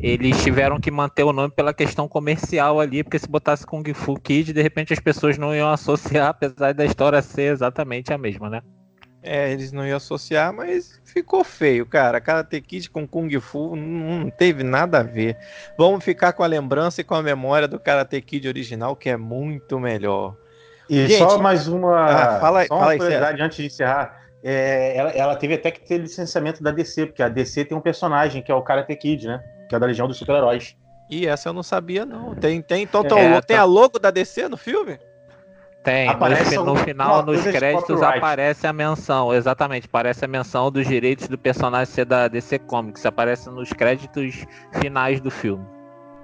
eles 0.00 0.42
tiveram 0.42 0.80
que 0.80 0.90
manter 0.90 1.22
o 1.22 1.32
nome 1.32 1.52
pela 1.54 1.74
questão 1.74 2.08
comercial 2.08 2.80
ali, 2.80 3.02
porque 3.04 3.18
se 3.18 3.28
botasse 3.28 3.66
Kung 3.66 3.84
Fu 3.92 4.14
Kid, 4.14 4.52
de 4.52 4.62
repente 4.62 4.92
as 4.92 4.98
pessoas 4.98 5.36
não 5.36 5.54
iam 5.54 5.70
associar, 5.70 6.28
apesar 6.30 6.72
da 6.72 6.84
história 6.84 7.20
ser 7.20 7.52
exatamente 7.52 8.12
a 8.12 8.18
mesma, 8.18 8.48
né? 8.48 8.62
É, 9.22 9.52
eles 9.52 9.70
não 9.70 9.86
iam 9.86 9.96
associar, 9.96 10.52
mas 10.52 11.00
ficou 11.04 11.44
feio, 11.44 11.86
cara. 11.86 12.20
Karate 12.20 12.60
Kid 12.60 12.90
com 12.90 13.06
Kung 13.06 13.30
Fu 13.40 13.76
não 13.76 14.28
teve 14.30 14.64
nada 14.64 14.98
a 14.98 15.02
ver. 15.02 15.36
Vamos 15.78 16.04
ficar 16.04 16.32
com 16.32 16.42
a 16.42 16.46
lembrança 16.46 17.00
e 17.00 17.04
com 17.04 17.14
a 17.14 17.22
memória 17.22 17.68
do 17.68 17.78
Karate 17.78 18.20
Kid 18.20 18.48
original, 18.48 18.96
que 18.96 19.08
é 19.08 19.16
muito 19.16 19.78
melhor. 19.78 20.36
E 20.90 21.06
Gente, 21.06 21.18
só 21.18 21.38
mais 21.38 21.68
uma, 21.68 22.04
ah, 22.04 22.40
fala, 22.40 22.66
só 22.66 22.74
uma 22.74 22.80
fala 22.80 22.96
curiosidade 22.96 23.40
aí, 23.40 23.46
antes 23.46 23.56
de 23.58 23.66
encerrar. 23.66 24.22
É, 24.42 24.96
ela, 24.96 25.10
ela, 25.10 25.36
teve 25.36 25.54
até 25.54 25.70
que 25.70 25.80
ter 25.80 25.98
licenciamento 25.98 26.60
da 26.60 26.72
DC, 26.72 27.06
porque 27.06 27.22
a 27.22 27.28
DC 27.28 27.64
tem 27.66 27.78
um 27.78 27.80
personagem 27.80 28.42
que 28.42 28.50
é 28.50 28.54
o 28.54 28.62
Karate 28.62 28.96
Kid, 28.96 29.28
né? 29.28 29.40
Que 29.68 29.76
é 29.76 29.78
da 29.78 29.86
Legião 29.86 30.08
dos 30.08 30.16
Super-Heróis. 30.16 30.76
E 31.08 31.28
essa 31.28 31.48
eu 31.48 31.52
não 31.52 31.62
sabia, 31.62 32.04
não. 32.04 32.34
Tem, 32.34 32.60
tem, 32.60 32.82
então, 32.82 33.02
é, 33.16 33.40
tem 33.40 33.56
a 33.56 33.64
logo 33.64 34.00
da 34.00 34.10
DC 34.10 34.48
no 34.48 34.56
filme? 34.56 34.98
Tem, 35.82 36.08
aparece 36.08 36.56
no, 36.56 36.64
no 36.64 36.76
final, 36.76 37.24
nos 37.24 37.42
créditos, 37.42 38.00
aparece 38.02 38.66
a 38.66 38.72
menção, 38.72 39.34
exatamente, 39.34 39.86
aparece 39.86 40.24
a 40.24 40.28
menção 40.28 40.70
dos 40.70 40.86
direitos 40.86 41.26
do 41.26 41.36
personagem 41.36 41.92
ser 41.92 42.04
da 42.04 42.28
DC 42.28 42.60
Comics, 42.60 43.04
aparece 43.04 43.50
nos 43.50 43.72
créditos 43.72 44.46
finais 44.80 45.20
do 45.20 45.30
filme. 45.30 45.64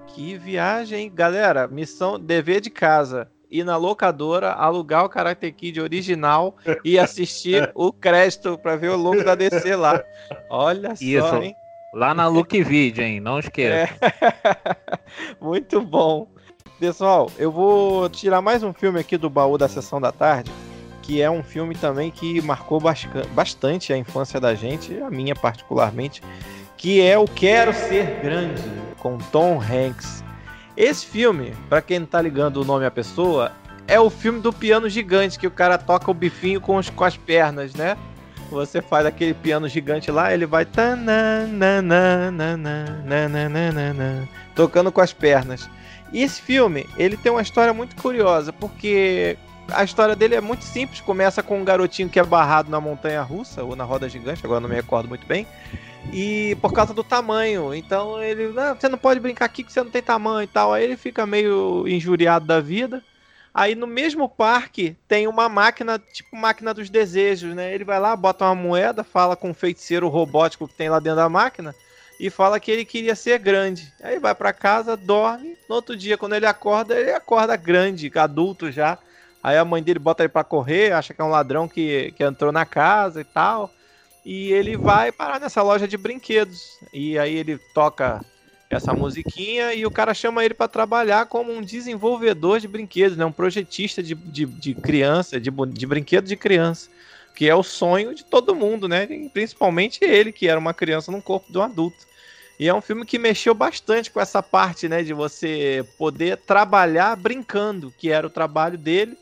Que 0.07 0.39
viagem, 0.39 1.13
galera, 1.13 1.67
missão, 1.67 2.21
dever 2.21 2.61
de 2.61 2.71
casa, 2.71 3.29
ir 3.51 3.65
na 3.65 3.77
locadora, 3.77 4.53
alugar 4.53 5.05
o 5.05 5.09
Karate 5.09 5.51
Kid 5.51 5.81
original 5.81 6.57
e 6.85 6.99
assistir 6.99 7.71
o 7.75 7.93
crédito 7.93 8.57
para 8.59 8.77
ver 8.77 8.91
o 8.91 8.97
logo 8.97 9.25
da 9.25 9.35
DC 9.35 9.75
lá. 9.75 10.03
Olha 10.49 10.95
Isso. 11.01 11.29
só, 11.29 11.43
hein? 11.43 11.57
Lá 11.93 12.15
na 12.15 12.29
Look 12.29 12.63
Video, 12.63 13.03
hein? 13.03 13.19
Não 13.19 13.39
esqueça. 13.39 13.95
É. 14.01 14.77
Muito 15.41 15.81
bom. 15.81 16.29
Pessoal, 16.79 17.29
eu 17.37 17.51
vou 17.51 18.09
tirar 18.09 18.41
mais 18.41 18.63
um 18.63 18.73
filme 18.73 19.01
aqui 19.01 19.19
do 19.19 19.29
baú 19.29 19.59
da 19.59 19.67
sessão 19.67 20.01
da 20.01 20.13
tarde, 20.13 20.53
que 21.03 21.21
é 21.21 21.29
um 21.29 21.43
filme 21.43 21.75
também 21.75 22.09
que 22.09 22.41
marcou 22.41 22.81
bastante 23.35 23.93
a 23.93 23.97
infância 23.97 24.39
da 24.39 24.55
gente, 24.55 24.97
a 25.03 25.11
minha 25.11 25.35
particularmente, 25.35 26.23
que 26.77 27.01
é 27.01 27.19
o 27.19 27.25
Quero 27.25 27.75
Ser 27.75 28.21
Grande, 28.23 28.63
com 28.99 29.19
Tom 29.19 29.61
Hanks. 29.61 30.23
Esse 30.77 31.05
filme, 31.05 31.53
para 31.69 31.83
quem 31.83 31.99
não 31.99 32.07
tá 32.07 32.23
ligando 32.23 32.59
o 32.59 32.65
nome 32.65 32.87
à 32.87 32.93
pessoa, 32.93 33.51
é 33.89 33.99
o 33.99 34.09
filme 34.09 34.41
do 34.41 34.53
piano 34.53 34.89
gigante, 34.89 35.37
que 35.37 35.49
o 35.49 35.51
cara 35.51 35.79
toca 35.79 36.09
o 36.09 36.15
bifinho 36.15 36.61
com, 36.61 36.77
os, 36.77 36.89
com 36.89 37.03
as 37.03 37.17
pernas, 37.17 37.75
né? 37.75 37.97
Você 38.53 38.81
faz 38.81 39.05
aquele 39.05 39.35
piano 39.35 39.69
gigante 39.69 40.13
lá, 40.13 40.33
ele 40.33 40.47
vai 40.47 40.65
tocando 44.55 44.93
com 44.93 45.01
as 45.01 45.13
pernas. 45.13 45.69
E 46.13 46.23
esse 46.23 46.41
filme, 46.41 46.89
ele 46.97 47.17
tem 47.17 47.31
uma 47.31 47.43
história 47.43 47.73
muito 47.75 47.95
curiosa, 47.97 48.53
porque 48.53 49.37
a 49.71 49.85
história 49.85 50.17
dele 50.17 50.35
é 50.35 50.41
muito 50.41 50.65
simples. 50.65 51.01
Começa 51.01 51.43
com 51.43 51.61
um 51.61 51.65
garotinho 51.65 52.09
que 52.09 52.19
é 52.19 52.25
barrado 52.25 52.71
na 52.71 52.81
montanha 52.81 53.23
russa, 53.23 53.63
ou 53.63 53.77
na 53.77 53.85
roda 53.85 54.09
gigante, 54.09 54.45
agora 54.45 54.61
não 54.61 54.69
me 54.69 54.75
recordo 54.75 55.09
muito 55.09 55.27
bem. 55.27 55.47
E 56.13 56.57
por 56.63 56.73
causa 56.73 56.95
do 56.95 57.05
tamanho. 57.05 57.75
Então 57.75 58.23
ele. 58.23 58.49
Não, 58.49 58.75
você 58.75 58.89
não 58.89 58.99
pode 58.99 59.21
brincar 59.21 59.45
aqui 59.45 59.63
que 59.63 59.73
você 59.73 59.83
não 59.83 59.91
tem 59.91 60.03
tamanho 60.03 60.45
e 60.45 60.47
tal. 60.47 60.73
Aí 60.73 60.85
ele 60.85 60.97
fica 60.97 61.27
meio 61.27 61.87
injuriado 61.87 62.47
da 62.47 62.61
vida. 62.61 63.03
Aí 63.53 63.75
no 63.75 63.87
mesmo 63.87 64.29
parque 64.29 64.97
tem 65.09 65.27
uma 65.27 65.49
máquina, 65.49 65.99
tipo 65.99 66.37
máquina 66.37 66.73
dos 66.73 66.89
desejos, 66.89 67.55
né? 67.55 67.75
Ele 67.75 67.85
vai 67.85 67.99
lá, 67.99 68.15
bota 68.15 68.45
uma 68.45 68.55
moeda, 68.55 69.03
fala 69.03 69.35
com 69.35 69.51
o 69.51 69.55
feiticeiro 69.55 70.09
robótico 70.09 70.69
que 70.69 70.75
tem 70.75 70.89
lá 70.89 71.01
dentro 71.01 71.17
da 71.17 71.29
máquina 71.29 71.75
e 72.19 72.31
fala 72.31 72.59
que 72.59 72.71
ele 72.71 72.85
queria 72.85 73.15
ser 73.15 73.39
grande. 73.39 73.93
Aí 74.03 74.19
vai 74.19 74.35
para 74.35 74.53
casa, 74.53 74.97
dorme. 74.97 75.57
No 75.69 75.77
outro 75.77 75.97
dia, 75.97 76.19
quando 76.19 76.35
ele 76.35 76.47
acorda, 76.47 76.99
ele 76.99 77.13
acorda 77.13 77.55
grande, 77.55 78.11
adulto 78.17 78.73
já. 78.73 78.99
Aí 79.43 79.57
a 79.57 79.65
mãe 79.65 79.83
dele 79.83 80.01
bota 80.01 80.25
ele 80.25 80.29
para 80.29 80.43
correr, 80.43 80.93
acha 80.93 81.15
que 81.15 81.21
é 81.21 81.25
um 81.25 81.31
ladrão 81.31 81.69
que, 81.69 82.13
que 82.17 82.25
entrou 82.25 82.51
na 82.51 82.67
casa 82.67 83.21
e 83.21 83.25
tal. 83.25 83.71
E 84.25 84.53
ele 84.53 84.77
vai 84.77 85.13
parar 85.13 85.39
nessa 85.39 85.63
loja 85.63 85.87
de 85.87 85.97
brinquedos. 85.97 86.79
E 86.93 87.17
aí 87.17 87.37
ele 87.37 87.57
toca 87.73 88.21
essa 88.69 88.93
musiquinha 88.93 89.73
e 89.73 89.87
o 89.87 89.91
cara 89.91 90.13
chama 90.13 90.45
ele 90.45 90.55
para 90.55 90.69
trabalhar 90.69 91.27
como 91.27 91.53
um 91.53 91.63
desenvolvedor 91.63 92.59
de 92.59 92.69
brinquedos, 92.69 93.17
né? 93.17 93.25
Um 93.25 93.33
projetista 93.33 94.03
de, 94.03 94.15
de, 94.15 94.45
de 94.45 94.75
criança, 94.75 95.41
de, 95.41 95.51
de 95.51 95.87
brinquedo 95.87 96.27
de 96.27 96.37
criança 96.37 96.91
que 97.39 97.49
é 97.49 97.55
o 97.55 97.63
sonho 97.63 98.17
de 98.17 98.25
todo 98.25 98.53
mundo, 98.53 98.89
né? 98.89 99.07
Principalmente 99.33 100.01
ele, 100.03 100.33
que 100.33 100.49
era 100.49 100.59
uma 100.59 100.75
criança 100.75 101.13
no 101.13 101.23
corpo 101.23 101.53
de 101.53 101.57
um 101.57 101.63
adulto. 101.63 102.05
E 102.59 102.67
é 102.67 102.75
um 102.75 102.81
filme 102.81 103.07
que 103.07 103.17
mexeu 103.17 103.55
bastante 103.55 104.11
com 104.11 104.21
essa 104.21 104.43
parte, 104.43 104.89
né, 104.89 105.05
de 105.05 105.13
você 105.13 105.87
poder 105.97 106.39
trabalhar 106.39 107.15
brincando, 107.15 107.95
que 107.97 108.11
era 108.11 108.27
o 108.27 108.31
trabalho 108.31 108.77
dele. 108.77 109.17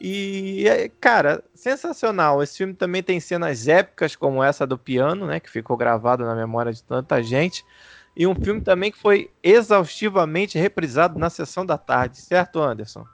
E, 0.00 0.92
cara, 1.00 1.42
sensacional. 1.52 2.40
Esse 2.40 2.58
filme 2.58 2.72
também 2.72 3.02
tem 3.02 3.18
cenas 3.18 3.66
épicas 3.66 4.14
como 4.14 4.44
essa 4.44 4.64
do 4.64 4.78
piano, 4.78 5.26
né, 5.26 5.40
que 5.40 5.50
ficou 5.50 5.76
gravado 5.76 6.24
na 6.24 6.36
memória 6.36 6.72
de 6.72 6.84
tanta 6.84 7.20
gente. 7.20 7.64
E 8.16 8.28
um 8.28 8.34
filme 8.36 8.60
também 8.60 8.92
que 8.92 8.98
foi 8.98 9.28
exaustivamente 9.42 10.56
reprisado 10.56 11.18
na 11.18 11.28
sessão 11.28 11.66
da 11.66 11.76
tarde, 11.76 12.16
certo, 12.20 12.60
Anderson? 12.60 13.04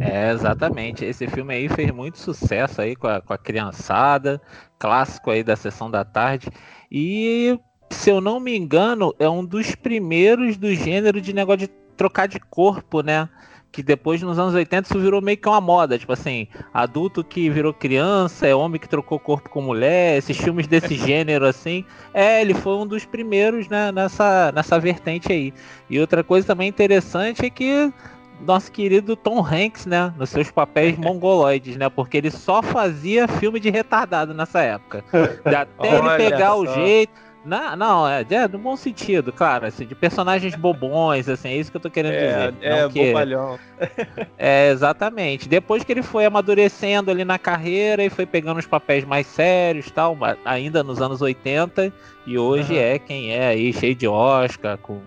É, 0.00 0.30
exatamente. 0.30 1.04
Esse 1.04 1.26
filme 1.26 1.54
aí 1.54 1.68
fez 1.68 1.90
muito 1.90 2.18
sucesso 2.18 2.80
aí 2.80 2.94
com 2.94 3.06
a, 3.08 3.20
com 3.20 3.32
a 3.32 3.38
criançada, 3.38 4.40
clássico 4.78 5.30
aí 5.30 5.42
da 5.42 5.56
sessão 5.56 5.90
da 5.90 6.04
tarde. 6.04 6.48
E, 6.90 7.58
se 7.90 8.10
eu 8.10 8.20
não 8.20 8.38
me 8.38 8.56
engano, 8.56 9.14
é 9.18 9.28
um 9.28 9.44
dos 9.44 9.74
primeiros 9.74 10.56
do 10.56 10.72
gênero 10.74 11.20
de 11.20 11.32
negócio 11.32 11.66
de 11.66 11.68
trocar 11.96 12.28
de 12.28 12.38
corpo, 12.38 13.02
né? 13.02 13.28
Que 13.70 13.82
depois, 13.82 14.22
nos 14.22 14.38
anos 14.38 14.54
80, 14.54 14.88
isso 14.88 14.98
virou 14.98 15.20
meio 15.20 15.36
que 15.36 15.48
uma 15.48 15.60
moda. 15.60 15.98
Tipo 15.98 16.12
assim, 16.12 16.46
adulto 16.72 17.22
que 17.22 17.50
virou 17.50 17.74
criança, 17.74 18.46
é 18.46 18.54
homem 18.54 18.80
que 18.80 18.88
trocou 18.88 19.18
corpo 19.18 19.50
com 19.50 19.60
mulher, 19.60 20.16
esses 20.16 20.38
filmes 20.38 20.66
desse 20.66 20.94
gênero, 20.96 21.44
assim. 21.44 21.84
É, 22.14 22.40
ele 22.40 22.54
foi 22.54 22.74
um 22.76 22.86
dos 22.86 23.04
primeiros 23.04 23.68
né, 23.68 23.92
nessa, 23.92 24.52
nessa 24.52 24.78
vertente 24.78 25.30
aí. 25.30 25.52
E 25.90 26.00
outra 26.00 26.24
coisa 26.24 26.46
também 26.46 26.68
interessante 26.68 27.44
é 27.44 27.50
que 27.50 27.92
nosso 28.40 28.70
querido 28.70 29.16
Tom 29.16 29.44
Hanks, 29.44 29.86
né? 29.86 30.12
Nos 30.16 30.30
seus 30.30 30.50
papéis 30.50 30.96
mongoloides, 30.98 31.76
né? 31.76 31.88
Porque 31.88 32.16
ele 32.16 32.30
só 32.30 32.62
fazia 32.62 33.28
filme 33.28 33.60
de 33.60 33.70
retardado 33.70 34.34
nessa 34.34 34.60
época. 34.60 35.04
Até 35.44 35.96
ele 35.96 36.30
pegar 36.30 36.50
só. 36.50 36.60
o 36.60 36.66
jeito. 36.66 37.28
Não, 37.44 37.76
não, 37.76 38.08
é, 38.08 38.26
é 38.28 38.48
no 38.48 38.58
bom 38.58 38.76
sentido, 38.76 39.32
claro, 39.32 39.64
assim, 39.64 39.86
de 39.86 39.94
personagens 39.94 40.54
bobões, 40.54 41.28
assim, 41.28 41.48
é 41.48 41.56
isso 41.56 41.70
que 41.70 41.76
eu 41.78 41.80
tô 41.80 41.88
querendo 41.88 42.12
é, 42.12 42.50
dizer. 42.50 42.54
É, 42.60 42.88
que... 42.88 43.06
bobalhão. 43.06 43.58
É, 44.36 44.70
exatamente. 44.70 45.48
Depois 45.48 45.82
que 45.82 45.92
ele 45.92 46.02
foi 46.02 46.24
amadurecendo 46.26 47.10
ali 47.10 47.24
na 47.24 47.38
carreira 47.38 48.04
e 48.04 48.10
foi 48.10 48.26
pegando 48.26 48.58
os 48.58 48.66
papéis 48.66 49.04
mais 49.04 49.26
sérios 49.26 49.90
tal, 49.90 50.16
ainda 50.44 50.82
nos 50.82 51.00
anos 51.00 51.22
80, 51.22 51.92
e 52.26 52.36
hoje 52.36 52.74
uhum. 52.74 52.80
é 52.80 52.98
quem 52.98 53.32
é 53.32 53.48
aí, 53.48 53.72
cheio 53.72 53.94
de 53.94 54.06
Oscar, 54.06 54.76
com 54.78 55.00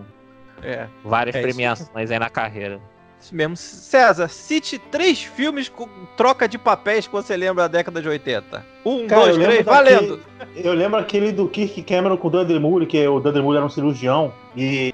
é, 0.63 0.88
várias 1.03 1.36
é 1.36 1.41
premiações 1.41 2.09
aí 2.09 2.19
na 2.19 2.29
carreira. 2.29 2.79
Isso 3.22 3.36
mesmo. 3.36 3.55
César, 3.55 4.28
cite 4.28 4.80
três 4.80 5.24
filmes 5.24 5.69
com 5.69 5.88
troca 6.17 6.47
de 6.47 6.57
papéis 6.57 7.05
que 7.05 7.13
você 7.13 7.38
lembra 7.38 7.63
da 7.63 7.78
década 7.78 8.01
de 8.01 8.09
80. 8.09 8.65
Um, 8.84 9.05
Cara, 9.05 9.34
dois, 9.34 9.38
três, 9.38 9.65
valendo. 9.65 10.19
Eu 10.55 10.74
lembro 10.74 10.99
aquele 10.99 11.32
do 11.32 11.47
Kirk 11.47 11.84
Cameron 11.84 12.17
com 12.17 12.28
o 12.28 12.32
Dudley 12.32 12.59
Moore, 12.59 12.88
que 12.88 13.07
o 13.07 13.19
Dudley 13.19 13.43
Moore 13.43 13.57
era 13.57 13.65
um 13.65 13.69
cirurgião. 13.69 14.34
E 14.57 14.93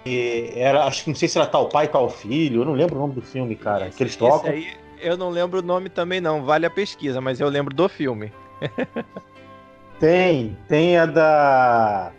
era, 0.55 0.83
acho 0.83 1.05
que 1.05 1.09
não 1.09 1.15
sei 1.15 1.29
se 1.29 1.37
era 1.37 1.47
tal 1.47 1.69
pai, 1.69 1.87
tal 1.87 2.09
filho. 2.09 2.61
Eu 2.61 2.65
não 2.65 2.73
lembro 2.73 2.97
o 2.97 2.99
nome 2.99 3.13
do 3.13 3.21
filme, 3.21 3.55
cara. 3.55 3.87
Esse, 3.87 3.97
que 3.97 4.03
eles 4.03 4.15
trocam. 4.17 4.51
Aí, 4.51 4.67
eu 4.99 5.15
não 5.15 5.29
lembro 5.29 5.59
o 5.59 5.63
nome 5.63 5.89
também, 5.89 6.19
não. 6.19 6.43
Vale 6.43 6.65
a 6.65 6.69
pesquisa, 6.69 7.21
mas 7.21 7.39
eu 7.39 7.47
lembro 7.47 7.73
do 7.73 7.87
filme. 7.87 8.33
tem, 10.01 10.57
tem 10.67 10.97
a 10.97 11.05
da 11.05 12.11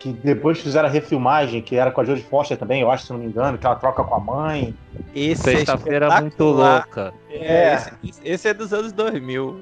que 0.00 0.10
depois 0.14 0.58
fizeram 0.58 0.88
a 0.88 0.90
refilmagem, 0.90 1.60
que 1.60 1.76
era 1.76 1.90
com 1.90 2.00
a 2.00 2.04
Jodie 2.04 2.22
Foster 2.22 2.56
também, 2.56 2.80
eu 2.80 2.90
acho, 2.90 3.04
se 3.04 3.12
não 3.12 3.20
me 3.20 3.26
engano, 3.26 3.58
que 3.58 3.66
ela 3.66 3.76
troca 3.76 4.02
com 4.02 4.14
a 4.14 4.18
mãe. 4.18 4.74
Esse 5.14 5.42
Sexta-feira 5.42 6.06
é 6.06 6.20
muito 6.22 6.42
louca. 6.42 7.12
É, 7.28 7.74
esse, 8.02 8.20
esse, 8.24 8.48
é 8.48 8.54
dos 8.54 8.72
anos 8.72 8.92
2000. 8.92 9.60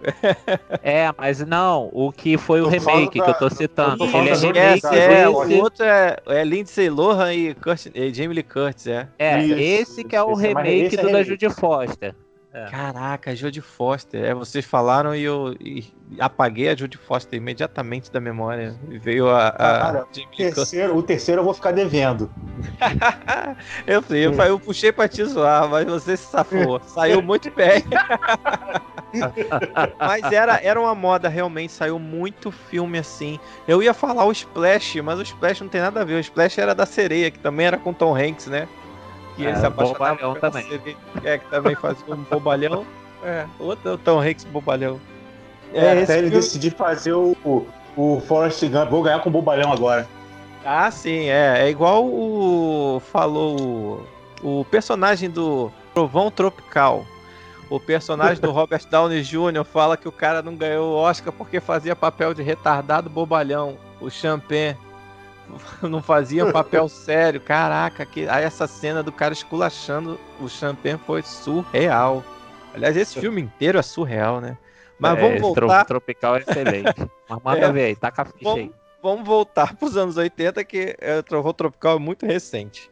é, 0.81 1.11
mas 1.19 1.45
não, 1.45 1.91
o 1.93 2.13
que 2.13 2.39
foi 2.39 2.63
o 2.63 2.69
remake 2.69 3.19
da... 3.19 3.25
que 3.25 3.31
eu 3.31 3.35
tô 3.35 3.51
citando. 3.51 4.05
Ele 4.05 4.29
é 4.29 4.35
remake. 4.35 4.87
É, 4.87 5.23
é, 5.23 5.29
o 5.29 5.61
outro 5.61 5.85
é, 5.85 6.17
é 6.29 6.45
Lindsay 6.45 6.89
Lohan 6.89 7.35
e, 7.35 7.55
Kurt, 7.57 7.87
e 7.93 8.15
Jamie 8.15 8.35
Lee 8.35 8.45
Curtis, 8.45 8.87
é. 8.87 9.09
É, 9.19 9.45
Isso. 9.45 9.59
esse 9.59 10.05
que 10.05 10.15
é 10.15 10.23
o 10.23 10.35
esse 10.35 10.45
é 10.45 10.49
remake 10.49 10.97
é 10.97 11.03
do 11.03 11.11
da 11.11 11.23
Jodie 11.25 11.51
Foster. 11.51 12.15
É. 12.59 12.71
Caraca, 12.71 13.37
Jodie 13.37 13.61
Foster. 13.61 14.25
É, 14.25 14.35
vocês 14.35 14.65
falaram 14.65 15.15
e 15.15 15.23
eu 15.23 15.55
e 15.61 15.85
apaguei 16.19 16.69
a 16.69 16.75
Jodie 16.75 16.99
Foster 16.99 17.37
imediatamente 17.37 18.11
da 18.11 18.21
memória. 18.21 18.75
E 18.91 18.99
veio 18.99 19.29
a. 19.29 19.49
a 19.49 19.53
Cara, 19.53 20.05
o, 20.05 20.37
terceiro, 20.37 20.97
o 20.97 21.03
terceiro 21.03 21.41
eu 21.41 21.45
vou 21.45 21.55
ficar 21.55 21.73
devendo. 21.73 22.31
eu 23.87 24.03
eu, 24.11 24.35
eu, 24.35 24.59
puxei 24.59 24.91
pra 24.91 25.07
te 25.07 25.25
zoar, 25.25 25.69
mas 25.69 25.87
você 25.87 26.17
se 26.17 26.27
safou. 26.27 26.81
Saiu 26.87 27.23
muito 27.23 27.51
bem. 27.53 27.85
mas 29.99 30.33
era, 30.33 30.61
era 30.63 30.81
uma 30.81 30.95
moda, 30.95 31.29
realmente. 31.29 31.73
Saiu 31.73 31.99
muito 31.99 32.51
filme 32.51 32.99
assim. 32.99 33.39
Eu 33.69 33.83
ia 33.83 33.95
falar 33.95 34.25
o 34.25 34.33
Splash, 34.33 34.97
mas 34.97 35.19
o 35.19 35.23
Splash 35.23 35.61
não 35.61 35.69
tem 35.69 35.81
nada 35.81 36.01
a 36.01 36.05
ver. 36.05 36.15
O 36.15 36.21
Splash 36.21 36.59
era 36.59 36.75
da 36.75 36.87
sereia, 36.87 37.31
que 37.31 37.39
também 37.39 37.67
era 37.67 37.79
com 37.79 37.93
Tom 37.93 38.17
Hanks, 38.17 38.47
né? 38.47 38.67
Que 39.39 39.47
é, 39.47 39.51
ele 39.51 39.59
se 39.59 39.67
apaixonava 39.67 40.35
também. 40.41 40.67
É, 41.23 41.39
que 41.39 41.47
também 41.47 41.77
fazia 41.77 42.15
um 42.15 42.25
bobalhão. 42.25 42.85
É, 43.23 43.47
outro 43.59 43.97
Tom 43.99 44.21
Hanks 44.21 44.45
bobalhão. 44.45 45.01
É, 45.73 46.01
é 46.01 46.03
até 46.03 46.19
ele 46.19 46.31
decidir 46.31 46.75
fazer 46.75 47.13
o, 47.13 47.37
o, 47.45 47.67
o 47.97 48.21
Forrest 48.27 48.63
Gump. 48.65 48.91
Vou 48.91 49.03
ganhar 49.03 49.21
com 49.21 49.29
o 49.29 49.33
bobalhão 49.33 49.73
agora. 49.73 50.09
Ah, 50.65 50.91
sim, 50.91 51.29
é. 51.29 51.67
É 51.67 51.71
igual 51.71 52.05
o. 52.05 53.01
Falou 53.13 54.05
o, 54.43 54.61
o 54.61 54.65
personagem 54.65 55.31
do 55.31 55.71
Trovão 55.95 56.31
Tropical. 56.31 57.07
O 57.71 57.79
personagem 57.79 58.41
do 58.41 58.51
Robert 58.53 58.83
Downey 58.91 59.23
Jr. 59.23 59.65
fala 59.65 59.97
que 59.97 60.09
o 60.09 60.13
cara 60.13 60.43
não 60.43 60.57
ganhou 60.57 60.95
o 60.95 60.97
Oscar 60.97 61.33
porque 61.33 61.61
fazia 61.61 61.95
papel 61.95 62.35
de 62.35 62.43
retardado 62.43 63.09
bobalhão. 63.09 63.77
O 64.01 64.11
Champagne. 64.11 64.77
não 65.83 66.03
fazia 66.03 66.45
um 66.45 66.53
papel 66.53 66.89
sério. 66.91 67.41
Caraca, 67.41 68.05
que, 68.05 68.29
aí 68.29 68.45
essa 68.45 68.67
cena 68.67 69.03
do 69.03 69.13
cara 69.13 69.33
esculachando 69.33 70.19
o 70.41 70.49
Champagne 70.49 71.01
foi 71.07 71.23
surreal. 71.23 72.25
Aliás, 72.75 72.97
esse 72.97 73.19
filme 73.19 73.43
inteiro 73.43 73.79
é 73.79 73.83
surreal, 73.83 74.41
né? 74.41 74.57
Mas 74.99 75.17
é, 75.19 75.21
vamos 75.21 75.41
voltar. 75.41 75.85
Tropical 75.85 76.37
é 76.37 76.41
excelente. 76.41 77.11
Mas 77.29 77.43
manda 77.43 77.67
é, 77.67 77.73
ver 77.73 77.85
aí, 77.85 77.97
taca 77.97 78.23
a 78.23 78.25
ficha 78.25 78.39
vamos, 78.43 78.59
aí. 78.59 78.73
Vamos 79.03 79.27
voltar 79.27 79.77
para 79.77 79.87
os 79.87 79.97
anos 79.97 80.17
80, 80.17 80.65
que 80.65 80.97
é, 81.01 81.19
o 81.19 81.53
Tropical 81.53 81.97
é 81.97 81.99
muito 82.01 82.27
recente. 82.27 82.91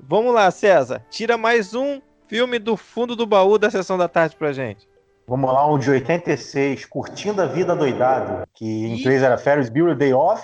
Vamos 0.00 0.34
lá, 0.34 0.50
César. 0.50 1.04
Tira 1.10 1.36
mais 1.36 1.74
um 1.74 2.00
filme 2.26 2.58
do 2.58 2.76
fundo 2.76 3.14
do 3.14 3.26
baú 3.26 3.58
da 3.58 3.70
sessão 3.70 3.98
da 3.98 4.08
tarde 4.08 4.34
pra 4.36 4.52
gente. 4.52 4.88
Vamos 5.26 5.52
lá, 5.52 5.70
um 5.70 5.78
de 5.78 5.88
86, 5.88 6.86
Curtindo 6.86 7.40
a 7.40 7.46
Vida 7.46 7.76
Doidado, 7.76 8.46
que 8.54 8.64
em 8.64 8.98
inglês 8.98 9.22
era 9.22 9.38
Ferris 9.38 9.68
Bueller 9.68 9.96
Day 9.96 10.12
Off, 10.12 10.42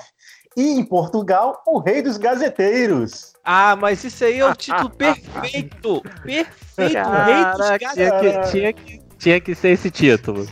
e 0.56 0.70
em 0.70 0.84
Portugal, 0.84 1.62
O 1.66 1.78
Rei 1.78 2.02
dos 2.02 2.16
Gazeteiros. 2.16 3.32
Ah, 3.44 3.76
mas 3.76 4.02
isso 4.04 4.24
aí 4.24 4.40
é 4.40 4.46
o 4.46 4.54
título 4.56 4.90
perfeito! 4.90 6.02
Perfeito! 6.22 6.92
Caraca, 6.94 7.24
Rei 7.24 7.44
dos 7.44 7.78
Gazeteiros. 7.78 8.50
Tinha 8.50 8.72
que, 8.72 8.82
tinha, 8.84 9.00
que, 9.00 9.16
tinha 9.18 9.40
que 9.40 9.54
ser 9.54 9.68
esse 9.70 9.90
título. 9.90 10.46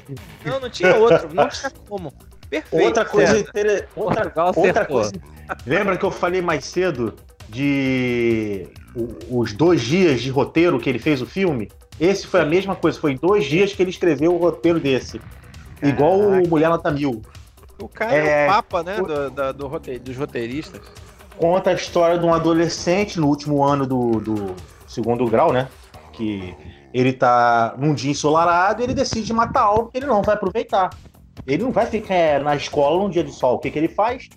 Não, 0.44 0.60
não 0.60 0.70
tinha 0.70 0.94
outro, 0.96 1.28
não 1.34 1.48
tinha 1.48 1.70
como. 1.88 2.12
Perfeito. 2.48 2.84
Outra 2.84 3.04
coisa, 3.04 3.38
inter... 3.38 3.88
outra, 3.96 4.32
outra 4.54 4.84
coisa. 4.84 5.12
Lembra 5.66 5.96
que 5.96 6.04
eu 6.04 6.10
falei 6.10 6.40
mais 6.40 6.64
cedo 6.64 7.14
de 7.48 8.68
os 9.30 9.52
dois 9.52 9.82
dias 9.82 10.20
de 10.20 10.30
roteiro 10.30 10.78
que 10.78 10.88
ele 10.88 10.98
fez 10.98 11.20
o 11.20 11.26
filme? 11.26 11.70
Esse 11.98 12.26
foi 12.26 12.40
a 12.40 12.44
mesma 12.44 12.76
coisa, 12.76 12.98
foi 12.98 13.16
dois 13.18 13.44
dias 13.46 13.72
que 13.72 13.82
ele 13.82 13.90
escreveu 13.90 14.34
o 14.34 14.38
roteiro 14.38 14.78
desse. 14.78 15.18
Caraca. 15.18 15.88
Igual 15.88 16.18
o 16.18 16.48
Mulher 16.48 16.68
Nota 16.68 16.90
Mil. 16.90 17.22
O 17.78 17.88
cara 17.88 18.14
é, 18.14 18.46
é 18.46 18.46
o 18.46 18.52
papa, 18.52 18.82
né, 18.82 19.00
o... 19.00 19.06
do, 19.06 19.30
do, 19.30 19.52
do 19.52 19.66
roteiro, 19.68 20.02
dos 20.02 20.16
roteiristas. 20.16 20.80
Conta 21.36 21.70
a 21.70 21.74
história 21.74 22.18
de 22.18 22.24
um 22.24 22.32
adolescente 22.32 23.20
no 23.20 23.26
último 23.26 23.62
ano 23.62 23.86
do, 23.86 24.20
do 24.20 24.54
segundo 24.86 25.26
grau, 25.26 25.52
né? 25.52 25.68
Que 26.12 26.54
ele 26.94 27.12
tá 27.12 27.74
num 27.78 27.92
dia 27.92 28.10
ensolarado 28.10 28.80
e 28.80 28.84
ele 28.84 28.94
decide 28.94 29.32
matar 29.32 29.62
algo 29.62 29.90
que 29.90 29.98
ele 29.98 30.06
não 30.06 30.22
vai 30.22 30.34
aproveitar. 30.34 30.90
Ele 31.46 31.62
não 31.62 31.70
vai 31.70 31.84
ficar 31.86 32.40
na 32.42 32.56
escola 32.56 32.98
num 33.02 33.10
dia 33.10 33.22
de 33.22 33.32
sol. 33.32 33.56
O 33.56 33.58
que, 33.58 33.70
que 33.70 33.78
ele 33.78 33.88
faz? 33.88 34.28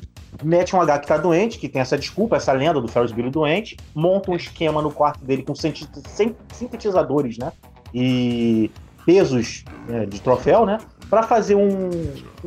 Mete 0.44 0.76
um 0.76 0.82
H 0.82 1.00
que 1.00 1.08
tá 1.08 1.18
doente, 1.18 1.58
que 1.58 1.70
tem 1.70 1.82
essa 1.82 1.98
desculpa, 1.98 2.36
essa 2.36 2.52
lenda 2.52 2.82
do 2.82 2.88
Ferris 2.88 3.12
Bueller 3.12 3.32
doente, 3.32 3.78
monta 3.96 4.30
um 4.32 4.36
esquema 4.36 4.82
no 4.82 4.92
quarto 4.92 5.24
dele 5.24 5.44
com 5.44 5.54
sintetizadores, 5.56 7.38
né? 7.38 7.52
E 7.94 8.70
pesos 9.10 9.66
né, 9.88 10.06
de 10.06 10.22
troféu, 10.22 10.68
né? 10.68 10.78
Para 11.10 11.24
fazer 11.24 11.56
um, 11.56 11.90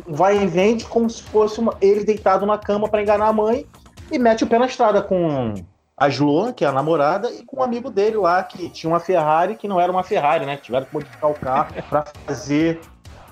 vai 0.07 0.41
e 0.41 0.47
vende 0.47 0.85
como 0.85 1.11
se 1.11 1.21
fosse 1.21 1.59
uma, 1.59 1.77
ele 1.81 2.05
deitado 2.05 2.47
na 2.47 2.57
cama 2.57 2.87
para 2.87 3.03
enganar 3.03 3.27
a 3.27 3.33
mãe 3.33 3.67
e 4.13 4.17
mete 4.17 4.45
o 4.45 4.47
pé 4.47 4.61
na 4.61 4.67
estrada 4.67 5.03
com 5.03 5.55
a 5.97 6.09
Sloan, 6.09 6.53
que 6.53 6.65
é 6.65 6.69
a 6.69 6.73
namorada, 6.73 7.29
e 7.33 7.45
com 7.45 7.59
um 7.59 7.63
amigo 7.65 7.91
dele 7.91 8.17
lá 8.17 8.45
que 8.45 8.69
tinha 8.69 8.89
uma 8.89 9.01
Ferrari 9.01 9.57
que 9.57 9.67
não 9.67 9.81
era 9.81 9.91
uma 9.91 10.05
Ferrari, 10.05 10.47
né? 10.47 10.57
Tiveram 10.57 10.87
que 10.87 10.95
modificar 10.95 11.31
o 11.33 11.35
carro 11.35 11.75
para 11.91 12.05
fazer 12.27 12.81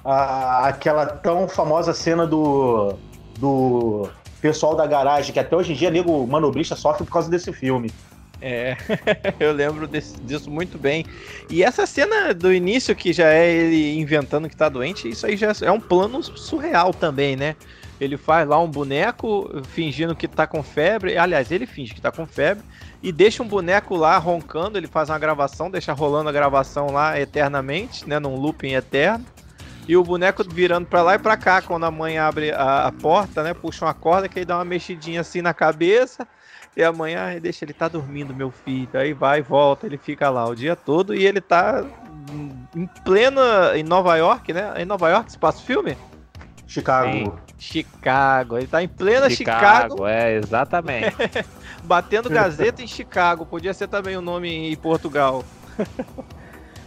a, 0.05 0.67
aquela 0.67 1.07
tão 1.07 1.47
famosa 1.47 1.95
cena 1.95 2.27
do, 2.27 2.95
do 3.39 4.09
pessoal 4.41 4.75
da 4.75 4.89
garagem, 4.89 5.33
que 5.33 5.39
até 5.39 5.55
hoje 5.55 5.73
em 5.73 5.77
dia 5.77 5.91
nego 5.91 6.27
manobrista 6.27 6.75
sofre 6.75 7.05
por 7.05 7.13
causa 7.13 7.31
desse 7.31 7.53
filme. 7.53 7.93
É, 8.41 8.77
eu 9.39 9.53
lembro 9.53 9.87
desse, 9.87 10.19
disso 10.21 10.51
muito 10.51 10.79
bem. 10.79 11.05
E 11.49 11.63
essa 11.63 11.87
cena 11.87 12.33
do 12.33 12.53
início, 12.53 12.95
que 12.95 13.13
já 13.13 13.29
é 13.29 13.51
ele 13.51 13.99
inventando 13.99 14.49
que 14.49 14.57
tá 14.57 14.69
doente, 14.69 15.09
isso 15.09 15.27
aí 15.27 15.37
já 15.37 15.53
é 15.63 15.71
um 15.71 15.81
plano 15.81 16.23
surreal 16.23 16.93
também, 16.93 17.37
né? 17.37 17.57
Ele 18.01 18.17
faz 18.17 18.49
lá 18.49 18.59
um 18.59 18.69
boneco 18.69 19.51
fingindo 19.69 20.17
que 20.17 20.27
tá 20.27 20.47
com 20.47 20.63
febre. 20.63 21.19
Aliás, 21.19 21.51
ele 21.51 21.67
finge 21.67 21.93
que 21.93 22.01
tá 22.01 22.11
com 22.11 22.27
febre. 22.27 22.65
E 23.03 23.13
deixa 23.13 23.43
um 23.43 23.47
boneco 23.47 23.95
lá 23.95 24.17
roncando. 24.17 24.79
Ele 24.79 24.87
faz 24.87 25.11
uma 25.11 25.19
gravação, 25.19 25.71
deixa 25.71 25.93
rolando 25.93 26.31
a 26.31 26.33
gravação 26.33 26.87
lá 26.87 27.21
eternamente, 27.21 28.09
né? 28.09 28.19
Num 28.19 28.37
looping 28.37 28.73
eterno 28.73 29.25
e 29.89 29.97
o 29.97 30.05
boneco 30.05 30.45
virando 30.45 30.87
para 30.87 31.03
lá 31.03 31.15
e 31.17 31.19
para 31.19 31.37
cá 31.37 31.61
quando 31.61 31.85
a 31.85 31.91
mãe 31.91 32.17
abre 32.17 32.53
a, 32.53 32.87
a, 32.87 32.93
porta, 32.93 33.43
né? 33.43 33.53
Puxa 33.53 33.85
uma 33.85 33.93
corda 33.93 34.29
que 34.29 34.39
aí 34.39 34.45
dá 34.45 34.57
uma 34.57 34.65
mexidinha 34.65 35.21
assim 35.21 35.43
na 35.43 35.53
cabeça 35.53 36.29
e 36.77 36.85
a 36.85 36.93
mãe 36.93 37.17
ah, 37.17 37.39
deixa 37.39 37.65
ele 37.65 37.73
tá 37.73 37.89
dormindo, 37.89 38.35
meu 38.35 38.51
filho. 38.51 38.89
Aí 38.95 39.13
vai 39.13 39.41
e 39.41 39.43
volta, 39.43 39.87
ele 39.87 39.99
fica 39.99 40.31
lá 40.31 40.49
o 40.49 40.55
dia 40.55 40.77
todo 40.77 41.15
e 41.15 41.27
ele 41.27 41.41
tá 41.41 41.85
em 42.75 42.87
plena 43.05 43.77
em 43.77 43.83
Nova 43.83 44.17
York, 44.17 44.53
né? 44.53 44.73
Em 44.77 44.85
Nova 44.85 45.09
York, 45.09 45.31
espaço 45.31 45.65
filme? 45.65 45.97
Chicago. 46.67 47.11
Sim. 47.11 47.33
Chicago, 47.59 48.57
ele 48.57 48.67
tá 48.67 48.83
em 48.83 48.89
plena 48.89 49.29
Chicago. 49.29 49.95
Chicago 49.95 50.07
é, 50.07 50.37
exatamente. 50.37 51.17
Batendo 51.85 52.31
Gazeta 52.31 52.83
em 52.83 52.87
Chicago, 52.87 53.45
podia 53.45 53.75
ser 53.75 53.89
também 53.89 54.17
o 54.17 54.23
nome 54.23 54.73
em 54.73 54.77
Portugal. 54.77 55.45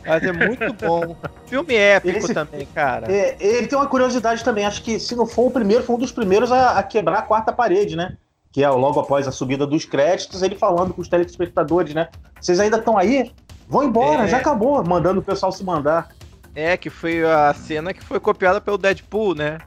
Mas 0.06 0.24
é 0.24 0.32
muito 0.32 0.74
bom. 0.74 1.16
Filme 1.46 1.76
épico 1.76 2.18
Esse, 2.18 2.34
também, 2.34 2.66
cara. 2.66 3.12
É, 3.12 3.38
ele 3.40 3.68
tem 3.68 3.78
uma 3.78 3.88
curiosidade 3.88 4.44
também. 4.44 4.66
Acho 4.66 4.84
que 4.84 5.00
se 5.00 5.16
não 5.16 5.26
for 5.26 5.48
o 5.48 5.52
primeiro, 5.52 5.84
foi 5.84 5.96
um 5.96 6.00
dos 6.00 6.12
primeiros 6.12 6.52
a, 6.52 6.78
a 6.78 6.84
quebrar 6.84 7.20
a 7.20 7.22
quarta 7.22 7.54
parede, 7.54 7.96
né? 7.96 8.18
Que 8.54 8.64
é 8.64 8.70
logo 8.70 9.00
após 9.00 9.28
a 9.28 9.32
subida 9.32 9.68
dos 9.68 9.84
créditos, 9.84 10.42
ele 10.42 10.56
falando 10.56 10.94
com 10.94 11.02
os 11.02 11.10
telespectadores, 11.10 11.94
né? 11.94 12.08
Vocês 12.40 12.60
ainda 12.60 12.78
estão 12.78 12.98
aí? 12.98 13.34
Vão 13.68 13.84
embora, 13.84 14.24
é. 14.24 14.28
já 14.28 14.38
acabou, 14.38 14.82
mandando 14.86 15.20
o 15.20 15.24
pessoal 15.24 15.52
se 15.52 15.64
mandar. 15.64 16.10
É, 16.56 16.78
que 16.78 16.90
foi 16.90 17.26
a 17.26 17.54
cena 17.54 17.94
que 17.94 18.04
foi 18.04 18.20
copiada 18.20 18.62
pelo 18.62 18.78
Deadpool, 18.78 19.34
né? 19.36 19.58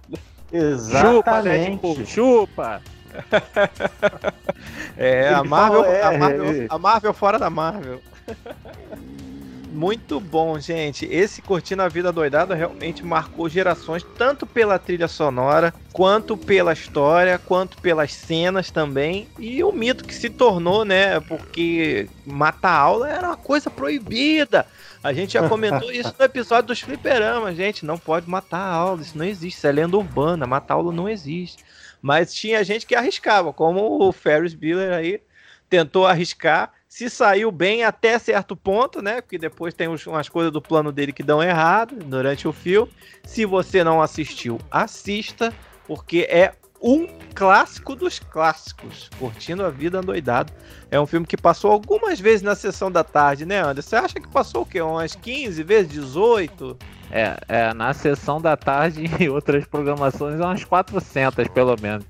Exatamente. 0.52 1.16
Chupa, 1.16 1.42
Deadpool, 1.42 2.06
chupa! 2.06 2.82
é, 4.96 5.28
a 5.34 5.42
Marvel, 5.42 5.84
é, 5.84 6.02
a 6.02 6.18
Marvel, 6.18 6.66
a 6.68 6.78
Marvel 6.78 7.14
fora 7.14 7.38
da 7.38 7.50
Marvel. 7.50 8.00
Muito 9.76 10.18
bom, 10.18 10.58
gente. 10.58 11.04
Esse 11.04 11.42
Curtindo 11.42 11.82
a 11.82 11.88
Vida 11.88 12.10
Doidada 12.10 12.54
realmente 12.54 13.04
marcou 13.04 13.46
gerações, 13.46 14.02
tanto 14.16 14.46
pela 14.46 14.78
trilha 14.78 15.06
sonora, 15.06 15.74
quanto 15.92 16.34
pela 16.34 16.72
história, 16.72 17.38
quanto 17.38 17.76
pelas 17.82 18.10
cenas 18.14 18.70
também. 18.70 19.28
E 19.38 19.62
o 19.62 19.70
mito 19.70 20.02
que 20.02 20.14
se 20.14 20.30
tornou, 20.30 20.82
né? 20.82 21.20
Porque 21.20 22.08
matar 22.24 22.72
aula 22.72 23.06
era 23.06 23.26
uma 23.28 23.36
coisa 23.36 23.68
proibida. 23.68 24.66
A 25.04 25.12
gente 25.12 25.34
já 25.34 25.46
comentou 25.46 25.92
isso 25.92 26.14
no 26.18 26.24
episódio 26.24 26.68
dos 26.68 26.80
fliperamas, 26.80 27.54
gente. 27.54 27.84
Não 27.84 27.98
pode 27.98 28.30
matar 28.30 28.66
aula, 28.66 29.02
isso 29.02 29.18
não 29.18 29.26
existe. 29.26 29.58
Isso 29.58 29.66
é 29.66 29.72
lenda 29.72 29.98
urbana, 29.98 30.46
matar 30.46 30.72
aula 30.72 30.90
não 30.90 31.06
existe. 31.06 31.62
Mas 32.00 32.32
tinha 32.32 32.64
gente 32.64 32.86
que 32.86 32.94
arriscava, 32.94 33.52
como 33.52 34.02
o 34.02 34.10
Ferris 34.10 34.54
Bueller 34.54 34.94
aí 34.94 35.20
tentou 35.68 36.06
arriscar 36.06 36.72
se 36.97 37.10
saiu 37.10 37.52
bem 37.52 37.85
até 37.85 38.18
certo 38.18 38.56
ponto, 38.56 39.02
né? 39.02 39.20
Porque 39.20 39.36
depois 39.36 39.74
tem 39.74 39.86
umas 39.86 40.31
coisas 40.31 40.51
do 40.51 40.62
plano 40.62 40.90
dele 40.90 41.12
que 41.12 41.23
dão 41.23 41.43
errado 41.43 41.94
durante 41.97 42.48
o 42.48 42.55
filme. 42.55 42.90
Se 43.23 43.44
você 43.44 43.85
não 43.85 44.01
assistiu, 44.01 44.59
assista, 44.70 45.52
porque 45.86 46.27
é 46.31 46.55
um 46.81 47.06
clássico 47.35 47.94
dos 47.94 48.18
clássicos. 48.18 49.10
Curtindo 49.18 49.62
a 49.62 49.68
vida 49.68 50.01
doidado. 50.01 50.51
É 50.90 50.98
um 50.98 51.05
filme 51.05 51.27
que 51.27 51.36
passou 51.36 51.70
algumas 51.70 52.18
vezes 52.18 52.40
na 52.40 52.55
sessão 52.55 52.90
da 52.90 53.05
tarde, 53.05 53.44
né, 53.44 53.60
Anderson? 53.60 53.90
Você 53.90 53.97
acha 53.97 54.14
que 54.14 54.28
passou 54.28 54.62
o 54.62 54.66
quê? 54.66 54.81
Umas 54.81 55.14
15 55.14 55.62
vezes? 55.64 55.93
18? 55.93 56.78
É, 57.10 57.36
é, 57.48 57.74
na 57.74 57.94
sessão 57.94 58.40
da 58.40 58.56
tarde 58.56 59.04
e 59.20 59.28
outras 59.28 59.64
programações, 59.64 60.40
umas 60.40 60.64
400 60.64 61.48
pelo 61.48 61.76
menos. 61.80 62.04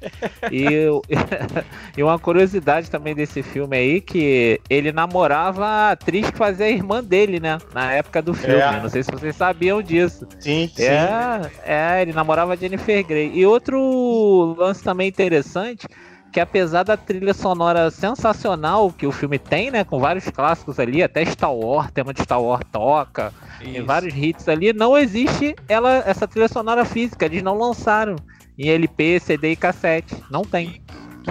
E, 0.50 0.66
e 1.96 2.02
uma 2.02 2.18
curiosidade 2.18 2.90
também 2.90 3.14
desse 3.14 3.42
filme 3.42 3.76
aí, 3.76 4.00
que 4.00 4.60
ele 4.70 4.92
namorava 4.92 5.66
a 5.66 5.90
atriz 5.92 6.30
que 6.30 6.38
fazia 6.38 6.66
a 6.66 6.70
irmã 6.70 7.02
dele, 7.02 7.38
né? 7.38 7.58
Na 7.74 7.92
época 7.92 8.22
do 8.22 8.32
filme. 8.32 8.56
É. 8.56 8.80
Não 8.80 8.88
sei 8.88 9.02
se 9.02 9.10
vocês 9.10 9.36
sabiam 9.36 9.82
disso. 9.82 10.26
Sim, 10.40 10.70
sim. 10.74 10.82
É, 10.82 11.50
é, 11.64 12.02
ele 12.02 12.12
namorava 12.12 12.54
a 12.54 12.56
Jennifer 12.56 13.04
Grey. 13.04 13.32
E 13.34 13.44
outro 13.44 14.54
lance 14.58 14.82
também 14.82 15.08
interessante 15.08 15.86
que 16.32 16.40
apesar 16.40 16.82
da 16.82 16.96
trilha 16.96 17.32
sonora 17.32 17.90
sensacional 17.90 18.92
que 18.92 19.06
o 19.06 19.12
filme 19.12 19.38
tem, 19.38 19.70
né, 19.70 19.84
com 19.84 19.98
vários 19.98 20.28
clássicos 20.28 20.78
ali, 20.78 21.02
até 21.02 21.24
Star 21.24 21.54
Wars, 21.54 21.90
tema 21.90 22.12
de 22.12 22.22
Star 22.22 22.42
Wars 22.42 22.62
toca, 22.70 23.32
tem 23.58 23.82
vários 23.82 24.14
hits 24.14 24.48
ali, 24.48 24.72
não 24.72 24.96
existe 24.96 25.56
ela 25.68 26.02
essa 26.06 26.28
trilha 26.28 26.48
sonora 26.48 26.84
física, 26.84 27.24
eles 27.24 27.42
não 27.42 27.56
lançaram 27.56 28.16
em 28.58 28.68
LP, 28.68 29.20
CD 29.20 29.52
e 29.52 29.56
cassete, 29.56 30.14
não 30.30 30.42
tem. 30.42 30.82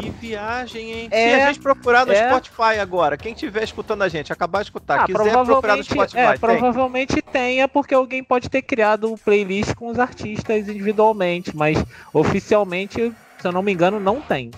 Que 0.01 0.09
viagem, 0.09 0.91
hein? 0.91 1.07
É, 1.09 1.29
Se 1.29 1.41
a 1.41 1.47
gente 1.47 1.59
procurar 1.61 2.05
no 2.05 2.11
é... 2.11 2.27
Spotify 2.27 2.79
agora, 2.81 3.15
quem 3.15 3.33
estiver 3.33 3.63
escutando 3.63 4.01
a 4.01 4.09
gente, 4.09 4.31
acabar 4.33 4.59
de 4.59 4.65
escutar, 4.65 5.01
ah, 5.01 5.05
quiser 5.05 5.31
procurar 5.45 5.77
no 5.77 5.83
Spotify, 5.83 6.17
é, 6.17 6.29
tem. 6.31 6.39
provavelmente 6.39 7.21
tenha, 7.21 7.67
porque 7.67 7.93
alguém 7.93 8.23
pode 8.23 8.49
ter 8.49 8.61
criado 8.61 9.11
um 9.11 9.15
playlist 9.17 9.73
com 9.73 9.87
os 9.87 9.97
artistas 9.97 10.67
individualmente, 10.67 11.55
mas 11.55 11.81
oficialmente, 12.13 13.13
se 13.39 13.47
eu 13.47 13.51
não 13.53 13.61
me 13.61 13.71
engano, 13.71 13.99
não 13.99 14.19
tem. 14.19 14.51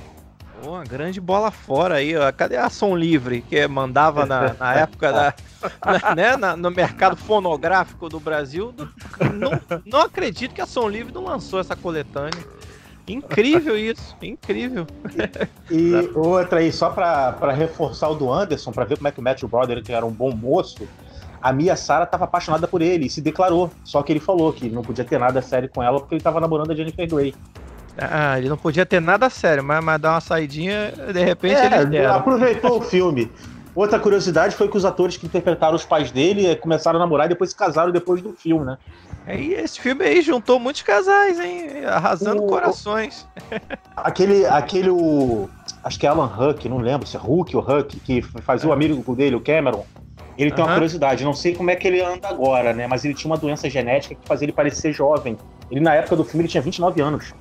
Uma 0.63 0.83
grande 0.83 1.21
bola 1.21 1.51
fora 1.51 1.95
aí, 1.95 2.15
ó. 2.15 2.31
Cadê 2.31 2.57
a 2.57 2.69
Som 2.69 2.95
Livre 2.95 3.41
que 3.41 3.67
mandava 3.67 4.25
na, 4.25 4.53
na 4.53 4.73
época 4.75 5.11
da, 5.11 5.33
na, 5.85 6.15
né, 6.15 6.37
na, 6.37 6.57
no 6.57 6.71
mercado 6.71 7.15
fonográfico 7.15 8.09
do 8.09 8.19
Brasil? 8.19 8.73
Não, 9.33 9.51
não 9.85 10.01
acredito 10.01 10.53
que 10.53 10.61
a 10.61 10.65
Som 10.65 10.89
Livre 10.89 11.13
não 11.13 11.23
lançou 11.23 11.59
essa 11.59 11.75
coletânea. 11.75 12.43
Incrível 13.07 13.77
isso, 13.77 14.15
incrível. 14.21 14.85
E, 15.71 15.91
e 15.91 16.11
outra 16.13 16.59
aí, 16.59 16.71
só 16.73 16.89
para 16.89 17.53
reforçar 17.53 18.09
o 18.09 18.15
do 18.15 18.31
Anderson, 18.31 18.71
para 18.71 18.83
ver 18.83 18.97
como 18.97 19.07
é 19.07 19.11
que 19.11 19.19
o 19.19 19.23
Matthew 19.23 19.47
Broderick 19.47 19.93
era 19.93 20.05
um 20.05 20.11
bom 20.11 20.35
moço, 20.35 20.85
a 21.41 21.53
Mia 21.53 21.77
Sara 21.77 22.03
estava 22.03 22.25
apaixonada 22.25 22.67
por 22.67 22.81
ele 22.81 23.05
e 23.05 23.09
se 23.09 23.21
declarou. 23.21 23.71
Só 23.83 24.03
que 24.03 24.11
ele 24.11 24.19
falou 24.19 24.51
que 24.51 24.69
não 24.69 24.81
podia 24.81 25.05
ter 25.05 25.17
nada 25.17 25.41
sério 25.41 25.69
com 25.69 25.81
ela 25.81 25.99
porque 25.99 26.15
ele 26.15 26.19
estava 26.19 26.41
namorando 26.41 26.71
a 26.71 26.75
Jennifer 26.75 27.07
Grey. 27.07 27.33
Ah, 27.97 28.37
ele 28.37 28.49
não 28.49 28.57
podia 28.57 28.85
ter 28.85 29.01
nada 29.01 29.29
sério, 29.29 29.63
mas, 29.63 29.83
mas 29.83 29.99
dar 29.99 30.11
uma 30.11 30.21
saidinha, 30.21 30.93
de 31.11 31.23
repente 31.23 31.55
é, 31.55 31.81
ele 31.81 32.05
aproveitou 32.05 32.79
o 32.79 32.81
filme. 32.81 33.31
Outra 33.77 33.99
curiosidade 33.99 34.55
foi 34.55 34.67
que 34.67 34.75
os 34.75 34.85
atores 34.85 35.17
que 35.17 35.27
interpretaram 35.27 35.75
os 35.75 35.85
pais 35.85 36.09
dele 36.09 36.47
eh, 36.47 36.55
começaram 36.55 36.97
a 36.97 36.99
namorar 36.99 37.27
e 37.27 37.29
depois 37.29 37.51
se 37.51 37.55
casaram 37.55 37.91
depois 37.91 38.23
do 38.23 38.33
filme, 38.33 38.65
né? 38.65 38.77
E 39.27 39.53
esse 39.53 39.79
filme 39.79 40.03
aí 40.03 40.19
juntou 40.21 40.59
muitos 40.59 40.81
casais, 40.81 41.39
hein? 41.39 41.85
Arrasando 41.85 42.43
o, 42.43 42.47
corações. 42.47 43.27
Aquele, 43.95 44.47
aquele, 44.47 44.89
o, 44.89 45.47
acho 45.83 45.99
que 45.99 46.07
é 46.07 46.09
Alan 46.09 46.25
Huck, 46.25 46.67
não 46.67 46.79
lembro 46.79 47.05
se 47.05 47.17
é 47.17 47.19
Huck 47.19 47.55
ou 47.55 47.61
Huck, 47.61 47.99
que 47.99 48.21
fazia 48.21 48.67
o 48.67 48.73
amigo 48.73 49.15
dele, 49.15 49.35
o 49.35 49.41
Cameron. 49.41 49.85
Ele 50.37 50.51
tem 50.51 50.63
uma 50.63 50.73
curiosidade, 50.73 51.23
não 51.23 51.33
sei 51.33 51.53
como 51.53 51.69
é 51.69 51.75
que 51.75 51.87
ele 51.87 52.01
anda 52.01 52.27
agora, 52.27 52.73
né? 52.73 52.87
Mas 52.87 53.05
ele 53.05 53.13
tinha 53.13 53.29
uma 53.29 53.37
doença 53.37 53.69
genética 53.69 54.15
que 54.15 54.27
fazia 54.27 54.45
ele 54.45 54.53
parecer 54.53 54.91
jovem. 54.93 55.37
Ele, 55.69 55.81
na 55.81 55.93
época 55.93 56.15
do 56.15 56.23
filme, 56.23 56.41
ele 56.41 56.47
tinha 56.47 56.61
29 56.61 57.01
anos. 57.01 57.33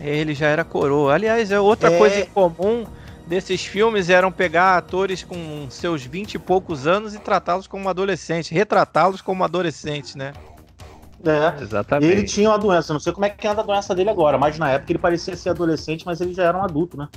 Ele 0.00 0.34
já 0.34 0.46
era 0.46 0.64
coroa. 0.64 1.14
Aliás, 1.14 1.50
é 1.50 1.60
outra 1.60 1.92
é... 1.92 1.98
coisa 1.98 2.26
comum 2.26 2.86
desses 3.26 3.64
filmes 3.64 4.10
eram 4.10 4.32
pegar 4.32 4.76
atores 4.76 5.22
com 5.22 5.68
seus 5.70 6.04
20 6.04 6.34
e 6.34 6.38
poucos 6.38 6.86
anos 6.86 7.14
e 7.14 7.18
tratá-los 7.18 7.66
como 7.66 7.88
adolescentes, 7.88 8.50
retratá-los 8.50 9.20
como 9.20 9.44
adolescentes, 9.44 10.16
né? 10.16 10.32
É, 11.24 11.62
exatamente. 11.62 12.10
Ele 12.10 12.22
tinha 12.24 12.48
uma 12.48 12.58
doença, 12.58 12.92
não 12.92 12.98
sei 12.98 13.12
como 13.12 13.26
é 13.26 13.30
que 13.30 13.46
anda 13.46 13.60
a 13.60 13.64
doença 13.64 13.94
dele 13.94 14.10
agora, 14.10 14.38
mas 14.38 14.58
na 14.58 14.70
época 14.70 14.90
ele 14.90 14.98
parecia 14.98 15.36
ser 15.36 15.50
adolescente, 15.50 16.04
mas 16.04 16.20
ele 16.20 16.32
já 16.32 16.44
era 16.44 16.58
um 16.58 16.64
adulto, 16.64 16.96
né? 16.96 17.08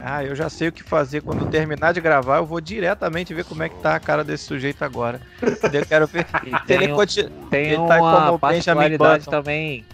Ah, 0.00 0.24
eu 0.24 0.34
já 0.34 0.48
sei 0.48 0.68
o 0.68 0.72
que 0.72 0.82
fazer. 0.82 1.22
Quando 1.22 1.44
terminar 1.50 1.92
de 1.92 2.00
gravar, 2.00 2.38
eu 2.38 2.46
vou 2.46 2.60
diretamente 2.60 3.34
ver 3.34 3.44
como 3.44 3.64
é 3.64 3.68
que 3.68 3.74
tá 3.80 3.96
a 3.96 4.00
cara 4.00 4.22
desse 4.22 4.44
sujeito 4.44 4.84
agora. 4.84 5.20
Eu 5.42 5.84
quero 5.84 6.06
ver 6.06 6.24
se 6.66 6.72
ele 6.72 6.88
continua. 6.88 7.30
Tem 7.50 7.66
ele 7.66 7.86
tá 7.88 8.00
uma 8.00 8.38
particularidade 8.38 9.26
também. 9.26 9.84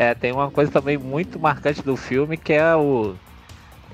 É, 0.00 0.14
tem 0.14 0.32
uma 0.32 0.50
coisa 0.50 0.72
também 0.72 0.96
muito 0.96 1.38
marcante 1.38 1.82
do 1.82 1.94
filme 1.94 2.34
que 2.38 2.54
é 2.54 2.74
o 2.74 3.14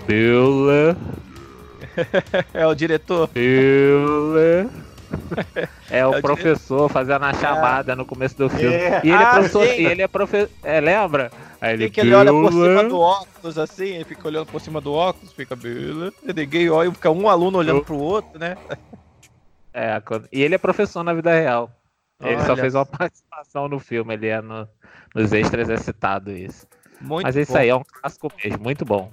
Bill. 0.06 0.68
é 2.54 2.64
o 2.64 2.74
diretor. 2.76 3.28
Bill. 3.34 4.70
É 5.88 6.04
o, 6.04 6.14
é 6.14 6.18
o 6.18 6.20
professor 6.20 6.88
diretor. 6.88 6.88
fazendo 6.88 7.24
a 7.24 7.32
chamada 7.32 7.92
é. 7.92 7.94
no 7.94 8.04
começo 8.04 8.36
do 8.36 8.48
filme. 8.48 8.74
É. 8.74 9.00
E 9.04 9.08
ele, 9.08 9.14
ah, 9.14 9.20
é 9.20 9.32
professor, 9.32 9.64
e 9.64 9.86
ele 9.86 10.02
é 10.02 10.08
professor. 10.08 10.50
É, 10.62 10.80
lembra? 10.80 11.30
Aí 11.60 11.74
ele, 11.74 11.90
que 11.90 12.00
ele 12.00 12.14
olha 12.14 12.32
por 12.32 12.52
cima 12.52 12.84
do 12.84 13.00
óculos, 13.00 13.58
assim, 13.58 13.86
ele 13.94 14.04
fica 14.04 14.28
olhando 14.28 14.46
por 14.46 14.60
cima 14.60 14.80
do 14.80 14.92
óculos, 14.92 15.32
fica 15.32 15.54
Bela. 15.54 16.12
Ninguém 16.22 16.68
olha, 16.70 16.90
fica 16.92 17.10
um 17.10 17.28
aluno 17.28 17.58
olhando 17.58 17.84
pro 17.84 17.96
outro, 17.96 18.38
né? 18.38 18.56
É, 19.72 20.02
e 20.32 20.42
ele 20.42 20.56
é 20.56 20.58
professor 20.58 21.02
na 21.02 21.14
vida 21.14 21.32
real. 21.32 21.70
Ele 22.20 22.36
olha. 22.36 22.46
só 22.46 22.56
fez 22.56 22.74
uma 22.74 22.86
participação 22.86 23.68
no 23.68 23.78
filme, 23.78 24.14
ele 24.14 24.26
é 24.26 24.40
no, 24.40 24.68
nos 25.16 25.32
extras 25.32 25.70
é 25.70 25.78
citado 25.78 26.30
isso. 26.30 26.66
Muito 27.00 27.24
Mas 27.24 27.36
isso 27.36 27.52
bom. 27.52 27.58
aí 27.58 27.68
é 27.70 27.74
um 27.74 27.82
clássico 27.82 28.30
mesmo, 28.44 28.62
muito 28.62 28.84
bom. 28.84 29.10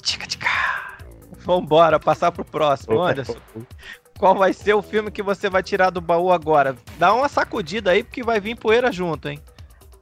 Tica, 0.00 0.26
tica. 0.26 0.48
Vambora, 1.38 1.98
passar 1.98 2.30
pro 2.30 2.44
próximo, 2.44 3.02
Anderson. 3.02 3.36
Qual 4.18 4.36
vai 4.36 4.52
ser 4.52 4.74
o 4.74 4.82
filme 4.82 5.10
que 5.10 5.22
você 5.22 5.50
vai 5.50 5.62
tirar 5.62 5.90
do 5.90 6.00
baú 6.00 6.32
agora? 6.32 6.76
Dá 6.96 7.12
uma 7.12 7.28
sacudida 7.28 7.90
aí, 7.90 8.04
porque 8.04 8.22
vai 8.22 8.40
vir 8.40 8.56
poeira 8.56 8.90
junto, 8.92 9.28
hein? 9.28 9.40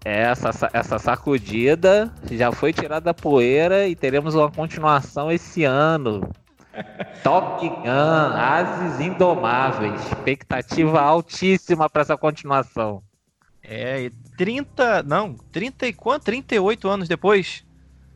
Essa, 0.04 0.50
essa 0.74 0.98
sacudida 0.98 2.12
já 2.30 2.52
foi 2.52 2.72
tirada 2.72 3.06
da 3.06 3.14
poeira 3.14 3.88
e 3.88 3.96
teremos 3.96 4.34
uma 4.34 4.50
continuação 4.50 5.32
esse 5.32 5.64
ano. 5.64 6.28
Top 7.24 7.66
Gun, 7.66 8.36
Ases 8.36 9.00
Indomáveis. 9.00 10.04
Expectativa 10.06 11.00
altíssima 11.00 11.88
para 11.88 12.02
essa 12.02 12.16
continuação. 12.16 13.02
É, 13.64 14.02
e 14.02 14.10
30. 14.36 15.02
Não, 15.02 15.34
30 15.50 15.86
e 15.86 15.92
quanto? 15.92 16.24
38 16.24 16.88
anos 16.88 17.08
depois? 17.08 17.64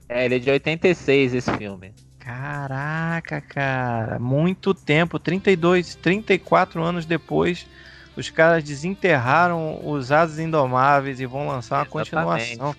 É, 0.08 0.24
ele 0.24 0.36
é 0.36 0.38
de 0.38 0.50
86 0.50 1.34
esse 1.34 1.52
filme. 1.56 1.92
Caraca, 2.18 3.40
cara. 3.40 4.18
Muito 4.18 4.74
tempo. 4.74 5.18
32, 5.18 5.94
34 5.96 6.82
anos 6.82 7.06
depois 7.06 7.66
os 8.18 8.30
caras 8.30 8.64
desenterraram 8.64 9.80
os 9.88 10.10
Asas 10.10 10.40
Indomáveis 10.40 11.20
e 11.20 11.26
vão 11.26 11.46
lançar 11.46 11.76
uma 11.76 12.02
Exatamente. 12.02 12.58
continuação. 12.58 12.74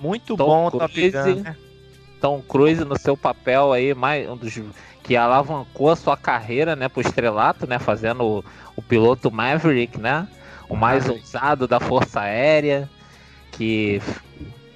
Muito 0.00 0.36
Tom 0.36 0.46
bom 0.46 0.70
Cruise, 0.70 1.10
Top 1.10 1.10
Gun. 1.10 1.42
Né? 1.42 1.56
Tom 2.20 2.40
Cruise 2.42 2.84
no 2.84 2.96
seu 2.96 3.16
papel 3.16 3.72
aí, 3.72 3.92
mais 3.94 4.28
um 4.28 4.36
dos 4.36 4.60
que 5.02 5.16
alavancou 5.16 5.90
a 5.90 5.96
sua 5.96 6.16
carreira, 6.16 6.76
né, 6.76 6.88
pro 6.88 7.00
estrelato, 7.00 7.66
né, 7.66 7.80
fazendo 7.80 8.22
o, 8.22 8.44
o 8.76 8.82
piloto 8.82 9.28
Maverick, 9.28 9.98
né, 9.98 10.28
o 10.70 10.76
mais 10.76 11.04
Maverick. 11.04 11.26
ousado 11.26 11.68
da 11.68 11.78
Força 11.78 12.20
Aérea, 12.20 12.88
que 13.52 14.00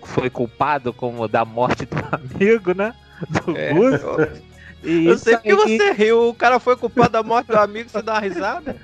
foi 0.03 0.29
culpado 0.29 0.93
como 0.93 1.27
da 1.27 1.45
morte 1.45 1.87
do 1.87 1.97
amigo, 2.13 2.75
né, 2.75 2.95
do 3.31 3.57
é, 3.57 3.73
Eu, 4.83 5.05
eu 5.05 5.19
sei 5.19 5.39
que 5.39 5.55
você 5.55 5.93
riu, 5.93 6.29
o 6.29 6.35
cara 6.35 6.61
foi 6.61 6.77
culpado 6.77 7.11
da 7.11 7.23
morte 7.23 7.47
do 7.47 7.57
amigo, 7.57 7.89
você 7.89 8.03
dá 8.03 8.15
uma 8.15 8.21
risada? 8.21 8.77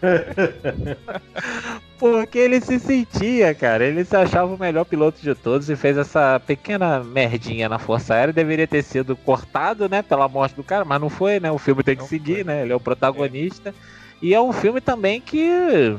Porque 1.98 2.38
ele 2.38 2.60
se 2.60 2.78
sentia, 2.78 3.52
cara. 3.54 3.84
Ele 3.84 4.04
se 4.04 4.14
achava 4.16 4.54
o 4.54 4.58
melhor 4.58 4.84
piloto 4.84 5.20
de 5.20 5.34
todos 5.34 5.68
e 5.68 5.74
fez 5.74 5.96
essa 5.96 6.40
pequena 6.46 7.02
merdinha 7.02 7.68
na 7.68 7.78
Força 7.78 8.14
Aérea. 8.14 8.32
Deveria 8.32 8.68
ter 8.68 8.82
sido 8.82 9.16
cortado, 9.16 9.88
né? 9.88 10.00
Pela 10.02 10.28
morte 10.28 10.54
do 10.54 10.62
cara, 10.62 10.84
mas 10.84 11.00
não 11.00 11.10
foi, 11.10 11.40
né? 11.40 11.50
O 11.50 11.58
filme 11.58 11.82
tem 11.82 11.96
que 11.96 12.02
não 12.02 12.08
seguir, 12.08 12.36
foi. 12.36 12.44
né? 12.44 12.62
Ele 12.62 12.72
é 12.72 12.76
o 12.76 12.80
protagonista. 12.80 13.70
É. 13.70 13.74
E 14.22 14.34
é 14.34 14.40
um 14.40 14.52
filme 14.52 14.80
também 14.80 15.20
que. 15.20 15.96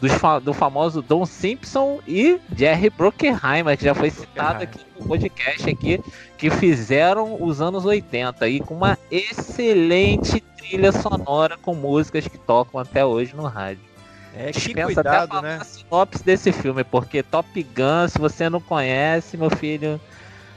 Do, 0.00 0.40
do 0.40 0.54
famoso 0.54 1.02
Don 1.02 1.26
Simpson 1.26 2.00
e 2.08 2.40
Jerry 2.56 2.88
Bruckheimer, 2.88 3.76
que 3.76 3.84
já 3.84 3.94
foi 3.94 4.10
citado 4.10 4.62
aqui 4.62 4.80
no 4.98 5.06
podcast 5.06 5.68
aqui, 5.68 6.00
que 6.38 6.48
fizeram 6.48 7.36
os 7.42 7.60
anos 7.60 7.84
80 7.84 8.48
e 8.48 8.60
com 8.60 8.74
uma 8.74 8.98
excelente 9.10 10.40
trilha 10.56 10.90
sonora 10.90 11.58
com 11.58 11.74
músicas 11.74 12.26
que 12.26 12.38
tocam 12.38 12.80
até 12.80 13.04
hoje 13.04 13.36
no 13.36 13.42
rádio. 13.42 13.90
É, 14.34 14.52
que 14.52 14.60
Dispensa 14.60 14.94
cuidado, 14.94 15.38
até 15.38 15.48
né? 15.48 15.58
a 15.60 15.64
sinopse 15.64 16.24
desse 16.24 16.52
filme, 16.52 16.84
porque 16.84 17.22
Top 17.22 17.62
Gun, 17.62 18.08
se 18.08 18.18
você 18.18 18.48
não 18.48 18.60
conhece, 18.60 19.36
meu 19.36 19.50
filho, 19.50 20.00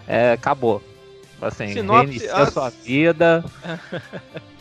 é, 0.08 0.34
acabou. 0.34 0.82
Assim, 1.42 1.74
sinopse, 1.74 2.06
reinicia 2.06 2.36
a 2.36 2.46
sua 2.50 2.70
vida. 2.70 3.44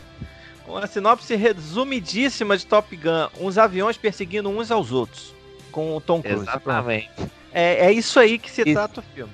Uma 0.67 0.87
sinopse 0.87 1.35
resumidíssima 1.35 2.57
de 2.57 2.65
Top 2.65 2.95
Gun: 2.95 3.27
uns 3.39 3.57
aviões 3.57 3.97
perseguindo 3.97 4.49
uns 4.49 4.71
aos 4.71 4.91
outros, 4.91 5.33
com 5.71 5.95
o 5.95 6.01
Tom 6.01 6.21
Cruise. 6.21 6.43
Exatamente. 6.43 7.11
É, 7.51 7.87
é 7.87 7.91
isso 7.91 8.19
aí 8.19 8.39
que 8.39 8.49
se 8.49 8.61
e, 8.61 8.73
trata 8.73 8.99
o 9.01 9.03
filme. 9.03 9.33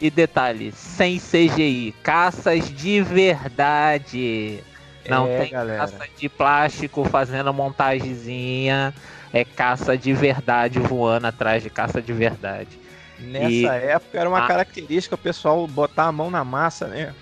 E 0.00 0.10
detalhe: 0.10 0.72
sem 0.72 1.18
CGI, 1.18 1.94
caças 2.02 2.68
de 2.74 3.00
verdade. 3.02 4.62
Não 5.08 5.26
é, 5.28 5.38
tem 5.40 5.50
galera. 5.52 5.78
caça 5.78 6.08
de 6.16 6.28
plástico 6.28 7.04
fazendo 7.04 7.52
montagenzinha. 7.52 8.92
É 9.32 9.44
caça 9.44 9.96
de 9.98 10.12
verdade 10.12 10.78
voando 10.78 11.26
atrás 11.26 11.62
de 11.62 11.68
caça 11.68 12.00
de 12.00 12.12
verdade. 12.12 12.78
Nessa 13.18 13.48
e 13.48 13.64
época 13.66 14.18
era 14.18 14.28
uma 14.28 14.44
a... 14.44 14.46
característica 14.46 15.14
o 15.14 15.18
pessoal 15.18 15.66
botar 15.66 16.04
a 16.04 16.12
mão 16.12 16.30
na 16.30 16.44
massa, 16.44 16.86
né? 16.86 17.14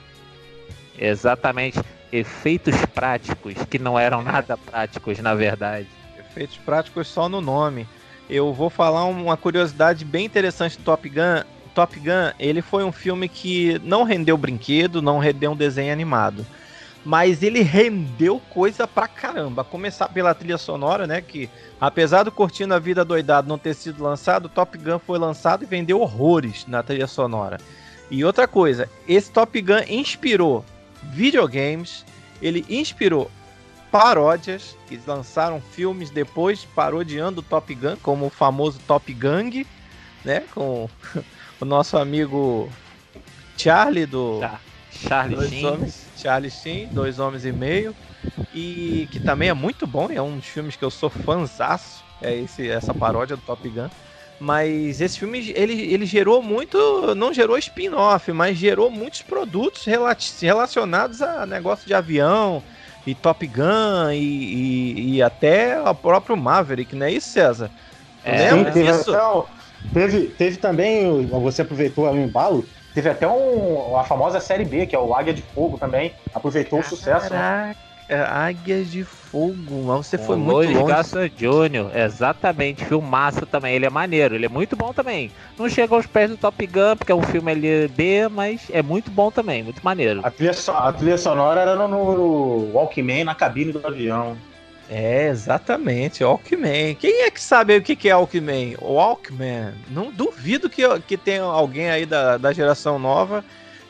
Exatamente. 0.98 1.80
Efeitos 2.16 2.76
práticos 2.94 3.54
que 3.68 3.78
não 3.78 3.98
eram 3.98 4.22
nada 4.22 4.56
práticos, 4.56 5.18
na 5.18 5.34
verdade. 5.34 5.88
Efeitos 6.18 6.56
práticos 6.58 7.08
só 7.08 7.28
no 7.28 7.40
nome. 7.40 7.88
Eu 8.30 8.52
vou 8.52 8.70
falar 8.70 9.04
uma 9.04 9.36
curiosidade 9.36 10.04
bem 10.04 10.24
interessante 10.24 10.78
do 10.78 10.84
Top 10.84 11.08
Gun. 11.08 11.42
Top 11.74 11.98
Gun, 11.98 12.32
ele 12.38 12.62
foi 12.62 12.84
um 12.84 12.92
filme 12.92 13.28
que 13.28 13.80
não 13.82 14.04
rendeu 14.04 14.36
brinquedo, 14.36 15.02
não 15.02 15.18
rendeu 15.18 15.52
um 15.52 15.56
desenho 15.56 15.92
animado 15.92 16.46
mas 17.04 17.42
ele 17.42 17.60
rendeu 17.60 18.40
coisa 18.50 18.88
pra 18.88 19.06
caramba. 19.06 19.62
Começar 19.62 20.08
pela 20.08 20.34
trilha 20.34 20.56
sonora, 20.56 21.06
né? 21.06 21.20
Que 21.20 21.50
apesar 21.78 22.22
do 22.22 22.32
Curtindo 22.32 22.72
a 22.72 22.78
Vida 22.78 23.04
Doidado 23.04 23.46
não 23.46 23.58
ter 23.58 23.74
sido 23.74 24.02
lançado, 24.02 24.48
Top 24.48 24.76
Gun 24.78 24.98
foi 24.98 25.18
lançado 25.18 25.62
e 25.62 25.66
vendeu 25.66 26.00
horrores 26.00 26.64
na 26.66 26.82
trilha 26.82 27.06
sonora. 27.06 27.58
E 28.10 28.24
outra 28.24 28.48
coisa, 28.48 28.88
esse 29.06 29.30
Top 29.30 29.60
Gun 29.60 29.82
inspirou 29.88 30.64
videogames, 31.12 32.04
ele 32.40 32.64
inspirou 32.68 33.30
paródias, 33.90 34.76
que 34.88 35.00
lançaram 35.06 35.60
filmes 35.60 36.10
depois 36.10 36.64
parodiando 36.64 37.40
o 37.40 37.44
Top 37.44 37.72
Gun, 37.74 37.96
como 38.02 38.26
o 38.26 38.30
famoso 38.30 38.80
Top 38.86 39.12
Gang, 39.12 39.64
né? 40.24 40.42
Com 40.52 40.88
o 41.60 41.64
nosso 41.64 41.96
amigo 41.96 42.68
Charlie 43.56 44.06
do. 44.06 44.40
Charlie 44.90 45.48
Sheen. 45.48 45.92
Charlie 46.16 46.50
Sheen, 46.50 46.88
Dois 46.88 47.18
Homens 47.18 47.44
e 47.44 47.52
Meio, 47.52 47.94
e 48.54 49.08
que 49.12 49.20
também 49.20 49.48
é 49.48 49.54
muito 49.54 49.86
bom, 49.86 50.08
é 50.10 50.20
um 50.20 50.36
dos 50.36 50.46
filmes 50.46 50.74
que 50.74 50.84
eu 50.84 50.90
sou 50.90 51.10
fãzaço, 51.10 52.02
é 52.22 52.34
esse, 52.34 52.68
essa 52.68 52.94
paródia 52.94 53.36
do 53.36 53.42
Top 53.42 53.68
Gun. 53.68 53.88
Mas 54.40 55.00
esse 55.00 55.18
filme, 55.18 55.52
ele, 55.54 55.92
ele 55.92 56.04
gerou 56.04 56.42
muito, 56.42 57.14
não 57.14 57.32
gerou 57.32 57.56
spin-off, 57.56 58.32
mas 58.32 58.58
gerou 58.58 58.90
muitos 58.90 59.22
produtos 59.22 59.86
relacionados 60.40 61.22
a 61.22 61.46
negócio 61.46 61.86
de 61.86 61.94
avião, 61.94 62.62
e 63.06 63.14
Top 63.14 63.46
Gun 63.46 64.10
e, 64.12 64.16
e, 64.16 65.14
e 65.16 65.22
até 65.22 65.80
o 65.80 65.94
próprio 65.94 66.36
Maverick, 66.36 66.96
não 66.96 67.06
é 67.06 67.12
isso, 67.12 67.28
César? 67.28 67.70
É, 68.24 68.50
Sim, 68.50 68.64
teve, 68.64 68.90
isso? 68.90 69.46
teve, 69.92 70.26
teve 70.28 70.56
também, 70.56 71.26
você 71.26 71.62
aproveitou 71.62 72.10
o 72.10 72.16
embalo, 72.16 72.64
teve 72.94 73.10
até 73.10 73.28
um, 73.28 73.96
a 73.96 74.04
famosa 74.04 74.40
série 74.40 74.64
B, 74.64 74.86
que 74.86 74.96
é 74.96 74.98
o 74.98 75.14
Águia 75.14 75.34
de 75.34 75.42
Fogo 75.42 75.76
também, 75.76 76.14
aproveitou 76.34 76.78
Caraca. 76.78 76.94
o 76.94 76.96
sucesso. 76.96 77.32
Né? 77.34 77.76
É, 78.08 78.20
Águias 78.20 78.90
de 78.90 79.02
Fogo, 79.02 79.84
mas 79.86 80.06
você 80.06 80.18
foi 80.18 80.36
o 80.36 80.38
muito 80.38 80.70
longe. 80.72 80.84
Garça 80.84 81.28
Jr., 81.28 81.90
exatamente, 81.94 82.84
filmaço 82.84 83.46
também, 83.46 83.74
ele 83.74 83.86
é 83.86 83.90
maneiro, 83.90 84.34
ele 84.34 84.44
é 84.44 84.48
muito 84.48 84.76
bom 84.76 84.92
também. 84.92 85.30
Não 85.58 85.68
chega 85.68 85.94
aos 85.94 86.06
pés 86.06 86.28
do 86.30 86.36
Top 86.36 86.66
Gun, 86.66 86.96
porque 86.96 87.10
é 87.10 87.14
um 87.14 87.22
filme 87.22 87.50
ali 87.50 87.88
B, 87.88 88.28
mas 88.28 88.68
é 88.70 88.82
muito 88.82 89.10
bom 89.10 89.30
também, 89.30 89.62
muito 89.62 89.82
maneiro. 89.82 90.20
A 90.22 90.30
trilha, 90.30 90.52
a 90.68 90.92
trilha 90.92 91.16
sonora 91.16 91.62
era 91.62 91.76
no, 91.76 91.88
no 91.88 92.72
Walkman, 92.74 93.24
na 93.24 93.34
cabine 93.34 93.72
do 93.72 93.86
avião. 93.86 94.36
É, 94.90 95.28
exatamente, 95.28 96.22
Walkman. 96.22 96.94
Quem 96.96 97.22
é 97.22 97.30
que 97.30 97.40
sabe 97.40 97.76
o 97.76 97.82
que 97.82 98.08
é 98.08 98.14
Walkman? 98.14 98.76
Walkman. 98.80 99.72
Não 99.88 100.12
duvido 100.12 100.68
que, 100.68 100.82
que 101.00 101.16
tenha 101.16 101.42
alguém 101.42 101.88
aí 101.88 102.04
da, 102.04 102.36
da 102.36 102.52
geração 102.52 102.98
nova 102.98 103.42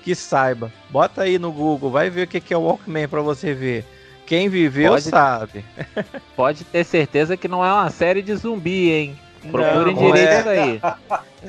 que 0.05 0.15
saiba. 0.15 0.71
Bota 0.91 1.23
aí 1.23 1.39
no 1.39 1.51
Google, 1.51 1.91
vai 1.91 2.11
ver 2.11 2.25
o 2.25 2.27
que 2.29 2.55
é 2.55 2.57
o 2.57 2.63
Walkman 2.63 3.09
para 3.09 3.23
você 3.23 3.53
ver. 3.55 3.85
Quem 4.27 4.49
viveu 4.49 4.93
pode, 4.93 5.03
sabe. 5.05 5.65
Pode 6.35 6.65
ter 6.65 6.85
certeza 6.85 7.37
que 7.37 7.47
não 7.47 7.65
é 7.65 7.73
uma 7.73 7.91
série 7.91 8.23
de 8.23 8.35
zumbi, 8.35 8.91
hein? 8.91 9.19
Procurem 9.51 9.95
não, 9.95 10.03
direito 10.03 10.49
é. 10.49 10.59
aí. 10.59 10.81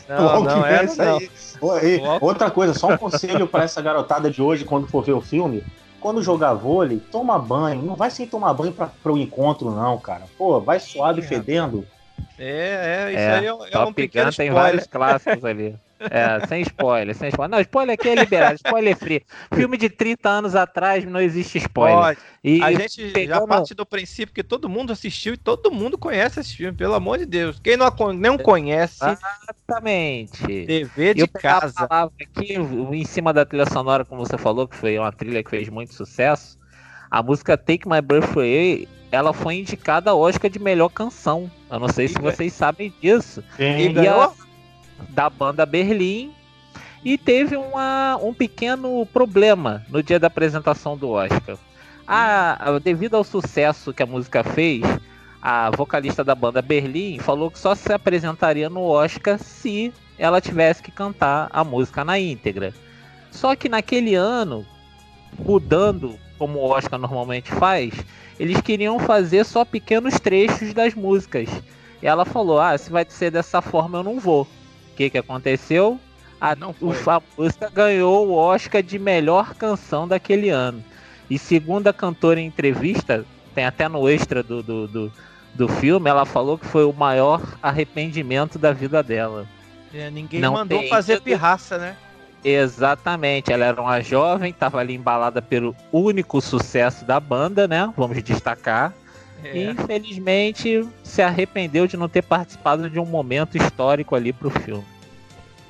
Não, 0.09 0.43
não 0.43 0.65
é 0.65 0.83
isso 0.83 1.01
aí. 1.01 1.29
Outra 2.19 2.51
coisa, 2.51 2.73
só 2.73 2.89
um 2.89 2.97
conselho 2.97 3.47
para 3.47 3.63
essa 3.63 3.81
garotada 3.81 4.29
de 4.29 4.41
hoje, 4.41 4.65
quando 4.65 4.87
for 4.87 5.03
ver 5.03 5.13
o 5.13 5.21
filme. 5.21 5.63
Quando 6.01 6.21
jogar 6.21 6.53
vôlei, 6.53 7.01
toma 7.11 7.39
banho. 7.39 7.81
Não 7.81 7.95
vai 7.95 8.11
sem 8.11 8.27
tomar 8.27 8.53
banho 8.53 8.73
para 8.73 9.11
o 9.11 9.17
encontro, 9.17 9.71
não, 9.71 9.97
cara. 9.97 10.23
Pô, 10.37 10.59
vai 10.59 10.79
suado 10.79 11.19
e 11.19 11.23
fedendo. 11.23 11.87
É, 12.37 13.07
é, 13.07 13.11
isso 13.11 13.19
é, 13.19 13.37
aí 13.37 13.45
é, 13.45 13.49
é 13.71 13.79
um 13.79 13.93
pequeno 13.93 14.29
Gun 14.29 14.35
tem 14.35 14.51
vários 14.51 14.85
clássicos 14.85 15.43
ali. 15.45 15.75
É, 16.09 16.45
sem 16.47 16.61
spoiler, 16.61 17.15
sem 17.15 17.29
spoiler. 17.29 17.51
Não, 17.51 17.61
spoiler 17.61 17.93
aqui 17.93 18.09
é 18.09 18.15
liberado, 18.15 18.55
spoiler 18.55 18.97
free. 18.97 19.23
Filme 19.53 19.77
de 19.77 19.89
30 19.89 20.29
anos 20.29 20.55
atrás 20.55 21.05
não 21.05 21.19
existe 21.19 21.57
spoiler. 21.57 21.97
Pode. 21.97 22.19
E 22.43 22.61
a 22.61 22.71
gente 22.71 23.11
pegando... 23.11 23.39
já 23.39 23.47
parte 23.47 23.73
do 23.73 23.85
princípio 23.85 24.33
que 24.33 24.43
todo 24.43 24.69
mundo 24.69 24.93
assistiu 24.93 25.33
e 25.33 25.37
todo 25.37 25.71
mundo 25.71 25.97
conhece 25.97 26.39
esse 26.39 26.55
filme, 26.55 26.77
pelo 26.77 26.93
amor 26.93 27.17
de 27.17 27.25
Deus. 27.25 27.59
Quem 27.59 27.75
não, 27.75 27.91
não 28.13 28.37
conhece. 28.37 28.99
Exatamente. 29.03 30.65
TV 30.65 31.13
de 31.13 31.27
casa. 31.27 31.87
Aqui, 31.89 32.53
em 32.53 33.05
cima 33.05 33.33
da 33.33 33.45
trilha 33.45 33.65
sonora, 33.65 34.05
como 34.05 34.25
você 34.25 34.37
falou, 34.37 34.67
que 34.67 34.75
foi 34.75 34.97
uma 34.99 35.11
trilha 35.11 35.43
que 35.43 35.49
fez 35.49 35.69
muito 35.69 35.93
sucesso. 35.93 36.57
A 37.09 37.23
música 37.23 37.57
Take 37.57 37.87
My 37.87 38.01
Breath 38.01 38.35
Away, 38.35 38.87
ela 39.11 39.33
foi 39.33 39.55
indicada 39.55 40.11
ao 40.11 40.19
Oscar 40.19 40.49
de 40.49 40.59
melhor 40.59 40.89
canção. 40.89 41.49
Eu 41.71 41.79
não 41.79 41.87
sei 41.89 42.07
se 42.07 42.19
vocês 42.19 42.53
sabem 42.53 42.93
disso. 43.01 43.43
Quem 43.55 43.91
e 43.91 44.05
ela 44.05 44.33
da 45.09 45.29
banda 45.29 45.65
Berlim 45.65 46.33
e 47.03 47.17
teve 47.17 47.55
uma, 47.55 48.17
um 48.21 48.33
pequeno 48.33 49.05
problema 49.05 49.85
no 49.89 50.01
dia 50.01 50.19
da 50.19 50.27
apresentação 50.27 50.97
do 50.97 51.11
Oscar. 51.11 51.57
A, 52.07 52.79
devido 52.83 53.15
ao 53.15 53.23
sucesso 53.23 53.93
que 53.93 54.01
a 54.01 54.07
música 54.07 54.43
fez, 54.43 54.81
a 55.41 55.69
vocalista 55.69 56.23
da 56.23 56.33
banda 56.33 56.61
Berlim 56.61 57.19
falou 57.19 57.51
que 57.51 57.59
só 57.59 57.75
se 57.75 57.93
apresentaria 57.93 58.69
no 58.69 58.81
Oscar 58.81 59.37
se 59.37 59.93
ela 60.17 60.41
tivesse 60.41 60.81
que 60.81 60.91
cantar 60.91 61.49
a 61.51 61.63
música 61.63 62.03
na 62.03 62.17
íntegra. 62.17 62.73
Só 63.29 63.55
que 63.55 63.69
naquele 63.69 64.15
ano, 64.15 64.65
mudando 65.37 66.17
como 66.39 66.59
o 66.59 66.69
Oscar 66.69 66.99
normalmente 66.99 67.51
faz, 67.51 67.93
eles 68.39 68.61
queriam 68.61 68.97
fazer 68.99 69.45
só 69.45 69.63
pequenos 69.63 70.19
trechos 70.19 70.73
das 70.73 70.95
músicas. 70.95 71.49
E 72.01 72.07
ela 72.07 72.25
falou: 72.25 72.59
Ah, 72.59 72.77
se 72.77 72.91
vai 72.91 73.05
ser 73.07 73.31
dessa 73.31 73.61
forma, 73.61 73.99
eu 73.99 74.03
não 74.03 74.19
vou 74.19 74.47
que, 74.95 75.09
que 75.09 75.17
aconteceu? 75.17 75.99
A, 76.39 76.55
Não 76.55 76.73
foi. 76.73 76.95
a 77.07 77.21
música 77.37 77.69
ganhou 77.69 78.27
o 78.27 78.33
Oscar 78.33 78.81
de 78.81 78.97
melhor 78.99 79.53
canção 79.53 80.07
daquele 80.07 80.49
ano. 80.49 80.83
E 81.29 81.37
segundo 81.39 81.87
a 81.87 81.93
cantora 81.93 82.39
em 82.39 82.47
entrevista, 82.47 83.25
tem 83.53 83.65
até 83.65 83.87
no 83.87 84.07
extra 84.07 84.43
do, 84.43 84.61
do, 84.61 84.87
do, 84.87 85.11
do 85.53 85.67
filme, 85.67 86.09
ela 86.09 86.25
falou 86.25 86.57
que 86.57 86.65
foi 86.65 86.83
o 86.83 86.93
maior 86.93 87.41
arrependimento 87.61 88.59
da 88.59 88.71
vida 88.71 89.01
dela. 89.01 89.47
É, 89.93 90.09
ninguém 90.11 90.39
Não 90.39 90.53
mandou 90.53 90.79
tem... 90.79 90.89
fazer 90.89 91.21
pirraça, 91.21 91.77
né? 91.77 91.95
Exatamente, 92.43 93.51
ela 93.51 93.65
era 93.65 93.81
uma 93.81 94.01
jovem, 94.01 94.51
estava 94.51 94.79
ali 94.79 94.93
embalada 94.93 95.41
pelo 95.41 95.75
único 95.91 96.39
sucesso 96.39 97.03
da 97.03 97.19
banda, 97.19 97.67
né? 97.67 97.91
Vamos 97.97 98.21
destacar. 98.21 98.93
É. 99.43 99.57
E 99.57 99.69
infelizmente 99.69 100.87
se 101.03 101.21
arrependeu 101.21 101.87
de 101.87 101.97
não 101.97 102.09
ter 102.09 102.23
participado 102.23 102.89
de 102.89 102.99
um 102.99 103.05
momento 103.05 103.57
histórico 103.57 104.15
ali 104.15 104.33
pro 104.33 104.49
filme. 104.49 104.85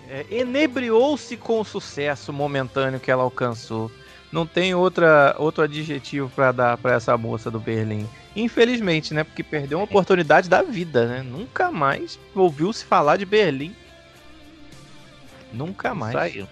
É, 0.10 0.26
enebriou-se 0.30 1.36
com 1.36 1.60
o 1.60 1.66
sucesso 1.66 2.32
momentâneo 2.32 3.00
que 3.00 3.10
ela 3.10 3.24
alcançou. 3.24 3.92
Não 4.32 4.46
tem 4.46 4.76
outra, 4.76 5.36
outro 5.40 5.64
adjetivo 5.64 6.30
para 6.30 6.52
dar 6.52 6.78
para 6.78 6.96
essa 6.96 7.18
moça 7.18 7.50
do 7.50 7.60
Berlim. 7.60 8.08
Infelizmente, 8.36 9.14
né? 9.14 9.24
Porque 9.24 9.42
perdeu 9.42 9.78
uma 9.78 9.86
oportunidade 9.86 10.50
da 10.50 10.62
vida, 10.62 11.06
né? 11.06 11.22
Nunca 11.24 11.72
mais 11.72 12.20
ouviu-se 12.36 12.84
falar 12.84 13.18
de 13.18 13.26
Berlim. 13.26 13.74
Nunca 15.54 15.96
mais. 15.96 16.14
Saiu. 16.14 16.48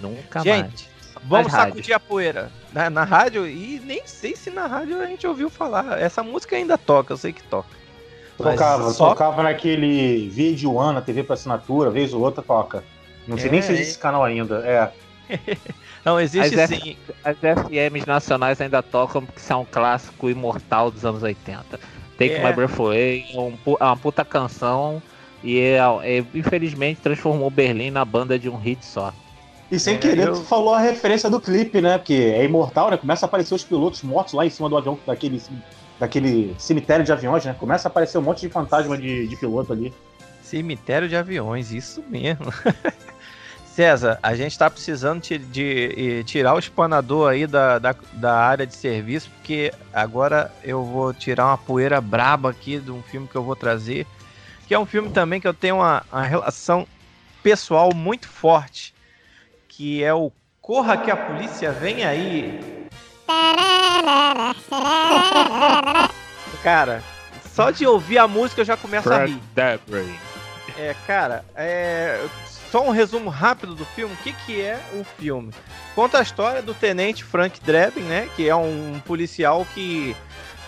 Nunca 0.00 0.40
Gente, 0.40 0.60
mais. 0.60 0.88
Vamos 1.28 1.52
sacudir 1.52 1.94
a 1.94 2.00
poeira 2.00 2.50
na, 2.72 2.88
na, 2.88 3.04
rádio 3.04 3.46
e 3.46 3.80
nem 3.84 4.06
sei 4.06 4.36
se 4.36 4.50
na 4.50 4.66
rádio 4.66 5.00
a 5.00 5.06
gente 5.06 5.26
ouviu 5.26 5.50
falar. 5.50 6.00
Essa 6.00 6.22
música 6.22 6.56
ainda 6.56 6.78
toca, 6.78 7.12
eu 7.12 7.16
sei 7.16 7.32
que 7.32 7.42
toca. 7.42 7.68
Tocava, 8.36 8.90
só... 8.90 9.08
tocava 9.10 9.42
naquele 9.42 10.28
vídeo 10.28 10.74
One, 10.74 11.00
TV 11.00 11.22
para 11.22 11.34
assinatura, 11.34 11.90
vez 11.90 12.12
ou 12.12 12.22
outra 12.22 12.42
toca. 12.42 12.84
Não 13.26 13.36
sei 13.36 13.48
é, 13.48 13.52
nem 13.52 13.62
se 13.62 13.72
existe 13.72 13.90
esse 13.90 13.98
canal 13.98 14.22
ainda. 14.22 14.62
É. 14.64 14.92
Não, 16.04 16.20
existe 16.20 16.58
as 16.60 16.70
sim. 16.70 16.96
F, 17.08 17.14
as 17.24 17.36
FMs 17.36 18.06
nacionais 18.06 18.60
ainda 18.60 18.82
tocam 18.82 19.24
porque 19.24 19.40
são 19.40 19.62
um 19.62 19.64
clássico 19.64 20.30
imortal 20.30 20.90
dos 20.90 21.04
anos 21.04 21.22
80. 21.22 21.80
Take 22.16 22.34
é. 22.34 22.44
My 22.44 22.52
Breath 22.52 22.78
Away 22.78 23.26
é, 23.32 23.38
um, 23.38 23.58
é 23.80 23.84
uma 23.84 23.96
puta 23.96 24.24
canção 24.24 25.02
e 25.42 25.58
é, 25.58 25.78
é, 26.02 26.24
infelizmente 26.34 27.00
transformou 27.00 27.50
Berlim 27.50 27.90
na 27.90 28.04
banda 28.04 28.38
de 28.38 28.48
um 28.48 28.56
hit 28.56 28.84
só. 28.84 29.12
E 29.70 29.78
sem 29.78 29.96
é, 29.96 29.98
querer, 29.98 30.28
eu... 30.28 30.34
tu 30.34 30.42
falou 30.42 30.74
a 30.74 30.80
referência 30.80 31.28
do 31.28 31.40
clipe, 31.40 31.80
né? 31.80 31.98
Porque 31.98 32.14
é 32.14 32.44
imortal, 32.44 32.90
né? 32.90 32.96
Começa 32.96 33.26
a 33.26 33.28
aparecer 33.28 33.54
os 33.54 33.64
pilotos 33.64 34.02
mortos 34.02 34.34
lá 34.34 34.46
em 34.46 34.50
cima 34.50 34.68
do 34.68 34.76
avião, 34.76 34.98
daquele, 35.04 35.42
daquele 35.98 36.54
cemitério 36.58 37.04
de 37.04 37.12
aviões, 37.12 37.44
né? 37.44 37.54
Começa 37.58 37.88
a 37.88 37.90
aparecer 37.90 38.18
um 38.18 38.22
monte 38.22 38.42
de 38.42 38.48
fantasma 38.48 38.96
de, 38.96 39.26
de 39.26 39.36
piloto 39.36 39.72
ali. 39.72 39.92
Cemitério 40.42 41.08
de 41.08 41.16
aviões, 41.16 41.72
isso 41.72 42.02
mesmo. 42.08 42.46
César, 43.74 44.18
a 44.22 44.34
gente 44.34 44.52
está 44.52 44.70
precisando 44.70 45.20
de, 45.20 45.36
de, 45.36 45.88
de, 45.94 46.24
tirar 46.24 46.54
o 46.54 46.58
espanador 46.58 47.30
aí 47.30 47.46
da, 47.46 47.78
da, 47.78 47.94
da, 48.14 48.34
área 48.34 48.66
de 48.66 48.74
serviço, 48.74 49.30
porque 49.32 49.70
agora 49.92 50.50
eu 50.64 50.82
vou 50.82 51.12
tirar 51.12 51.46
uma 51.46 51.58
poeira 51.58 52.00
braba 52.00 52.48
aqui 52.48 52.78
de 52.78 52.90
um 52.90 53.02
filme 53.02 53.28
que 53.28 53.36
eu 53.36 53.42
vou 53.42 53.54
trazer, 53.54 54.06
que 54.66 54.72
é 54.72 54.78
um 54.78 54.86
filme 54.86 55.10
também 55.10 55.42
que 55.42 55.46
eu 55.46 55.52
tenho 55.52 55.76
uma, 55.76 56.02
uma 56.10 56.22
relação 56.22 56.86
pessoal 57.42 57.92
muito 57.94 58.26
forte 58.26 58.95
que 59.76 60.02
é 60.02 60.14
o 60.14 60.32
Corra 60.62 60.96
que 60.96 61.10
a 61.10 61.16
polícia 61.16 61.70
vem 61.70 62.04
aí. 62.04 62.58
Cara, 66.62 67.02
só 67.54 67.70
de 67.70 67.86
ouvir 67.86 68.18
a 68.18 68.26
música 68.26 68.62
eu 68.62 68.64
já 68.64 68.76
começo 68.76 69.12
a 69.12 69.26
rir. 69.26 69.38
É, 70.78 70.94
cara, 71.06 71.44
é, 71.54 72.26
só 72.70 72.82
um 72.82 72.90
resumo 72.90 73.30
rápido 73.30 73.74
do 73.74 73.84
filme. 73.84 74.14
O 74.14 74.16
que, 74.18 74.32
que 74.32 74.60
é 74.60 74.80
o 74.94 75.04
filme? 75.04 75.52
Conta 75.94 76.18
a 76.18 76.22
história 76.22 76.60
do 76.60 76.74
tenente 76.74 77.22
Frank 77.22 77.60
Drebin, 77.60 78.00
né? 78.00 78.28
Que 78.34 78.48
é 78.48 78.56
um 78.56 79.00
policial 79.06 79.64
que 79.72 80.16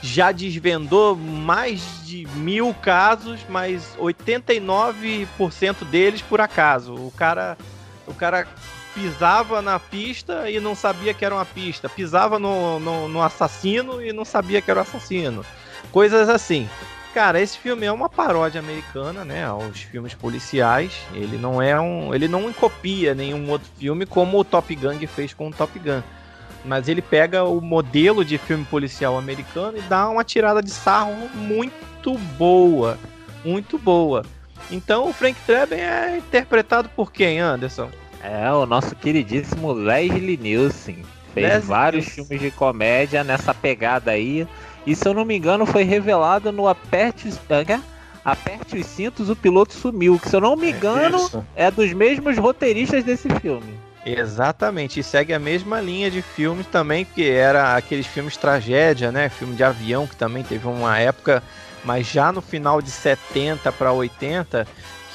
já 0.00 0.30
desvendou 0.30 1.16
mais 1.16 2.06
de 2.06 2.26
mil 2.36 2.72
casos, 2.74 3.40
mas 3.48 3.96
89% 3.98 5.84
deles 5.90 6.22
por 6.22 6.40
acaso. 6.40 6.94
O 6.94 7.10
cara, 7.10 7.58
o 8.06 8.14
cara 8.14 8.46
pisava 8.98 9.62
na 9.62 9.78
pista 9.78 10.50
e 10.50 10.58
não 10.58 10.74
sabia 10.74 11.14
que 11.14 11.24
era 11.24 11.32
uma 11.32 11.44
pista, 11.44 11.88
pisava 11.88 12.36
no, 12.36 12.80
no, 12.80 13.08
no 13.08 13.22
assassino 13.22 14.02
e 14.02 14.12
não 14.12 14.24
sabia 14.24 14.60
que 14.60 14.68
era 14.68 14.80
o 14.80 14.82
assassino. 14.82 15.44
Coisas 15.92 16.28
assim. 16.28 16.68
Cara, 17.14 17.40
esse 17.40 17.56
filme 17.58 17.86
é 17.86 17.92
uma 17.92 18.08
paródia 18.08 18.60
americana, 18.60 19.24
né, 19.24 19.44
aos 19.44 19.82
filmes 19.82 20.14
policiais. 20.14 20.92
Ele 21.14 21.38
não 21.38 21.62
é 21.62 21.80
um, 21.80 22.12
ele 22.12 22.26
não 22.26 22.52
copia 22.52 23.14
nenhum 23.14 23.48
outro 23.48 23.68
filme 23.78 24.04
como 24.04 24.38
o 24.38 24.44
Top 24.44 24.74
Gun 24.74 24.98
fez 25.06 25.32
com 25.32 25.48
o 25.48 25.52
Top 25.52 25.78
Gun. 25.78 26.02
Mas 26.64 26.88
ele 26.88 27.00
pega 27.00 27.44
o 27.44 27.60
modelo 27.60 28.24
de 28.24 28.36
filme 28.36 28.64
policial 28.64 29.16
americano 29.16 29.78
e 29.78 29.82
dá 29.82 30.08
uma 30.08 30.24
tirada 30.24 30.60
de 30.60 30.70
sarro 30.70 31.14
muito 31.34 32.18
boa, 32.36 32.98
muito 33.44 33.78
boa. 33.78 34.24
Então 34.70 35.08
o 35.08 35.12
Frank 35.12 35.38
Drebin 35.46 35.76
é 35.76 36.18
interpretado 36.18 36.88
por 36.90 37.12
quem, 37.12 37.38
Anderson? 37.38 37.90
É, 38.22 38.50
o 38.52 38.66
nosso 38.66 38.94
queridíssimo 38.96 39.72
Leslie 39.72 40.36
Nielsen. 40.36 41.04
Fez 41.34 41.46
Leslie 41.46 41.68
vários 41.68 42.04
Nielsen. 42.06 42.24
filmes 42.24 42.40
de 42.40 42.50
comédia 42.50 43.22
nessa 43.22 43.54
pegada 43.54 44.10
aí. 44.10 44.46
E 44.86 44.94
se 44.94 45.06
eu 45.06 45.14
não 45.14 45.24
me 45.24 45.36
engano, 45.36 45.66
foi 45.66 45.82
revelado 45.84 46.50
no 46.50 46.66
Aperte, 46.66 47.28
é? 47.50 47.80
Aperte 48.24 48.76
os 48.76 48.86
cintos, 48.86 49.30
o 49.30 49.36
piloto 49.36 49.72
sumiu. 49.72 50.18
Que 50.18 50.28
se 50.28 50.36
eu 50.36 50.40
não 50.40 50.56
me 50.56 50.66
é 50.66 50.70
engano, 50.70 51.46
é, 51.54 51.66
é 51.66 51.70
dos 51.70 51.92
mesmos 51.92 52.36
roteiristas 52.38 53.04
desse 53.04 53.28
filme. 53.40 53.78
Exatamente, 54.04 55.00
e 55.00 55.02
segue 55.02 55.34
a 55.34 55.38
mesma 55.38 55.80
linha 55.80 56.10
de 56.10 56.22
filmes 56.22 56.66
também, 56.66 57.04
que 57.04 57.28
era 57.28 57.76
aqueles 57.76 58.06
filmes 58.06 58.36
tragédia, 58.36 59.12
né? 59.12 59.28
Filme 59.28 59.54
de 59.54 59.62
avião, 59.62 60.06
que 60.06 60.16
também 60.16 60.42
teve 60.42 60.66
uma 60.66 60.98
época, 60.98 61.42
mas 61.84 62.06
já 62.06 62.32
no 62.32 62.40
final 62.40 62.80
de 62.80 62.90
70 62.90 63.70
para 63.72 63.92
80, 63.92 64.66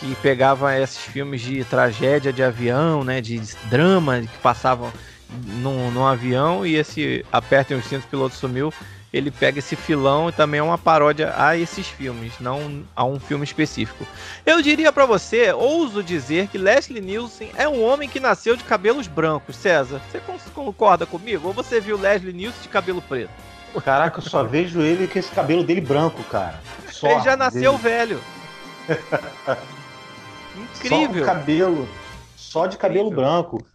que 0.04 0.16
pegava 0.16 0.78
esses 0.78 0.98
filmes 0.98 1.40
de 1.40 1.64
tragédia 1.64 2.34
de 2.34 2.44
avião, 2.44 3.06
né? 3.06 3.22
De 3.22 3.40
drama 3.70 4.20
que 4.20 4.38
passavam 4.40 4.92
num, 5.62 5.90
num 5.92 6.06
avião 6.06 6.66
e 6.66 6.76
esse 6.76 7.26
Apertem 7.32 7.78
os 7.78 7.86
Cintos, 7.86 8.06
o 8.06 8.10
piloto 8.10 8.36
sumiu 8.36 8.74
ele 9.14 9.30
pega 9.30 9.60
esse 9.60 9.76
filão 9.76 10.28
e 10.28 10.32
também 10.32 10.60
é 10.60 10.64
uma 10.64 10.78
paródia 10.78 11.34
a 11.38 11.56
esses 11.56 11.88
filmes, 11.88 12.34
não 12.40 12.84
a 12.96 13.06
um 13.06 13.20
filme 13.20 13.44
específico. 13.44 14.08
Eu 14.44 14.60
diria 14.60 14.92
para 14.92 15.06
você, 15.06 15.54
ouso 15.54 16.02
dizer 16.02 16.48
que 16.48 16.58
Leslie 16.58 17.00
Nielsen 17.00 17.52
é 17.56 17.70
um 17.70 17.84
homem 17.84 18.10
que 18.10 18.20
nasceu 18.20 18.56
de 18.56 18.64
cabelos 18.64 19.06
brancos, 19.06 19.56
César. 19.56 20.02
Você 20.12 20.20
concorda 20.50 21.06
comigo? 21.06 21.50
Ou 21.50 21.54
você 21.54 21.80
viu 21.80 21.96
Leslie 21.96 22.34
Nielsen 22.34 22.64
de 22.64 22.70
cabelo 22.70 23.04
preto? 23.04 23.30
Caraca, 23.86 24.18
eu 24.18 24.24
só 24.24 24.42
vejo 24.44 24.82
ele 24.82 25.08
com 25.08 25.20
esse 25.20 25.30
cabelo 25.30 25.64
dele 25.64 25.82
branco, 25.82 26.24
cara. 26.24 26.60
Só 26.92 27.08
ele 27.08 27.22
já 27.22 27.38
nasceu 27.38 27.78
dele. 27.78 27.84
velho. 27.84 28.22
Incrível. 30.76 31.08
Só 31.08 31.20
de 31.20 31.22
cabelo, 31.26 31.90
só 32.36 32.68
de 32.68 32.78
cabelo 32.78 33.08
Incrível. 33.08 33.24
branco. 33.24 33.66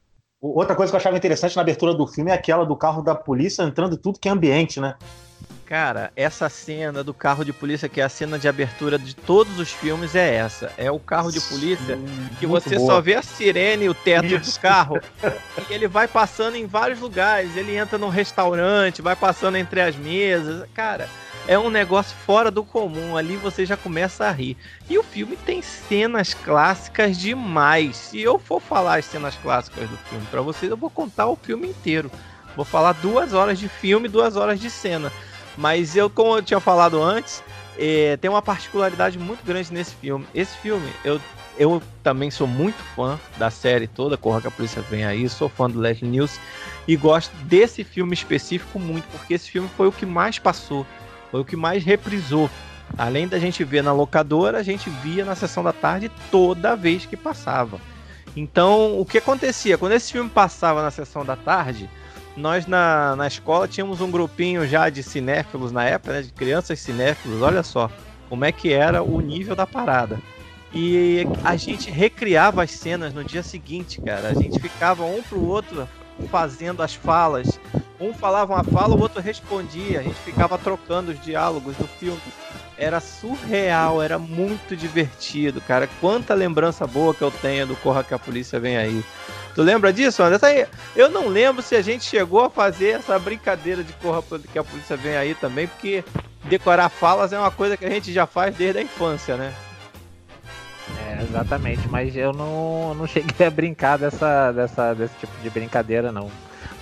Outra 0.41 0.75
coisa 0.77 0.91
que 0.91 0.95
eu 0.97 1.01
achava 1.01 1.17
interessante 1.17 1.57
na 1.57 1.63
abertura 1.63 1.93
do 1.95 2.07
filme 2.07 2.31
é 2.31 2.35
aquela 2.35 2.65
do 2.65 2.77
carro 2.77 3.03
da 3.03 3.15
polícia 3.15 3.63
entrando 3.63 3.97
tudo 3.97 4.21
que 4.21 4.29
é 4.29 4.33
ambiente, 4.33 4.81
né? 4.81 4.95
Cara, 5.69 6.11
essa 6.17 6.49
cena 6.49 7.05
do 7.05 7.13
carro 7.13 7.45
de 7.45 7.53
polícia, 7.53 7.91
que 7.91 8.01
é 8.01 8.05
a 8.05 8.09
cena 8.09 8.39
de 8.39 8.49
abertura 8.49 8.99
de 8.99 9.15
todos 9.15 9.59
os 9.59 9.71
filmes, 9.71 10.15
é 10.15 10.37
essa. 10.37 10.73
É 10.79 10.91
o 10.91 10.99
carro 10.99 11.31
de 11.31 11.41
polícia 11.43 11.95
Sim, 11.95 12.29
que 12.39 12.47
você 12.47 12.77
boa. 12.77 12.95
só 12.95 13.01
vê 13.03 13.17
a 13.17 13.23
sirene 13.23 13.85
e 13.85 13.89
o 13.91 13.95
teto 13.95 14.25
Isso. 14.25 14.59
do 14.59 14.63
carro. 14.63 14.99
e 15.69 15.75
ele 15.75 15.87
vai 15.87 16.09
passando 16.09 16.55
em 16.57 16.67
vários 16.67 17.01
lugares. 17.01 17.55
Ele 17.55 17.77
entra 17.77 17.99
num 17.99 18.09
restaurante, 18.09 19.03
vai 19.03 19.15
passando 19.15 19.59
entre 19.59 19.83
as 19.83 19.95
mesas. 19.95 20.67
Cara, 20.73 21.07
é 21.49 21.59
um 21.59 21.71
negócio 21.71 22.15
fora 22.15 22.51
do 22.51 22.63
comum. 22.63 23.17
Ali 23.17 23.37
você 23.37 23.65
já 23.65 23.77
começa 23.77 24.27
a 24.27 24.31
rir. 24.31 24.57
E 24.89 24.99
o 24.99 25.03
filme 25.03 25.35
tem 25.35 25.63
cenas 25.63 26.35
clássicas 26.35 27.17
demais. 27.17 27.97
Se 27.97 28.21
eu 28.21 28.39
for 28.39 28.61
falar 28.61 28.99
as 28.99 29.07
cenas 29.07 29.35
clássicas 29.37 29.89
do 29.89 29.97
filme 29.97 30.27
para 30.31 30.43
vocês, 30.43 30.71
eu 30.71 30.77
vou 30.77 30.91
contar 30.91 31.27
o 31.27 31.37
filme 31.37 31.67
inteiro. 31.67 32.13
Vou 32.55 32.67
falar 32.67 32.93
duas 32.93 33.33
horas 33.33 33.59
de 33.59 33.67
filme, 33.67 34.09
duas 34.09 34.37
horas 34.37 34.61
de 34.61 34.69
cena. 34.69 35.11
Mas 35.57 35.97
eu, 35.97 36.11
como 36.11 36.37
eu 36.37 36.43
tinha 36.43 36.61
falado 36.61 37.03
antes, 37.03 37.43
é, 37.79 38.19
tem 38.19 38.31
uma 38.31 38.43
particularidade 38.43 39.19
muito 39.19 39.43
grande 39.43 39.73
nesse 39.73 39.95
filme. 39.95 40.27
Esse 40.35 40.55
filme, 40.59 40.93
eu, 41.03 41.19
eu 41.59 41.83
também 42.03 42.31
sou 42.31 42.47
muito 42.47 42.79
fã 42.95 43.19
da 43.39 43.51
série 43.51 43.87
toda, 43.87 44.19
Corra 44.19 44.43
que 44.43 44.49
a 44.49 44.51
Polícia 44.51 44.83
Vem 44.83 45.05
Aí, 45.05 45.29
sou 45.29 45.49
fã 45.49 45.71
do 45.71 45.79
Leslie 45.79 46.11
News 46.11 46.39
e 46.87 46.95
gosto 46.95 47.35
desse 47.45 47.85
filme 47.85 48.13
específico 48.13 48.79
muito, 48.79 49.05
porque 49.09 49.35
esse 49.35 49.51
filme 49.51 49.69
foi 49.77 49.89
o 49.89 49.93
que 49.93 50.07
mais 50.07 50.39
passou, 50.39 50.87
foi 51.31 51.41
o 51.41 51.45
que 51.45 51.57
mais 51.57 51.85
reprisou. 51.85 52.51
Além 52.97 53.29
da 53.29 53.39
gente 53.39 53.65
ver 53.65 53.83
na 53.83 53.93
locadora, 53.93 54.59
a 54.59 54.63
gente 54.63 54.89
via 54.89 55.25
na 55.25 55.35
sessão 55.35 55.63
da 55.63 55.73
tarde 55.73 56.11
toda 56.31 56.75
vez 56.75 57.05
que 57.05 57.17
passava. 57.17 57.79
Então, 58.37 58.99
o 58.99 59.05
que 59.05 59.19
acontecia? 59.19 59.77
Quando 59.77 59.93
esse 59.93 60.13
filme 60.13 60.31
passava 60.31 60.83
na 60.83 60.91
sessão 60.91 61.25
da 61.25 61.37
tarde, 61.37 61.89
nós 62.37 62.67
na, 62.67 63.17
na 63.17 63.27
escola 63.27 63.69
tínhamos 63.69 64.01
um 64.01 64.11
grupinho 64.11 64.67
já 64.67 64.89
de 64.89 65.03
cinéfilos 65.03 65.73
na 65.73 65.85
época, 65.85 66.13
né, 66.13 66.23
de 66.23 66.33
crianças 66.33 66.79
cinéfilos, 66.79 67.43
olha 67.43 67.63
só 67.63 67.91
como 68.29 68.45
é 68.45 68.53
que 68.53 68.73
era 68.73 69.03
o 69.03 69.21
nível 69.21 69.57
da 69.57 69.67
parada. 69.67 70.21
E 70.73 71.27
a 71.45 71.57
gente 71.57 71.91
recriava 71.91 72.63
as 72.63 72.71
cenas 72.71 73.15
no 73.15 73.25
dia 73.25 73.43
seguinte, 73.43 74.01
cara. 74.03 74.29
A 74.29 74.35
gente 74.35 74.61
ficava 74.61 75.05
um 75.05 75.23
pro 75.23 75.43
outro 75.43 75.89
fazendo 76.31 76.83
as 76.83 76.95
falas. 76.95 77.59
Um 78.01 78.13
falava 78.13 78.55
uma 78.55 78.65
fala, 78.65 78.95
o 78.95 79.01
outro 79.01 79.21
respondia. 79.21 80.01
A 80.01 80.03
gente 80.03 80.21
ficava 80.21 80.57
trocando 80.59 81.11
os 81.13 81.21
diálogos 81.21 81.77
do 81.77 81.87
filme. 81.87 82.21
Era 82.77 83.01
surreal, 83.01 84.01
era 84.01 84.19
muito 84.19 84.77
divertido, 84.77 85.61
cara. 85.61 85.89
Quanta 86.01 86.35
lembrança 86.35 86.87
boa 86.87 87.15
que 87.15 87.23
eu 87.23 87.31
tenho 87.31 87.67
do 87.67 87.77
Corra 87.77 88.05
que 88.05 88.15
a 88.15 88.19
Polícia 88.19 88.61
Vem 88.61 88.77
Aí. 88.77 89.05
Tu 89.59 89.63
lembra 89.65 89.93
disso, 89.93 90.23
Anderson? 90.23 90.47
Eu 90.95 91.11
não 91.11 91.27
lembro 91.27 91.63
se 91.63 91.75
a 91.75 91.83
gente 91.83 92.05
chegou 92.05 92.45
a 92.45 92.51
fazer 92.51 92.91
essa 92.91 93.19
brincadeira 93.19 93.83
de 93.83 93.93
corra 93.95 94.23
que 94.53 94.57
a 94.57 94.63
polícia 94.63 94.97
vem 94.97 95.17
aí 95.17 95.35
também, 95.35 95.67
porque 95.67 96.05
decorar 96.45 96.89
falas 96.89 97.33
é 97.33 97.39
uma 97.41 97.51
coisa 97.51 97.77
que 97.77 97.85
a 97.85 97.91
gente 97.91 98.13
já 98.13 98.25
faz 98.25 98.55
desde 98.55 98.79
a 98.79 98.83
infância, 98.83 99.37
né? 99.37 99.53
É, 100.97 101.23
exatamente, 101.23 101.87
mas 101.89 102.17
eu 102.17 102.33
não, 102.33 102.95
não 102.95 103.07
cheguei 103.07 103.47
a 103.47 103.51
brincar 103.51 103.99
dessa, 103.99 104.53
dessa, 104.53 104.95
desse 104.95 105.15
tipo 105.19 105.33
de 105.43 105.51
brincadeira, 105.51 106.11
não. 106.11 106.31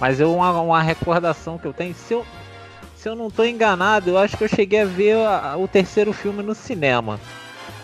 Mas 0.00 0.20
eu, 0.20 0.34
uma, 0.34 0.60
uma 0.60 0.82
recordação 0.82 1.58
que 1.58 1.66
eu 1.66 1.72
tenho, 1.72 1.94
se 1.94 2.12
eu, 2.14 2.24
se 2.94 3.08
eu 3.08 3.14
não 3.14 3.28
estou 3.28 3.46
enganado, 3.46 4.10
eu 4.10 4.18
acho 4.18 4.36
que 4.36 4.44
eu 4.44 4.48
cheguei 4.48 4.82
a 4.82 4.86
ver 4.86 5.16
a, 5.16 5.56
o 5.56 5.66
terceiro 5.66 6.12
filme 6.12 6.42
no 6.42 6.54
cinema. 6.54 7.18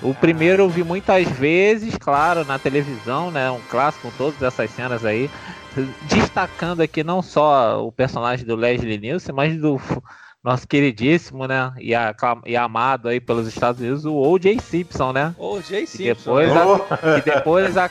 O 0.02 0.12
primeiro 0.12 0.64
eu 0.64 0.68
vi 0.68 0.82
muitas 0.82 1.28
vezes, 1.28 1.96
claro, 1.96 2.44
na 2.44 2.58
televisão, 2.58 3.30
né? 3.30 3.48
Um 3.50 3.60
clássico 3.70 4.10
com 4.10 4.16
todas 4.16 4.42
essas 4.42 4.68
cenas 4.70 5.04
aí. 5.04 5.30
Destacando 6.02 6.80
aqui 6.80 7.04
não 7.04 7.22
só 7.22 7.86
o 7.86 7.92
personagem 7.92 8.44
do 8.44 8.56
Leslie 8.56 8.98
Nielsen, 8.98 9.32
mas 9.32 9.56
do 9.56 9.80
nosso 10.43 10.66
queridíssimo, 10.66 11.47
né? 11.47 11.73
E, 11.78 11.94
a, 11.94 12.14
e 12.44 12.56
amado 12.56 13.09
aí 13.09 13.20
pelos 13.20 13.47
Estados 13.47 13.81
Unidos, 13.81 14.05
o 14.05 14.12
O.J. 14.12 14.60
Simpson, 14.60 15.12
né? 15.12 15.35
O.J. 15.39 15.86
Simpson. 15.86 16.40
E 16.40 16.47
depois, 16.47 16.52
oh. 16.52 17.06
a, 17.06 17.19
e 17.19 17.20
depois 17.20 17.77
a, 17.77 17.90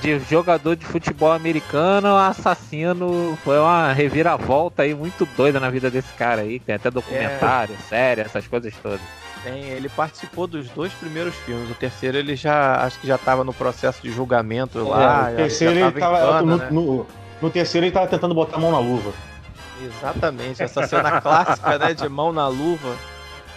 de 0.00 0.18
jogador 0.20 0.76
de 0.76 0.86
futebol 0.86 1.32
americano, 1.32 2.16
assassino. 2.16 3.36
Foi 3.44 3.58
uma 3.58 3.92
reviravolta 3.92 4.82
aí 4.82 4.94
muito 4.94 5.28
doida 5.36 5.60
na 5.60 5.68
vida 5.68 5.90
desse 5.90 6.12
cara 6.14 6.40
aí. 6.40 6.58
Tem 6.58 6.74
até 6.74 6.90
documentário, 6.90 7.74
é. 7.74 7.82
série, 7.82 8.20
essas 8.22 8.46
coisas 8.46 8.72
todas. 8.82 9.00
Tem, 9.42 9.64
ele 9.70 9.88
participou 9.88 10.46
dos 10.46 10.68
dois 10.70 10.92
primeiros 10.94 11.34
filmes. 11.34 11.70
O 11.70 11.74
terceiro 11.74 12.16
ele 12.16 12.34
já 12.34 12.82
acho 12.82 12.98
que 12.98 13.06
já 13.06 13.16
estava 13.16 13.44
no 13.44 13.52
processo 13.52 14.02
de 14.02 14.10
julgamento 14.10 14.78
é, 14.78 14.82
lá. 14.82 15.30
O 15.32 15.36
terceiro 15.36 15.78
ele 15.78 15.92
tava, 15.92 16.42
no, 16.42 16.56
né? 16.56 16.68
no, 16.70 17.06
no, 17.40 17.50
terceiro 17.50 17.84
ele 17.84 17.90
estava 17.90 18.06
tentando 18.06 18.34
botar 18.34 18.56
a 18.56 18.60
mão 18.60 18.70
na 18.70 18.78
luva. 18.78 19.12
Exatamente, 19.82 20.62
essa 20.62 20.86
cena 20.86 21.20
clássica, 21.20 21.78
né, 21.78 21.94
de 21.94 22.08
mão 22.08 22.32
na 22.32 22.46
luva. 22.48 22.96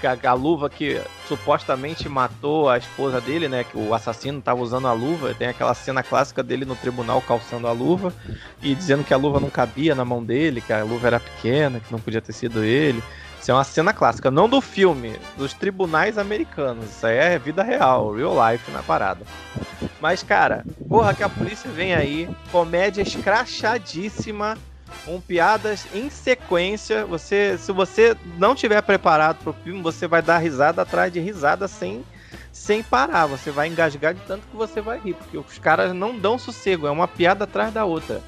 A, 0.03 0.29
a, 0.29 0.33
luva 0.33 0.69
que 0.69 1.01
supostamente 1.29 2.09
matou 2.09 2.69
a 2.69 2.77
esposa 2.77 3.21
dele, 3.21 3.47
né? 3.47 3.63
Que 3.63 3.77
o 3.77 3.93
assassino 3.93 4.39
estava 4.39 4.61
usando 4.61 4.85
a 4.85 4.91
luva. 4.91 5.33
Tem 5.33 5.47
aquela 5.47 5.73
cena 5.73 6.03
clássica 6.03 6.43
dele 6.43 6.65
no 6.65 6.75
tribunal 6.75 7.21
calçando 7.21 7.67
a 7.67 7.71
luva 7.71 8.13
e 8.61 8.75
dizendo 8.75 9.05
que 9.05 9.13
a 9.13 9.17
luva 9.17 9.39
não 9.39 9.49
cabia 9.49 9.95
na 9.95 10.03
mão 10.03 10.21
dele, 10.21 10.59
que 10.59 10.73
a 10.73 10.83
luva 10.83 11.07
era 11.07 11.21
pequena, 11.21 11.79
que 11.79 11.89
não 11.89 11.99
podia 11.99 12.21
ter 12.21 12.33
sido 12.33 12.65
ele. 12.65 13.01
Isso 13.43 13.51
é 13.51 13.53
uma 13.53 13.63
cena 13.65 13.91
clássica, 13.91 14.31
não 14.31 14.47
do 14.47 14.61
filme, 14.61 15.17
dos 15.37 15.53
tribunais 15.53 16.17
americanos. 16.17 16.85
Isso 16.85 17.05
aí 17.05 17.17
é 17.17 17.37
vida 17.37 17.61
real, 17.61 18.13
real 18.13 18.35
life 18.51 18.71
na 18.71 18.81
parada. 18.81 19.25
Mas, 19.99 20.23
cara, 20.23 20.63
porra, 20.87 21.13
que 21.13 21.23
a 21.23 21.27
polícia 21.27 21.69
vem 21.69 21.93
aí, 21.93 22.29
comédia 22.53 23.01
escrachadíssima, 23.01 24.57
com 25.05 25.19
piadas 25.19 25.85
em 25.93 26.09
sequência. 26.09 27.05
Você, 27.05 27.57
se 27.57 27.71
você 27.71 28.15
não 28.37 28.55
tiver 28.55 28.81
preparado 28.81 29.43
pro 29.43 29.53
filme, 29.53 29.81
você 29.81 30.07
vai 30.07 30.21
dar 30.21 30.37
risada 30.37 30.81
atrás 30.81 31.11
de 31.11 31.19
risada 31.19 31.67
sem 31.67 32.03
sem 32.51 32.83
parar. 32.83 33.25
Você 33.25 33.51
vai 33.51 33.67
engasgar 33.67 34.13
de 34.13 34.21
tanto 34.21 34.47
que 34.47 34.55
você 34.55 34.79
vai 34.79 34.99
rir, 34.99 35.15
porque 35.15 35.37
os 35.37 35.57
caras 35.57 35.93
não 35.93 36.17
dão 36.17 36.37
sossego, 36.37 36.87
é 36.87 36.91
uma 36.91 37.07
piada 37.07 37.43
atrás 37.45 37.73
da 37.73 37.83
outra. 37.83 38.21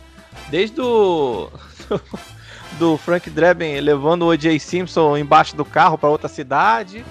Desde 0.50 0.82
o 0.82 1.50
do 2.78 2.98
Frank 2.98 3.30
Drebin 3.30 3.80
levando 3.80 4.24
o 4.24 4.30
O.J. 4.30 4.60
Simpson 4.60 5.18
embaixo 5.18 5.56
do 5.56 5.64
carro 5.64 5.98
para 5.98 6.10
outra 6.10 6.28
cidade, 6.28 7.06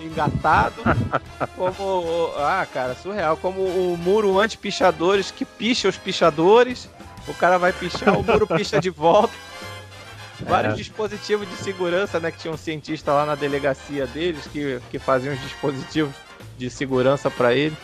engatado. 0.00 0.82
como. 1.56 2.32
Ah, 2.38 2.66
cara, 2.72 2.94
surreal. 2.94 3.36
Como 3.36 3.60
o 3.62 3.96
muro 3.96 4.38
anti-pichadores 4.38 5.30
que 5.30 5.44
picha 5.44 5.88
os 5.88 5.96
pichadores. 5.96 6.88
O 7.28 7.34
cara 7.34 7.58
vai 7.58 7.72
pichar, 7.72 8.18
o 8.18 8.22
muro 8.22 8.46
picha 8.46 8.80
de 8.80 8.90
volta. 8.90 9.34
Vários 10.40 10.74
é. 10.74 10.76
dispositivos 10.76 11.48
de 11.48 11.56
segurança, 11.56 12.20
né? 12.20 12.30
Que 12.30 12.38
tinha 12.38 12.52
um 12.52 12.56
cientista 12.56 13.12
lá 13.12 13.26
na 13.26 13.34
delegacia 13.34 14.06
deles 14.06 14.46
que, 14.46 14.80
que 14.90 14.98
faziam 14.98 15.34
os 15.34 15.40
dispositivos 15.40 16.14
de 16.56 16.70
segurança 16.70 17.30
para 17.30 17.52
ele. 17.52 17.76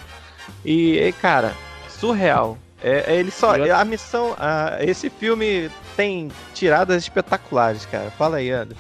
E, 0.65 0.99
e, 0.99 1.13
cara, 1.13 1.53
surreal. 1.89 2.57
É, 2.83 3.15
é 3.15 3.17
ele 3.17 3.31
só. 3.31 3.55
A 3.55 3.85
missão. 3.85 4.35
A, 4.39 4.79
esse 4.81 5.11
filme 5.11 5.71
tem 5.97 6.31
tiradas 6.53 7.03
espetaculares, 7.03 7.87
cara. 7.87 8.11
Fala 8.11 8.37
aí, 8.37 8.51
André. 8.51 8.77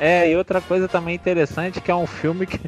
É, 0.00 0.30
e 0.30 0.36
outra 0.36 0.60
coisa 0.60 0.86
também 0.86 1.14
interessante 1.14 1.80
que 1.80 1.90
é 1.90 1.94
um 1.94 2.06
filme 2.06 2.46
que, 2.46 2.60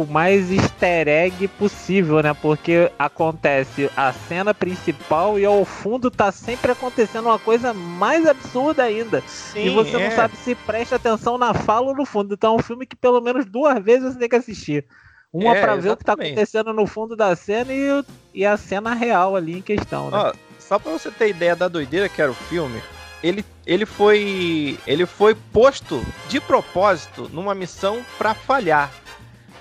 elenco 0.00 0.06
mais 0.06 0.50
easter 0.50 1.08
egg 1.08 1.48
possível, 1.48 2.22
né? 2.22 2.34
Porque 2.34 2.90
acontece 2.98 3.90
a 3.96 4.12
cena 4.12 4.54
principal 4.54 5.38
e 5.38 5.44
ao 5.44 5.64
fundo 5.64 6.10
tá 6.10 6.32
sempre 6.32 6.72
acontecendo 6.72 7.26
uma 7.26 7.38
coisa 7.38 7.72
mais 7.72 8.26
absurda 8.26 8.82
ainda. 8.84 9.22
Sim, 9.26 9.66
e 9.66 9.70
você 9.70 9.96
é. 9.96 10.08
não 10.08 10.16
sabe 10.16 10.36
se 10.36 10.54
presta 10.54 10.96
atenção 10.96 11.36
na 11.36 11.54
fala 11.54 11.88
ou 11.88 11.96
no 11.96 12.04
fundo. 12.04 12.34
Então 12.34 12.54
é 12.54 12.56
um 12.56 12.62
filme 12.62 12.86
que 12.86 12.96
pelo 12.96 13.20
menos 13.20 13.44
duas 13.46 13.82
vezes 13.82 14.12
você 14.12 14.18
tem 14.18 14.28
que 14.28 14.36
assistir. 14.36 14.84
Uma 15.32 15.56
é, 15.56 15.60
para 15.60 15.76
ver 15.76 15.90
o 15.90 15.96
que 15.96 16.04
tá 16.04 16.14
acontecendo 16.14 16.72
no 16.72 16.86
fundo 16.86 17.14
da 17.14 17.36
cena 17.36 17.72
e, 17.72 18.04
e 18.34 18.44
a 18.44 18.56
cena 18.56 18.94
real 18.94 19.36
ali 19.36 19.58
em 19.58 19.62
questão, 19.62 20.10
né? 20.10 20.18
Ó, 20.18 20.32
só 20.58 20.78
pra 20.78 20.90
você 20.90 21.10
ter 21.10 21.28
ideia 21.28 21.54
da 21.54 21.68
doideira 21.68 22.08
que 22.08 22.20
era 22.20 22.32
o 22.32 22.34
filme, 22.34 22.82
ele, 23.22 23.44
ele 23.64 23.86
foi 23.86 24.76
ele 24.86 25.06
foi 25.06 25.36
posto 25.52 26.04
de 26.28 26.40
propósito 26.40 27.30
numa 27.32 27.54
missão 27.54 28.04
para 28.18 28.34
falhar. 28.34 28.90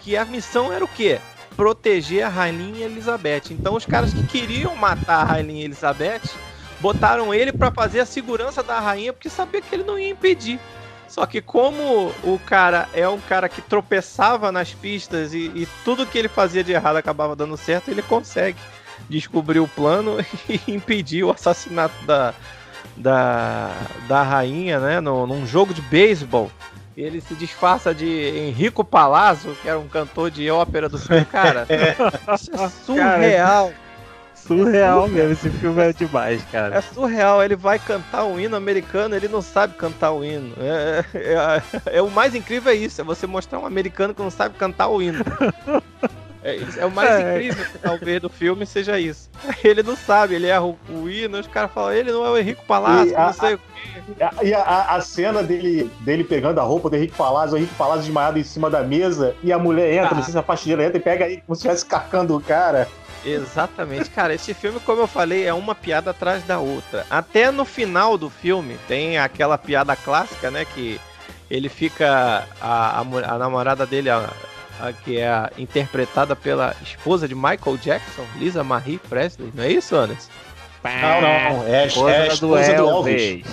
Que 0.09 0.17
a 0.17 0.25
missão 0.25 0.73
era 0.73 0.83
o 0.83 0.87
quê? 0.87 1.19
Proteger 1.55 2.25
a 2.25 2.29
Rainha 2.29 2.83
Elizabeth. 2.83 3.51
Então 3.51 3.75
os 3.75 3.85
caras 3.85 4.11
que 4.11 4.23
queriam 4.23 4.75
matar 4.75 5.21
a 5.21 5.23
Rainha 5.23 5.63
Elizabeth 5.63 6.23
botaram 6.79 7.31
ele 7.31 7.53
para 7.53 7.69
fazer 7.69 7.99
a 7.99 8.07
segurança 8.07 8.63
da 8.63 8.79
rainha 8.79 9.13
porque 9.13 9.29
sabia 9.29 9.61
que 9.61 9.75
ele 9.75 9.83
não 9.83 9.99
ia 9.99 10.09
impedir. 10.09 10.59
Só 11.07 11.27
que 11.27 11.43
como 11.43 12.11
o 12.23 12.41
cara 12.43 12.89
é 12.91 13.07
um 13.07 13.19
cara 13.19 13.47
que 13.47 13.61
tropeçava 13.61 14.51
nas 14.51 14.73
pistas 14.73 15.31
e, 15.31 15.51
e 15.53 15.67
tudo 15.85 16.07
que 16.07 16.17
ele 16.17 16.27
fazia 16.27 16.63
de 16.63 16.71
errado 16.71 16.95
acabava 16.95 17.35
dando 17.35 17.55
certo, 17.55 17.91
ele 17.91 18.01
consegue 18.01 18.57
descobrir 19.07 19.59
o 19.59 19.67
plano 19.67 20.17
e 20.49 20.59
impedir 20.73 21.23
o 21.23 21.29
assassinato 21.29 22.03
da, 22.07 22.33
da, 22.97 23.71
da 24.07 24.23
rainha, 24.23 24.79
né? 24.79 24.99
No, 24.99 25.27
num 25.27 25.45
jogo 25.45 25.71
de 25.71 25.83
beisebol. 25.83 26.49
Ele 27.01 27.21
se 27.21 27.33
disfarça 27.33 27.93
de 27.93 28.05
Henrico 28.05 28.83
Palazzo, 28.83 29.55
que 29.61 29.69
era 29.69 29.79
um 29.79 29.87
cantor 29.87 30.29
de 30.29 30.49
ópera 30.51 30.89
do 30.89 30.97
filme. 30.97 31.25
Cara, 31.25 31.65
isso 32.35 32.51
é 32.53 32.69
surreal. 32.69 33.67
Cara, 33.67 33.89
surreal 34.35 35.07
mesmo, 35.07 35.31
esse 35.31 35.49
filme 35.49 35.81
é 35.81 35.93
demais, 35.93 36.43
cara. 36.51 36.75
É 36.75 36.81
surreal, 36.81 37.43
ele 37.43 37.55
vai 37.55 37.79
cantar 37.79 38.25
um 38.25 38.39
hino 38.39 38.55
americano, 38.55 39.15
ele 39.15 39.27
não 39.27 39.41
sabe 39.41 39.75
cantar 39.75 40.11
o 40.11 40.25
hino. 40.25 40.53
É, 40.59 41.05
é, 41.13 41.33
é, 41.33 41.97
é, 41.97 42.01
o 42.01 42.09
mais 42.09 42.35
incrível 42.35 42.71
é 42.71 42.75
isso, 42.75 42.99
é 42.99 43.03
você 43.03 43.25
mostrar 43.25 43.59
um 43.59 43.65
americano 43.65 44.13
que 44.13 44.21
não 44.21 44.31
sabe 44.31 44.57
cantar 44.57 44.87
o 44.89 45.01
hino. 45.01 45.23
É, 46.43 46.59
é 46.77 46.85
o 46.85 46.91
mais 46.91 47.09
é. 47.09 47.31
incrível, 47.31 47.65
talvez, 47.81 48.21
do 48.21 48.29
filme 48.29 48.65
seja 48.65 48.99
isso. 48.99 49.29
Ele 49.63 49.83
não 49.83 49.95
sabe, 49.95 50.35
ele 50.35 50.47
erra 50.47 50.65
o, 50.65 50.77
o 50.89 51.09
hino, 51.09 51.37
os 51.37 51.47
caras 51.47 51.71
falam, 51.71 51.91
ele 51.91 52.11
não 52.11 52.25
é 52.25 52.29
o 52.29 52.37
Henrique 52.37 52.63
Palazzo, 52.65 53.13
não 53.13 53.33
sei 53.33 53.55
o 53.55 53.57
quê. 53.57 53.63
E 54.43 54.53
a, 54.53 54.95
a, 54.95 55.01
cena 55.01 55.43
dele, 55.43 55.89
dele 56.01 56.23
pegando 56.23 56.59
a 56.59 56.63
roupa 56.63 56.89
do 56.89 56.95
Henrique 56.95 57.15
Palazzo, 57.15 57.55
o 57.55 57.57
Henrique 57.57 57.75
Palazzo 57.75 58.03
desmaiado 58.03 58.39
em 58.39 58.43
cima 58.43 58.69
da 58.69 58.81
mesa, 58.81 59.35
e 59.43 59.51
a 59.51 59.59
mulher 59.59 59.93
entra, 59.93 60.11
ah. 60.11 60.15
não 60.15 60.23
sei 60.23 60.31
se 60.31 60.37
a 60.37 60.43
faxineira 60.43 60.85
entra 60.85 60.97
e 60.97 61.01
pega 61.01 61.25
ele 61.25 61.43
como 61.45 61.55
se 61.55 61.59
estivesse 61.59 61.85
carcando 61.85 62.35
o 62.35 62.41
cara. 62.41 62.87
Exatamente, 63.25 64.09
cara. 64.09 64.33
Esse 64.33 64.53
filme, 64.53 64.79
como 64.79 65.01
eu 65.01 65.07
falei, 65.07 65.45
é 65.45 65.53
uma 65.53 65.75
piada 65.75 66.11
atrás 66.11 66.43
da 66.43 66.59
outra. 66.59 67.05
Até 67.09 67.51
no 67.51 67.65
final 67.65 68.17
do 68.17 68.29
filme 68.29 68.77
tem 68.87 69.17
aquela 69.17 69.57
piada 69.57 69.95
clássica, 69.95 70.49
né? 70.49 70.65
Que 70.65 70.99
ele 71.49 71.67
fica. 71.67 72.47
A, 72.61 72.99
a, 72.99 73.01
a 73.01 73.37
namorada 73.37 73.85
dele, 73.85 74.09
a, 74.09 74.29
a, 74.79 74.93
que 74.93 75.19
é 75.19 75.49
interpretada 75.57 76.35
pela 76.35 76.75
esposa 76.81 77.27
de 77.27 77.35
Michael 77.35 77.77
Jackson, 77.81 78.25
Lisa 78.37 78.63
Marie 78.63 78.99
Presley, 79.09 79.51
não 79.53 79.63
é 79.63 79.71
isso, 79.71 79.95
Anderson? 79.95 80.29
Não, 80.83 81.21
não, 81.21 81.67
é, 81.67 81.87
esposa, 81.87 82.11
é 82.11 82.21
a 82.21 82.27
esposa 82.27 82.73
do 82.73 82.89
Elvis. 82.89 83.21
Elvis. 83.21 83.45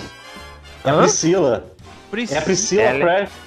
É 0.85 0.89
a 0.89 0.97
Priscila. 0.97 1.73
Priscila. 2.09 2.39
É 2.39 2.41
a 2.41 2.45
Priscila 2.45 2.91
Presley. 2.91 3.46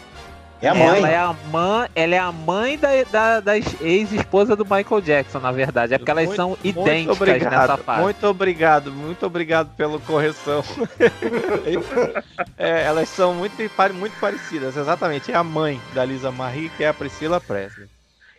É 0.63 0.69
a 0.69 0.75
mãe. 0.75 0.99
Ela 0.99 1.09
é 1.09 1.17
a 1.17 1.33
mãe, 1.33 1.89
ela 1.95 2.15
é 2.15 2.19
a 2.19 2.33
mãe 2.33 2.79
da, 2.79 2.89
da, 3.11 3.41
da 3.41 3.57
ex-esposa 3.57 4.55
do 4.55 4.65
Michael 4.65 5.01
Jackson, 5.01 5.39
na 5.39 5.51
verdade. 5.51 5.95
É 5.95 5.99
porque 5.99 6.11
elas 6.11 6.27
muito, 6.27 6.37
são 6.37 6.59
idênticas 6.63 7.17
obrigado, 7.17 7.51
nessa 7.51 7.79
parte. 7.79 8.03
Muito 8.03 8.27
obrigado, 8.27 8.93
muito 8.93 9.27
obrigado 9.27 9.75
pela 9.75 9.99
correção. 10.01 10.63
é, 12.59 12.83
elas 12.83 13.09
são 13.09 13.35
muito, 13.35 13.57
muito 13.95 14.21
parecidas, 14.21 14.77
exatamente. 14.77 15.33
É 15.33 15.35
a 15.35 15.43
mãe 15.43 15.81
da 15.95 16.05
Lisa 16.05 16.31
Marie, 16.31 16.69
que 16.77 16.85
é 16.85 16.89
a 16.89 16.95
Priscila 16.95 17.41
Presley. 17.41 17.89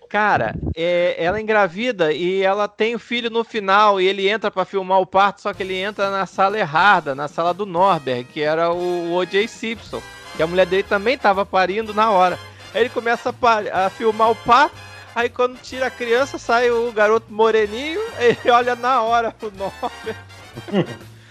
Cara, 0.08 0.54
é, 0.76 1.16
ela 1.18 1.40
é 1.40 1.42
engravida 1.42 2.12
e 2.12 2.44
ela 2.44 2.68
tem 2.68 2.94
o 2.94 3.00
filho 3.00 3.30
no 3.30 3.46
final 3.46 4.00
e 4.00 4.06
ele 4.06 4.30
entra 4.30 4.52
para 4.52 4.66
filmar 4.66 5.00
o 5.00 5.06
parto, 5.06 5.42
só 5.42 5.54
que 5.54 5.64
ele 5.64 5.76
entra 5.76 6.12
na 6.12 6.26
sala 6.26 6.60
errada, 6.60 7.16
na 7.16 7.30
sala 7.30 7.54
do 7.54 7.66
Norberg, 7.66 8.26
que 8.26 8.42
era 8.42 8.70
o 8.72 9.16
O.J. 9.16 9.48
Simpson 9.48 10.02
que 10.36 10.44
a 10.44 10.48
mulher 10.48 10.66
dele 10.66 10.84
também 10.84 11.18
tava 11.18 11.46
parindo 11.46 11.94
na 11.94 12.12
hora. 12.12 12.38
Aí 12.74 12.82
ele 12.82 12.90
começa 12.90 13.30
a, 13.30 13.86
a 13.86 13.90
filmar 13.90 14.32
o 14.32 14.36
pato, 14.36 14.76
aí 15.14 15.30
quando 15.30 15.62
tira 15.62 15.88
a 15.88 15.92
criança, 15.92 16.38
sai 16.38 16.72
o 16.72 16.92
garoto 16.92 17.32
moreninho, 17.32 18.02
ele 18.18 18.52
olha 18.52 18.76
na 18.76 19.02
hora 19.02 19.36
o 19.42 19.52
nome. 19.58 20.16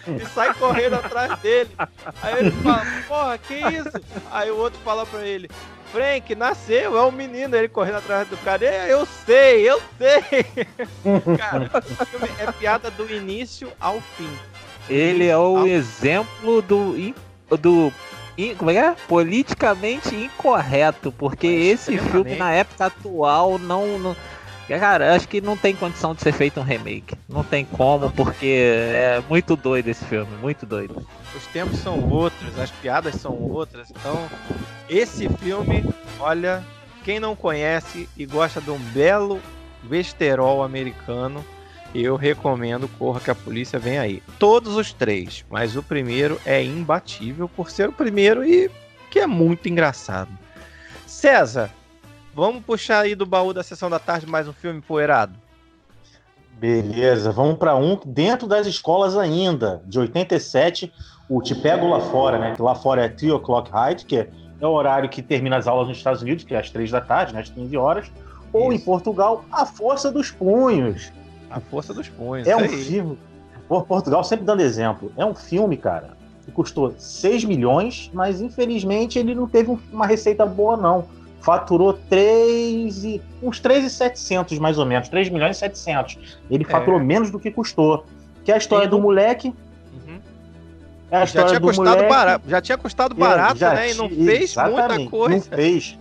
e 0.20 0.26
sai 0.26 0.52
correndo 0.54 0.94
atrás 0.94 1.38
dele. 1.40 1.70
Aí 2.22 2.38
ele 2.38 2.50
fala, 2.50 2.86
porra, 3.06 3.38
que 3.38 3.54
isso? 3.54 4.00
Aí 4.30 4.50
o 4.50 4.56
outro 4.56 4.78
fala 4.84 5.06
pra 5.06 5.26
ele, 5.26 5.50
Frank, 5.92 6.34
nasceu, 6.36 6.96
é 6.96 7.02
um 7.04 7.10
menino, 7.10 7.56
ele 7.56 7.68
correndo 7.68 7.96
atrás 7.98 8.28
do 8.28 8.36
cara. 8.38 8.64
Eu 8.86 9.06
sei, 9.26 9.68
eu 9.68 9.80
sei. 9.98 10.44
cara, 11.36 11.70
é 12.38 12.52
piada 12.52 12.90
do 12.90 13.12
início 13.12 13.72
ao 13.80 14.00
fim. 14.00 14.30
Ele 14.88 15.26
é 15.26 15.36
o 15.36 15.66
exemplo 15.66 16.62
do, 16.62 16.94
do 17.56 17.92
como 18.58 18.70
é 18.70 18.74
que 18.74 18.80
é? 18.80 18.96
Politicamente 19.08 20.14
incorreto, 20.14 21.12
porque 21.12 21.46
esse 21.46 21.96
filme 21.98 22.36
na 22.36 22.52
época 22.52 22.86
atual 22.86 23.58
não, 23.58 23.98
não. 23.98 24.16
Cara, 24.68 25.16
acho 25.16 25.26
que 25.26 25.40
não 25.40 25.56
tem 25.56 25.74
condição 25.74 26.14
de 26.14 26.22
ser 26.22 26.32
feito 26.32 26.60
um 26.60 26.62
remake. 26.62 27.16
Não 27.28 27.42
tem 27.42 27.64
como, 27.64 28.10
porque 28.12 28.46
é 28.46 29.22
muito 29.28 29.56
doido 29.56 29.88
esse 29.88 30.04
filme, 30.04 30.30
muito 30.40 30.64
doido. 30.64 31.04
Os 31.36 31.44
tempos 31.48 31.80
são 31.80 32.08
outros, 32.08 32.56
as 32.58 32.70
piadas 32.70 33.16
são 33.16 33.32
outras. 33.32 33.90
Então, 33.90 34.28
esse 34.88 35.28
filme, 35.28 35.84
olha, 36.20 36.62
quem 37.04 37.18
não 37.18 37.34
conhece 37.34 38.08
e 38.16 38.24
gosta 38.24 38.60
de 38.60 38.70
um 38.70 38.78
belo 38.78 39.40
besterol 39.82 40.62
americano, 40.62 41.44
eu 41.94 42.16
recomendo 42.16 42.88
Corra 42.98 43.20
que 43.20 43.30
a 43.30 43.34
Polícia 43.34 43.78
Vem 43.78 43.98
Aí. 43.98 44.22
Todos 44.38 44.76
os 44.76 44.92
três, 44.92 45.44
mas 45.50 45.76
o 45.76 45.82
primeiro 45.82 46.40
é 46.44 46.62
imbatível 46.62 47.48
por 47.48 47.70
ser 47.70 47.88
o 47.88 47.92
primeiro 47.92 48.44
e 48.44 48.70
que 49.10 49.18
é 49.18 49.26
muito 49.26 49.68
engraçado. 49.68 50.30
César, 51.06 51.70
vamos 52.34 52.64
puxar 52.64 53.00
aí 53.00 53.14
do 53.14 53.26
baú 53.26 53.52
da 53.52 53.62
sessão 53.62 53.90
da 53.90 53.98
tarde 53.98 54.26
mais 54.26 54.46
um 54.46 54.52
filme 54.52 54.80
poeirado? 54.80 55.34
Beleza, 56.52 57.32
vamos 57.32 57.56
para 57.58 57.74
um 57.74 57.98
dentro 58.04 58.46
das 58.46 58.66
escolas 58.66 59.16
ainda, 59.16 59.82
de 59.86 59.98
87, 59.98 60.92
o 61.28 61.40
Te 61.40 61.54
Pego 61.54 61.88
Lá 61.88 62.00
Fora, 62.00 62.38
né? 62.38 62.54
Que 62.54 62.60
lá 62.60 62.74
fora 62.74 63.04
é 63.04 63.08
3 63.08 63.32
o'clock 63.32 63.70
High, 63.70 63.94
que 63.96 64.16
é 64.16 64.66
o 64.66 64.70
horário 64.70 65.08
que 65.08 65.22
termina 65.22 65.56
as 65.56 65.66
aulas 65.66 65.88
nos 65.88 65.96
Estados 65.96 66.20
Unidos, 66.22 66.44
que 66.44 66.54
é 66.54 66.58
às 66.58 66.70
3 66.70 66.90
da 66.90 67.00
tarde, 67.00 67.32
né, 67.32 67.40
às 67.40 67.48
15 67.48 67.76
horas. 67.76 68.12
Ou 68.52 68.72
Isso. 68.72 68.82
em 68.82 68.84
Portugal, 68.84 69.44
A 69.50 69.64
Força 69.64 70.12
dos 70.12 70.30
Punhos, 70.30 71.10
a 71.50 71.60
força 71.60 71.92
dos 71.92 72.08
punhos. 72.08 72.46
É 72.46 72.56
um 72.56 72.60
aí. 72.60 72.68
filme. 72.68 73.18
Por 73.68 73.84
Portugal 73.84 74.22
sempre 74.24 74.44
dando 74.44 74.62
exemplo. 74.62 75.12
É 75.16 75.24
um 75.24 75.34
filme, 75.34 75.76
cara, 75.76 76.10
que 76.44 76.50
custou 76.50 76.94
6 76.96 77.44
milhões, 77.44 78.10
mas 78.12 78.40
infelizmente 78.40 79.18
ele 79.18 79.34
não 79.34 79.48
teve 79.48 79.76
uma 79.92 80.06
receita 80.06 80.46
boa, 80.46 80.76
não. 80.76 81.04
Faturou 81.40 81.94
3 82.08 83.04
e, 83.04 83.22
uns 83.42 83.60
3,700 83.60 84.58
mais 84.58 84.78
ou 84.78 84.84
menos, 84.84 85.08
3 85.08 85.30
milhões 85.30 85.56
e 85.56 85.60
700. 85.60 86.18
Ele 86.50 86.64
faturou 86.64 87.00
é. 87.00 87.02
menos 87.02 87.30
do 87.30 87.38
que 87.38 87.50
custou. 87.50 88.04
Que 88.44 88.52
é 88.52 88.54
a 88.54 88.58
história 88.58 88.88
do 88.88 88.98
moleque. 88.98 89.48
Uhum. 89.48 90.18
É 91.10 91.18
a 91.18 91.24
história 91.24 91.48
já 91.48 91.60
tinha 91.60 91.72
moleque. 91.72 92.08
barato, 92.08 92.44
já 92.48 92.60
tinha 92.60 92.78
custado 92.78 93.14
barato, 93.14 93.64
é, 93.64 93.74
né? 93.74 93.90
E 93.90 93.94
não 93.94 94.08
fez 94.08 94.54
muita 94.56 95.10
coisa. 95.10 95.34
Não 95.34 95.42
fez. 95.56 95.98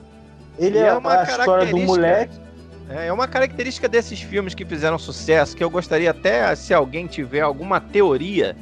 Ele 0.58 0.78
é, 0.78 0.82
é 0.82 0.90
a 0.90 1.24
história 1.24 1.66
do 1.68 1.78
moleque 1.78 2.49
é, 2.90 3.08
é 3.08 3.14
uma 3.14 3.28
característica 3.28 3.88
desses 3.88 4.22
filmes 4.22 4.56
que 4.56 4.66
fizeram 4.66 4.98
sucesso, 4.98 5.56
que 5.56 5.64
eu 5.64 5.70
gostaria 5.70 6.10
até, 6.10 6.54
se 6.56 6.74
alguém 6.74 7.06
tiver 7.08 7.42
alguma 7.42 7.80
teoria. 7.80 8.56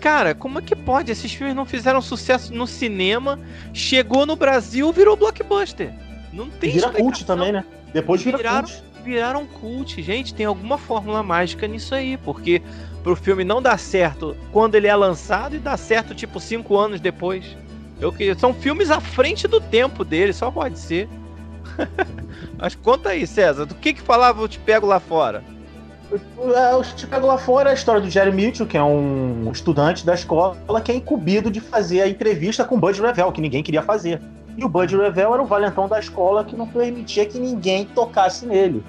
Cara, 0.00 0.34
como 0.34 0.60
é 0.60 0.62
que 0.62 0.76
pode? 0.76 1.10
Esses 1.10 1.32
filmes 1.32 1.56
não 1.56 1.64
fizeram 1.64 2.00
sucesso 2.00 2.54
no 2.54 2.66
cinema, 2.66 3.38
chegou 3.74 4.24
no 4.24 4.36
Brasil, 4.36 4.92
virou 4.92 5.16
blockbuster. 5.16 5.92
Não 6.32 6.48
tem 6.48 6.70
Vira 6.70 6.90
cult 6.90 7.24
também, 7.24 7.50
né? 7.50 7.64
Depois 7.92 8.22
vira 8.22 8.36
viraram, 8.36 8.68
cult. 8.68 8.82
Viraram 9.02 9.46
cult. 9.46 10.02
Gente, 10.02 10.34
tem 10.34 10.46
alguma 10.46 10.78
fórmula 10.78 11.22
mágica 11.22 11.66
nisso 11.66 11.94
aí, 11.94 12.16
porque 12.18 12.62
pro 13.02 13.16
filme 13.16 13.42
não 13.42 13.60
dar 13.60 13.78
certo 13.78 14.36
quando 14.52 14.76
ele 14.76 14.86
é 14.86 14.94
lançado 14.94 15.56
e 15.56 15.58
dá 15.58 15.76
certo 15.76 16.14
tipo 16.14 16.38
cinco 16.38 16.76
anos 16.76 17.00
depois. 17.00 17.44
Eu, 18.00 18.14
são 18.38 18.54
filmes 18.54 18.90
à 18.90 19.00
frente 19.00 19.48
do 19.48 19.60
tempo 19.60 20.04
dele, 20.04 20.32
só 20.32 20.48
pode 20.48 20.78
ser. 20.78 21.08
Mas 22.58 22.74
conta 22.74 23.10
aí, 23.10 23.26
César, 23.26 23.64
do 23.64 23.74
que 23.74 23.94
que 23.94 24.02
falava 24.02 24.42
o 24.42 24.48
Te 24.48 24.58
Pego 24.58 24.86
Lá 24.86 24.98
Fora? 24.98 25.44
O 26.10 26.82
Te 26.82 27.06
Pego 27.06 27.26
Lá 27.26 27.38
Fora 27.38 27.68
é 27.68 27.72
a 27.72 27.74
história 27.74 28.00
do 28.00 28.10
Jerry 28.10 28.32
Mitchell, 28.32 28.66
que 28.66 28.76
é 28.76 28.82
um 28.82 29.50
estudante 29.52 30.04
da 30.04 30.14
escola 30.14 30.56
que 30.82 30.90
é 30.90 30.94
incumbido 30.96 31.50
de 31.50 31.60
fazer 31.60 32.02
a 32.02 32.08
entrevista 32.08 32.64
com 32.64 32.80
Bud 32.80 33.00
Revell, 33.00 33.30
que 33.30 33.40
ninguém 33.40 33.62
queria 33.62 33.82
fazer. 33.82 34.20
E 34.56 34.64
o 34.64 34.68
Bud 34.68 34.96
Revell 34.96 35.34
era 35.34 35.42
o 35.42 35.46
valentão 35.46 35.86
da 35.86 36.00
escola 36.00 36.44
que 36.44 36.56
não 36.56 36.66
permitia 36.66 37.24
que 37.26 37.38
ninguém 37.38 37.84
tocasse 37.84 38.44
nele. 38.44 38.82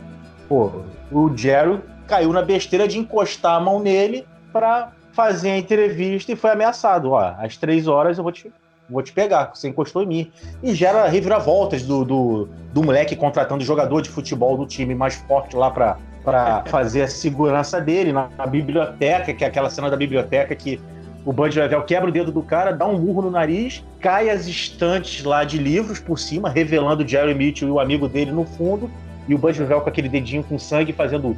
Pô, 0.47 0.71
o 1.11 1.37
Jerry 1.37 1.79
caiu 2.07 2.33
na 2.33 2.41
besteira 2.41 2.87
de 2.87 2.97
encostar 2.97 3.57
a 3.57 3.59
mão 3.59 3.79
nele 3.79 4.25
para 4.51 4.91
fazer 5.11 5.51
a 5.51 5.57
entrevista 5.57 6.31
e 6.31 6.35
foi 6.35 6.49
ameaçado. 6.49 7.11
Ó, 7.11 7.19
às 7.19 7.55
três 7.55 7.87
horas 7.87 8.17
eu 8.17 8.23
vou 8.23 8.31
te, 8.31 8.51
vou 8.89 9.01
te 9.01 9.11
pegar, 9.11 9.51
você 9.53 9.67
encostou 9.67 10.03
em 10.03 10.05
mim. 10.05 10.31
E 10.63 10.73
gera 10.73 11.07
reviravoltas 11.07 11.83
do, 11.83 12.03
do, 12.03 12.49
do 12.73 12.83
moleque 12.83 13.15
contratando 13.15 13.63
jogador 13.63 14.01
de 14.01 14.09
futebol 14.09 14.57
do 14.57 14.65
time 14.65 14.95
mais 14.95 15.15
forte 15.15 15.55
lá 15.55 15.69
para 15.69 15.97
para 16.23 16.63
fazer 16.67 17.03
a 17.03 17.07
segurança 17.07 17.79
dele 17.79 18.11
na, 18.11 18.29
na, 18.37 18.45
biblioteca, 18.45 19.33
que 19.33 19.43
é 19.43 19.47
aquela 19.47 19.69
cena 19.69 19.89
da 19.89 19.95
biblioteca 19.95 20.53
que 20.53 20.79
o 21.25 21.33
Bud 21.33 21.57
Level 21.57 21.81
quebra 21.83 22.09
o 22.09 22.11
dedo 22.11 22.31
do 22.31 22.41
cara, 22.41 22.71
dá 22.71 22.85
um 22.85 22.99
murro 22.99 23.21
no 23.23 23.31
nariz, 23.31 23.83
cai 23.99 24.29
as 24.29 24.47
estantes 24.47 25.23
lá 25.23 25.43
de 25.43 25.57
livros 25.57 25.99
por 25.99 26.17
cima, 26.17 26.49
revelando 26.49 27.03
o 27.03 27.07
Jerry 27.07 27.33
Mitchell 27.33 27.67
e 27.67 27.71
o 27.71 27.79
amigo 27.79 28.07
dele 28.07 28.31
no 28.31 28.45
fundo, 28.45 28.89
e 29.27 29.33
o 29.33 29.37
Bud 29.37 29.59
Level 29.59 29.81
com 29.81 29.89
aquele 29.89 30.09
dedinho 30.09 30.43
com 30.43 30.57
sangue 30.57 30.93
fazendo 30.93 31.37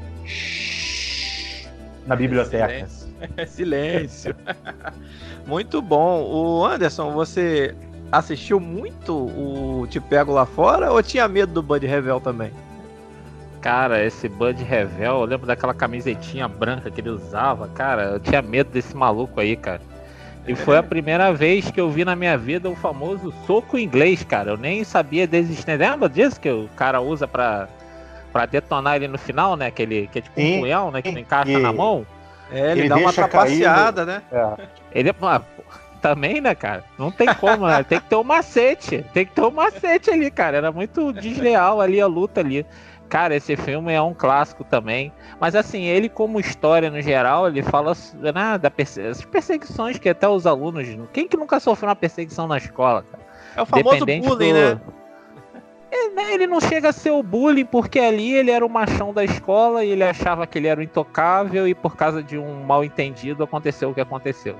na 2.05 2.15
biblioteca. 2.15 2.87
Silêncio. 3.47 4.35
Silêncio. 4.35 4.35
muito 5.45 5.81
bom. 5.81 6.23
O 6.23 6.65
Anderson, 6.65 7.11
você 7.11 7.75
assistiu 8.11 8.59
muito 8.59 9.13
o 9.13 9.87
Te 9.89 9.99
Pego 9.99 10.33
Lá 10.33 10.45
Fora 10.45 10.91
ou 10.91 11.01
tinha 11.01 11.27
medo 11.27 11.53
do 11.53 11.63
Bud 11.63 11.85
Revel 11.85 12.19
também? 12.19 12.51
Cara, 13.61 14.03
esse 14.03 14.27
Bud 14.27 14.61
Revel, 14.63 15.19
eu 15.19 15.25
lembro 15.25 15.45
daquela 15.45 15.73
camisetinha 15.73 16.47
branca 16.47 16.89
que 16.89 16.99
ele 16.99 17.09
usava, 17.09 17.67
cara, 17.67 18.03
eu 18.13 18.19
tinha 18.19 18.41
medo 18.41 18.71
desse 18.71 18.95
maluco 18.95 19.39
aí, 19.39 19.55
cara. 19.55 19.81
E 20.47 20.55
foi 20.55 20.77
a 20.77 20.83
primeira 20.83 21.31
vez 21.33 21.69
que 21.69 21.79
eu 21.79 21.89
vi 21.89 22.03
na 22.03 22.15
minha 22.15 22.35
vida 22.35 22.67
o 22.67 22.75
famoso 22.75 23.31
soco 23.45 23.77
inglês, 23.77 24.23
cara. 24.23 24.51
Eu 24.51 24.57
nem 24.57 24.83
sabia 24.83 25.27
da 25.27 25.37
existência. 25.37 25.77
Lembra 25.91 26.09
disso 26.09 26.41
que 26.41 26.49
o 26.49 26.67
cara 26.75 26.99
usa 27.01 27.27
pra, 27.27 27.69
pra 28.33 28.47
detonar 28.47 28.95
ele 28.95 29.07
no 29.07 29.19
final, 29.19 29.55
né? 29.55 29.67
Aquele, 29.67 30.07
que 30.07 30.17
é 30.17 30.21
tipo 30.23 30.41
um 30.41 30.59
punhal, 30.61 30.91
né? 30.91 31.01
Que 31.03 31.11
não 31.11 31.19
encaixa 31.19 31.59
na 31.59 31.71
mão. 31.71 32.05
É, 32.51 32.71
ele, 32.71 32.81
ele 32.81 32.89
dá 32.89 32.97
uma 32.97 33.13
trapaceada, 33.13 34.05
né? 34.05 34.21
É. 34.31 34.67
Ele, 34.91 35.15
ah, 35.21 35.41
também, 36.01 36.41
né, 36.41 36.53
cara? 36.55 36.83
Não 36.97 37.11
tem 37.11 37.33
como, 37.35 37.67
né? 37.67 37.83
Tem 37.83 37.99
que 37.99 38.09
ter 38.09 38.15
um 38.15 38.23
macete. 38.23 39.05
Tem 39.13 39.25
que 39.25 39.33
ter 39.33 39.41
um 39.41 39.51
macete 39.51 40.09
ali, 40.09 40.29
cara. 40.31 40.57
Era 40.57 40.71
muito 40.71 41.13
desleal 41.13 41.79
ali 41.79 42.01
a 42.01 42.07
luta 42.07 42.41
ali. 42.41 42.65
Cara, 43.07 43.35
esse 43.35 43.55
filme 43.57 43.93
é 43.93 44.01
um 44.01 44.13
clássico 44.13 44.63
também. 44.63 45.11
Mas 45.39 45.53
assim, 45.55 45.83
ele 45.83 46.09
como 46.09 46.39
história 46.39 46.89
no 46.89 47.01
geral, 47.01 47.47
ele 47.47 47.61
fala 47.61 47.93
né, 48.15 48.57
das 48.57 48.71
perse 48.71 49.27
perseguições 49.27 49.97
que 49.97 50.09
até 50.09 50.27
os 50.27 50.47
alunos. 50.47 50.87
Quem 51.13 51.27
que 51.27 51.37
nunca 51.37 51.59
sofreu 51.59 51.89
uma 51.89 51.95
perseguição 51.95 52.47
na 52.47 52.57
escola, 52.57 53.03
cara? 53.03 53.23
É 53.55 53.61
o 53.61 53.65
famoso 53.65 54.05
bullying, 54.05 54.53
do... 54.53 54.53
né? 54.53 54.81
Ele, 55.91 56.15
né, 56.15 56.33
ele, 56.33 56.47
não 56.47 56.61
chega 56.61 56.89
a 56.89 56.93
ser 56.93 57.11
o 57.11 57.21
bullying, 57.21 57.65
porque 57.65 57.99
ali 57.99 58.33
ele 58.33 58.49
era 58.49 58.65
o 58.65 58.69
machão 58.69 59.13
da 59.13 59.25
escola 59.25 59.83
e 59.83 59.89
ele 59.89 60.03
achava 60.03 60.47
que 60.47 60.57
ele 60.57 60.67
era 60.67 60.79
o 60.79 60.83
intocável, 60.83 61.67
e 61.67 61.75
por 61.75 61.97
causa 61.97 62.23
de 62.23 62.37
um 62.37 62.63
mal 62.63 62.83
entendido 62.83 63.43
aconteceu 63.43 63.89
o 63.89 63.93
que 63.93 63.99
aconteceu. 63.99 64.55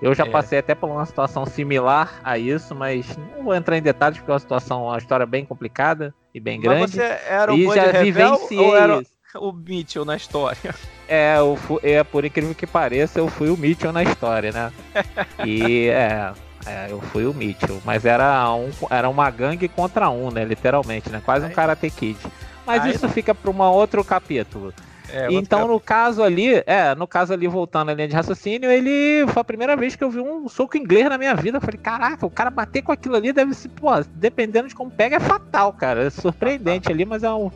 Eu 0.00 0.14
já 0.14 0.26
é. 0.26 0.30
passei 0.30 0.58
até 0.58 0.74
por 0.74 0.90
uma 0.90 1.06
situação 1.06 1.46
similar 1.46 2.20
a 2.22 2.36
isso, 2.36 2.74
mas 2.74 3.16
não 3.16 3.44
vou 3.44 3.54
entrar 3.54 3.78
em 3.78 3.82
detalhes 3.82 4.18
porque 4.18 4.30
é 4.30 4.34
uma 4.34 4.40
situação, 4.40 4.84
uma 4.84 4.98
história 4.98 5.24
bem 5.24 5.44
complicada 5.44 6.14
e 6.34 6.40
bem 6.40 6.60
grande. 6.60 6.80
Mas 6.80 6.90
você 6.90 7.18
era 7.26 7.54
o 7.54 7.56
e 7.56 7.64
já 7.74 7.92
vivenciei 8.02 8.60
ou 8.60 8.76
era 8.76 9.02
o 9.36 9.52
Mitchell 9.52 10.04
na 10.04 10.16
história? 10.16 10.74
É, 11.08 11.38
eu 11.38 11.54
fui, 11.54 11.78
é, 11.84 12.02
por 12.02 12.24
incrível 12.24 12.52
que 12.52 12.66
pareça, 12.66 13.20
eu 13.20 13.28
fui 13.28 13.48
o 13.48 13.56
Mitchell 13.56 13.92
na 13.92 14.02
história, 14.02 14.50
né? 14.50 14.72
e 15.46 15.86
é, 15.86 16.32
é, 16.66 16.88
eu 16.90 17.00
fui 17.00 17.24
o 17.24 17.32
Mitchell, 17.32 17.80
mas 17.84 18.04
era, 18.04 18.52
um, 18.52 18.70
era 18.90 19.08
uma 19.08 19.30
gangue 19.30 19.68
contra 19.68 20.10
um, 20.10 20.30
né? 20.30 20.44
Literalmente, 20.44 21.08
né? 21.10 21.22
Quase 21.24 21.46
um 21.46 21.50
Karate 21.50 21.88
Kid. 21.90 22.18
Mas 22.66 22.82
Aí 22.82 22.94
isso 22.94 23.08
fica 23.08 23.34
para 23.34 23.50
um 23.50 23.62
outro 23.62 24.02
capítulo. 24.04 24.74
É, 25.08 25.28
então, 25.30 25.68
no 25.68 25.78
caso 25.78 26.22
ali, 26.22 26.62
é, 26.66 26.92
no 26.96 27.06
caso 27.06 27.32
ali, 27.32 27.46
voltando 27.46 27.90
à 27.90 27.94
linha 27.94 28.08
de 28.08 28.14
raciocínio, 28.14 28.68
ele 28.70 29.24
foi 29.28 29.40
a 29.40 29.44
primeira 29.44 29.76
vez 29.76 29.94
que 29.94 30.02
eu 30.02 30.10
vi 30.10 30.20
um 30.20 30.48
soco 30.48 30.76
inglês 30.76 31.08
na 31.08 31.16
minha 31.16 31.34
vida. 31.34 31.58
Eu 31.58 31.60
falei, 31.60 31.78
caraca, 31.78 32.26
o 32.26 32.30
cara 32.30 32.50
bater 32.50 32.82
com 32.82 32.90
aquilo 32.90 33.14
ali 33.14 33.32
deve 33.32 33.54
ser, 33.54 33.68
pô, 33.68 33.90
dependendo 34.14 34.66
de 34.66 34.74
como 34.74 34.90
pega, 34.90 35.16
é 35.16 35.20
fatal, 35.20 35.72
cara. 35.72 36.06
É 36.06 36.10
surpreendente 36.10 36.90
ali, 36.90 37.04
mas 37.04 37.22
é 37.22 37.32
um, 37.32 37.52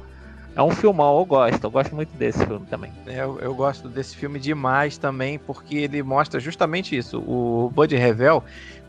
é 0.55 0.63
um 0.63 0.71
filmão, 0.71 1.19
eu 1.19 1.25
gosto, 1.25 1.65
eu 1.65 1.71
gosto 1.71 1.95
muito 1.95 2.11
desse 2.17 2.45
filme 2.45 2.67
também. 2.67 2.93
É, 3.07 3.23
eu, 3.23 3.39
eu, 3.41 3.55
gosto 3.55 3.89
desse 3.89 4.17
filme 4.17 4.39
demais 4.39 4.99
também, 4.99 5.39
porque 5.39 5.77
ele 5.77 6.03
mostra 6.03 6.39
justamente 6.39 6.97
isso. 6.97 7.19
O 7.19 7.71
Bud 7.75 7.95
Revel, 7.97 8.43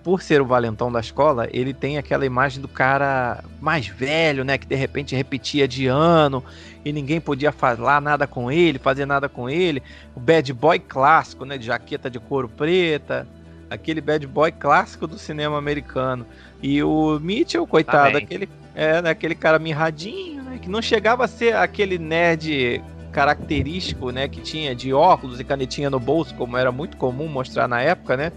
por 0.03 0.21
ser 0.21 0.41
o 0.41 0.45
valentão 0.45 0.91
da 0.91 0.99
escola, 0.99 1.47
ele 1.51 1.73
tem 1.73 1.97
aquela 1.97 2.25
imagem 2.25 2.61
do 2.61 2.67
cara 2.67 3.43
mais 3.59 3.87
velho, 3.87 4.43
né? 4.43 4.57
Que 4.57 4.65
de 4.65 4.75
repente 4.75 5.15
repetia 5.15 5.67
de 5.67 5.87
ano 5.87 6.43
e 6.83 6.91
ninguém 6.91 7.21
podia 7.21 7.51
falar 7.51 8.01
nada 8.01 8.25
com 8.25 8.51
ele, 8.51 8.79
fazer 8.79 9.05
nada 9.05 9.29
com 9.29 9.49
ele. 9.49 9.81
O 10.15 10.19
bad 10.19 10.51
boy 10.53 10.79
clássico, 10.79 11.45
né? 11.45 11.57
De 11.57 11.67
jaqueta 11.67 12.09
de 12.09 12.19
couro 12.19 12.49
preta. 12.49 13.27
Aquele 13.69 14.01
bad 14.01 14.25
boy 14.27 14.51
clássico 14.51 15.05
do 15.05 15.17
cinema 15.17 15.57
americano. 15.57 16.25
E 16.61 16.83
o 16.83 17.19
Mitchell, 17.19 17.65
coitado, 17.65 18.17
aquele, 18.17 18.49
é, 18.75 19.01
né, 19.01 19.09
aquele 19.11 19.35
cara 19.35 19.59
mirradinho, 19.59 20.43
né? 20.43 20.59
Que 20.61 20.69
não 20.69 20.81
chegava 20.81 21.25
a 21.25 21.27
ser 21.27 21.55
aquele 21.55 21.97
nerd 21.97 22.83
característico, 23.11 24.09
né? 24.09 24.27
Que 24.27 24.41
tinha 24.41 24.73
de 24.73 24.91
óculos 24.93 25.39
e 25.39 25.43
canetinha 25.43 25.89
no 25.89 25.99
bolso, 25.99 26.33
como 26.35 26.57
era 26.57 26.71
muito 26.71 26.97
comum 26.97 27.27
mostrar 27.27 27.67
na 27.67 27.81
época, 27.81 28.17
né? 28.17 28.31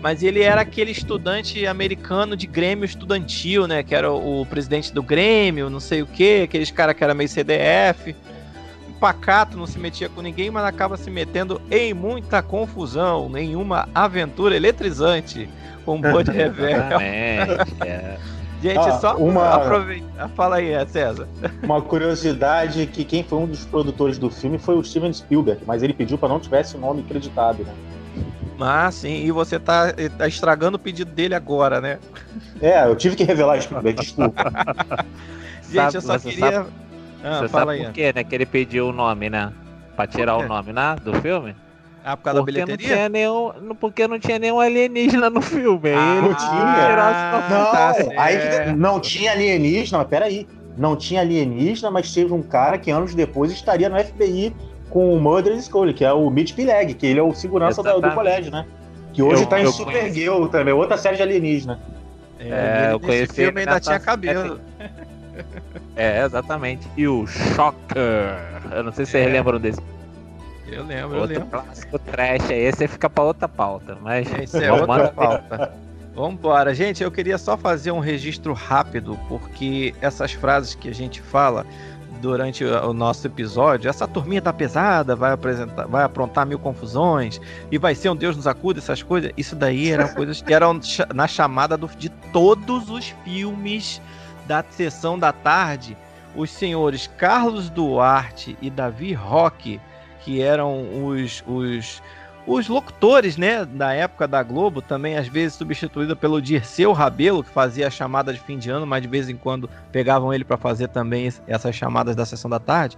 Mas 0.00 0.22
ele 0.22 0.42
era 0.42 0.60
aquele 0.60 0.92
estudante 0.92 1.66
americano 1.66 2.36
de 2.36 2.46
Grêmio 2.46 2.84
estudantil, 2.84 3.66
né? 3.66 3.82
Que 3.82 3.94
era 3.94 4.12
o, 4.12 4.46
presidente 4.46 4.92
do 4.92 5.02
Grêmio, 5.02 5.68
não 5.68 5.80
sei 5.80 6.02
o 6.02 6.06
que, 6.06 6.42
aqueles 6.42 6.70
cara 6.70 6.94
que 6.94 7.02
era 7.02 7.14
meio 7.14 7.28
CDF. 7.28 8.14
Pacato, 9.00 9.56
não 9.56 9.66
se 9.66 9.78
metia 9.78 10.08
com 10.08 10.20
ninguém, 10.20 10.50
mas 10.50 10.64
acaba 10.64 10.96
se 10.96 11.08
metendo 11.08 11.60
em 11.70 11.94
muita 11.94 12.42
confusão, 12.42 13.28
nenhuma 13.28 13.88
aventura 13.94 14.56
eletrizante 14.56 15.48
com 15.84 15.96
o 15.96 16.00
Bud 16.00 16.30
Revel. 16.30 16.66
é. 17.00 18.18
Gente, 18.60 18.78
ah, 18.78 18.98
só 18.98 19.16
uma... 19.16 19.54
aproveita. 19.54 20.28
Fala 20.34 20.56
aí, 20.56 20.72
César. 20.88 21.28
Uma 21.62 21.80
curiosidade 21.80 22.86
que 22.88 23.04
quem 23.04 23.22
foi 23.22 23.38
um 23.38 23.46
dos 23.46 23.64
produtores 23.64 24.18
do 24.18 24.28
filme 24.30 24.58
foi 24.58 24.76
o 24.76 24.82
Steven 24.82 25.12
Spielberg, 25.12 25.62
mas 25.64 25.82
ele 25.82 25.92
pediu 25.92 26.18
para 26.18 26.28
não 26.28 26.40
tivesse 26.40 26.76
o 26.76 26.80
nome 26.80 27.02
acreditado, 27.02 27.62
né? 27.62 27.72
Ah, 28.60 28.90
sim, 28.90 29.24
e 29.24 29.30
você 29.30 29.58
tá, 29.58 29.92
tá 30.16 30.26
estragando 30.26 30.76
o 30.76 30.80
pedido 30.80 31.12
dele 31.12 31.34
agora, 31.34 31.80
né? 31.80 31.98
É, 32.60 32.84
eu 32.84 32.96
tive 32.96 33.14
que 33.14 33.24
revelar 33.24 33.60
Spielberg, 33.60 34.00
desculpa. 34.00 34.52
Gente, 35.70 35.74
sabe, 35.74 35.96
eu 35.96 36.02
só 36.02 36.18
queria. 36.18 36.52
Sabe, 36.52 36.70
ah, 37.22 37.38
você 37.38 37.48
sabe 37.48 37.72
aí. 37.72 37.84
por 37.84 37.92
quê, 37.92 38.12
né? 38.14 38.24
Que 38.24 38.34
ele 38.34 38.46
pediu 38.46 38.88
o 38.88 38.92
nome, 38.92 39.28
né? 39.28 39.52
Pra 39.94 40.06
tirar 40.06 40.36
o 40.36 40.46
nome, 40.46 40.72
né? 40.72 40.96
Do 41.02 41.14
filme? 41.20 41.54
Ah, 42.04 42.16
por 42.16 42.24
causa 42.24 42.40
porque 42.40 42.58
da 42.58 42.64
bilheteria? 42.64 42.88
Não 42.88 42.94
tinha 42.94 43.08
nenhum, 43.08 43.74
porque 43.74 44.08
não 44.08 44.18
tinha 44.18 44.38
nenhum 44.38 44.60
alienígena 44.60 45.28
no 45.28 45.42
filme. 45.42 45.90
Ah, 45.90 46.16
ele 46.16 46.28
não 46.28 46.34
tinha. 46.34 47.48
Não, 47.50 47.72
tá 47.72 47.94
aí, 48.16 48.76
não 48.76 49.00
tinha 49.00 49.32
alienígena, 49.32 49.98
mas 49.98 50.08
peraí. 50.08 50.48
Não 50.76 50.94
tinha 50.94 51.20
alienígena, 51.20 51.90
mas 51.90 52.12
teve 52.12 52.32
um 52.32 52.40
cara 52.40 52.78
que 52.78 52.88
anos 52.88 53.12
depois 53.12 53.50
estaria 53.50 53.88
no 53.88 53.98
FBI 53.98 54.54
com 54.90 55.14
o 55.14 55.20
Murder 55.20 55.60
School, 55.62 55.92
que 55.92 56.04
é 56.04 56.12
o 56.12 56.28
Mitch 56.30 56.54
Pileg, 56.54 56.94
que 56.94 57.06
ele 57.06 57.20
é 57.20 57.22
o 57.22 57.34
segurança 57.34 57.82
do, 57.82 58.00
do, 58.00 58.10
colégio, 58.12 58.50
né? 58.50 58.64
Que 59.12 59.22
hoje 59.22 59.42
eu, 59.42 59.46
tá 59.46 59.60
em 59.60 59.70
Supergirl 59.70 60.46
também, 60.46 60.72
outra 60.72 60.96
série 60.96 61.16
de 61.16 61.22
alienígena. 61.22 61.80
É, 62.38 62.88
é 62.88 62.92
eu 62.92 63.00
conheci 63.00 63.34
filme 63.34 63.60
ainda 63.60 63.80
tinha 63.80 63.98
cabelo. 63.98 64.60
É, 65.96 66.24
exatamente. 66.24 66.86
E 66.96 67.08
o 67.08 67.26
Shocker. 67.26 68.38
Eu 68.70 68.84
não 68.84 68.92
sei 68.92 69.04
se 69.04 69.12
vocês 69.12 69.26
é. 69.26 69.30
lembram 69.30 69.58
desse. 69.58 69.80
Eu 70.70 70.84
lembro, 70.84 71.18
Outro 71.20 71.34
eu 71.34 71.40
lembro. 71.40 71.62
clássico 71.62 71.98
trash 71.98 72.50
aí, 72.50 72.60
esse 72.60 72.86
fica 72.86 73.08
pra 73.08 73.24
outra 73.24 73.48
pauta, 73.48 73.96
mas... 74.02 74.28
Esse 74.38 74.62
é 74.62 74.70
outra 74.70 75.08
pauta. 75.08 75.72
Vambora. 76.14 76.74
Gente, 76.74 77.02
eu 77.02 77.10
queria 77.10 77.38
só 77.38 77.56
fazer 77.56 77.90
um 77.90 78.00
registro 78.00 78.52
rápido, 78.52 79.18
porque 79.28 79.94
essas 80.00 80.32
frases 80.32 80.74
que 80.74 80.88
a 80.88 80.94
gente 80.94 81.22
fala 81.22 81.64
durante 82.18 82.64
o 82.64 82.92
nosso 82.92 83.26
episódio, 83.26 83.88
essa 83.88 84.06
turminha 84.06 84.42
tá 84.42 84.52
pesada, 84.52 85.16
vai 85.16 85.32
apresentar, 85.32 85.86
vai 85.86 86.04
aprontar 86.04 86.44
mil 86.44 86.58
confusões 86.58 87.40
e 87.70 87.78
vai 87.78 87.94
ser 87.94 88.10
um 88.10 88.16
Deus 88.16 88.36
nos 88.36 88.46
acuda, 88.46 88.78
essas 88.78 89.02
coisas. 89.02 89.32
Isso 89.36 89.56
daí 89.56 89.90
eram 89.90 90.08
coisas 90.14 90.42
que 90.42 90.52
eram 90.52 90.78
na 91.14 91.26
chamada 91.26 91.76
do, 91.76 91.86
de 91.86 92.08
todos 92.32 92.90
os 92.90 93.08
filmes 93.24 94.00
da 94.46 94.64
sessão 94.68 95.18
da 95.18 95.32
tarde. 95.32 95.96
Os 96.36 96.50
senhores 96.50 97.06
Carlos 97.16 97.70
Duarte 97.70 98.56
e 98.60 98.68
Davi 98.68 99.12
Roque, 99.12 99.80
que 100.20 100.42
eram 100.42 101.06
os, 101.06 101.42
os 101.46 102.02
os 102.48 102.66
locutores, 102.66 103.36
né, 103.36 103.66
da 103.66 103.92
época 103.92 104.26
da 104.26 104.42
Globo, 104.42 104.80
também 104.80 105.18
às 105.18 105.28
vezes 105.28 105.58
substituído 105.58 106.16
pelo 106.16 106.40
Dirceu 106.40 106.92
Rabelo, 106.92 107.44
que 107.44 107.50
fazia 107.50 107.86
a 107.86 107.90
chamada 107.90 108.32
de 108.32 108.40
fim 108.40 108.56
de 108.56 108.70
ano, 108.70 108.86
mas 108.86 109.02
de 109.02 109.08
vez 109.08 109.28
em 109.28 109.36
quando 109.36 109.68
pegavam 109.92 110.32
ele 110.32 110.44
para 110.44 110.56
fazer 110.56 110.88
também 110.88 111.30
essas 111.46 111.74
chamadas 111.74 112.16
da 112.16 112.24
sessão 112.24 112.50
da 112.50 112.58
tarde. 112.58 112.96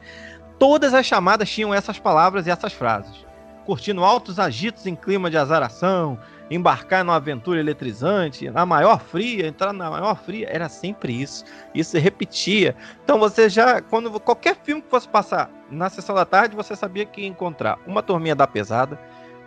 Todas 0.57 0.95
as 0.95 1.05
chamadas 1.05 1.51
tinham 1.51 1.75
essas 1.75 1.99
palavras 1.99 2.47
e 2.47 2.51
essas 2.51 2.73
frases. 2.73 3.27
Curtindo 3.67 4.05
altos 4.05 4.39
agitos 4.39 4.87
em 4.87 4.95
clima 4.95 5.29
de 5.29 5.37
azaração, 5.37 6.17
embarcar 6.49 7.05
numa 7.05 7.17
aventura 7.17 7.59
eletrizante, 7.59 8.49
na 8.51 8.65
maior 8.65 9.01
fria, 9.01 9.49
entrar 9.49 9.73
na 9.73 9.91
maior 9.91 10.17
fria, 10.17 10.49
era 10.49 10.69
sempre 10.69 11.21
isso. 11.21 11.45
Isso 11.75 11.93
se 11.93 11.99
repetia. 11.99 12.77
Então 13.03 13.19
você 13.19 13.49
já, 13.49 13.81
quando 13.81 14.19
qualquer 14.21 14.57
filme 14.63 14.81
que 14.81 14.91
fosse 14.91 15.09
passar 15.09 15.51
na 15.71 15.89
sessão 15.89 16.15
da 16.15 16.25
tarde, 16.25 16.55
você 16.55 16.77
sabia 16.77 17.05
que 17.05 17.23
ia 17.23 17.27
encontrar 17.27 17.79
uma 17.87 18.03
turminha 18.03 18.35
da 18.35 18.47
pesada, 18.47 18.99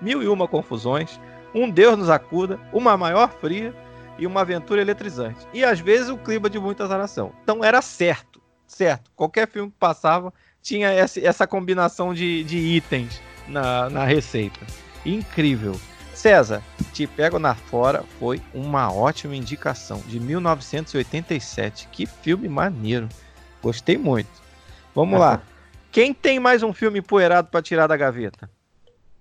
mil 0.04 0.22
e 0.22 0.28
uma 0.28 0.48
confusões, 0.48 1.20
um 1.56 1.70
Deus 1.70 1.98
nos 1.98 2.10
acuda, 2.10 2.60
uma 2.72 2.98
maior 2.98 3.30
fria 3.40 3.74
e 4.18 4.28
uma 4.28 4.42
aventura 4.42 4.82
eletrizante. 4.82 5.48
E 5.54 5.64
às 5.64 5.80
vezes 5.80 6.10
o 6.10 6.18
clima 6.18 6.50
de 6.50 6.60
muita 6.60 6.84
azaração. 6.84 7.32
Então 7.44 7.64
era 7.64 7.82
certo, 7.82 8.42
certo. 8.68 9.12
Qualquer 9.16 9.48
filme 9.48 9.72
que 9.72 9.78
passava 9.78 10.34
tinha 10.62 10.90
essa 10.92 11.48
combinação 11.48 12.14
de, 12.14 12.44
de 12.44 12.58
itens 12.58 13.22
na, 13.48 13.90
na 13.90 14.06
receita. 14.06 14.60
Incrível. 15.06 15.80
César, 16.14 16.62
Te 16.94 17.08
Pego 17.08 17.40
na 17.40 17.56
Fora 17.56 18.04
foi 18.20 18.42
uma 18.54 18.94
ótima 18.94 19.36
indicação, 19.36 20.00
de 20.08 20.20
1987. 20.20 21.90
Que 21.92 22.06
filme 22.06 22.48
maneiro. 22.48 23.10
Gostei 23.62 23.98
muito. 23.98 24.30
Vamos 24.94 25.18
lá. 25.20 25.42
Quem 25.92 26.14
tem 26.14 26.40
mais 26.40 26.64
um 26.64 26.74
filme 26.74 27.00
empoeirado 27.00 27.50
para 27.50 27.62
tirar 27.62 27.88
da 27.88 27.98
gaveta? 27.98 28.50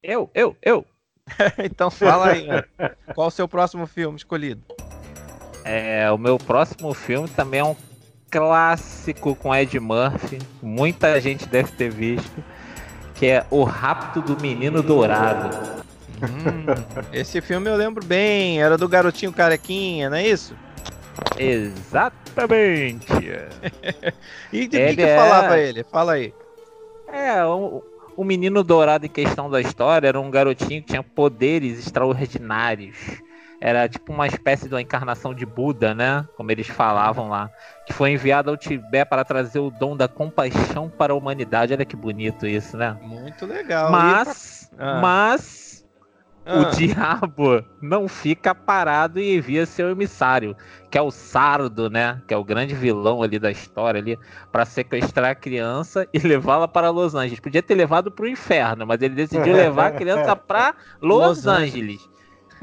Eu, 0.03 0.29
eu, 0.35 0.57
eu. 0.61 0.85
então 1.63 1.89
fala 1.89 2.33
aí, 2.33 2.49
qual 3.15 3.29
o 3.29 3.31
seu 3.31 3.47
próximo 3.47 3.87
filme 3.87 4.17
escolhido? 4.17 4.61
É, 5.65 6.11
o 6.11 6.19
meu 6.19 6.39
próximo 6.39 6.93
filme 6.93 7.29
também 7.29 7.61
é 7.61 7.65
um 7.65 7.77
clássico 8.29 9.37
com 9.37 9.55
Ed 9.55 9.79
Murphy. 9.79 10.39
Muita 10.61 11.21
gente 11.21 11.47
deve 11.47 11.71
ter 11.73 11.91
visto. 11.91 12.43
Que 13.15 13.27
é 13.27 13.47
O 13.49 13.63
Rapto 13.63 14.21
do 14.21 14.41
Menino 14.43 14.83
Dourado. 14.83 15.57
Hum, 16.21 16.67
esse 17.13 17.41
filme 17.41 17.71
eu 17.71 17.77
lembro 17.77 18.05
bem, 18.05 18.61
era 18.61 18.77
do 18.77 18.89
garotinho 18.89 19.33
carequinha, 19.33 20.11
não 20.11 20.17
é 20.17 20.27
isso? 20.27 20.57
Exatamente. 21.39 23.07
e 24.53 24.67
de 24.67 24.77
ele 24.77 24.89
que, 24.91 24.97
que 24.97 25.03
é... 25.03 25.17
falava 25.17 25.59
ele? 25.59 25.85
Fala 25.85 26.15
aí. 26.15 26.35
É, 27.13 27.45
o, 27.45 27.85
o 28.17 28.25
menino 28.25 28.63
dourado 28.63 29.07
em 29.07 29.09
questão 29.09 29.51
da 29.51 29.61
história 29.61 30.09
era 30.09 30.21
um 30.21 30.31
garotinho 30.31 30.83
que 30.83 30.89
tinha 30.89 31.03
poderes 31.03 31.79
extraordinários. 31.79 32.97
Era 33.61 33.89
tipo 33.89 34.13
uma 34.13 34.27
espécie 34.27 34.69
de 34.69 34.75
uma 34.75 34.83
encarnação 34.83 35.33
de 35.33 35.47
Buda, 35.47 35.95
né? 35.95 36.27
Como 36.37 36.51
eles 36.51 36.67
falavam 36.67 37.29
lá. 37.29 37.49
Que 37.87 37.93
foi 37.93 38.11
enviado 38.11 38.51
ao 38.51 38.57
Tibete 38.57 39.09
para 39.09 39.25
trazer 39.25 39.61
o 39.61 39.71
dom 39.71 39.97
da 39.97 40.09
compaixão 40.09 40.91
para 40.91 41.13
a 41.13 41.17
humanidade. 41.17 41.73
Olha 41.73 41.85
que 41.85 41.95
bonito 41.95 42.45
isso, 42.45 42.77
né? 42.77 42.99
Muito 43.01 43.47
legal. 43.47 43.89
Mas, 43.89 44.69
ah. 44.77 45.01
mas 45.01 45.62
ah. 46.45 46.61
O 46.61 46.71
diabo 46.73 47.65
não 47.81 48.09
fica 48.09 48.55
parado 48.55 49.21
e 49.21 49.37
envia 49.37 49.65
seu 49.65 49.91
emissário, 49.91 50.57
que 50.91 50.99
é 50.99 51.03
o 51.03 51.11
Sardo, 51.11 51.89
né? 51.89 52.21
Que 52.27 52.35
é 52.35 52.37
o 52.37 52.43
grande 52.43 52.75
vilão 52.75 53.23
ali 53.23 53.39
da 53.39 53.51
história 53.51 54.01
ali, 54.01 54.19
para 54.51 54.65
sequestrar 54.65 55.31
a 55.31 55.35
criança 55.35 56.07
e 56.13 56.19
levá-la 56.27 56.67
para 56.67 56.91
Los 56.91 57.15
Angeles. 57.15 57.39
Podia 57.39 57.63
ter 57.63 57.75
levado 57.75 58.11
para 58.11 58.25
o 58.25 58.29
inferno, 58.29 58.87
mas 58.87 59.01
ele 59.01 59.15
decidiu 59.15 59.55
levar 59.55 59.87
a 59.87 59.93
criança 59.93 60.35
para 60.37 60.75
Los, 61.01 61.45
Los 61.45 61.47
Angeles. 61.47 62.09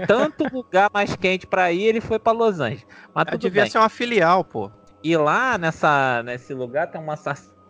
Tanto 0.05 0.45
lugar 0.53 0.89
mais 0.93 1.15
quente 1.15 1.47
para 1.47 1.71
ir, 1.71 1.83
ele 1.83 2.01
foi 2.01 2.19
para 2.19 2.37
Los 2.37 2.59
Angeles. 2.59 2.85
Mas 3.13 3.25
tudo 3.25 3.37
devia 3.37 3.63
bem. 3.63 3.71
ser 3.71 3.77
uma 3.79 3.89
filial, 3.89 4.43
pô. 4.43 4.69
E 5.01 5.15
lá 5.15 5.57
nessa, 5.57 6.21
nesse 6.23 6.53
lugar 6.53 6.87
tem 6.87 6.99
uma 6.99 7.15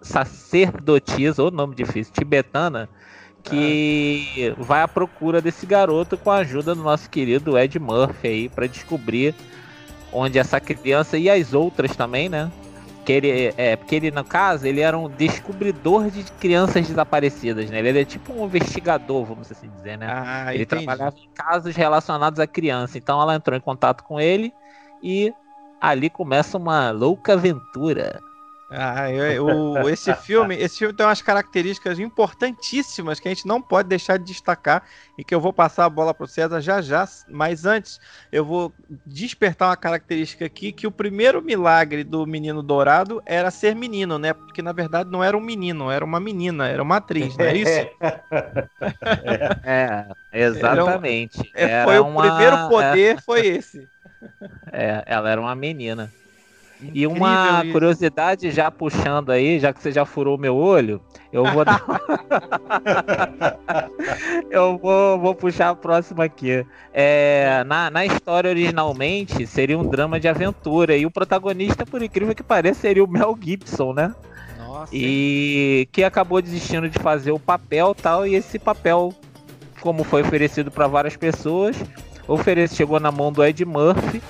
sacerdotisa, 0.02 1.44
ou 1.44 1.52
nome 1.52 1.76
difícil, 1.76 2.12
tibetana, 2.14 2.90
que 3.44 4.54
ah. 4.58 4.64
vai 4.64 4.82
à 4.82 4.88
procura 4.88 5.42
desse 5.42 5.66
garoto 5.66 6.18
com 6.18 6.32
a 6.32 6.38
ajuda 6.38 6.76
do 6.76 6.84
nosso 6.84 7.10
querido 7.10 7.58
Ed 7.58 7.80
Murphy 7.80 8.28
aí 8.28 8.50
para 8.50 8.68
descobrir 8.68 9.34
onde 10.12 10.40
essa 10.40 10.60
criança 10.60 11.18
e 11.18 11.30
as 11.30 11.54
outras 11.54 11.96
também, 11.96 12.30
né? 12.30 12.52
Que 13.06 13.14
ele, 13.14 13.54
é, 13.58 13.76
porque 13.76 13.96
ele, 13.96 14.12
no 14.12 14.24
caso, 14.24 14.68
ele 14.68 14.82
era 14.82 14.98
um 14.98 15.10
descobridor 15.10 16.10
de 16.10 16.24
crianças 16.34 16.88
desaparecidas, 16.88 17.70
né? 17.70 17.80
Ele 17.80 17.90
era 17.90 18.06
tipo 18.06 18.34
um 18.34 18.46
investigador, 18.46 19.26
vamos 19.26 19.52
assim 19.52 19.70
dizer, 19.70 19.98
né? 19.98 20.08
Ah, 20.10 20.54
ele 20.54 20.64
entendi. 20.64 20.86
trabalhava 20.86 21.16
em 21.18 21.30
casos 21.34 21.76
relacionados 21.76 22.40
à 22.40 22.46
criança. 22.46 22.98
Então 22.98 23.22
ela 23.22 23.36
entrou 23.36 23.58
em 23.58 23.62
contato 23.62 24.04
com 24.04 24.20
ele 24.20 24.54
e 25.02 25.34
ali 25.80 26.10
começa 26.10 26.58
uma 26.58 26.92
louca 26.92 27.34
aventura. 27.34 28.20
Ah, 28.72 29.12
eu, 29.12 29.46
o, 29.46 29.90
esse 29.90 30.14
filme, 30.14 30.56
esse 30.56 30.78
filme 30.78 30.94
tem 30.94 31.04
umas 31.04 31.24
características 31.24 31.98
importantíssimas 31.98 33.20
que 33.20 33.28
a 33.28 33.34
gente 33.34 33.48
não 33.48 33.60
pode 33.60 33.90
deixar 33.90 34.18
de 34.18 34.26
destacar 34.26 34.84
e 35.18 35.24
que 35.24 35.34
eu 35.34 35.42
vou 35.42 35.52
passar 35.52 35.86
a 35.86 35.90
bola 35.90 36.14
para 36.14 36.26
o 36.26 36.28
César 36.28 36.62
já 36.62 36.80
já. 36.80 37.08
Mas 37.28 37.66
antes, 37.66 38.00
eu 38.32 38.46
vou 38.46 38.72
despertar 39.06 39.70
uma 39.70 39.78
característica 39.78 40.46
aqui 40.46 40.72
que 40.72 40.86
o 40.86 40.92
primeiro 40.92 41.42
milagre 41.42 42.04
do 42.04 42.28
Menino 42.28 42.62
Dourado 42.62 43.24
era 43.26 43.50
ser 43.50 43.76
menino, 43.76 44.20
né? 44.20 44.34
Porque 44.34 44.62
na 44.62 44.72
verdade 44.72 45.10
não 45.10 45.24
era 45.24 45.36
um 45.36 45.42
menino, 45.42 45.90
era 45.90 46.06
uma 46.06 46.20
menina, 46.20 46.68
era 46.68 46.84
uma 46.84 46.98
atriz, 46.98 47.36
não 47.36 47.46
é 47.46 47.58
isso? 47.58 47.72
é, 49.66 50.06
exatamente. 50.32 51.52
Era, 51.56 51.70
um, 51.70 51.72
é, 51.72 51.84
foi 51.86 52.00
uma... 52.00 52.20
o 52.20 52.28
primeiro 52.28 52.70
poder, 52.70 53.18
é, 53.18 53.22
foi 53.22 53.48
esse. 53.48 53.88
É, 54.72 55.04
ela 55.08 55.30
era 55.30 55.42
uma 55.42 55.56
menina. 55.56 56.12
E 56.82 57.06
uma 57.06 57.62
isso. 57.64 57.74
curiosidade 57.74 58.52
já 58.52 58.72
puxando 58.72 59.32
aí, 59.32 59.60
já 59.60 59.74
que 59.74 59.82
você 59.82 59.92
já 59.92 60.06
furou 60.06 60.38
meu 60.38 60.56
olho, 60.56 61.02
eu 61.32 61.44
vou 61.46 61.66
dar... 61.66 61.84
eu 64.50 64.78
vou, 64.78 65.20
vou 65.20 65.36
puxar 65.36 65.70
a 65.70 65.76
próxima 65.76 66.24
aqui. 66.24 66.66
É, 66.94 67.64
na, 67.66 67.90
na 67.90 68.06
história 68.06 68.50
originalmente 68.50 69.46
seria 69.46 69.78
um 69.78 69.88
drama 69.88 70.20
de 70.20 70.30
aventura 70.30 70.96
e 70.96 71.06
o 71.06 71.12
protagonista, 71.12 71.86
por 71.86 72.02
incrível 72.02 72.34
que 72.34 72.44
pareça, 72.44 72.82
seria 72.82 73.04
o 73.04 73.10
Mel 73.10 73.38
Gibson, 73.40 73.94
né? 73.94 74.16
Nossa. 74.58 74.92
E 74.94 75.88
que 75.92 76.04
acabou 76.04 76.42
desistindo 76.42 76.90
de 76.90 76.98
fazer 76.98 77.32
o 77.32 77.40
papel 77.40 77.94
tal 77.94 78.26
e 78.26 78.36
esse 78.36 78.58
papel, 78.58 79.14
como 79.82 80.06
foi 80.06 80.22
oferecido 80.22 80.72
para 80.72 80.88
várias 80.88 81.18
pessoas, 81.18 81.76
oferece, 82.26 82.76
chegou 82.76 83.02
na 83.02 83.12
mão 83.12 83.34
do 83.34 83.44
Ed 83.44 83.66
Murphy 83.66 84.22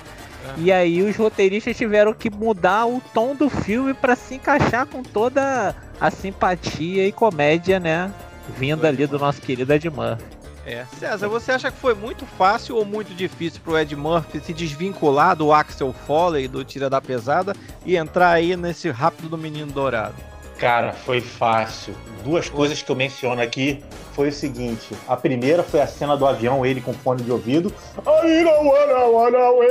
e 0.60 0.70
aí 0.70 1.02
os 1.02 1.16
roteiristas 1.16 1.74
tiveram 1.74 2.12
que 2.12 2.28
mudar 2.28 2.86
o 2.86 3.00
tom 3.14 3.34
do 3.34 3.48
filme 3.48 3.94
para 3.94 4.14
se 4.14 4.34
encaixar 4.34 4.86
com 4.86 5.02
toda 5.02 5.74
a 5.98 6.10
simpatia 6.10 7.06
e 7.06 7.12
comédia, 7.12 7.80
né? 7.80 8.12
Vinda 8.58 8.88
ali 8.88 9.06
do 9.06 9.18
nosso 9.18 9.40
querido 9.40 9.72
Ed 9.72 9.88
Murphy. 9.88 10.22
É. 10.66 10.84
César, 10.98 11.28
você 11.28 11.52
acha 11.52 11.70
que 11.70 11.78
foi 11.78 11.94
muito 11.94 12.26
fácil 12.26 12.76
ou 12.76 12.84
muito 12.84 13.14
difícil 13.14 13.60
pro 13.64 13.78
Ed 13.78 13.96
Murphy 13.96 14.38
se 14.40 14.52
desvincular 14.52 15.34
do 15.34 15.50
Axel 15.50 15.94
Foley, 16.06 16.46
do 16.46 16.62
Tira 16.62 16.90
da 16.90 17.00
Pesada, 17.00 17.54
e 17.86 17.96
entrar 17.96 18.32
aí 18.32 18.54
nesse 18.54 18.90
rápido 18.90 19.30
do 19.30 19.38
Menino 19.38 19.72
Dourado? 19.72 20.14
Cara, 20.58 20.92
foi 20.92 21.22
fácil. 21.22 21.94
Duas 22.22 22.50
coisas 22.50 22.82
que 22.82 22.92
eu 22.92 22.96
menciono 22.96 23.40
aqui 23.40 23.82
foi 24.12 24.28
o 24.28 24.32
seguinte: 24.32 24.94
a 25.08 25.16
primeira 25.16 25.62
foi 25.62 25.80
a 25.80 25.86
cena 25.86 26.14
do 26.18 26.26
avião, 26.26 26.66
ele 26.66 26.82
com 26.82 26.92
fone 26.92 27.22
de 27.22 27.32
ouvido. 27.32 27.72
Aí 28.04 28.44
não, 28.44 28.62
não, 28.62 29.30
não, 29.30 29.62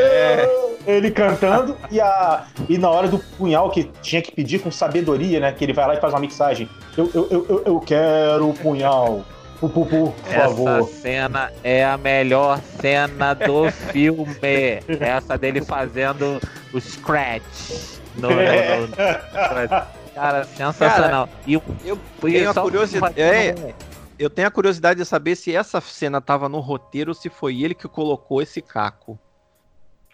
é. 0.00 0.68
Ele 0.86 1.10
cantando 1.10 1.76
e, 1.90 2.00
a, 2.00 2.46
e 2.68 2.78
na 2.78 2.88
hora 2.88 3.08
do 3.08 3.18
punhal 3.18 3.70
que 3.70 3.84
tinha 4.00 4.22
que 4.22 4.32
pedir 4.32 4.60
com 4.60 4.70
sabedoria, 4.70 5.38
né? 5.38 5.52
Que 5.52 5.64
ele 5.64 5.72
vai 5.72 5.86
lá 5.86 5.94
e 5.94 6.00
faz 6.00 6.14
uma 6.14 6.20
mixagem. 6.20 6.68
Eu, 6.96 7.10
eu, 7.14 7.28
eu, 7.30 7.62
eu 7.66 7.80
quero 7.80 8.48
o 8.48 8.54
punhal. 8.54 9.24
Por, 9.60 9.70
por, 9.70 9.86
por 9.88 10.14
Essa 10.30 10.82
cena 10.84 11.52
é 11.64 11.84
a 11.84 11.98
melhor 11.98 12.60
cena 12.80 13.34
do 13.34 13.70
filme. 13.92 14.80
Essa 15.00 15.36
dele 15.36 15.62
fazendo 15.62 16.40
o 16.72 16.80
scratch. 16.80 17.98
No, 18.16 18.30
no, 18.30 18.86
no, 18.86 19.98
Cara, 20.14 20.44
sensacional. 20.44 21.26
Cara, 21.26 21.40
e 21.46 21.54
eu, 21.54 21.62
eu 21.84 21.98
tenho 22.20 22.50
a 22.50 22.54
curiosidade. 22.54 23.20
É, 23.20 23.74
eu 24.18 24.28
tenho 24.28 24.48
a 24.48 24.50
curiosidade 24.50 24.98
de 24.98 25.06
saber 25.06 25.36
se 25.36 25.54
essa 25.54 25.80
cena 25.80 26.20
tava 26.20 26.48
no 26.48 26.58
roteiro 26.58 27.10
ou 27.10 27.14
se 27.14 27.28
foi 27.28 27.62
ele 27.62 27.74
que 27.74 27.86
colocou 27.86 28.42
esse 28.42 28.60
caco. 28.60 29.18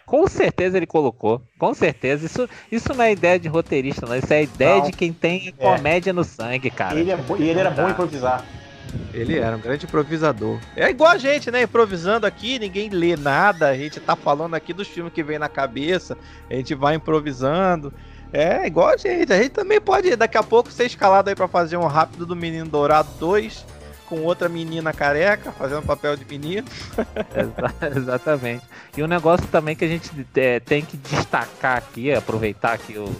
Com 0.05 0.27
certeza 0.27 0.77
ele 0.77 0.85
colocou. 0.85 1.41
Com 1.57 1.73
certeza. 1.73 2.25
Isso, 2.25 2.47
isso 2.71 2.93
não 2.93 3.03
é 3.03 3.11
ideia 3.11 3.39
de 3.39 3.47
roteirista, 3.47 4.05
não. 4.05 4.15
Isso 4.15 4.31
é 4.31 4.43
ideia 4.43 4.77
não. 4.77 4.85
de 4.85 4.91
quem 4.91 5.11
tem 5.11 5.47
é. 5.47 5.51
comédia 5.51 6.13
no 6.13 6.23
sangue, 6.23 6.69
cara. 6.69 6.99
Ele, 6.99 7.11
é 7.11 7.17
e 7.39 7.49
ele 7.49 7.59
era 7.59 7.71
bom 7.71 7.89
improvisar. 7.89 8.45
Ele 9.13 9.37
era 9.37 9.55
um 9.55 9.59
grande 9.59 9.85
improvisador. 9.85 10.59
É 10.75 10.89
igual 10.89 11.11
a 11.11 11.17
gente, 11.17 11.49
né? 11.49 11.63
Improvisando 11.63 12.25
aqui, 12.25 12.59
ninguém 12.59 12.89
lê 12.89 13.15
nada. 13.15 13.69
A 13.69 13.75
gente 13.75 13.99
tá 13.99 14.15
falando 14.15 14.53
aqui 14.53 14.73
dos 14.73 14.87
filmes 14.87 15.11
que 15.11 15.23
vem 15.23 15.39
na 15.39 15.49
cabeça. 15.49 16.17
A 16.49 16.53
gente 16.53 16.73
vai 16.75 16.95
improvisando. 16.95 17.93
É 18.31 18.65
igual 18.65 18.89
a 18.89 18.97
gente. 18.97 19.31
A 19.33 19.37
gente 19.37 19.49
também 19.49 19.81
pode, 19.81 20.15
daqui 20.15 20.37
a 20.37 20.43
pouco, 20.43 20.71
ser 20.71 20.85
escalado 20.85 21.29
aí 21.29 21.35
para 21.35 21.47
fazer 21.47 21.77
um 21.77 21.87
rápido 21.87 22.25
do 22.25 22.35
Menino 22.35 22.69
Dourado 22.69 23.09
2 23.19 23.65
com 24.07 24.21
outra 24.21 24.47
menina 24.47 24.93
careca, 24.93 25.51
fazendo 25.51 25.81
papel 25.81 26.15
de 26.15 26.25
menino. 26.25 26.67
Exatamente. 27.95 28.63
E 28.95 29.03
um 29.03 29.07
negócio 29.07 29.45
também 29.47 29.75
que 29.75 29.85
a 29.85 29.87
gente 29.87 30.09
é, 30.35 30.59
tem 30.59 30.83
que 30.83 30.97
destacar 30.97 31.77
aqui, 31.77 32.13
aproveitar 32.13 32.73
aqui 32.73 32.97
o, 32.97 33.15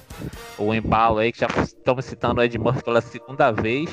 o 0.58 0.74
embalo 0.74 1.20
aí, 1.20 1.32
que 1.32 1.40
já 1.40 1.48
estamos 1.64 2.06
citando 2.06 2.40
o 2.40 2.44
Ed 2.44 2.58
Murphy 2.58 2.84
pela 2.84 3.02
segunda 3.02 3.52
vez, 3.52 3.90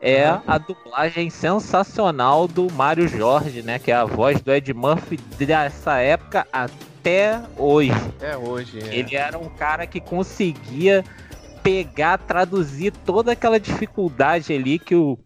é 0.00 0.38
a 0.46 0.58
dublagem 0.58 1.30
sensacional 1.30 2.46
do 2.46 2.70
Mário 2.70 3.08
Jorge, 3.08 3.62
né? 3.62 3.78
Que 3.78 3.90
é 3.90 3.94
a 3.94 4.04
voz 4.04 4.40
do 4.40 4.52
Ed 4.52 4.72
Murphy 4.74 5.16
dessa 5.16 5.98
época 5.98 6.46
até 6.52 7.40
hoje. 7.56 7.92
Até 8.16 8.36
hoje. 8.36 8.80
É. 8.80 8.94
Ele 8.94 9.16
era 9.16 9.38
um 9.38 9.48
cara 9.48 9.86
que 9.86 10.00
conseguia 10.00 11.02
pegar, 11.62 12.18
traduzir 12.18 12.92
toda 12.92 13.32
aquela 13.32 13.58
dificuldade 13.58 14.52
ali 14.52 14.78
que 14.78 14.94
o 14.94 15.18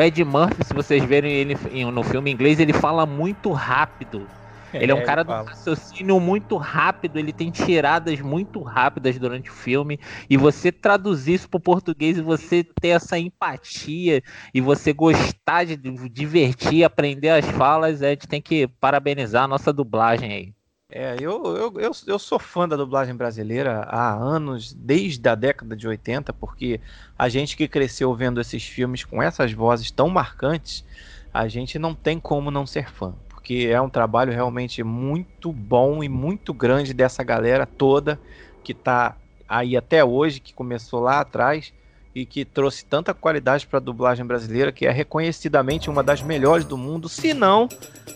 Ed 0.00 0.24
Murphy, 0.24 0.64
se 0.64 0.74
vocês 0.74 1.04
verem 1.04 1.32
ele 1.32 1.54
no 1.90 2.02
filme 2.02 2.30
inglês, 2.30 2.58
ele 2.58 2.72
fala 2.72 3.06
muito 3.06 3.52
rápido. 3.52 4.32
Ele 4.72 4.90
é 4.90 4.94
um 4.94 4.98
é, 4.98 5.02
cara 5.02 5.22
do 5.22 5.32
raciocínio 5.32 6.18
muito 6.18 6.56
rápido, 6.56 7.18
ele 7.18 7.32
tem 7.32 7.50
tiradas 7.50 8.20
muito 8.20 8.62
rápidas 8.62 9.18
durante 9.18 9.50
o 9.50 9.52
filme. 9.52 9.98
E 10.30 10.36
você 10.36 10.72
traduzir 10.72 11.34
isso 11.34 11.48
pro 11.48 11.60
português 11.60 12.16
e 12.16 12.22
você 12.22 12.64
ter 12.64 12.88
essa 12.88 13.18
empatia 13.18 14.22
e 14.54 14.60
você 14.60 14.92
gostar 14.92 15.64
de 15.64 15.76
divertir, 15.76 16.84
aprender 16.84 17.28
as 17.28 17.44
falas, 17.46 18.02
a 18.02 18.10
gente 18.10 18.26
tem 18.26 18.40
que 18.40 18.66
parabenizar 18.66 19.44
a 19.44 19.48
nossa 19.48 19.72
dublagem 19.72 20.32
aí. 20.32 20.61
É, 20.94 21.16
eu, 21.18 21.42
eu, 21.56 21.72
eu, 21.80 21.92
eu, 22.06 22.18
sou 22.18 22.38
fã 22.38 22.68
da 22.68 22.76
dublagem 22.76 23.16
brasileira 23.16 23.80
há 23.84 24.12
anos, 24.14 24.74
desde 24.74 25.26
a 25.26 25.34
década 25.34 25.74
de 25.74 25.88
80, 25.88 26.34
porque 26.34 26.82
a 27.18 27.30
gente 27.30 27.56
que 27.56 27.66
cresceu 27.66 28.14
vendo 28.14 28.40
esses 28.40 28.62
filmes 28.62 29.02
com 29.04 29.22
essas 29.22 29.52
vozes 29.52 29.90
tão 29.90 30.10
marcantes, 30.10 30.84
a 31.32 31.48
gente 31.48 31.78
não 31.78 31.94
tem 31.94 32.20
como 32.20 32.50
não 32.50 32.66
ser 32.66 32.90
fã 32.90 33.16
porque 33.42 33.68
é 33.68 33.80
um 33.80 33.90
trabalho 33.90 34.32
realmente 34.32 34.84
muito 34.84 35.52
bom 35.52 36.04
e 36.04 36.08
muito 36.08 36.54
grande 36.54 36.94
dessa 36.94 37.24
galera 37.24 37.66
toda 37.66 38.20
que 38.62 38.70
está 38.70 39.18
aí 39.48 39.76
até 39.76 40.04
hoje, 40.04 40.38
que 40.38 40.54
começou 40.54 41.00
lá 41.00 41.18
atrás 41.18 41.74
e 42.14 42.26
que 42.26 42.44
trouxe 42.44 42.84
tanta 42.84 43.14
qualidade 43.14 43.66
para 43.66 43.78
a 43.78 43.80
dublagem 43.80 44.24
brasileira, 44.24 44.70
que 44.70 44.86
é 44.86 44.90
reconhecidamente 44.90 45.88
uma 45.88 46.02
das 46.02 46.22
melhores 46.22 46.64
do 46.64 46.76
mundo, 46.76 47.08
se 47.08 47.32
não 47.32 47.68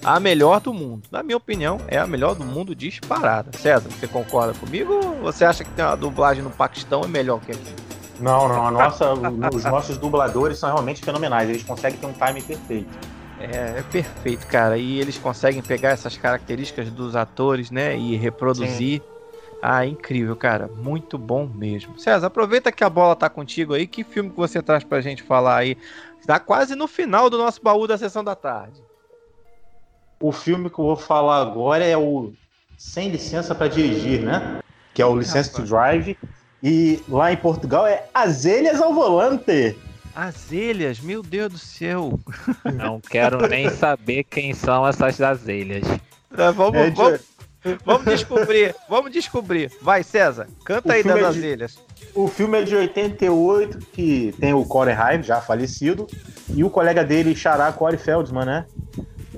a 0.05 0.21
melhor 0.21 0.61
do 0.61 0.73
mundo. 0.73 1.09
Na 1.11 1.23
minha 1.23 1.37
opinião, 1.37 1.81
é 1.89 1.99
a 1.99 2.07
melhor 2.07 2.35
do 2.35 2.45
mundo 2.45 2.75
disparada. 2.75 3.57
César, 3.57 3.89
você 3.89 4.07
concorda 4.07 4.53
comigo 4.55 4.93
ou 4.93 5.15
você 5.17 5.45
acha 5.45 5.65
que 5.65 5.81
uma 5.81 5.97
dublagem 5.97 6.43
no 6.43 6.51
Paquistão 6.51 7.03
é 7.03 7.09
melhor 7.09 7.41
que 7.41 7.53
aqui? 7.53 7.75
Não, 8.21 8.49
não, 8.49 8.67
a 8.67 8.71
nossa, 8.71 9.13
os 9.13 9.65
nossos 9.65 9.99
dubladores 9.99 10.59
são 10.59 10.73
realmente 10.73 11.05
fenomenais, 11.05 11.51
eles 11.51 11.63
conseguem 11.63 11.99
ter 11.99 12.07
um 12.07 12.13
time 12.13 12.41
perfeito. 12.41 13.17
É, 13.39 13.79
é, 13.79 13.85
perfeito, 13.91 14.47
cara. 14.47 14.79
E 14.79 14.99
eles 14.99 15.19
conseguem 15.19 15.63
pegar 15.63 15.91
essas 15.91 16.17
características 16.17 16.91
dos 16.91 17.15
atores, 17.15 17.71
né? 17.71 17.97
E 17.97 18.17
reproduzir. 18.17 19.03
Sim. 19.03 19.16
Ah, 19.63 19.87
incrível, 19.87 20.37
cara. 20.37 20.69
Muito 20.69 21.17
bom 21.17 21.47
mesmo. 21.47 21.99
César, 21.99 22.27
aproveita 22.27 22.71
que 22.71 22.85
a 22.85 22.91
bola 22.91 23.17
tá 23.17 23.29
contigo 23.29 23.75
aí. 23.75 23.87
Que 23.87 24.05
filme 24.05 24.31
que 24.31 24.37
você 24.37 24.63
traz 24.63 24.85
pra 24.85 25.01
gente 25.01 25.23
falar 25.23 25.57
aí? 25.57 25.77
Tá 26.27 26.39
quase 26.39 26.75
no 26.75 26.87
final 26.87 27.31
do 27.31 27.39
nosso 27.39 27.63
baú 27.63 27.87
da 27.87 27.97
sessão 27.97 28.23
da 28.23 28.35
tarde. 28.35 28.81
O 30.21 30.33
filme 30.33 30.71
que 30.71 30.79
eu 30.79 30.85
vou 30.85 30.97
falar 30.97 31.41
agora 31.41 31.85
é 31.85 31.97
o 31.97 32.33
Sem 32.77 33.11
Licença 33.11 33.55
para 33.55 33.69
Dirigir, 33.69 34.23
né? 34.23 34.61
Que 34.95 35.03
é 35.03 35.07
o 35.07 35.17
Licença 35.17 35.53
to 35.53 35.63
Drive. 35.63 36.17
E 36.63 37.03
lá 37.09 37.33
em 37.33 37.37
Portugal 37.37 37.87
é 37.87 38.07
Azelhas 38.15 38.81
ao 38.81 38.95
Volante. 38.95 39.77
Azelhas, 40.15 40.99
meu 40.99 41.23
Deus 41.23 41.53
do 41.53 41.59
céu. 41.59 42.19
Não 42.75 42.99
quero 43.01 43.47
nem 43.47 43.69
saber 43.69 44.25
quem 44.25 44.55
são 44.55 44.87
essas 44.87 45.21
azelhas. 45.21 45.85
Tá, 46.35 46.51
vamos, 46.57 46.77
é, 46.77 46.91
vamos, 46.91 47.21
vamos, 47.85 48.05
descobrir, 48.05 48.75
vamos 48.89 49.13
descobrir. 49.13 49.71
Vai, 49.81 50.03
César, 50.03 50.47
canta 50.65 50.89
o 50.89 50.93
aí 50.93 51.03
das 51.03 51.17
é 51.17 51.25
azelhas. 51.25 51.79
o 52.15 52.29
filme 52.29 52.61
é 52.61 52.63
de 52.63 52.75
88, 52.75 53.79
que 53.93 54.35
tem 54.41 54.55
o 54.55 54.65
Corey 54.65 54.95
Hive, 54.95 55.23
já 55.23 55.41
falecido, 55.41 56.07
e 56.49 56.63
o 56.63 56.71
colega 56.71 57.05
dele, 57.05 57.35
Xará 57.35 57.73
Corey 57.73 57.99
Feldman, 57.99 58.45
né? 58.45 58.67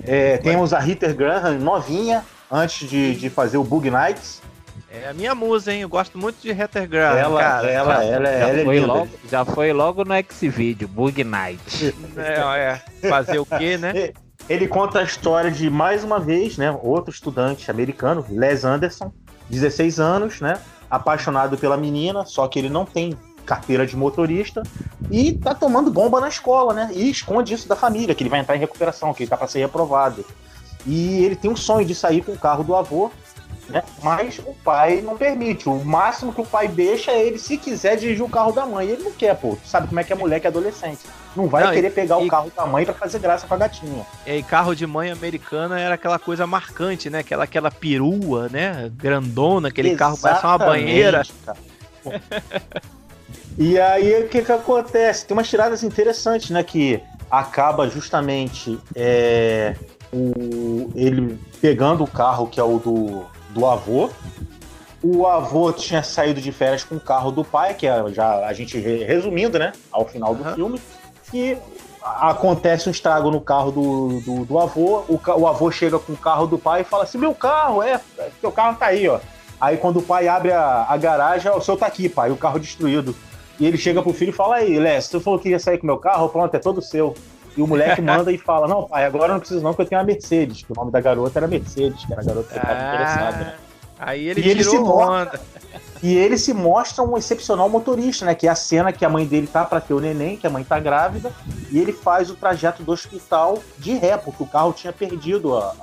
É, 0.04 0.38
temos 0.38 0.72
a 0.72 0.78
Ritter 0.78 1.14
Graham, 1.14 1.58
novinha, 1.58 2.24
antes 2.50 2.88
de, 2.88 3.14
de 3.14 3.28
fazer 3.30 3.58
o 3.58 3.64
Bug 3.64 3.90
Nights. 3.90 4.40
É 4.90 5.08
a 5.08 5.12
minha 5.12 5.34
musa, 5.34 5.72
hein? 5.72 5.82
Eu 5.82 5.88
gosto 5.88 6.16
muito 6.16 6.40
de 6.40 6.52
Graham, 6.52 7.18
ela, 7.18 7.40
cara. 7.40 7.70
Ela, 7.70 8.04
ela, 8.04 8.04
ela, 8.04 8.38
já, 8.38 8.48
é 8.48 8.64
foi 8.64 8.80
logo, 8.80 9.08
já 9.30 9.44
foi 9.44 9.72
logo 9.72 10.04
no 10.04 10.14
X-Video, 10.14 10.88
Bug 10.88 11.22
Night. 11.24 11.94
É, 12.16 12.80
é. 13.02 13.08
Fazer 13.08 13.38
o 13.38 13.44
quê, 13.44 13.76
né? 13.76 14.12
Ele 14.48 14.66
conta 14.66 15.00
a 15.00 15.02
história 15.02 15.50
de, 15.50 15.68
mais 15.68 16.02
uma 16.02 16.18
vez, 16.18 16.56
né? 16.56 16.70
Outro 16.82 17.12
estudante 17.12 17.70
americano, 17.70 18.24
Les 18.30 18.64
Anderson, 18.64 19.12
16 19.50 20.00
anos, 20.00 20.40
né? 20.40 20.58
Apaixonado 20.90 21.58
pela 21.58 21.76
menina, 21.76 22.24
só 22.24 22.48
que 22.48 22.58
ele 22.58 22.70
não 22.70 22.86
tem 22.86 23.16
carteira 23.44 23.86
de 23.86 23.96
motorista 23.96 24.62
e 25.10 25.32
tá 25.32 25.54
tomando 25.54 25.90
bomba 25.90 26.20
na 26.20 26.28
escola, 26.28 26.72
né? 26.72 26.90
E 26.94 27.10
esconde 27.10 27.52
isso 27.52 27.68
da 27.68 27.76
família, 27.76 28.14
que 28.14 28.22
ele 28.22 28.30
vai 28.30 28.40
entrar 28.40 28.56
em 28.56 28.60
recuperação, 28.60 29.12
que 29.12 29.22
ele 29.22 29.30
tá 29.30 29.36
para 29.36 29.46
ser 29.48 29.60
reprovado. 29.60 30.24
E 30.86 31.24
ele 31.24 31.36
tem 31.36 31.50
um 31.50 31.56
sonho 31.56 31.86
de 31.86 31.94
sair 31.94 32.22
com 32.22 32.32
o 32.32 32.38
carro 32.38 32.64
do 32.64 32.74
avô, 32.74 33.10
né? 33.68 33.82
Mas 34.02 34.38
o 34.38 34.54
pai 34.64 35.02
não 35.02 35.16
permite. 35.16 35.68
O 35.68 35.84
máximo 35.84 36.32
que 36.32 36.40
o 36.40 36.46
pai 36.46 36.68
deixa 36.68 37.12
é 37.12 37.26
ele, 37.26 37.38
se 37.38 37.56
quiser, 37.56 37.96
dirigir 37.96 38.24
o 38.24 38.28
carro 38.28 38.52
da 38.52 38.64
mãe. 38.64 38.88
Ele 38.88 39.02
não 39.02 39.12
quer, 39.12 39.34
pô. 39.36 39.56
Tu 39.62 39.68
sabe 39.68 39.88
como 39.88 40.00
é 40.00 40.04
que 40.04 40.12
é 40.12 40.16
mulher 40.16 40.40
que 40.40 40.46
é 40.46 40.50
adolescente. 40.50 41.00
Não 41.36 41.46
vai 41.46 41.64
não, 41.64 41.72
querer 41.72 41.88
e, 41.88 41.90
pegar 41.90 42.20
e, 42.20 42.26
o 42.26 42.28
carro 42.28 42.50
da 42.54 42.66
mãe 42.66 42.84
para 42.84 42.94
fazer 42.94 43.18
graça 43.18 43.46
com 43.46 43.54
a 43.54 43.56
gatinha. 43.58 44.04
E 44.26 44.42
carro 44.42 44.74
de 44.74 44.86
mãe 44.86 45.10
americana 45.10 45.78
era 45.78 45.94
aquela 45.94 46.18
coisa 46.18 46.46
marcante, 46.46 47.10
né? 47.10 47.20
Aquela, 47.20 47.44
aquela 47.44 47.70
perua, 47.70 48.48
né? 48.48 48.90
Grandona, 48.94 49.68
aquele 49.68 49.90
Exatamente, 49.90 50.20
carro 50.20 50.40
parece 50.40 50.46
uma 50.46 50.58
banheira. 50.58 51.22
e 53.58 53.78
aí, 53.78 54.24
o 54.24 54.28
que 54.28 54.42
que 54.42 54.52
acontece? 54.52 55.26
Tem 55.26 55.36
umas 55.36 55.48
tiradas 55.48 55.82
interessantes, 55.82 56.50
né? 56.50 56.62
Que 56.62 57.00
acaba 57.30 57.88
justamente 57.88 58.78
é, 58.94 59.74
o, 60.12 60.90
ele 60.94 61.38
pegando 61.60 62.02
o 62.04 62.06
carro 62.06 62.46
que 62.46 62.58
é 62.58 62.62
o 62.62 62.78
do 62.78 63.26
do 63.50 63.66
avô. 63.66 64.10
O 65.02 65.26
avô 65.26 65.72
tinha 65.72 66.02
saído 66.02 66.40
de 66.40 66.50
férias 66.50 66.82
com 66.82 66.96
o 66.96 67.00
carro 67.00 67.30
do 67.30 67.44
pai, 67.44 67.74
que 67.74 67.86
é 67.86 68.02
já 68.10 68.46
a 68.46 68.52
gente 68.52 68.78
resumindo, 68.78 69.58
né? 69.58 69.72
Ao 69.92 70.04
final 70.06 70.34
do 70.34 70.44
uhum. 70.44 70.54
filme. 70.54 70.80
E 71.32 71.56
acontece 72.02 72.88
um 72.88 72.92
estrago 72.92 73.30
no 73.30 73.40
carro 73.40 73.70
do, 73.70 74.20
do, 74.20 74.44
do 74.44 74.58
avô. 74.58 75.04
O, 75.08 75.20
o, 75.36 75.46
avô 75.46 75.70
chega 75.70 75.98
com 75.98 76.12
o 76.12 76.16
carro 76.16 76.46
do 76.46 76.58
pai 76.58 76.80
e 76.80 76.84
fala 76.84 77.04
assim: 77.04 77.18
Meu 77.18 77.34
carro, 77.34 77.82
é, 77.82 78.00
teu 78.40 78.50
carro 78.50 78.76
tá 78.76 78.86
aí, 78.86 79.08
ó. 79.08 79.20
Aí 79.60 79.76
quando 79.76 79.98
o 79.98 80.02
pai 80.02 80.28
abre 80.28 80.52
a, 80.52 80.86
a 80.88 80.96
garagem, 80.96 81.50
o 81.50 81.60
seu 81.60 81.76
tá 81.76 81.86
aqui, 81.86 82.08
pai, 82.08 82.30
o 82.30 82.36
carro 82.36 82.58
destruído. 82.58 83.14
E 83.60 83.66
ele 83.66 83.76
chega 83.76 84.02
pro 84.02 84.12
filho 84.12 84.30
e 84.30 84.32
fala: 84.32 84.56
Aí, 84.56 84.78
Léo, 84.78 85.02
tu 85.10 85.20
falou 85.20 85.38
que 85.38 85.48
ia 85.48 85.58
sair 85.58 85.78
com 85.78 85.86
meu 85.86 85.98
carro, 85.98 86.28
pronto, 86.28 86.54
é 86.54 86.58
todo 86.58 86.80
seu. 86.80 87.14
E 87.56 87.62
o 87.62 87.66
moleque 87.66 88.00
manda 88.00 88.32
e 88.32 88.38
fala: 88.38 88.66
Não, 88.68 88.84
pai, 88.84 89.04
agora 89.04 89.32
não 89.32 89.40
preciso, 89.40 89.62
não, 89.62 89.70
porque 89.70 89.82
eu 89.82 89.86
tenho 89.86 90.00
a 90.00 90.04
Mercedes. 90.04 90.62
Que 90.62 90.72
o 90.72 90.74
nome 90.74 90.90
da 90.90 91.00
garota 91.00 91.38
era 91.38 91.46
Mercedes, 91.46 92.04
que 92.04 92.12
era 92.12 92.22
a 92.22 92.24
garota 92.24 92.48
que 92.48 92.56
estava 92.56 92.80
ah, 92.80 92.94
interessada. 92.94 93.54
Aí 93.98 94.28
ele 94.28 94.40
e 94.40 94.48
ele 94.48 94.62
se 94.62 94.78
mostra, 94.78 95.40
E 96.02 96.16
ele 96.16 96.38
se 96.38 96.54
mostra 96.54 97.02
um 97.02 97.18
excepcional 97.18 97.68
motorista, 97.68 98.24
né? 98.24 98.34
Que 98.34 98.46
é 98.46 98.50
a 98.50 98.54
cena 98.54 98.92
que 98.92 99.04
a 99.04 99.08
mãe 99.08 99.26
dele 99.26 99.48
tá 99.48 99.64
para 99.64 99.80
ter 99.80 99.92
o 99.92 100.00
neném, 100.00 100.36
que 100.36 100.46
a 100.46 100.50
mãe 100.50 100.62
tá 100.62 100.78
grávida, 100.78 101.32
e 101.70 101.78
ele 101.78 101.92
faz 101.92 102.30
o 102.30 102.36
trajeto 102.36 102.82
do 102.82 102.92
hospital 102.92 103.58
de 103.76 103.94
ré, 103.94 104.16
porque 104.16 104.42
o 104.42 104.46
carro 104.46 104.72
tinha 104.72 104.92
perdido 104.92 105.56
a, 105.56 105.74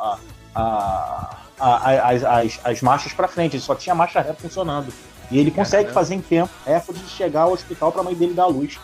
a, 0.56 1.38
a, 1.60 1.76
a 1.76 2.10
as, 2.10 2.24
as, 2.24 2.60
as 2.64 2.82
marchas 2.82 3.12
para 3.12 3.28
frente, 3.28 3.58
ele 3.58 3.64
só 3.64 3.76
tinha 3.76 3.94
marcha 3.94 4.22
ré 4.22 4.34
funcionando. 4.34 4.94
E 5.30 5.40
ele 5.40 5.52
consegue 5.52 5.92
fazer 5.92 6.16
em 6.16 6.22
tempo 6.22 6.52
recorde 6.66 7.02
de 7.02 7.10
chegar 7.10 7.42
ao 7.42 7.52
hospital 7.52 7.92
para 7.92 8.02
a 8.02 8.04
mãe 8.04 8.14
dele 8.14 8.34
dar 8.34 8.44
a 8.44 8.48
luz. 8.48 8.80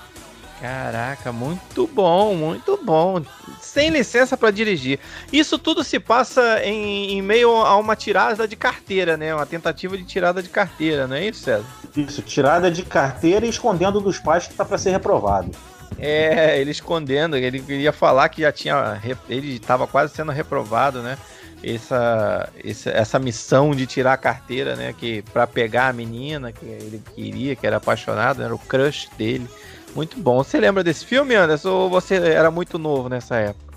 Caraca, 0.62 1.32
muito 1.32 1.88
bom, 1.88 2.36
muito 2.36 2.80
bom. 2.84 3.24
Sem 3.60 3.90
licença 3.90 4.38
para 4.38 4.52
dirigir. 4.52 5.00
Isso 5.34 5.58
tudo 5.58 5.84
se 5.84 6.00
passa 6.00 6.64
em, 6.64 7.14
em, 7.14 7.22
meio 7.22 7.50
a 7.56 7.76
uma 7.78 7.96
tirada 7.96 8.48
de 8.48 8.56
carteira, 8.56 9.18
né? 9.18 9.34
Uma 9.34 9.48
tentativa 9.48 9.98
de 9.98 10.04
tirada 10.04 10.44
de 10.44 10.50
carteira, 10.50 11.08
não 11.08 11.16
é 11.16 11.26
isso, 11.26 11.42
César? 11.42 11.66
Isso, 11.98 12.22
tirada 12.22 12.70
de 12.70 12.84
carteira 12.84 13.44
e 13.44 13.50
escondendo 13.50 14.00
dos 14.00 14.20
pais 14.20 14.46
que 14.46 14.54
tá 14.54 14.64
para 14.64 14.78
ser 14.78 14.92
reprovado. 14.92 15.50
É, 15.98 16.62
ele 16.62 16.70
escondendo, 16.70 17.36
ele 17.36 17.60
queria 17.60 17.92
falar 17.92 18.30
que 18.30 18.42
já 18.42 18.52
tinha. 18.52 19.02
Ele 19.28 19.56
estava 19.56 19.88
quase 19.88 20.14
sendo 20.14 20.32
reprovado, 20.32 21.02
né? 21.02 21.18
Essa, 21.64 22.50
essa, 22.64 22.90
essa 22.92 23.20
missão 23.20 23.72
de 23.72 23.88
tirar 23.88 24.14
a 24.14 24.18
carteira, 24.18 24.76
né? 24.76 24.94
Que 24.94 25.24
para 25.34 25.48
pegar 25.48 25.88
a 25.88 25.94
menina 25.94 26.52
que 26.52 26.66
ele 26.66 27.02
queria, 27.16 27.56
que 27.56 27.66
era 27.66 27.78
apaixonado, 27.78 28.44
era 28.44 28.54
o 28.54 28.60
crush 28.60 29.10
dele. 29.18 29.48
Muito 29.96 30.18
bom. 30.20 30.44
Você 30.44 30.60
lembra 30.60 30.84
desse 30.84 31.06
filme, 31.06 31.36
Anderson? 31.36 31.70
Ou 31.70 31.90
você 31.90 32.16
era 32.16 32.50
muito 32.50 32.78
novo 32.80 33.10
nessa 33.10 33.36
época? 33.36 33.72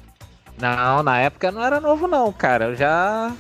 Não, 0.59 1.03
na 1.03 1.19
época 1.19 1.51
não 1.51 1.63
era 1.63 1.81
novo 1.81 2.07
não, 2.07 2.33
cara. 2.33 2.67
Eu 2.67 2.77
já 2.77 3.33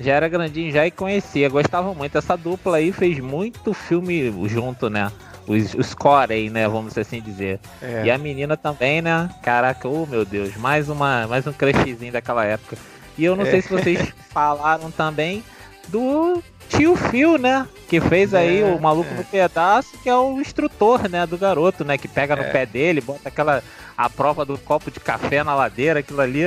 já 0.00 0.14
era 0.14 0.28
grandinho 0.28 0.72
já 0.72 0.86
e 0.86 0.90
conhecia. 0.90 1.48
Gostava 1.48 1.92
muito. 1.94 2.16
Essa 2.16 2.36
dupla 2.36 2.76
aí 2.76 2.92
fez 2.92 3.18
muito 3.18 3.74
filme 3.74 4.32
junto, 4.48 4.88
né? 4.88 5.10
os, 5.50 5.74
os 5.74 5.94
Corey, 5.94 6.48
né? 6.48 6.68
Vamos 6.68 6.96
assim 6.96 7.20
dizer. 7.20 7.58
É. 7.82 8.04
E 8.04 8.10
a 8.10 8.16
menina 8.16 8.56
também, 8.56 9.02
né? 9.02 9.28
Caraca, 9.42 9.88
oh 9.88 10.06
meu 10.06 10.24
Deus, 10.24 10.56
mais, 10.56 10.88
uma, 10.88 11.26
mais 11.26 11.46
um 11.46 11.52
crushzinho 11.52 12.12
daquela 12.12 12.44
época. 12.44 12.76
E 13.18 13.24
eu 13.24 13.34
não 13.34 13.44
é. 13.44 13.50
sei 13.50 13.62
se 13.62 13.68
vocês 13.68 14.12
falaram 14.30 14.90
também 14.90 15.42
do 15.88 16.42
tio 16.70 16.96
Phil, 16.96 17.38
né? 17.38 17.66
Que 17.88 18.00
fez 18.00 18.32
aí 18.32 18.60
é, 18.62 18.64
o 18.64 18.80
maluco 18.80 19.10
é. 19.12 19.16
no 19.16 19.24
pedaço, 19.24 19.98
que 20.02 20.08
é 20.08 20.16
o 20.16 20.40
instrutor, 20.40 21.08
né? 21.08 21.26
Do 21.26 21.36
garoto, 21.36 21.84
né? 21.84 21.98
Que 21.98 22.08
pega 22.08 22.36
no 22.36 22.42
é. 22.42 22.50
pé 22.50 22.64
dele, 22.64 23.00
bota 23.00 23.28
aquela 23.28 23.62
a 23.96 24.08
prova 24.08 24.44
do 24.44 24.56
copo 24.56 24.90
de 24.90 25.00
café 25.00 25.44
na 25.44 25.54
ladeira, 25.54 26.00
aquilo 26.00 26.20
ali. 26.20 26.42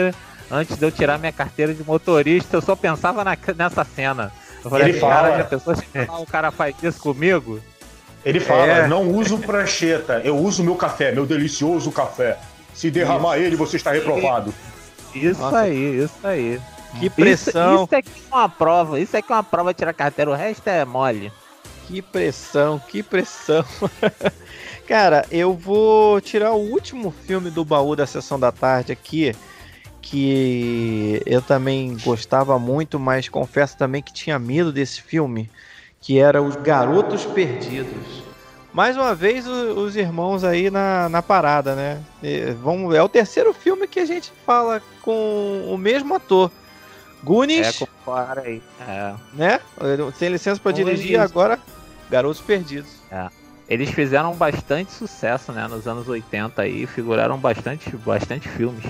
Antes 0.50 0.78
de 0.78 0.86
eu 0.86 0.92
tirar 0.92 1.20
minha 1.20 1.32
carteira 1.32 1.74
de 1.74 1.84
motorista, 1.84 2.58
eu 2.58 2.62
só 2.62 2.76
pensava 2.76 3.24
na, 3.24 3.38
nessa 3.56 3.84
cena. 3.84 4.32
Eu 4.64 4.70
falei, 4.70 4.90
ele 4.90 5.00
fala, 5.00 5.14
cara, 5.14 5.38
já 5.38 5.44
pensou 5.44 5.76
se 5.76 5.84
o 6.20 6.26
cara 6.26 6.52
faz 6.52 6.76
isso 6.82 7.00
comigo? 7.00 7.60
Ele 8.24 8.40
fala, 8.40 8.66
é. 8.66 8.88
não 8.88 9.10
uso 9.10 9.38
prancheta, 9.38 10.22
eu 10.24 10.38
uso 10.38 10.64
meu 10.64 10.76
café, 10.76 11.12
meu 11.12 11.26
delicioso 11.26 11.92
café. 11.92 12.38
Se 12.74 12.90
derramar 12.90 13.38
isso. 13.38 13.48
ele, 13.48 13.56
você 13.56 13.76
está 13.76 13.92
reprovado. 13.92 14.54
Isso 15.14 15.42
Nossa. 15.42 15.60
aí, 15.60 16.04
isso 16.04 16.16
aí. 16.24 16.60
Que 17.00 17.10
pressão. 17.10 17.76
Isso, 17.76 17.84
isso 17.86 17.96
é 17.96 18.02
que 18.02 18.10
é 18.10 18.36
uma 18.36 18.50
prova, 18.50 19.00
isso 19.00 19.16
é 19.18 19.22
que 19.22 19.32
é 19.32 19.36
uma 19.36 19.44
prova 19.44 19.74
tirar 19.74 19.94
carteira, 19.94 20.32
o 20.32 20.36
resto 20.36 20.68
é 20.68 20.86
mole. 20.86 21.32
Que 21.88 22.02
pressão, 22.02 22.80
que 22.80 23.04
pressão. 23.04 23.66
Cara, 24.88 25.26
eu 25.32 25.54
vou 25.54 26.20
tirar 26.22 26.52
o 26.52 26.72
último 26.72 27.12
filme 27.12 27.50
do 27.50 27.66
baú 27.66 27.96
da 27.96 28.06
sessão 28.06 28.40
da 28.40 28.52
tarde 28.52 28.92
aqui, 28.92 29.36
que 30.02 31.22
eu 31.26 31.42
também 31.42 31.98
gostava 32.04 32.58
muito, 32.60 33.00
mas 33.00 33.30
confesso 33.30 33.78
também 33.78 34.02
que 34.02 34.14
tinha 34.14 34.38
medo 34.40 34.72
desse 34.72 35.02
filme, 35.02 35.50
que 36.00 36.20
era 36.20 36.42
Os 36.42 36.56
Garotos 36.56 37.26
Perdidos. 37.26 38.24
Mais 38.74 38.98
uma 38.98 39.14
vez 39.14 39.46
os 39.48 39.96
irmãos 39.96 40.44
aí 40.44 40.72
na, 40.72 41.08
na 41.08 41.22
parada, 41.22 41.76
né? 41.76 42.02
vamos, 42.62 42.96
é 42.96 43.04
o 43.04 43.08
terceiro 43.08 43.54
filme 43.54 43.88
que 43.88 44.00
a 44.00 44.06
gente 44.06 44.32
fala 44.46 44.82
com 45.02 45.68
o 45.70 45.78
mesmo 45.78 46.16
ator. 46.16 46.52
Goonies. 47.24 47.68
É, 47.68 47.86
compara 47.86 48.42
aí. 48.42 48.62
É. 48.82 49.14
Né? 49.34 49.60
Sem 50.18 50.30
licença 50.30 50.60
para 50.60 50.72
dirigir, 50.72 51.20
agora 51.20 51.60
Garotos 52.10 52.42
Perdidos. 52.42 52.90
É. 53.12 53.28
Eles 53.68 53.90
fizeram 53.90 54.34
bastante 54.34 54.92
sucesso, 54.92 55.52
né? 55.52 55.68
Nos 55.68 55.88
anos 55.88 56.08
80 56.08 56.62
aí, 56.62 56.86
figuraram 56.86 57.38
bastante, 57.38 57.90
bastante 57.98 58.48
filmes. 58.50 58.84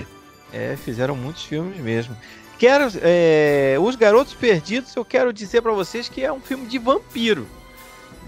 É, 0.52 0.76
fizeram 0.76 1.14
muitos 1.16 1.44
filmes 1.44 1.78
mesmo. 1.78 2.16
Quero, 2.58 2.88
é, 3.02 3.76
Os 3.80 3.96
Garotos 3.96 4.34
Perdidos, 4.34 4.94
eu 4.94 5.04
quero 5.04 5.32
dizer 5.32 5.62
para 5.62 5.72
vocês 5.72 6.08
que 6.08 6.22
é 6.22 6.32
um 6.32 6.40
filme 6.40 6.66
de 6.66 6.78
vampiro. 6.78 7.46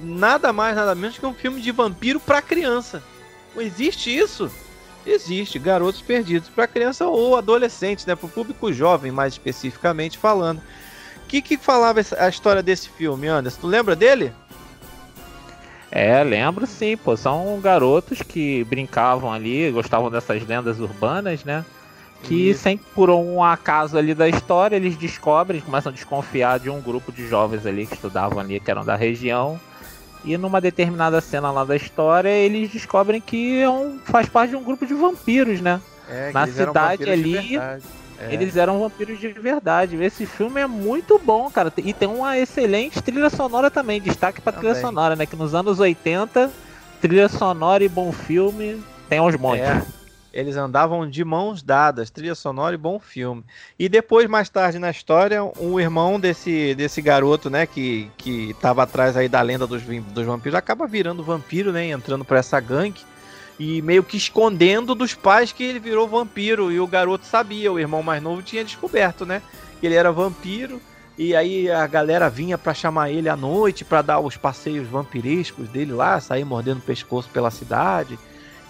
Nada 0.01 0.53
mais, 0.53 0.77
nada 0.77 0.95
menos 0.95 1.19
que 1.19 1.27
um 1.27 1.35
filme 1.35 1.61
de 1.61 1.73
vampiro 1.73 2.21
para 2.21 2.43
criança. 2.43 3.03
Não 3.55 3.63
existe 3.63 4.15
isso? 4.15 4.51
Existe, 5.07 5.59
Garotos 5.59 6.03
Perdidos, 6.03 6.49
para 6.49 6.67
criança 6.67 7.07
ou 7.07 7.37
adolescente, 7.37 8.07
né? 8.07 8.17
Para 8.17 8.27
o 8.27 8.31
público 8.31 8.73
jovem, 8.73 9.13
mais 9.13 9.35
especificamente 9.35 10.19
falando. 10.19 10.59
O 10.59 11.27
que, 11.29 11.41
que 11.41 11.57
falava 11.57 12.01
a 12.19 12.29
história 12.29 12.63
desse 12.63 12.89
filme, 12.89 13.27
Anderson? 13.29 13.61
Tu 13.61 13.67
lembra 13.67 13.97
dele? 13.97 14.33
É, 15.91 16.23
lembro 16.23 16.67
sim, 16.67 16.97
pô. 16.97 17.17
São 17.17 17.59
garotos 17.61 18.21
que 18.21 18.65
brincavam 18.65 19.33
ali, 19.33 19.71
gostavam 19.71 20.11
dessas 20.11 20.47
lendas 20.47 20.79
urbanas, 20.79 21.45
né? 21.45 21.65
Que 22.23 22.51
Isso. 22.51 22.63
sem 22.63 22.77
por 22.77 23.09
um 23.11 23.43
acaso 23.43 23.97
ali 23.97 24.15
da 24.15 24.29
história, 24.29 24.77
eles 24.77 24.97
descobrem, 24.97 25.61
começam 25.61 25.91
a 25.91 25.95
desconfiar 25.95 26.59
de 26.59 26.69
um 26.69 26.81
grupo 26.81 27.13
de 27.13 27.27
jovens 27.29 27.65
ali 27.65 27.87
que 27.87 27.95
estudavam 27.95 28.39
ali, 28.39 28.59
que 28.59 28.71
eram 28.71 28.85
da 28.85 28.97
região. 28.97 29.61
E 30.27 30.37
numa 30.37 30.61
determinada 30.61 31.21
cena 31.21 31.51
lá 31.53 31.65
da 31.65 31.77
história, 31.77 32.29
eles 32.29 32.71
descobrem 32.71 33.21
que 33.21 33.61
é 33.61 33.71
um, 33.71 33.99
faz 34.05 34.29
parte 34.29 34.51
de 34.51 34.57
um 34.57 34.63
grupo 34.63 34.85
de 34.85 34.93
vampiros, 34.93 35.61
né? 35.61 35.81
É, 36.09 36.33
Na 36.33 36.47
cidade 36.47 37.09
ali. 37.09 37.57
É. 37.57 37.79
Eles 38.33 38.57
eram 38.57 38.81
vampiros 38.81 39.21
de 39.21 39.29
verdade. 39.29 40.03
Esse 40.03 40.27
filme 40.27 40.61
é 40.61 40.67
muito 40.67 41.19
bom, 41.19 41.51
cara. 41.51 41.73
E 41.77 41.93
tem 41.93 42.09
uma 42.09 42.39
excelente 42.39 43.03
trilha 43.03 43.31
sonora 43.31 43.71
também. 43.71 44.01
Destaque 44.01 44.41
pra 44.41 44.53
também. 44.53 44.73
trilha 44.73 44.87
sonora, 44.87 45.15
né? 45.15 45.27
Que 45.27 45.37
nos 45.37 45.55
anos 45.55 45.79
80, 45.79 46.51
trilha 47.01 47.29
sonora 47.29 47.85
e 47.85 47.89
bom 47.89 48.11
filme 48.13 48.83
tem 49.09 49.21
uns 49.21 49.37
montes. 49.37 49.65
É. 49.65 49.83
Eles 50.33 50.57
andavam 50.57 51.09
de 51.09 51.25
mãos 51.25 51.63
dadas, 51.63 52.11
trilha 52.11 52.35
sonora 52.35 52.75
e 52.75 52.79
bom 52.79 52.99
filme. 52.99 53.45
E 53.79 53.89
depois, 53.89 54.29
mais 54.29 54.49
tarde 54.49 54.79
na 54.79 54.91
história, 54.91 55.43
o 55.43 55.81
irmão 55.81 56.21
desse, 56.21 56.75
desse 56.75 57.01
garoto, 57.01 57.49
né, 57.49 57.67
que, 57.67 58.11
que 58.17 58.55
tava 58.61 58.83
atrás 58.83 59.17
aí 59.17 59.29
da 59.29 59.41
lenda 59.41 59.67
dos, 59.67 59.83
dos 59.83 60.27
vampiros, 60.27 60.55
acaba 60.55 60.87
virando 60.87 61.23
vampiro, 61.23 61.73
né, 61.73 61.89
entrando 61.89 62.25
pra 62.25 62.39
essa 62.39 62.61
gangue 62.61 63.01
e 63.59 63.81
meio 63.81 64.05
que 64.05 64.17
escondendo 64.17 64.95
dos 64.95 65.15
pais 65.15 65.53
que 65.53 65.65
ele 65.65 65.79
virou 65.79 66.07
vampiro. 66.07 66.71
E 66.71 66.79
o 66.79 66.87
garoto 66.87 67.25
sabia, 67.27 67.73
o 67.73 67.79
irmão 67.79 68.03
mais 68.03 68.23
novo 68.23 68.43
tinha 68.43 68.65
descoberto, 68.65 69.25
né? 69.25 69.43
Que 69.81 69.87
ele 69.87 69.95
era 69.95 70.13
vampiro. 70.13 70.81
E 71.19 71.35
aí 71.35 71.71
a 71.71 71.87
galera 71.87 72.29
vinha 72.29 72.59
para 72.59 72.75
chamar 72.75 73.11
ele 73.11 73.29
à 73.29 73.37
noite 73.37 73.85
para 73.85 74.03
dar 74.03 74.21
os 74.21 74.37
passeios 74.37 74.87
vampirescos 74.87 75.69
dele 75.69 75.93
lá, 75.93 76.21
sair 76.21 76.45
mordendo 76.45 76.79
o 76.79 76.83
pescoço 76.83 77.31
pela 77.31 77.51
cidade. 77.51 78.19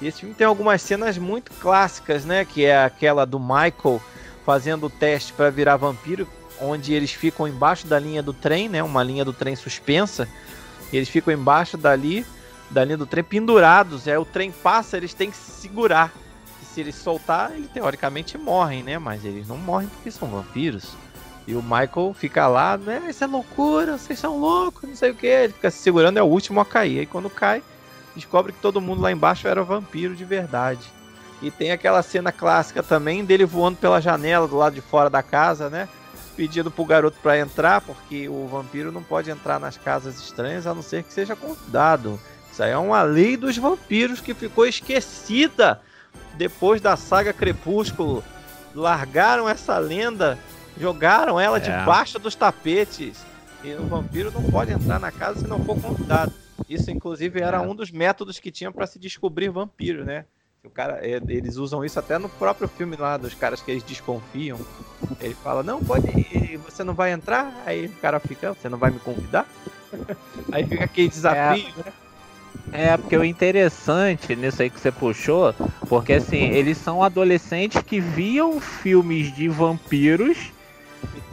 E 0.01 0.06
esse 0.06 0.20
filme 0.20 0.35
tem 0.35 0.47
algumas 0.47 0.82
cenas 0.82 1.16
muito 1.16 1.52
clássicas, 1.52 2.24
né? 2.24 2.44
Que 2.44 2.64
é 2.64 2.85
aquela 2.85 3.24
do 3.24 3.39
Michael 3.40 4.01
fazendo 4.44 4.86
o 4.86 4.90
teste 4.90 5.32
para 5.32 5.51
virar 5.51 5.77
vampiro, 5.77 6.28
onde 6.60 6.93
eles 6.93 7.12
ficam 7.12 7.48
embaixo 7.48 7.86
da 7.86 7.98
linha 7.98 8.23
do 8.23 8.32
trem, 8.32 8.68
né? 8.68 8.82
Uma 8.82 9.02
linha 9.02 9.24
do 9.24 9.32
trem 9.32 9.56
suspensa. 9.56 10.28
eles 10.93 11.09
ficam 11.09 11.32
embaixo 11.32 11.77
dali 11.77 12.24
da 12.70 12.85
linha 12.85 12.97
do 12.97 13.06
trem 13.06 13.24
pendurados. 13.24 14.06
É, 14.06 14.18
o 14.18 14.24
trem 14.24 14.52
passa, 14.52 14.97
eles 14.97 15.14
têm 15.14 15.31
que 15.31 15.36
se 15.36 15.51
segurar. 15.62 16.12
E 16.62 16.64
se 16.66 16.81
eles 16.81 16.94
soltar, 16.94 17.52
eles 17.52 17.70
teoricamente 17.70 18.36
morrem, 18.36 18.82
né? 18.82 18.98
Mas 18.98 19.24
eles 19.24 19.48
não 19.48 19.56
morrem 19.56 19.89
porque 19.89 20.10
são 20.10 20.28
vampiros. 20.28 20.94
E 21.47 21.55
o 21.55 21.62
Michael 21.62 22.14
fica 22.18 22.48
lá, 22.48 22.77
né? 22.77 23.02
Isso 23.09 23.23
é 23.23 23.27
loucura, 23.27 23.97
vocês 23.97 24.18
são 24.18 24.39
loucos, 24.39 24.89
não 24.89 24.97
sei 24.97 25.10
o 25.12 25.14
que. 25.14 25.27
Ele 25.27 25.52
fica 25.52 25.70
se 25.70 25.78
segurando, 25.78 26.18
é 26.18 26.23
o 26.23 26.27
último 26.27 26.60
a 26.60 26.64
cair. 26.64 27.01
Aí 27.01 27.06
quando 27.06 27.31
cai, 27.31 27.62
descobre 28.16 28.52
que 28.52 28.60
todo 28.60 28.80
mundo 28.80 29.02
lá 29.02 29.12
embaixo 29.12 29.47
era 29.47 29.62
vampiro 29.62 30.16
de 30.16 30.24
verdade. 30.24 30.90
E 31.40 31.51
tem 31.51 31.70
aquela 31.70 32.02
cena 32.02 32.32
clássica 32.32 32.82
também 32.82 33.24
dele 33.24 33.44
voando 33.44 33.76
pela 33.76 34.01
janela 34.01 34.48
do 34.48 34.56
lado 34.56 34.74
de 34.74 34.80
fora 34.80 35.10
da 35.10 35.22
casa, 35.22 35.68
né? 35.68 35.88
Pedindo 36.34 36.70
pro 36.70 36.84
garoto 36.84 37.18
para 37.22 37.38
entrar, 37.38 37.80
porque 37.82 38.28
o 38.28 38.47
vampiro 38.47 38.90
não 38.90 39.02
pode 39.02 39.30
entrar 39.30 39.60
nas 39.60 39.76
casas 39.76 40.18
estranhas 40.18 40.66
a 40.66 40.74
não 40.74 40.82
ser 40.82 41.02
que 41.02 41.12
seja 41.12 41.36
convidado. 41.36 42.18
Isso 42.51 42.62
aí 42.62 42.70
é 42.70 42.78
uma 42.78 43.02
lei 43.02 43.36
dos 43.36 43.56
vampiros 43.59 44.20
que 44.20 44.32
ficou 44.32 44.66
esquecida 44.66 45.80
depois 46.34 46.80
da 46.80 46.97
saga 46.97 47.32
Crepúsculo. 47.32 48.24
Largaram 48.74 49.48
essa 49.48 49.76
lenda, 49.78 50.38
jogaram 50.78 51.38
ela 51.38 51.59
é. 51.59 51.60
debaixo 51.60 52.18
dos 52.18 52.34
tapetes. 52.34 53.18
E 53.62 53.72
o 53.74 53.86
vampiro 53.86 54.30
não 54.30 54.43
pode 54.44 54.72
entrar 54.72 54.98
na 54.98 55.10
casa 55.10 55.40
se 55.40 55.47
não 55.47 55.62
for 55.64 55.78
convidado. 55.80 56.32
Isso, 56.69 56.91
inclusive, 56.91 57.41
era 57.41 57.59
é. 57.59 57.61
um 57.61 57.74
dos 57.74 57.91
métodos 57.91 58.39
que 58.39 58.51
tinha 58.51 58.73
para 58.73 58.87
se 58.87 58.99
descobrir 58.99 59.49
vampiro, 59.49 60.05
né? 60.05 60.24
O 60.65 60.70
cara, 60.70 60.99
é, 61.01 61.20
eles 61.28 61.57
usam 61.57 61.85
isso 61.85 61.99
até 61.99 62.19
no 62.19 62.28
próprio 62.28 62.66
filme 62.66 62.97
lá 62.97 63.16
dos 63.16 63.35
caras 63.35 63.62
que 63.62 63.70
eles 63.70 63.85
desconfiam. 63.85 64.59
Ele 65.20 65.35
fala: 65.35 65.62
Não, 65.62 65.83
pode 65.83 66.09
ir, 66.09 66.57
você 66.59 66.83
não 66.83 66.93
vai 66.93 67.12
entrar. 67.12 67.62
Aí 67.65 67.87
o 67.87 67.93
cara 67.93 68.19
fica: 68.19 68.53
Você 68.53 68.69
não 68.69 68.77
vai 68.77 68.91
me 68.91 68.99
convidar? 68.99 69.47
Aí 70.51 70.66
fica 70.66 70.85
aquele 70.85 71.09
desafio, 71.09 71.73
é. 71.78 71.85
né? 71.85 71.93
É, 72.73 72.97
porque 72.97 73.16
o 73.16 73.24
interessante 73.24 74.35
nisso 74.35 74.61
aí 74.61 74.69
que 74.69 74.81
você 74.81 74.91
puxou, 74.91 75.55
porque 75.89 76.15
assim, 76.15 76.49
eles 76.51 76.77
são 76.77 77.03
adolescentes 77.03 77.81
que 77.83 78.01
viam 78.01 78.61
filmes 78.61 79.33
de 79.35 79.49
vampiros, 79.49 80.51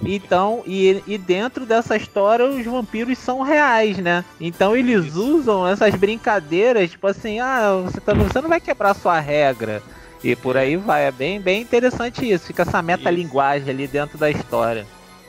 então, 0.06 0.64
e, 0.66 1.02
e 1.08 1.18
dentro 1.18 1.66
dessa 1.66 1.96
história 1.96 2.46
os 2.46 2.66
vampiros 2.66 3.18
são 3.18 3.42
reais, 3.42 3.98
né? 3.98 4.24
Então 4.40 4.76
eles 4.76 5.06
Isso. 5.06 5.38
usam 5.38 5.68
essas 5.68 5.96
brincadeiras, 5.96 6.92
tipo 6.92 7.08
assim, 7.08 7.40
ah, 7.40 7.82
você, 7.84 8.02
tá, 8.02 8.14
você 8.14 8.42
não 8.42 8.50
vai 8.50 8.60
quebrar 8.60 8.94
sua 8.94 9.20
regra. 9.20 9.82
E 10.24 10.36
por 10.36 10.56
aí 10.56 10.78
vai, 10.78 11.06
é 11.06 11.12
bem, 11.12 11.40
bem 11.40 11.62
interessante 11.62 12.30
isso, 12.30 12.48
fica 12.48 12.62
essa 12.62 12.82
metalinguagem 12.82 13.70
ali 13.70 13.88
dentro 13.88 14.18
da 14.18 14.30
história. 14.30 14.86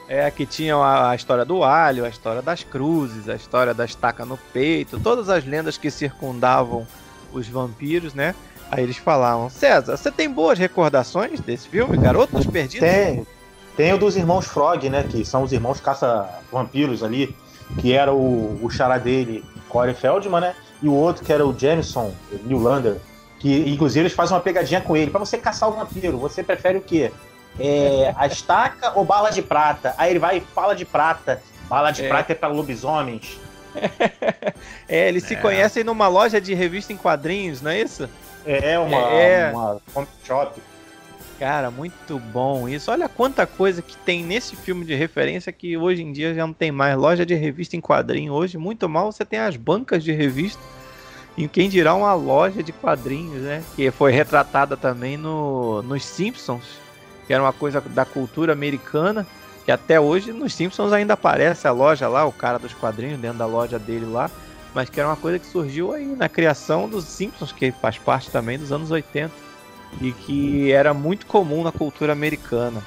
É, 0.06 0.30
que 0.30 0.44
tinham 0.44 0.82
a, 0.82 1.10
a, 1.10 1.16
história 1.16 1.44
do 1.44 1.64
alho, 1.64 2.04
a 2.04 2.08
história 2.08 2.42
das 2.42 2.62
cruzes, 2.62 3.28
a 3.28 3.34
história 3.34 3.72
da 3.72 3.84
estaca 3.84 4.24
no 4.24 4.36
peito, 4.52 5.00
todas 5.00 5.28
as 5.30 5.44
lendas 5.44 5.78
que 5.78 5.90
circundavam 5.90 6.86
os 7.32 7.48
vampiros, 7.48 8.12
né? 8.12 8.34
Aí 8.70 8.82
eles 8.82 8.96
falavam, 8.96 9.48
César, 9.48 9.96
você 9.96 10.10
tem 10.10 10.28
boas 10.28 10.58
recordações 10.58 11.40
desse 11.40 11.68
filme, 11.68 11.96
Garotos 11.96 12.46
Perdidos? 12.46 12.88
Tem. 12.88 13.26
Tem 13.76 13.92
o 13.92 13.98
dos 13.98 14.16
irmãos 14.16 14.46
Frog, 14.46 14.88
né? 14.88 15.04
Que 15.08 15.24
são 15.24 15.42
os 15.42 15.52
irmãos 15.52 15.80
caça-vampiros 15.80 17.02
ali, 17.02 17.34
que 17.80 17.92
era 17.92 18.12
o, 18.12 18.58
o 18.62 18.70
xará 18.70 18.98
dele, 18.98 19.44
Corey 19.68 19.94
Feldman, 19.94 20.40
né? 20.40 20.54
E 20.82 20.88
o 20.88 20.94
outro 20.94 21.24
que 21.24 21.32
era 21.32 21.46
o 21.46 21.58
Jameson 21.58 22.12
Newlander, 22.44 22.96
que 23.40 23.70
inclusive 23.70 24.02
eles 24.02 24.12
fazem 24.12 24.36
uma 24.36 24.42
pegadinha 24.42 24.80
com 24.80 24.96
ele. 24.96 25.10
para 25.10 25.20
você 25.20 25.38
caçar 25.38 25.68
o 25.68 25.72
vampiro, 25.72 26.18
você 26.18 26.42
prefere 26.42 26.78
o 26.78 26.82
quê? 26.82 27.10
é, 27.58 28.12
a 28.16 28.26
estaca 28.26 28.92
ou 28.94 29.04
bala 29.04 29.30
de 29.30 29.42
prata? 29.42 29.94
Aí 29.96 30.10
ele 30.10 30.18
vai 30.18 30.38
e 30.38 30.40
fala 30.40 30.74
de 30.74 30.84
prata. 30.84 31.42
Bala 31.68 31.90
de 31.90 32.04
é. 32.04 32.08
prata 32.08 32.32
é 32.32 32.34
para 32.34 32.48
lobisomens. 32.48 33.38
é, 34.88 35.08
eles 35.08 35.24
se 35.24 35.34
é. 35.34 35.36
conhecem 35.36 35.84
numa 35.84 36.08
loja 36.08 36.40
de 36.40 36.54
revista 36.54 36.92
em 36.92 36.96
quadrinhos, 36.96 37.60
não 37.62 37.70
é 37.70 37.80
isso? 37.80 38.08
É, 38.46 38.78
uma, 38.78 38.98
é... 39.10 39.50
uma 39.50 39.80
comic 39.92 40.12
shop. 40.24 40.60
Cara, 41.44 41.70
muito 41.70 42.18
bom 42.18 42.66
isso. 42.66 42.90
Olha 42.90 43.06
quanta 43.06 43.46
coisa 43.46 43.82
que 43.82 43.94
tem 43.98 44.24
nesse 44.24 44.56
filme 44.56 44.82
de 44.82 44.94
referência 44.94 45.52
que 45.52 45.76
hoje 45.76 46.02
em 46.02 46.10
dia 46.10 46.32
já 46.32 46.46
não 46.46 46.54
tem 46.54 46.72
mais. 46.72 46.96
Loja 46.96 47.26
de 47.26 47.34
revista 47.34 47.76
em 47.76 47.82
quadrinho 47.82 48.32
hoje, 48.32 48.56
muito 48.56 48.88
mal 48.88 49.12
você 49.12 49.26
tem 49.26 49.38
as 49.38 49.54
bancas 49.54 50.02
de 50.02 50.10
revista. 50.10 50.62
E 51.36 51.46
quem 51.46 51.68
dirá 51.68 51.94
uma 51.94 52.14
loja 52.14 52.62
de 52.62 52.72
quadrinhos, 52.72 53.42
né? 53.42 53.62
Que 53.76 53.90
foi 53.90 54.10
retratada 54.10 54.74
também 54.74 55.18
no, 55.18 55.82
nos 55.82 56.02
Simpsons, 56.02 56.64
que 57.26 57.34
era 57.34 57.42
uma 57.42 57.52
coisa 57.52 57.78
da 57.78 58.06
cultura 58.06 58.54
americana, 58.54 59.26
que 59.66 59.70
até 59.70 60.00
hoje 60.00 60.32
nos 60.32 60.54
Simpsons 60.54 60.94
ainda 60.94 61.12
aparece 61.12 61.68
a 61.68 61.72
loja 61.72 62.08
lá, 62.08 62.24
o 62.24 62.32
cara 62.32 62.58
dos 62.58 62.72
quadrinhos 62.72 63.20
dentro 63.20 63.36
da 63.36 63.44
loja 63.44 63.78
dele 63.78 64.06
lá, 64.06 64.30
mas 64.74 64.88
que 64.88 64.98
era 64.98 65.10
uma 65.10 65.16
coisa 65.16 65.38
que 65.38 65.46
surgiu 65.46 65.92
aí 65.92 66.06
na 66.06 66.26
criação 66.26 66.88
dos 66.88 67.04
Simpsons, 67.04 67.52
que 67.52 67.70
faz 67.70 67.98
parte 67.98 68.30
também 68.30 68.58
dos 68.58 68.72
anos 68.72 68.90
80 68.90 69.43
e 70.00 70.12
que 70.12 70.72
era 70.72 70.92
muito 70.92 71.26
comum 71.26 71.62
na 71.62 71.72
cultura 71.72 72.12
americana. 72.12 72.82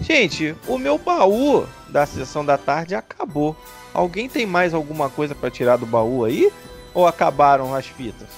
Gente, 0.00 0.56
o 0.66 0.78
meu 0.78 0.96
baú 0.96 1.66
da 1.88 2.06
sessão 2.06 2.44
da 2.44 2.56
tarde 2.56 2.94
acabou. 2.94 3.54
Alguém 3.92 4.28
tem 4.28 4.46
mais 4.46 4.72
alguma 4.72 5.10
coisa 5.10 5.34
para 5.34 5.50
tirar 5.50 5.76
do 5.76 5.84
baú 5.84 6.24
aí? 6.24 6.50
Ou 6.94 7.06
acabaram 7.06 7.74
as 7.74 7.86
fitas? 7.86 8.28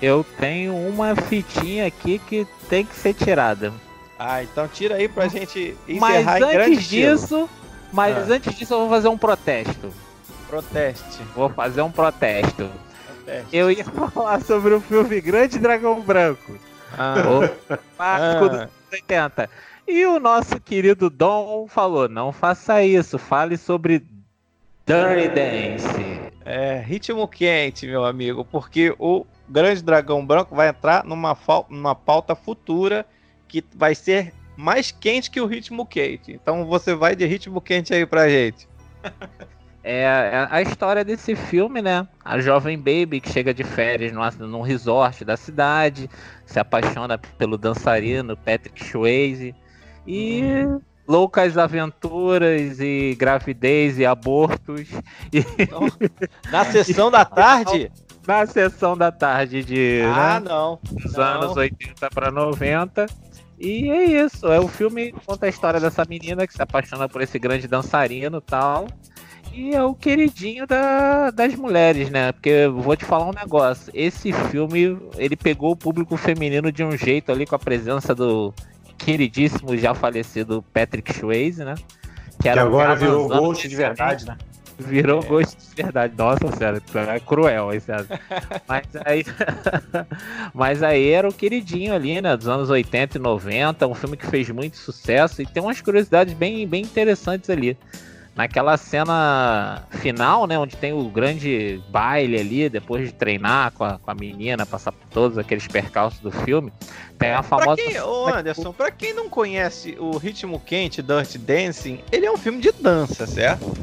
Eu 0.00 0.24
tenho 0.38 0.74
uma 0.74 1.14
fitinha 1.16 1.86
aqui 1.86 2.18
que 2.18 2.46
tem 2.68 2.84
que 2.84 2.94
ser 2.94 3.14
tirada. 3.14 3.72
Ah, 4.18 4.42
então 4.42 4.68
tira 4.68 4.96
aí 4.96 5.08
pra 5.08 5.28
gente 5.28 5.76
encerrar 5.88 6.40
mas 6.40 6.42
antes 6.42 6.84
disso, 6.84 7.48
Mas 7.92 8.30
ah. 8.30 8.34
antes 8.34 8.54
disso 8.54 8.74
eu 8.74 8.80
vou 8.80 8.90
fazer 8.90 9.08
um 9.08 9.16
protesto. 9.16 9.90
Proteste. 10.48 11.22
Vou 11.34 11.48
fazer 11.48 11.80
um 11.80 11.90
protesto. 11.90 12.68
Proteste. 13.24 13.56
Eu 13.56 13.70
ia 13.70 13.84
falar 14.12 14.42
sobre 14.42 14.74
o 14.74 14.80
filme 14.80 15.20
Grande 15.20 15.58
Dragão 15.58 16.00
Branco. 16.00 16.52
Ah. 16.96 17.14
Ah. 17.98 18.34
dos 18.34 18.68
80. 18.92 19.48
E 19.86 20.06
o 20.06 20.18
nosso 20.18 20.60
querido 20.60 21.10
Dom 21.10 21.66
falou: 21.68 22.08
não 22.08 22.32
faça 22.32 22.82
isso, 22.84 23.18
fale 23.18 23.56
sobre 23.56 24.04
Dirty 24.86 25.28
Dance. 25.28 26.20
É, 26.44 26.78
ritmo 26.78 27.28
quente, 27.28 27.86
meu 27.86 28.04
amigo, 28.04 28.44
porque 28.44 28.94
o 28.98 29.26
Grande 29.48 29.82
Dragão 29.82 30.24
Branco 30.24 30.54
vai 30.54 30.68
entrar 30.68 31.04
numa, 31.04 31.36
numa 31.68 31.94
pauta 31.94 32.34
futura 32.34 33.06
que 33.46 33.62
vai 33.74 33.94
ser 33.94 34.32
mais 34.56 34.90
quente 34.90 35.30
que 35.30 35.40
o 35.40 35.46
ritmo 35.46 35.84
quente. 35.84 36.32
Então 36.32 36.64
você 36.64 36.94
vai 36.94 37.14
de 37.14 37.26
ritmo 37.26 37.60
quente 37.60 37.92
aí 37.92 38.06
pra 38.06 38.28
gente. 38.28 38.68
É, 39.82 40.02
é 40.02 40.48
a 40.50 40.60
história 40.60 41.04
desse 41.04 41.34
filme, 41.34 41.80
né? 41.80 42.06
A 42.24 42.38
jovem 42.38 42.76
baby 42.76 43.20
que 43.20 43.32
chega 43.32 43.54
de 43.54 43.64
férias 43.64 44.12
num, 44.12 44.46
num 44.46 44.60
resort 44.60 45.24
da 45.24 45.36
cidade, 45.36 46.08
se 46.44 46.60
apaixona 46.60 47.18
pelo 47.38 47.56
dançarino 47.56 48.36
Patrick 48.36 48.84
Swayze 48.84 49.54
e 50.06 50.42
uhum. 50.42 50.80
loucas 51.08 51.56
aventuras 51.56 52.78
e 52.78 53.16
gravidez 53.18 53.98
e 53.98 54.04
abortos. 54.04 54.88
E... 55.32 55.38
Então, 55.58 55.88
na 56.50 56.64
sessão 56.64 57.10
da 57.10 57.24
tarde? 57.24 57.90
Na 58.28 58.46
sessão 58.46 58.96
da 58.96 59.10
tarde 59.10 59.64
de 59.64 60.02
ah, 60.04 60.38
né? 60.38 60.48
não. 60.50 60.78
dos 60.92 61.14
não. 61.14 61.24
anos 61.24 61.56
80 61.56 62.10
para 62.10 62.30
90. 62.30 63.06
E 63.58 63.90
é 63.90 64.04
isso, 64.24 64.46
é 64.46 64.60
o 64.60 64.68
filme 64.68 65.12
conta 65.26 65.46
a 65.46 65.48
história 65.48 65.80
dessa 65.80 66.04
menina 66.08 66.46
que 66.46 66.52
se 66.52 66.62
apaixona 66.62 67.08
por 67.08 67.22
esse 67.22 67.38
grande 67.38 67.66
dançarino 67.66 68.38
e 68.38 68.40
tal. 68.40 68.86
E 69.52 69.74
é 69.74 69.82
o 69.82 69.94
queridinho 69.94 70.66
da, 70.66 71.30
das 71.30 71.54
mulheres, 71.54 72.08
né? 72.08 72.32
Porque 72.32 72.68
vou 72.68 72.96
te 72.96 73.04
falar 73.04 73.28
um 73.28 73.32
negócio. 73.32 73.90
Esse 73.94 74.32
filme, 74.32 74.96
ele 75.16 75.36
pegou 75.36 75.72
o 75.72 75.76
público 75.76 76.16
feminino 76.16 76.70
de 76.70 76.84
um 76.84 76.96
jeito 76.96 77.32
ali 77.32 77.44
com 77.44 77.56
a 77.56 77.58
presença 77.58 78.14
do 78.14 78.54
queridíssimo 78.96 79.76
já 79.76 79.94
falecido 79.94 80.64
Patrick 80.72 81.12
Swayze, 81.12 81.64
né? 81.64 81.74
Que, 82.40 82.44
que 82.44 82.48
agora 82.48 82.94
virou 82.94 83.28
Ghost 83.28 83.68
de 83.68 83.76
verdade, 83.76 84.24
né? 84.24 84.36
Virou 84.78 85.20
é. 85.20 85.26
Ghost 85.26 85.56
de 85.56 85.82
verdade. 85.82 86.14
Nossa, 86.16 86.50
sério, 86.56 86.80
é 86.94 87.20
cruel 87.20 87.72
esse 87.72 87.90
Mas 88.68 88.86
aí, 89.04 89.24
mas 90.54 90.82
aí 90.82 91.10
era 91.10 91.28
o 91.28 91.34
queridinho 91.34 91.92
ali, 91.92 92.20
né? 92.20 92.36
Dos 92.36 92.48
anos 92.48 92.70
80 92.70 93.18
e 93.18 93.20
90. 93.20 93.86
Um 93.88 93.94
filme 93.94 94.16
que 94.16 94.26
fez 94.26 94.48
muito 94.50 94.76
sucesso 94.76 95.42
e 95.42 95.46
tem 95.46 95.62
umas 95.62 95.80
curiosidades 95.80 96.34
bem, 96.34 96.66
bem 96.68 96.82
interessantes 96.82 97.50
ali 97.50 97.76
naquela 98.40 98.78
cena 98.78 99.82
final, 99.90 100.46
né, 100.46 100.58
onde 100.58 100.74
tem 100.74 100.94
o 100.94 101.04
grande 101.10 101.82
baile 101.90 102.40
ali, 102.40 102.70
depois 102.70 103.06
de 103.06 103.12
treinar 103.12 103.70
com 103.72 103.84
a, 103.84 103.98
com 103.98 104.10
a 104.10 104.14
menina, 104.14 104.64
passar 104.64 104.92
por 104.92 105.06
todos 105.10 105.36
aqueles 105.36 105.66
percalços 105.66 106.20
do 106.20 106.30
filme, 106.30 106.72
tem 107.18 107.32
a 107.32 107.42
famosa... 107.42 107.76
Pra 107.76 107.84
quem, 107.84 108.00
ô 108.00 108.26
Anderson, 108.28 108.72
pra 108.72 108.90
quem 108.90 109.12
não 109.12 109.28
conhece 109.28 109.94
o 109.98 110.16
Ritmo 110.16 110.58
Quente, 110.58 111.02
Dirty 111.02 111.36
Dancing, 111.36 112.00
ele 112.10 112.24
é 112.24 112.32
um 112.32 112.38
filme 112.38 112.62
de 112.62 112.72
dança, 112.72 113.26
certo? 113.26 113.74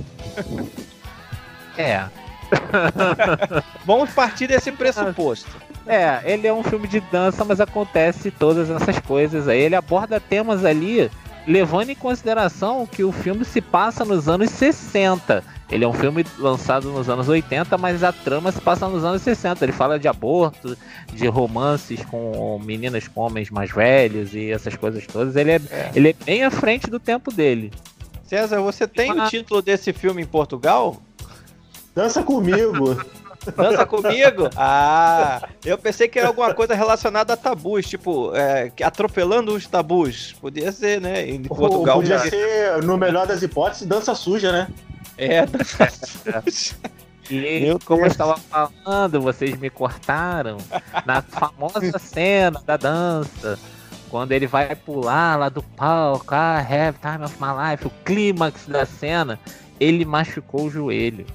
É. 1.77 2.05
Vamos 3.85 4.09
partir 4.09 4.47
desse 4.47 4.71
pressuposto. 4.71 5.51
É, 5.85 6.19
ele 6.25 6.47
é 6.47 6.53
um 6.53 6.63
filme 6.63 6.87
de 6.87 6.99
dança, 6.99 7.45
mas 7.45 7.61
acontece 7.61 8.31
todas 8.31 8.71
essas 8.71 8.99
coisas 9.01 9.47
aí. 9.47 9.59
Ele 9.59 9.75
aborda 9.75 10.19
temas 10.19 10.65
ali 10.65 11.11
levando 11.47 11.89
em 11.89 11.95
consideração 11.95 12.85
que 12.85 13.03
o 13.03 13.11
filme 13.11 13.45
se 13.45 13.61
passa 13.61 14.03
nos 14.03 14.27
anos 14.27 14.49
60. 14.49 15.43
Ele 15.71 15.83
é 15.85 15.87
um 15.87 15.93
filme 15.93 16.25
lançado 16.37 16.91
nos 16.91 17.09
anos 17.09 17.27
80, 17.29 17.77
mas 17.77 18.03
a 18.03 18.11
trama 18.11 18.51
se 18.51 18.59
passa 18.59 18.87
nos 18.87 19.03
anos 19.05 19.21
60. 19.21 19.63
Ele 19.63 19.71
fala 19.71 19.97
de 19.97 20.07
aborto, 20.07 20.77
de 21.13 21.27
romances 21.27 22.03
com 22.05 22.59
meninas 22.63 23.07
com 23.07 23.21
homens 23.21 23.49
mais 23.49 23.71
velhos 23.71 24.33
e 24.33 24.51
essas 24.51 24.75
coisas 24.75 25.07
todas. 25.07 25.35
Ele 25.35 25.51
é, 25.51 25.61
é. 25.71 25.91
Ele 25.95 26.09
é 26.09 26.13
bem 26.25 26.43
à 26.43 26.51
frente 26.51 26.89
do 26.89 26.99
tempo 26.99 27.33
dele. 27.33 27.71
César, 28.23 28.59
você 28.59 28.85
tem 28.85 29.11
o 29.11 29.29
título 29.29 29.61
desse 29.61 29.93
filme 29.93 30.21
em 30.21 30.25
Portugal? 30.25 31.01
Dança 31.95 32.21
comigo. 32.21 32.97
Dança 33.51 33.85
comigo? 33.85 34.49
Ah, 34.57 35.47
eu 35.63 35.77
pensei 35.77 36.07
que 36.07 36.17
era 36.17 36.27
alguma 36.27 36.53
coisa 36.53 36.73
relacionada 36.73 37.33
a 37.33 37.37
tabus, 37.37 37.85
tipo, 37.85 38.35
é, 38.35 38.71
atropelando 38.83 39.53
os 39.53 39.67
tabus. 39.67 40.33
Podia 40.41 40.71
ser, 40.71 40.99
né? 40.99 41.27
Em 41.27 41.43
Portugal. 41.43 41.97
Podia 41.97 42.19
ser, 42.19 42.81
no 42.83 42.97
melhor 42.97 43.27
das 43.27 43.41
hipóteses, 43.41 43.87
dança 43.87 44.15
suja, 44.15 44.51
né? 44.51 44.67
É, 45.17 45.45
dança 45.45 45.89
suja. 46.49 46.75
E 47.29 47.65
eu, 47.65 47.77
como 47.83 48.03
eu 48.03 48.07
estava 48.07 48.37
falando, 48.37 49.21
vocês 49.21 49.57
me 49.57 49.69
cortaram 49.69 50.57
na 51.05 51.21
famosa 51.21 51.99
cena 51.99 52.61
da 52.65 52.77
dança. 52.77 53.59
Quando 54.09 54.31
ele 54.31 54.47
vai 54.47 54.73
pular 54.75 55.37
lá 55.37 55.49
do 55.49 55.61
palco, 55.61 56.33
ah, 56.33 56.59
have 56.59 56.97
time 56.99 57.25
of 57.25 57.35
my 57.39 57.71
life, 57.71 57.85
o 57.85 57.91
clímax 58.05 58.65
da 58.67 58.85
cena, 58.85 59.37
ele 59.79 60.05
machucou 60.05 60.65
o 60.65 60.69
joelho. 60.69 61.25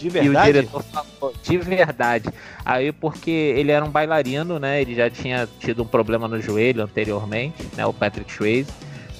De 0.00 0.08
verdade? 0.08 0.48
E 0.48 0.50
o 0.50 0.54
diretor 0.54 0.82
falou, 0.82 1.34
de 1.42 1.58
verdade. 1.58 2.28
Aí, 2.64 2.90
porque 2.90 3.30
ele 3.30 3.70
era 3.70 3.84
um 3.84 3.90
bailarino, 3.90 4.58
né? 4.58 4.80
Ele 4.80 4.94
já 4.94 5.10
tinha 5.10 5.46
tido 5.58 5.82
um 5.82 5.86
problema 5.86 6.26
no 6.26 6.40
joelho 6.40 6.82
anteriormente, 6.82 7.68
né? 7.76 7.84
O 7.84 7.92
Patrick 7.92 8.32
Swayze. 8.32 8.72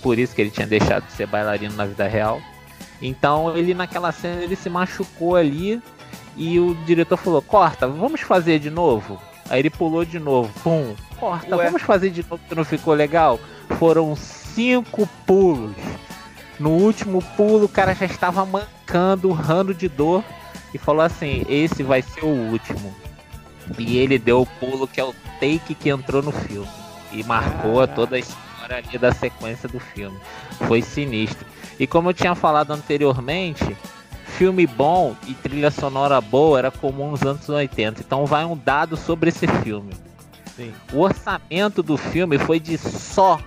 Por 0.02 0.18
isso 0.18 0.34
que 0.34 0.40
ele 0.40 0.50
tinha 0.50 0.66
deixado 0.66 1.04
de 1.04 1.12
ser 1.12 1.26
bailarino 1.26 1.74
na 1.76 1.84
vida 1.84 2.08
real. 2.08 2.40
Então, 3.02 3.54
ele 3.54 3.74
naquela 3.74 4.10
cena, 4.10 4.42
ele 4.42 4.56
se 4.56 4.70
machucou 4.70 5.36
ali. 5.36 5.82
E 6.34 6.58
o 6.58 6.74
diretor 6.86 7.18
falou, 7.18 7.42
corta, 7.42 7.86
vamos 7.86 8.22
fazer 8.22 8.58
de 8.58 8.70
novo? 8.70 9.20
Aí 9.50 9.58
ele 9.58 9.68
pulou 9.68 10.04
de 10.04 10.18
novo, 10.18 10.50
pum, 10.62 10.94
corta, 11.18 11.56
Ué. 11.56 11.66
vamos 11.66 11.82
fazer 11.82 12.08
de 12.10 12.22
novo 12.22 12.40
que 12.48 12.54
não 12.54 12.64
ficou 12.64 12.94
legal? 12.94 13.38
Foram 13.78 14.14
cinco 14.16 15.08
pulos. 15.26 15.74
No 16.58 16.70
último 16.70 17.20
pulo, 17.36 17.64
o 17.64 17.68
cara 17.68 17.94
já 17.94 18.06
estava 18.06 18.46
mancando, 18.46 19.28
urrando 19.28 19.74
de 19.74 19.88
dor 19.88 20.24
e 20.72 20.78
falou 20.78 21.02
assim: 21.02 21.44
esse 21.48 21.82
vai 21.82 22.02
ser 22.02 22.24
o 22.24 22.28
último. 22.28 22.94
E 23.78 23.98
ele 23.98 24.18
deu 24.18 24.42
o 24.42 24.46
pulo 24.46 24.88
que 24.88 25.00
é 25.00 25.04
o 25.04 25.14
take 25.38 25.74
que 25.74 25.90
entrou 25.90 26.22
no 26.22 26.32
filme 26.32 26.68
e 27.12 27.22
marcou 27.22 27.86
toda 27.88 28.16
a 28.16 28.18
história 28.18 28.76
ali 28.76 28.98
da 28.98 29.12
sequência 29.12 29.68
do 29.68 29.78
filme. 29.78 30.18
Foi 30.66 30.82
sinistro. 30.82 31.46
E 31.78 31.86
como 31.86 32.10
eu 32.10 32.14
tinha 32.14 32.34
falado 32.34 32.72
anteriormente, 32.72 33.76
filme 34.26 34.66
bom 34.66 35.14
e 35.26 35.34
trilha 35.34 35.70
sonora 35.70 36.20
boa 36.20 36.58
era 36.58 36.70
comum 36.70 37.10
nos 37.10 37.22
anos 37.22 37.48
80. 37.48 38.00
Então 38.00 38.26
vai 38.26 38.44
um 38.44 38.56
dado 38.56 38.96
sobre 38.96 39.30
esse 39.30 39.46
filme. 39.46 39.92
Sim. 40.56 40.72
O 40.92 41.00
orçamento 41.00 41.82
do 41.82 41.96
filme 41.96 42.38
foi 42.38 42.60
de 42.60 42.76
só 42.76 43.40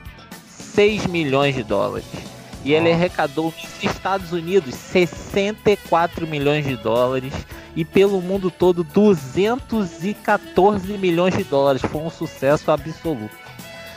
6 0.48 1.08
milhões 1.08 1.54
de 1.54 1.64
dólares. 1.64 2.33
E 2.64 2.74
ele 2.74 2.92
arrecadou 2.92 3.54
nos 3.62 3.84
Estados 3.84 4.32
Unidos 4.32 4.74
64 4.76 6.26
milhões 6.26 6.66
de 6.66 6.78
dólares 6.78 7.34
e 7.76 7.84
pelo 7.84 8.22
mundo 8.22 8.50
todo 8.50 8.84
214 8.84 10.98
milhões 10.98 11.36
de 11.36 11.44
dólares. 11.44 11.82
Foi 11.82 12.02
um 12.02 12.10
sucesso 12.10 12.72
absoluto. 12.72 13.30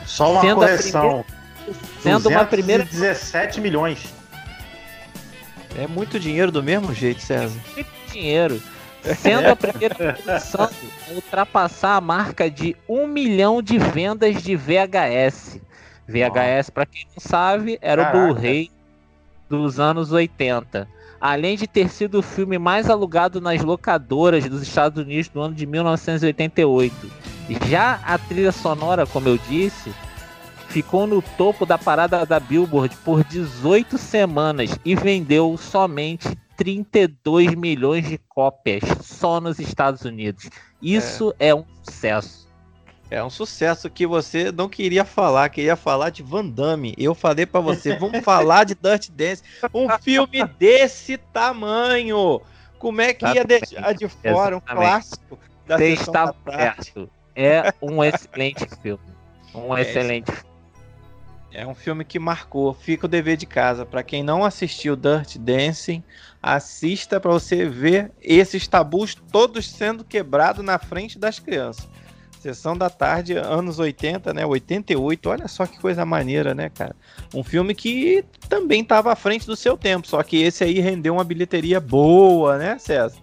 Só 0.05 0.33
uma 0.33 0.41
sendo 0.41 0.55
correção. 0.55 1.01
Primeira, 1.01 1.25
sendo 2.01 2.29
uma 2.29 2.45
primeira 2.45 2.83
17 2.83 3.61
milhões. 3.61 4.13
É 5.77 5.87
muito 5.87 6.19
dinheiro 6.19 6.51
do 6.51 6.63
mesmo 6.63 6.93
jeito, 6.93 7.21
César. 7.21 7.59
dinheiro. 8.11 8.61
Sendo 9.21 9.47
a 9.47 9.55
primeira 9.55 9.95
produção 10.15 10.65
a 10.65 11.13
ultrapassar 11.13 11.95
a 11.95 12.01
marca 12.01 12.49
de 12.49 12.75
um 12.89 13.07
milhão 13.07 13.61
de 13.61 13.77
vendas 13.77 14.41
de 14.41 14.55
VHS. 14.55 15.59
VHS, 16.07 16.69
para 16.69 16.85
quem 16.85 17.05
não 17.05 17.19
sabe, 17.19 17.77
era 17.81 18.05
Caraca. 18.05 18.17
o 18.17 18.33
Blu-ray 18.33 18.71
dos 19.49 19.79
anos 19.79 20.11
80. 20.11 20.87
Além 21.19 21.57
de 21.57 21.67
ter 21.67 21.89
sido 21.89 22.19
o 22.19 22.23
filme 22.23 22.57
mais 22.57 22.89
alugado 22.89 23.41
nas 23.41 23.63
locadoras 23.63 24.47
dos 24.47 24.61
Estados 24.61 25.03
Unidos 25.03 25.31
no 25.33 25.41
ano 25.41 25.55
de 25.55 25.65
1988. 25.65 27.11
Já 27.67 27.99
a 28.05 28.17
trilha 28.17 28.51
sonora, 28.51 29.05
como 29.05 29.27
eu 29.27 29.37
disse, 29.37 29.91
ficou 30.67 31.07
no 31.07 31.21
topo 31.21 31.65
da 31.65 31.77
parada 31.77 32.25
da 32.25 32.39
Billboard 32.39 32.95
por 32.97 33.23
18 33.23 33.97
semanas 33.97 34.77
e 34.85 34.95
vendeu 34.95 35.57
somente 35.57 36.37
32 36.55 37.55
milhões 37.55 38.07
de 38.07 38.17
cópias 38.17 38.83
só 39.01 39.39
nos 39.39 39.59
Estados 39.59 40.03
Unidos. 40.03 40.49
Isso 40.81 41.33
é, 41.39 41.49
é 41.49 41.55
um 41.55 41.63
sucesso. 41.83 42.46
É 43.09 43.23
um 43.23 43.29
sucesso 43.29 43.89
que 43.89 44.05
você 44.05 44.51
não 44.51 44.67
queria 44.67 45.05
falar, 45.05 45.47
queria 45.49 45.77
falar 45.77 46.09
de 46.09 46.21
Van 46.21 46.45
Damme. 46.45 46.93
Eu 46.97 47.15
falei 47.15 47.45
para 47.45 47.61
você, 47.61 47.95
vamos 47.95 48.21
falar 48.23 48.65
de 48.65 48.75
Dirty 48.75 49.11
Dance, 49.11 49.43
um 49.73 49.87
filme 49.99 50.45
desse 50.59 51.17
tamanho. 51.17 52.41
Como 52.77 52.99
é 53.01 53.13
que 53.13 53.25
ia 53.25 53.45
deixar 53.45 53.93
de 53.93 54.07
fora 54.09 54.57
um 54.57 54.59
clássico 54.59 55.39
da 55.65 55.77
Você 55.77 55.93
está 55.93 56.33
certo. 56.49 57.09
É 57.35 57.73
um 57.81 58.03
excelente 58.05 58.67
filme. 58.81 59.03
Um 59.55 59.75
é 59.75 59.81
excelente 59.81 60.31
filme. 60.31 60.47
É 61.53 61.65
um 61.65 61.73
filme 61.73 62.03
que 62.03 62.19
marcou. 62.19 62.73
Fica 62.73 63.05
o 63.05 63.09
dever 63.09 63.37
de 63.37 63.45
casa. 63.45 63.85
Para 63.85 64.03
quem 64.03 64.21
não 64.21 64.43
assistiu 64.43 64.95
Dirty 64.95 65.39
Dancing, 65.39 66.03
assista 66.43 67.19
para 67.19 67.31
você 67.31 67.67
ver 67.67 68.11
esses 68.21 68.67
tabus 68.67 69.15
todos 69.15 69.67
sendo 69.67 70.03
quebrados 70.03 70.63
na 70.63 70.77
frente 70.77 71.17
das 71.17 71.39
crianças. 71.39 71.87
Sessão 72.47 72.77
da 72.77 72.89
tarde, 72.89 73.33
anos 73.33 73.77
80, 73.77 74.33
né? 74.33 74.45
88. 74.45 75.29
Olha 75.29 75.47
só 75.49 75.65
que 75.65 75.77
coisa 75.81 76.05
maneira, 76.05 76.55
né, 76.55 76.69
cara? 76.69 76.95
Um 77.35 77.43
filme 77.43 77.75
que 77.75 78.23
também 78.47 78.83
estava 78.83 79.11
à 79.11 79.17
frente 79.17 79.45
do 79.45 79.53
seu 79.53 79.75
tempo, 79.75 80.07
só 80.07 80.23
que 80.23 80.41
esse 80.41 80.63
aí 80.63 80.79
rendeu 80.79 81.15
uma 81.15 81.25
bilheteria 81.25 81.81
boa, 81.81 82.57
né, 82.57 82.79
César? 82.79 83.17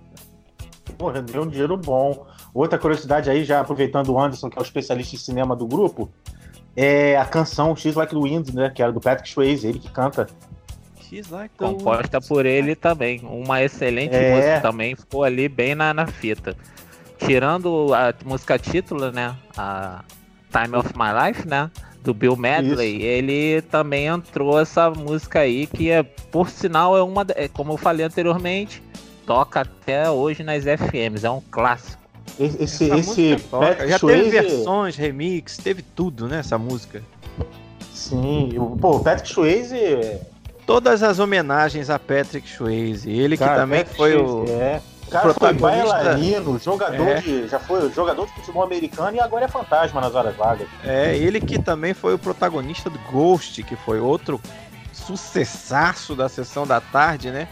Pô, 0.99 1.11
rendeu 1.11 1.43
um 1.43 1.49
dinheiro 1.49 1.75
bom. 1.75 2.27
Outra 2.53 2.79
curiosidade 2.79 3.31
aí, 3.31 3.45
já 3.45 3.61
aproveitando 3.61 4.11
o 4.11 4.21
Anderson, 4.21 4.51
que 4.51 4.59
é 4.59 4.61
o 4.61 4.63
especialista 4.63 5.17
em 5.17 5.19
cinema 5.19 5.57
do 5.57 5.67
grupo, 5.67 6.11
é 6.77 7.17
a 7.17 7.25
canção 7.25 7.75
X 7.75 7.95
Like 7.95 8.15
the 8.15 8.21
Wind, 8.21 8.51
né? 8.51 8.69
Que 8.69 8.83
era 8.83 8.93
do 8.93 9.01
Patrick 9.01 9.31
Swayze, 9.31 9.67
ele 9.67 9.79
que 9.79 9.91
canta. 9.91 10.27
X 11.01 11.31
Like 11.31 11.55
the 11.57 11.65
Composta 11.65 12.21
por 12.21 12.45
ele 12.45 12.77
também. 12.77 13.21
Uma 13.25 13.63
excelente 13.63 14.15
é... 14.15 14.35
música 14.35 14.61
também, 14.61 14.95
ficou 14.95 15.25
ali 15.25 15.49
bem 15.49 15.75
na, 15.75 15.95
na 15.95 16.07
fita. 16.07 16.55
Tirando 17.27 17.93
a 17.95 18.15
música 18.25 18.59
título, 18.59 19.11
né? 19.11 19.35
A 19.57 20.03
Time 20.53 20.77
of 20.77 20.91
My 20.97 21.27
Life, 21.27 21.47
né? 21.47 21.71
Do 22.03 22.13
Bill 22.13 22.37
Medley, 22.37 22.97
Isso. 22.97 23.07
ele 23.07 23.63
também 23.63 24.07
entrou 24.07 24.61
essa 24.61 24.91
música 24.91 25.41
aí, 25.41 25.67
que 25.67 25.91
é, 25.91 26.03
por 26.03 26.51
sinal, 26.51 26.97
é 26.97 27.03
uma. 27.03 27.25
É, 27.35 27.49
como 27.49 27.73
eu 27.73 27.77
falei 27.79 28.05
anteriormente, 28.05 28.83
toca 29.27 29.61
até 29.61 30.11
hoje 30.11 30.43
nas 30.43 30.65
FMs, 30.65 31.25
é 31.25 31.31
um 31.31 31.41
clássico. 31.51 32.03
Esse, 32.39 32.91
esse 32.91 33.37
já 33.89 33.99
Swayze... 33.99 34.31
teve 34.31 34.31
versões, 34.31 34.97
remix, 34.97 35.57
teve 35.57 35.83
tudo, 35.83 36.27
né? 36.29 36.41
Essa 36.41 36.59
música. 36.59 37.03
Sim, 37.93 38.51
pô, 38.81 38.97
o 38.97 39.01
Patrick 39.01 39.29
Swayze. 39.29 40.21
Todas 40.67 41.03
as 41.03 41.19
homenagens 41.19 41.91
a 41.91 41.99
Patrick 41.99 42.49
Swayze. 42.49 43.11
Ele 43.11 43.37
Cara, 43.37 43.53
que 43.53 43.57
também 43.61 43.79
Patrick 43.81 43.97
foi 43.97 44.13
Swayze, 44.13 44.53
o. 44.53 44.61
É. 44.61 44.83
O 45.19 45.23
cara 45.23 45.35
foi 45.35 45.53
bailarino, 45.53 46.59
jogador 46.59 47.09
é. 47.09 47.21
de. 47.21 47.49
Já 47.49 47.59
foi 47.59 47.91
jogador 47.93 48.27
de 48.27 48.33
futebol 48.33 48.63
americano 48.63 49.17
e 49.17 49.21
agora 49.21 49.45
é 49.45 49.49
fantasma 49.49 50.01
nas 50.01 50.15
horas 50.15 50.35
vagas. 50.37 50.69
É, 50.83 51.17
ele 51.17 51.41
que 51.41 51.59
também 51.59 51.95
foi 51.95 52.15
o 52.15 52.19
protagonista 52.19 52.91
do 52.91 52.99
Ghost, 53.11 53.63
que 53.63 53.77
foi 53.77 54.01
outro 54.01 54.41
sucessaço 54.93 56.15
da 56.15 56.29
sessão 56.29 56.67
da 56.67 56.81
tarde, 56.81 57.31
né? 57.31 57.49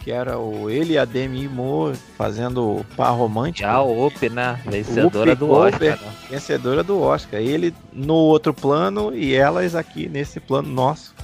que 0.00 0.10
era 0.10 0.38
o 0.38 0.70
ele 0.70 0.94
e 0.94 0.98
a 0.98 1.04
Demi 1.04 1.46
Moore 1.46 1.96
fazendo 2.16 2.84
par 2.96 3.10
romântico. 3.10 3.68
Já 3.68 3.82
o 3.82 4.06
Up, 4.06 4.28
né? 4.30 4.58
Vencedora 4.64 5.36
do 5.36 5.50
Oscar. 5.50 6.00
Né? 6.00 6.12
Vencedora 6.30 6.82
do 6.82 7.00
Oscar. 7.00 7.40
Ele 7.40 7.74
no 7.92 8.14
outro 8.14 8.54
plano 8.54 9.14
e 9.14 9.34
elas 9.34 9.74
aqui 9.74 10.08
nesse 10.08 10.40
plano 10.40 10.68
nosso. 10.68 11.14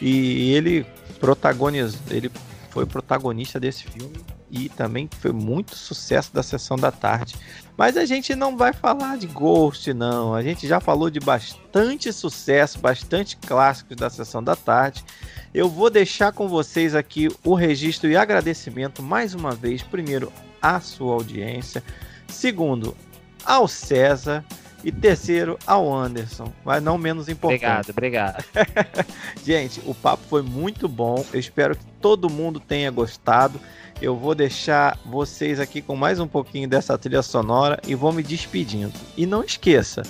E 0.00 0.54
ele 0.54 0.86
protagonizou, 1.20 2.00
ele 2.10 2.30
foi 2.70 2.86
protagonista 2.86 3.60
desse 3.60 3.84
filme 3.84 4.16
e 4.54 4.68
também 4.68 5.08
foi 5.18 5.32
muito 5.32 5.74
sucesso 5.74 6.32
da 6.32 6.42
sessão 6.42 6.76
da 6.76 6.92
tarde. 6.92 7.34
Mas 7.76 7.96
a 7.96 8.04
gente 8.04 8.36
não 8.36 8.56
vai 8.56 8.72
falar 8.72 9.18
de 9.18 9.26
Ghost, 9.26 9.92
não. 9.92 10.32
A 10.32 10.42
gente 10.42 10.68
já 10.68 10.78
falou 10.78 11.10
de 11.10 11.18
bastante 11.18 12.12
sucesso, 12.12 12.78
bastante 12.78 13.36
clássicos 13.36 13.96
da 13.96 14.08
sessão 14.08 14.42
da 14.42 14.54
tarde. 14.54 15.04
Eu 15.52 15.68
vou 15.68 15.90
deixar 15.90 16.32
com 16.32 16.48
vocês 16.48 16.94
aqui 16.94 17.28
o 17.42 17.54
registro 17.54 18.08
e 18.08 18.16
agradecimento 18.16 19.02
mais 19.02 19.34
uma 19.34 19.52
vez, 19.52 19.82
primeiro 19.82 20.32
à 20.62 20.80
sua 20.80 21.14
audiência, 21.14 21.82
segundo 22.28 22.96
ao 23.44 23.66
César 23.66 24.44
e 24.84 24.92
terceiro 24.92 25.58
ao 25.66 25.92
Anderson, 25.92 26.52
mas 26.64 26.82
não 26.82 26.98
menos 26.98 27.28
importante. 27.28 27.90
Obrigado, 27.90 27.90
obrigado. 27.90 28.44
Gente, 29.42 29.80
o 29.86 29.94
papo 29.94 30.22
foi 30.28 30.42
muito 30.42 30.86
bom. 30.86 31.24
Eu 31.32 31.40
espero 31.40 31.74
que 31.74 31.84
todo 32.00 32.28
mundo 32.28 32.60
tenha 32.60 32.90
gostado. 32.90 33.58
Eu 34.00 34.16
vou 34.16 34.34
deixar 34.34 34.98
vocês 35.04 35.60
aqui 35.60 35.80
com 35.80 35.96
mais 35.96 36.20
um 36.20 36.26
pouquinho 36.26 36.68
dessa 36.68 36.98
trilha 36.98 37.22
sonora 37.22 37.80
e 37.86 37.94
vou 37.94 38.12
me 38.12 38.22
despedindo. 38.22 38.92
E 39.16 39.24
não 39.24 39.42
esqueça, 39.42 40.02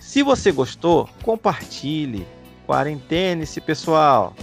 se 0.00 0.22
você 0.22 0.50
gostou, 0.50 1.08
compartilhe. 1.22 2.26
Quarentene-se, 2.66 3.60
pessoal. 3.60 4.34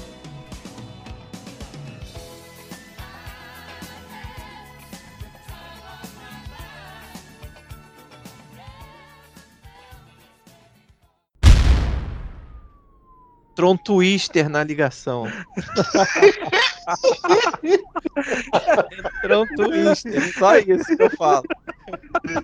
Entrou 13.55 13.73
um 13.73 13.77
twister 13.77 14.49
na 14.49 14.65
ligação. 14.65 15.31
Entrou 19.23 19.43
um 19.43 19.47
twister. 19.55 20.33
Só 20.37 20.57
isso 20.57 20.97
que 20.97 21.03
eu 21.03 21.09
falo. 21.11 21.45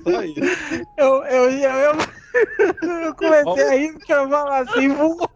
Só 0.10 0.24
isso. 0.24 0.88
Eu, 0.96 1.22
eu, 1.26 1.50
eu, 1.50 1.92
eu 3.04 3.16
comecei 3.16 3.64
a 3.68 3.76
rir 3.76 3.92
porque 3.92 4.14
eu 4.14 4.30
falo 4.30 4.52
assim, 4.52 4.88
vou. 4.88 5.30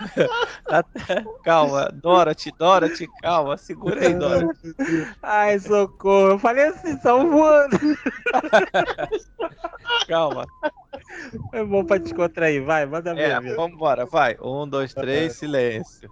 Até... 0.68 1.24
Calma, 1.42 1.90
Dorothy, 1.92 2.52
Dorothy, 2.52 3.08
calma, 3.20 3.56
segura 3.56 4.06
aí, 4.06 4.14
Dorothy. 4.14 4.74
Ai, 5.22 5.58
socorro, 5.58 6.30
eu 6.30 6.38
falei 6.38 6.66
assim, 6.66 6.98
são 7.00 7.30
voando. 7.30 7.78
calma. 10.08 10.46
É 11.52 11.64
bom 11.64 11.84
pra 11.84 11.98
descontrair, 11.98 12.64
vai, 12.64 12.86
manda 12.86 13.14
ver. 13.14 13.22
É, 13.22 13.40
vambora, 13.54 14.06
vai. 14.06 14.36
Um, 14.40 14.68
dois, 14.68 14.94
três, 14.94 15.36
silêncio. 15.36 16.10